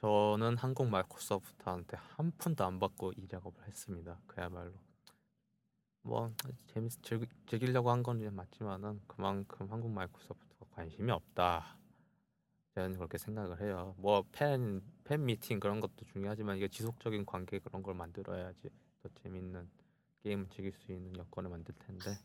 저는 0.00 0.56
한국 0.56 0.88
마이크로소프트한테 0.88 1.96
한 1.98 2.32
푼도 2.38 2.64
안 2.64 2.78
받고 2.80 3.12
이 3.16 3.28
작업을 3.28 3.64
했습니다. 3.66 4.20
그야말로 4.26 4.72
뭐 6.02 6.32
재밌 6.68 6.90
즐기, 7.02 7.26
즐기려고 7.46 7.90
한 7.90 8.02
건 8.02 8.34
맞지만은 8.34 9.00
그만큼 9.06 9.70
한국 9.70 9.90
마이크로소프트가 9.90 10.66
관심이 10.72 11.10
없다. 11.12 11.76
저는 12.74 12.96
그렇게 12.96 13.18
생각을 13.18 13.60
해요. 13.62 13.94
뭐 13.98 14.22
팬 14.32 14.82
팬 15.04 15.24
미팅 15.26 15.60
그런 15.60 15.80
것도 15.80 16.04
중요하지만 16.12 16.56
이게 16.56 16.68
지속적인 16.68 17.26
관계 17.26 17.58
그런 17.58 17.82
걸 17.82 17.94
만들어야지 17.94 18.70
더 19.02 19.08
재밌는 19.22 19.68
게임을 20.22 20.48
즐길 20.50 20.72
수 20.74 20.92
있는 20.92 21.16
여건을 21.16 21.50
만들 21.50 21.74
텐데 21.80 22.18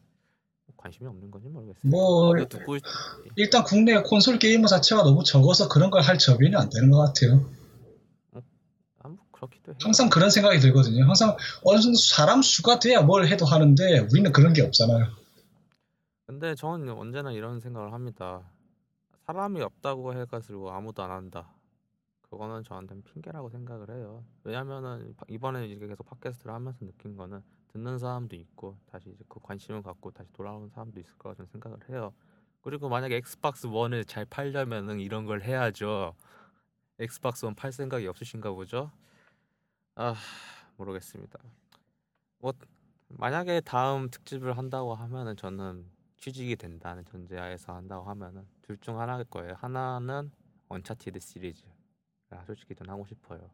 관심이 0.77 1.07
없는 1.07 1.31
건지 1.31 1.47
모르겠어요. 1.49 1.89
뭐 1.89 2.31
근데 2.33 2.47
듣고 2.47 2.75
있- 2.75 2.83
일단 3.35 3.63
국내 3.63 4.01
콘솔 4.01 4.39
게이머 4.39 4.67
자체가 4.67 5.03
너무 5.03 5.23
적어서 5.23 5.67
그런 5.67 5.89
걸 5.89 6.01
할 6.01 6.17
저변이 6.17 6.55
안 6.55 6.69
되는 6.69 6.89
것 6.91 6.97
같아요. 6.99 7.49
그렇기도 9.31 9.73
해요. 9.73 9.77
항상 9.81 10.09
그런 10.09 10.29
생각이 10.29 10.59
들거든요. 10.59 11.03
항상 11.03 11.35
어느 11.65 11.79
정도 11.81 11.97
사람 11.97 12.41
수가 12.41 12.79
돼야 12.79 13.01
뭘 13.01 13.27
해도 13.27 13.45
하는데 13.45 13.99
우리는 13.99 14.31
그런 14.31 14.53
게 14.53 14.61
없잖아요. 14.61 15.07
근데 16.25 16.55
저는 16.55 16.89
언제나 16.93 17.31
이런 17.33 17.59
생각을 17.59 17.91
합니다. 17.91 18.49
사람이 19.25 19.61
없다고 19.61 20.13
해가지고 20.19 20.71
아무도 20.71 21.03
안 21.03 21.11
한다. 21.11 21.51
그거는 22.29 22.63
저한테는 22.63 23.03
핑계라고 23.03 23.49
생각을 23.49 23.89
해요. 23.91 24.23
왜냐면은 24.45 25.13
파- 25.17 25.25
이번에 25.29 25.67
이제 25.67 25.85
계속 25.85 26.05
팟캐스트를 26.05 26.53
하면서 26.53 26.79
느낀 26.85 27.17
거는 27.17 27.41
듣는 27.75 27.97
사람도 27.99 28.37
있고 28.37 28.77
다시 28.85 29.09
이제 29.09 29.25
그 29.27 29.41
관심을 29.41 29.81
갖고 29.83 30.09
다시 30.11 30.31
돌아오는 30.31 30.69
사람도 30.69 30.97
있을 31.01 31.13
거라는 31.17 31.45
생각을 31.47 31.77
해요. 31.89 32.13
그리고 32.61 32.87
만약에 32.87 33.17
엑스박스 33.17 33.67
1을 33.67 34.07
잘 34.07 34.23
팔려면은 34.25 35.01
이런 35.01 35.25
걸 35.25 35.41
해야죠. 35.43 36.15
엑스박스 36.99 37.45
원 37.47 37.62
살 37.62 37.73
생각이 37.73 38.07
없으신가 38.07 38.53
보죠? 38.53 38.91
아 39.95 40.15
모르겠습니다. 40.77 41.37
뭐 42.39 42.53
만약에 43.09 43.61
다음 43.61 44.09
특집을 44.09 44.57
한다고 44.57 44.95
하면은 44.95 45.35
저는 45.35 45.85
취직이 46.17 46.55
된다는 46.55 47.03
전제하에서 47.05 47.75
한다고 47.75 48.05
하면은 48.09 48.47
둘 48.61 48.77
중 48.79 48.99
하나일 49.01 49.25
거예요. 49.25 49.53
하나는 49.57 50.31
언차티드 50.69 51.19
시리즈. 51.19 51.65
아, 52.29 52.43
솔직히 52.45 52.73
전 52.73 52.89
하고 52.89 53.05
싶어요. 53.05 53.51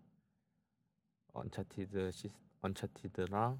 언차티드 1.33 2.11
시 2.11 2.31
언차티드랑 2.61 3.59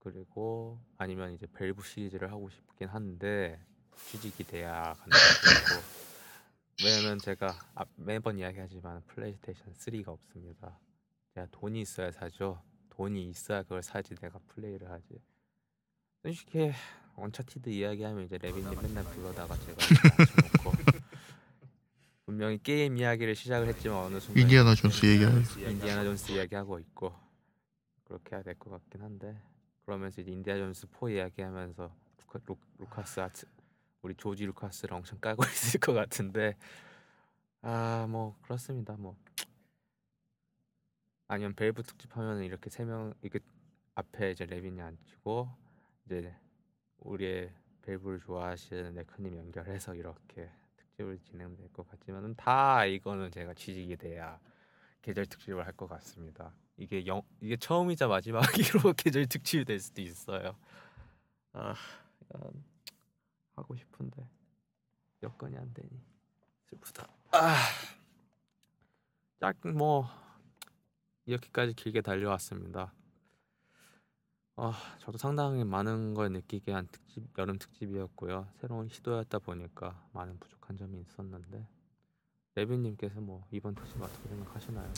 그리고 0.00 0.80
아니면 0.98 1.32
이제 1.32 1.46
밸브 1.54 1.82
시리즈를 1.82 2.30
하고 2.32 2.48
싶긴 2.50 2.88
한데 2.88 3.60
취직이 4.06 4.42
돼야 4.44 4.94
가능하고 4.94 5.84
왜냐면 6.82 7.18
제가 7.18 7.54
아, 7.74 7.84
매번 7.96 8.38
이야기하지만 8.38 9.02
플레이스테이션 9.08 9.74
3가 9.74 10.08
없습니다. 10.08 10.78
제가 11.34 11.46
돈이 11.50 11.82
있어야 11.82 12.10
사죠. 12.10 12.62
돈이 12.88 13.28
있어야 13.28 13.62
그걸 13.62 13.82
사지 13.82 14.14
내가 14.14 14.38
플레이를 14.48 14.90
하지. 14.90 15.20
솔직히 16.22 16.72
언차티드 17.16 17.68
이야기하면 17.68 18.24
이제 18.24 18.38
레빈님 18.38 18.80
맨날 18.80 19.04
불러다가 19.04 19.54
제가 19.58 19.72
앉혀놓고 19.82 20.70
분명히 22.24 22.58
게임 22.62 22.96
이야기를 22.96 23.34
시작을 23.34 23.68
했지만 23.68 23.98
어느 23.98 24.18
순간 24.20 24.42
인디아나 24.42 24.74
존스 24.74 25.04
얘기하는. 25.04 25.42
인디아나 25.58 26.04
존스 26.04 26.32
이야기하고 26.32 26.78
있고 26.78 27.12
그렇게 28.04 28.36
해야 28.36 28.42
될 28.42 28.54
것 28.58 28.70
같긴 28.70 29.02
한데 29.02 29.36
그러면서 29.84 30.20
이제 30.20 30.30
인디아나 30.32 30.60
존스 30.60 30.86
4 30.88 31.10
이야기하면서 31.10 31.94
루카, 32.18 32.40
루, 32.46 32.56
루카스 32.78 33.20
아트 33.20 33.46
우리 34.02 34.14
조지 34.14 34.46
루카스를 34.46 34.94
엄청 34.94 35.18
까고 35.20 35.42
있을 35.46 35.80
것 35.80 35.92
같은데. 35.92 36.56
아 37.62 38.06
뭐 38.08 38.36
그렇습니다. 38.42 38.94
뭐. 38.96 39.16
아니면 41.28 41.54
밸브 41.54 41.82
특집하면 41.82 42.42
이렇게 42.42 42.70
세 42.70 42.84
명 42.84 43.14
이렇게 43.22 43.40
앞에 43.94 44.32
이제 44.32 44.46
레빈이 44.46 44.80
앉히고 44.80 45.48
이제 46.06 46.34
우리의 46.98 47.52
밸브를 47.82 48.20
좋아하시는 48.20 48.94
네크님 48.94 49.36
연결해서 49.36 49.94
이렇게 49.94 50.50
특집을 50.76 51.18
진행될 51.18 51.72
것 51.72 51.88
같지만은 51.88 52.34
다 52.36 52.84
이거는 52.86 53.30
제가 53.30 53.54
취직이 53.54 53.96
돼야 53.96 54.40
계절 55.02 55.26
특집을 55.26 55.64
할 55.66 55.72
것 55.74 55.86
같습니다. 55.88 56.52
이게 56.80 57.06
영 57.06 57.20
이게 57.40 57.56
처음이자 57.56 58.08
마지막으로 58.08 58.94
계절 58.96 59.26
특집이 59.26 59.66
될 59.66 59.78
수도 59.78 60.00
있어요. 60.00 60.56
아 61.52 61.74
하고 63.54 63.76
싶은데 63.76 64.26
여건이 65.22 65.56
안 65.58 65.72
되니 65.74 65.90
슬프다. 66.70 67.06
아, 67.32 67.56
짝뭐 69.40 70.08
이렇게까지 71.26 71.74
길게 71.74 72.00
달려왔습니다. 72.00 72.94
아, 74.56 74.72
저도 75.00 75.18
상당히 75.18 75.64
많은 75.64 76.14
걸 76.14 76.32
느끼게 76.32 76.72
한 76.72 76.88
특집, 76.90 77.26
여름 77.38 77.58
특집이었고요. 77.58 78.48
새로운 78.60 78.88
시도였다 78.88 79.38
보니까 79.38 80.06
많은 80.12 80.38
부족한 80.38 80.76
점이 80.76 81.00
있었는데 81.00 81.66
레빈님께서 82.54 83.20
뭐 83.20 83.46
이번 83.50 83.74
특집 83.74 84.00
어떻게 84.02 84.28
생각하시나요? 84.28 84.92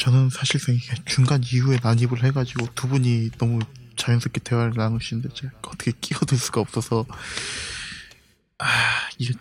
저는 0.00 0.30
사실상 0.30 0.76
중간 1.04 1.42
이후에 1.44 1.76
난입을 1.82 2.24
해가지고 2.24 2.72
두 2.74 2.88
분이 2.88 3.32
너무 3.38 3.58
자연스럽게 3.96 4.40
대화를 4.40 4.72
나누시는데 4.74 5.28
제가 5.34 5.58
어떻게 5.58 5.92
끼어들 6.00 6.38
수가 6.38 6.62
없어서 6.62 7.04
아 8.58 8.64
이게 9.18 9.34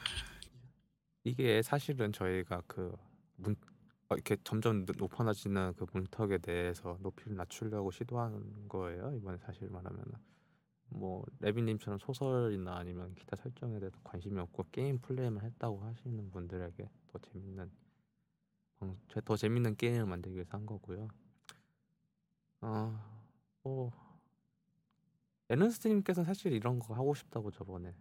이게 1.24 1.62
사실은 1.62 2.12
저희가 2.12 2.62
그 2.68 2.94
문, 3.38 3.56
어, 4.10 4.16
이렇게 4.16 4.36
점점 4.44 4.86
높- 4.86 4.98
높아지는 4.98 5.74
그 5.78 5.86
문턱에 5.94 6.40
대해서 6.40 6.98
높이를 7.00 7.38
낮추려고 7.38 7.92
시도하는 7.92 8.68
거예요. 8.68 9.14
이번에 9.16 9.38
사실 9.38 9.70
말하면은 9.70 10.12
뭐 10.90 11.24
레빈님처럼 11.40 12.00
소설이나 12.00 12.76
아니면 12.76 13.16
기타 13.16 13.38
설정에 13.38 13.80
대해서 13.80 13.98
관심이 14.04 14.38
없고 14.42 14.66
게임 14.74 15.00
플레이만 15.00 15.46
했다고 15.46 15.82
하시는 15.86 16.32
분들에게 16.32 16.90
더 17.14 17.20
재밌는 17.32 17.72
방- 18.80 18.98
제- 19.14 19.22
더 19.22 19.36
재밌는 19.36 19.76
게임을 19.76 20.06
만들기 20.06 20.36
위해서 20.36 20.50
한 20.54 20.66
거고요. 20.66 21.08
아, 22.62 23.00
뭐 23.64 23.92
에른스트님께서는 25.50 26.26
사실 26.26 26.54
이런 26.54 26.80
거 26.80 26.94
하고 26.94 27.14
싶다고 27.16 27.52
저번에 27.52 27.94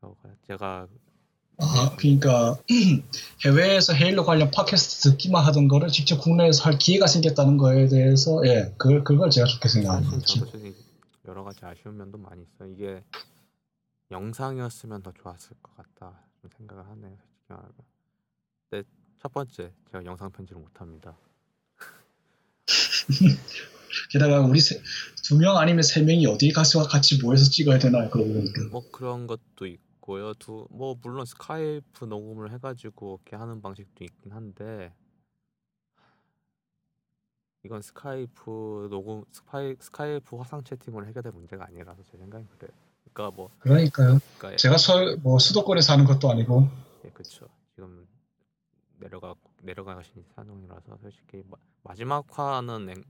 저가 0.00 0.34
제가 0.46 0.88
아, 1.62 1.96
그러니까 1.98 2.58
해외에서 3.44 3.92
헤일로 3.92 4.24
관련 4.24 4.50
팟캐스트 4.50 5.10
듣기만 5.10 5.44
하던 5.46 5.68
거를 5.68 5.88
직접 5.88 6.16
국내에서 6.18 6.64
할 6.64 6.78
기회가 6.78 7.06
생겼다는 7.06 7.58
거에 7.58 7.86
대해서 7.88 8.40
예, 8.46 8.74
그 8.78 9.02
그걸 9.02 9.28
제가 9.30 9.46
좋게 9.46 9.68
생각합니다. 9.68 10.20
사실 10.20 10.40
저도 10.46 10.50
좀 10.58 10.74
여러 11.26 11.44
가지 11.44 11.64
아쉬운 11.66 11.98
면도 11.98 12.16
많이 12.16 12.42
있어 12.42 12.66
요. 12.66 12.72
이게 12.72 13.04
영상이었으면 14.10 15.02
더 15.02 15.12
좋았을 15.12 15.56
것 15.62 15.76
같다 15.76 16.24
좀 16.40 16.50
생각을 16.56 16.86
하네요. 16.88 17.16
솔직히 17.18 17.44
말하면. 17.48 17.72
근데 18.70 18.88
첫 19.20 19.32
번째 19.32 19.72
제가 19.90 20.04
영상 20.04 20.30
편집을 20.32 20.60
못합니다. 20.62 21.16
게다가 24.10 24.40
우리 24.40 24.60
두 24.60 25.36
명 25.36 25.56
아니면 25.58 25.82
세 25.82 26.02
명이 26.02 26.26
어디 26.26 26.52
가서 26.52 26.84
같이 26.88 27.22
모여서 27.22 27.44
찍어야 27.50 27.78
되나요? 27.78 28.10
그러고 28.10 28.32
보니까. 28.32 28.62
뭐 28.70 28.90
그런 28.90 29.26
것도 29.26 29.66
있고요. 29.66 30.32
두 30.34 30.66
뭐 30.70 30.96
물론 31.02 31.24
스카이프 31.26 32.04
녹음을 32.06 32.52
해가지고 32.52 33.20
이렇게 33.24 33.36
하는 33.36 33.60
방식도 33.62 34.04
있긴 34.04 34.32
한데 34.32 34.92
이건 37.64 37.82
스카이프 37.82 38.88
녹음 38.90 39.24
스카이 39.32 39.76
스카이프 39.78 40.36
화상 40.36 40.64
채팅으로 40.64 41.06
해결될 41.06 41.32
문제가 41.32 41.66
아니라서 41.66 42.02
제 42.10 42.16
생각엔 42.16 42.48
그래요. 42.48 42.70
그러니까 43.12 43.36
뭐 43.36 43.50
그러니까요. 43.58 44.18
그러니까 44.38 44.56
제가 44.56 44.78
서, 44.78 45.16
뭐 45.18 45.38
수도권에 45.38 45.80
사는 45.82 46.04
것도 46.06 46.30
아니고 46.30 46.68
예, 47.04 47.10
그렇죠. 47.10 47.46
지금 47.74 48.06
내려가 49.00 49.34
내려가신 49.62 50.24
산정이라서 50.34 50.98
솔직히 50.98 51.42
마, 51.48 51.56
마지막 51.82 52.26
화는 52.30 52.90
앵, 52.90 53.02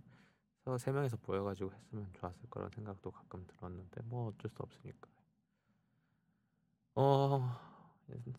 서세 0.64 0.92
명이서 0.92 1.18
모여가지고 1.26 1.72
했으면 1.72 2.08
좋았을 2.14 2.48
거라는 2.48 2.70
생각도 2.70 3.10
가끔 3.10 3.44
들었는데 3.46 4.02
뭐 4.04 4.28
어쩔 4.28 4.50
수 4.50 4.62
없으니까. 4.62 5.08
어 6.94 7.58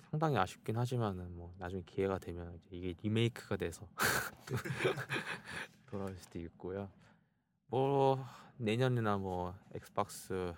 상당히 0.10 0.38
아쉽긴 0.38 0.78
하지만은 0.78 1.36
뭐 1.36 1.53
나중에 1.57 1.82
기회가 1.86 2.18
되면 2.19 2.53
이제 2.56 2.69
이게 2.76 2.95
리메이크가 3.02 3.57
돼서 3.57 3.88
돌아올 5.88 6.15
수도 6.18 6.40
있고요. 6.40 6.90
뭐 7.68 8.23
내년이나 8.57 9.18
뭐 9.18 9.56
엑스박스 9.73 10.53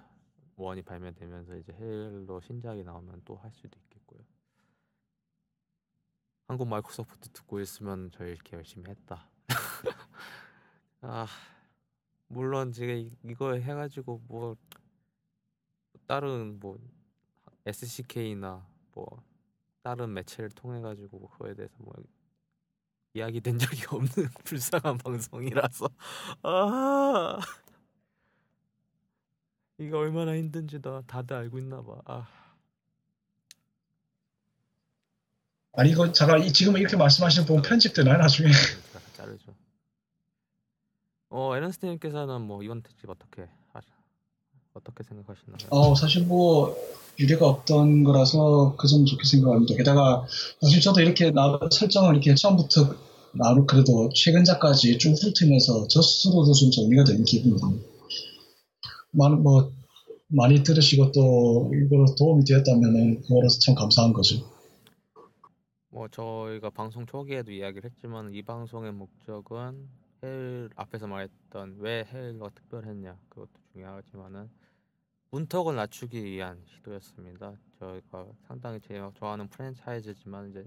원이 0.55 0.81
발매되면서 0.81 1.55
이제 1.57 1.73
헤일로 1.73 2.41
신작이 2.41 2.83
나오면 2.83 3.21
또 3.25 3.35
할 3.35 3.51
수도 3.53 3.77
있겠고요. 3.79 3.92
한국 6.53 6.67
마이크로소프트 6.67 7.29
듣고 7.29 7.59
있으면 7.61 8.11
저 8.13 8.23
이렇게 8.25 8.55
열심히 8.57 8.87
했다. 8.87 9.27
아 11.01 11.25
물론 12.27 12.71
제가 12.71 12.93
이- 12.93 13.11
이거 13.23 13.53
해가지고 13.55 14.21
뭐 14.27 14.55
다른 16.05 16.59
뭐 16.59 16.77
SCK나 17.65 18.67
뭐 18.93 19.23
다른 19.81 20.13
매체를 20.13 20.51
통해 20.51 20.79
가지고 20.79 21.27
그거에 21.27 21.55
대해서 21.55 21.73
뭐 21.79 21.91
이야기된 23.15 23.57
적이 23.57 23.85
없는 23.87 24.07
불쌍한 24.45 24.99
방송이라서 24.99 25.89
아 26.43 27.39
이거 29.79 29.97
얼마나 29.97 30.35
힘든지 30.37 30.83
다 30.83 31.01
다들 31.07 31.35
알고 31.35 31.57
있나 31.57 31.81
봐. 31.81 31.99
아. 32.05 32.42
아니 35.73 35.89
이거 35.91 36.11
잠깐 36.11 36.43
이- 36.43 36.53
지금 36.53 36.77
이렇게 36.77 36.95
말씀하시는 36.95 37.47
부분 37.47 37.61
편집되나요 37.61 38.17
나중에? 38.17 38.49
자르죠. 39.17 39.53
어 41.29 41.55
에런스테님께서는 41.55 42.41
뭐 42.41 42.61
이번 42.63 42.83
특집 42.83 43.09
어떻게 43.09 43.43
하, 43.73 43.81
어떻게 44.73 45.03
생각하시나요? 45.03 45.57
어 45.71 45.95
사실 45.95 46.23
뭐 46.25 46.75
유례가 47.19 47.47
없던 47.47 48.03
거라서 48.03 48.75
그점 48.77 49.05
좋게 49.05 49.23
생각합니다. 49.25 49.75
게다가 49.75 50.25
사실 50.61 50.79
저도 50.81 51.01
이렇게 51.01 51.31
나 51.31 51.59
설정을 51.71 52.13
이렇게 52.15 52.35
처음부터 52.35 52.95
나로 53.33 53.65
그래도 53.65 54.09
최근작까지 54.13 54.99
쭉 54.99 55.15
훑으면서 55.15 55.87
저 55.87 56.01
스스로도 56.03 56.53
좀 56.53 56.69
정리가 56.69 57.03
되는 57.03 57.23
기분이거든요. 57.25 57.79
많은 59.11 59.41
뭐 59.41 59.71
많이 60.27 60.61
들으시고 60.63 61.11
또 61.11 61.71
이거로 61.73 62.13
도움이 62.15 62.45
되었다면은 62.45 63.21
그거라서 63.23 63.57
참 63.59 63.73
감사한 63.73 64.13
거죠. 64.13 64.52
뭐 65.93 66.07
저희가 66.07 66.71
방송 66.71 67.05
초기에도 67.05 67.51
이야기를 67.51 67.87
했지만 67.87 68.33
이 68.33 68.41
방송의 68.41 68.91
목적은 68.93 69.87
헬 70.23 70.67
앞에서 70.75 71.05
말했던 71.05 71.75
왜 71.77 72.03
헬가 72.11 72.49
특별했냐 72.49 73.15
그것도 73.29 73.51
중요하지만은 73.71 74.49
문턱을 75.29 75.75
낮추기 75.75 76.23
위한 76.23 76.63
시도였습니다. 76.65 77.53
저희가 77.77 78.25
상당히 78.47 78.81
제가 78.81 79.11
좋아하는 79.13 79.47
프랜차이즈지만 79.49 80.49
이제 80.49 80.65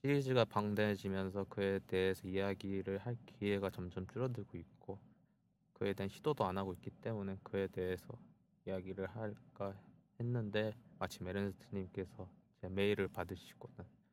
시리즈가 0.00 0.44
방대해지면서 0.44 1.44
그에 1.44 1.78
대해서 1.86 2.26
이야기를 2.26 2.98
할 2.98 3.16
기회가 3.26 3.70
점점 3.70 4.08
줄어들고 4.08 4.58
있고 4.58 4.98
그에 5.74 5.92
대한 5.92 6.08
시도도 6.08 6.44
안 6.44 6.58
하고 6.58 6.72
있기 6.72 6.90
때문에 6.90 7.36
그에 7.44 7.68
대해서 7.68 8.08
이야기를 8.66 9.06
할까 9.06 9.72
했는데 10.18 10.72
마침 10.98 11.28
에른스트님께서 11.28 12.28
제 12.60 12.68
메일을 12.68 13.06
받으시고는 13.06 14.03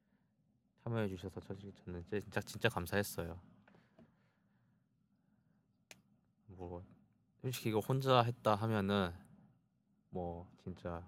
참여해 0.84 1.08
주셔서 1.10 1.40
저는 1.42 2.04
진짜 2.10 2.42
진짜 2.42 2.70
감사했어요. 2.70 3.40
뭐 6.48 6.84
솔직히 7.42 7.70
이거 7.70 7.80
혼자 7.80 8.22
했다 8.22 8.56
하면은 8.56 9.12
뭐 10.10 10.48
진짜 10.64 11.06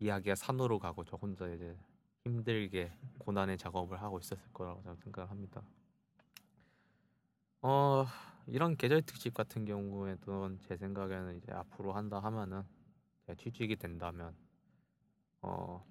이야기가 0.00 0.34
산으로 0.34 0.78
가고 0.78 1.04
저 1.04 1.16
혼자 1.16 1.48
이제 1.48 1.76
힘들게 2.24 2.92
고난의 3.18 3.58
작업을 3.58 4.00
하고 4.02 4.18
있었을 4.18 4.52
거라고 4.52 4.82
저는 4.82 4.96
생각을 4.96 5.30
합니다. 5.30 5.62
어 7.62 8.06
이런 8.46 8.76
계절 8.76 9.02
특집 9.02 9.34
같은 9.34 9.64
경우에도 9.64 10.56
제 10.60 10.76
생각에는 10.76 11.36
이제 11.38 11.52
앞으로 11.52 11.92
한다 11.92 12.18
하면은 12.18 12.62
취직이 13.38 13.76
된다면 13.76 14.36
어 15.40 15.84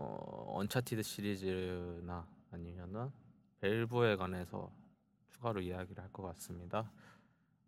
어, 0.00 0.44
Uncharted 0.58 1.02
시리즈나 1.02 2.24
아니면은 2.52 3.10
Valve에 3.60 4.14
관해서 4.14 4.70
추가로 5.30 5.60
이야기를 5.60 6.02
할 6.02 6.12
것 6.12 6.22
같습니다. 6.22 6.88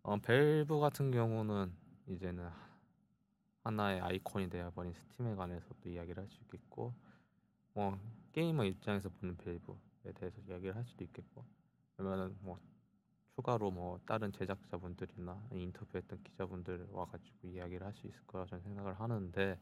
어, 0.03 0.17
벨브 0.17 0.79
같은 0.79 1.11
경우는 1.11 1.73
이제는 2.07 2.49
하나의 3.63 3.99
아이콘이 3.99 4.49
되어버린 4.49 4.93
Steam에 4.93 5.35
관해서 5.35 5.67
도 5.81 5.89
이야기를 5.89 6.23
할 6.23 6.29
수 6.29 6.39
있겠고, 6.43 6.93
뭐 7.73 7.99
게이머 8.31 8.63
입장에서 8.63 9.09
보는 9.09 9.35
Valve에 9.37 10.13
대해서 10.15 10.39
이야기를 10.47 10.75
할 10.75 10.85
수도 10.85 11.03
있겠고, 11.03 11.43
그러면은 11.97 12.35
뭐 12.39 12.59
추가로 13.35 13.71
뭐 13.71 13.99
다른 14.05 14.31
제작자분들이나 14.31 15.49
인터뷰했던 15.51 16.23
기자분들 16.23 16.87
와가지고 16.91 17.47
이야기를 17.49 17.85
할 17.85 17.93
수 17.93 18.07
있을 18.07 18.25
거라 18.25 18.45
저는 18.45 18.63
생각을 18.63 18.99
하는데 18.99 19.59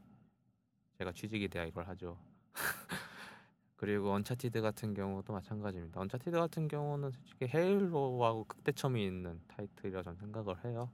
제가 1.00 1.12
취직이 1.14 1.48
돼야 1.48 1.66
이걸 1.66 1.88
하죠. 1.88 2.18
그리고 3.76 4.12
Uncharted 4.12 4.62
같은 4.62 4.94
경우도 4.94 5.34
마찬가지입니다. 5.34 6.02
Uncharted 6.02 6.32
같은 6.32 6.68
경우는 6.68 7.12
솔직히 7.12 7.48
Halo하고 7.48 8.44
극대첨이 8.46 9.06
있는 9.06 9.42
타이틀이라 9.48 10.04
저는 10.04 10.18
생각을 10.20 10.66
해요. 10.66 10.92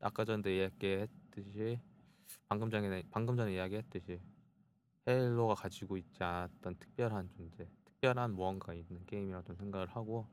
아까 0.00 0.24
전에 0.24 0.56
이야기했듯이 0.56 1.80
방금 2.48 2.70
전에 2.70 3.02
방금 3.10 3.36
전에 3.36 3.54
이야기했듯이 3.54 4.20
헤일로가 5.08 5.54
가지고 5.54 5.96
있지 5.96 6.22
않았던 6.22 6.76
특별한 6.76 7.30
존재, 7.30 7.68
특별한 7.84 8.34
무언가 8.34 8.74
있는 8.74 9.04
게임이라고 9.06 9.54
생각을 9.54 9.88
하고 9.88 10.26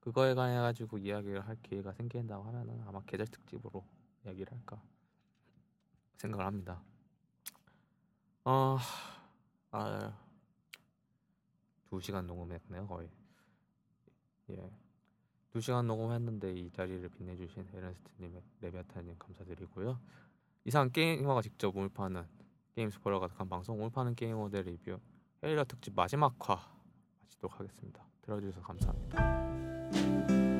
그거에 0.00 0.34
관해 0.34 0.56
가지고 0.56 0.98
이야기를 0.98 1.46
할 1.46 1.56
기회가 1.62 1.92
생긴다고 1.92 2.42
하면은 2.44 2.82
아마 2.86 3.02
계절 3.02 3.26
특집으로 3.26 3.84
이야기를 4.24 4.52
할까 4.52 4.82
생각을 6.16 6.46
합니다. 6.46 6.82
어, 8.44 8.78
아, 9.72 10.12
두 11.88 12.00
시간 12.00 12.26
녹음했네요 12.26 12.86
거의. 12.86 13.10
예, 14.50 14.70
두 15.50 15.60
시간 15.60 15.86
녹음했는데 15.86 16.52
이 16.54 16.70
자리를 16.70 17.08
빛내주신 17.10 17.68
에르스트님, 17.72 18.40
레비아타님 18.60 19.16
감사드리고요. 19.18 20.00
이상 20.64 20.90
게이머가 20.90 21.42
직접 21.42 21.76
울파는 21.76 22.24
게임 22.74 22.90
스포러 22.90 23.18
가득한 23.20 23.48
방송 23.48 23.82
울파는 23.82 24.14
게이머들 24.14 24.62
리뷰 24.62 24.98
헤일러 25.42 25.64
특집 25.64 25.94
마지막 25.94 26.34
화 26.40 26.60
마치도록 27.22 27.58
하겠습니다. 27.58 28.04
들어주셔서 28.22 28.60
감사합니다. 28.62 30.59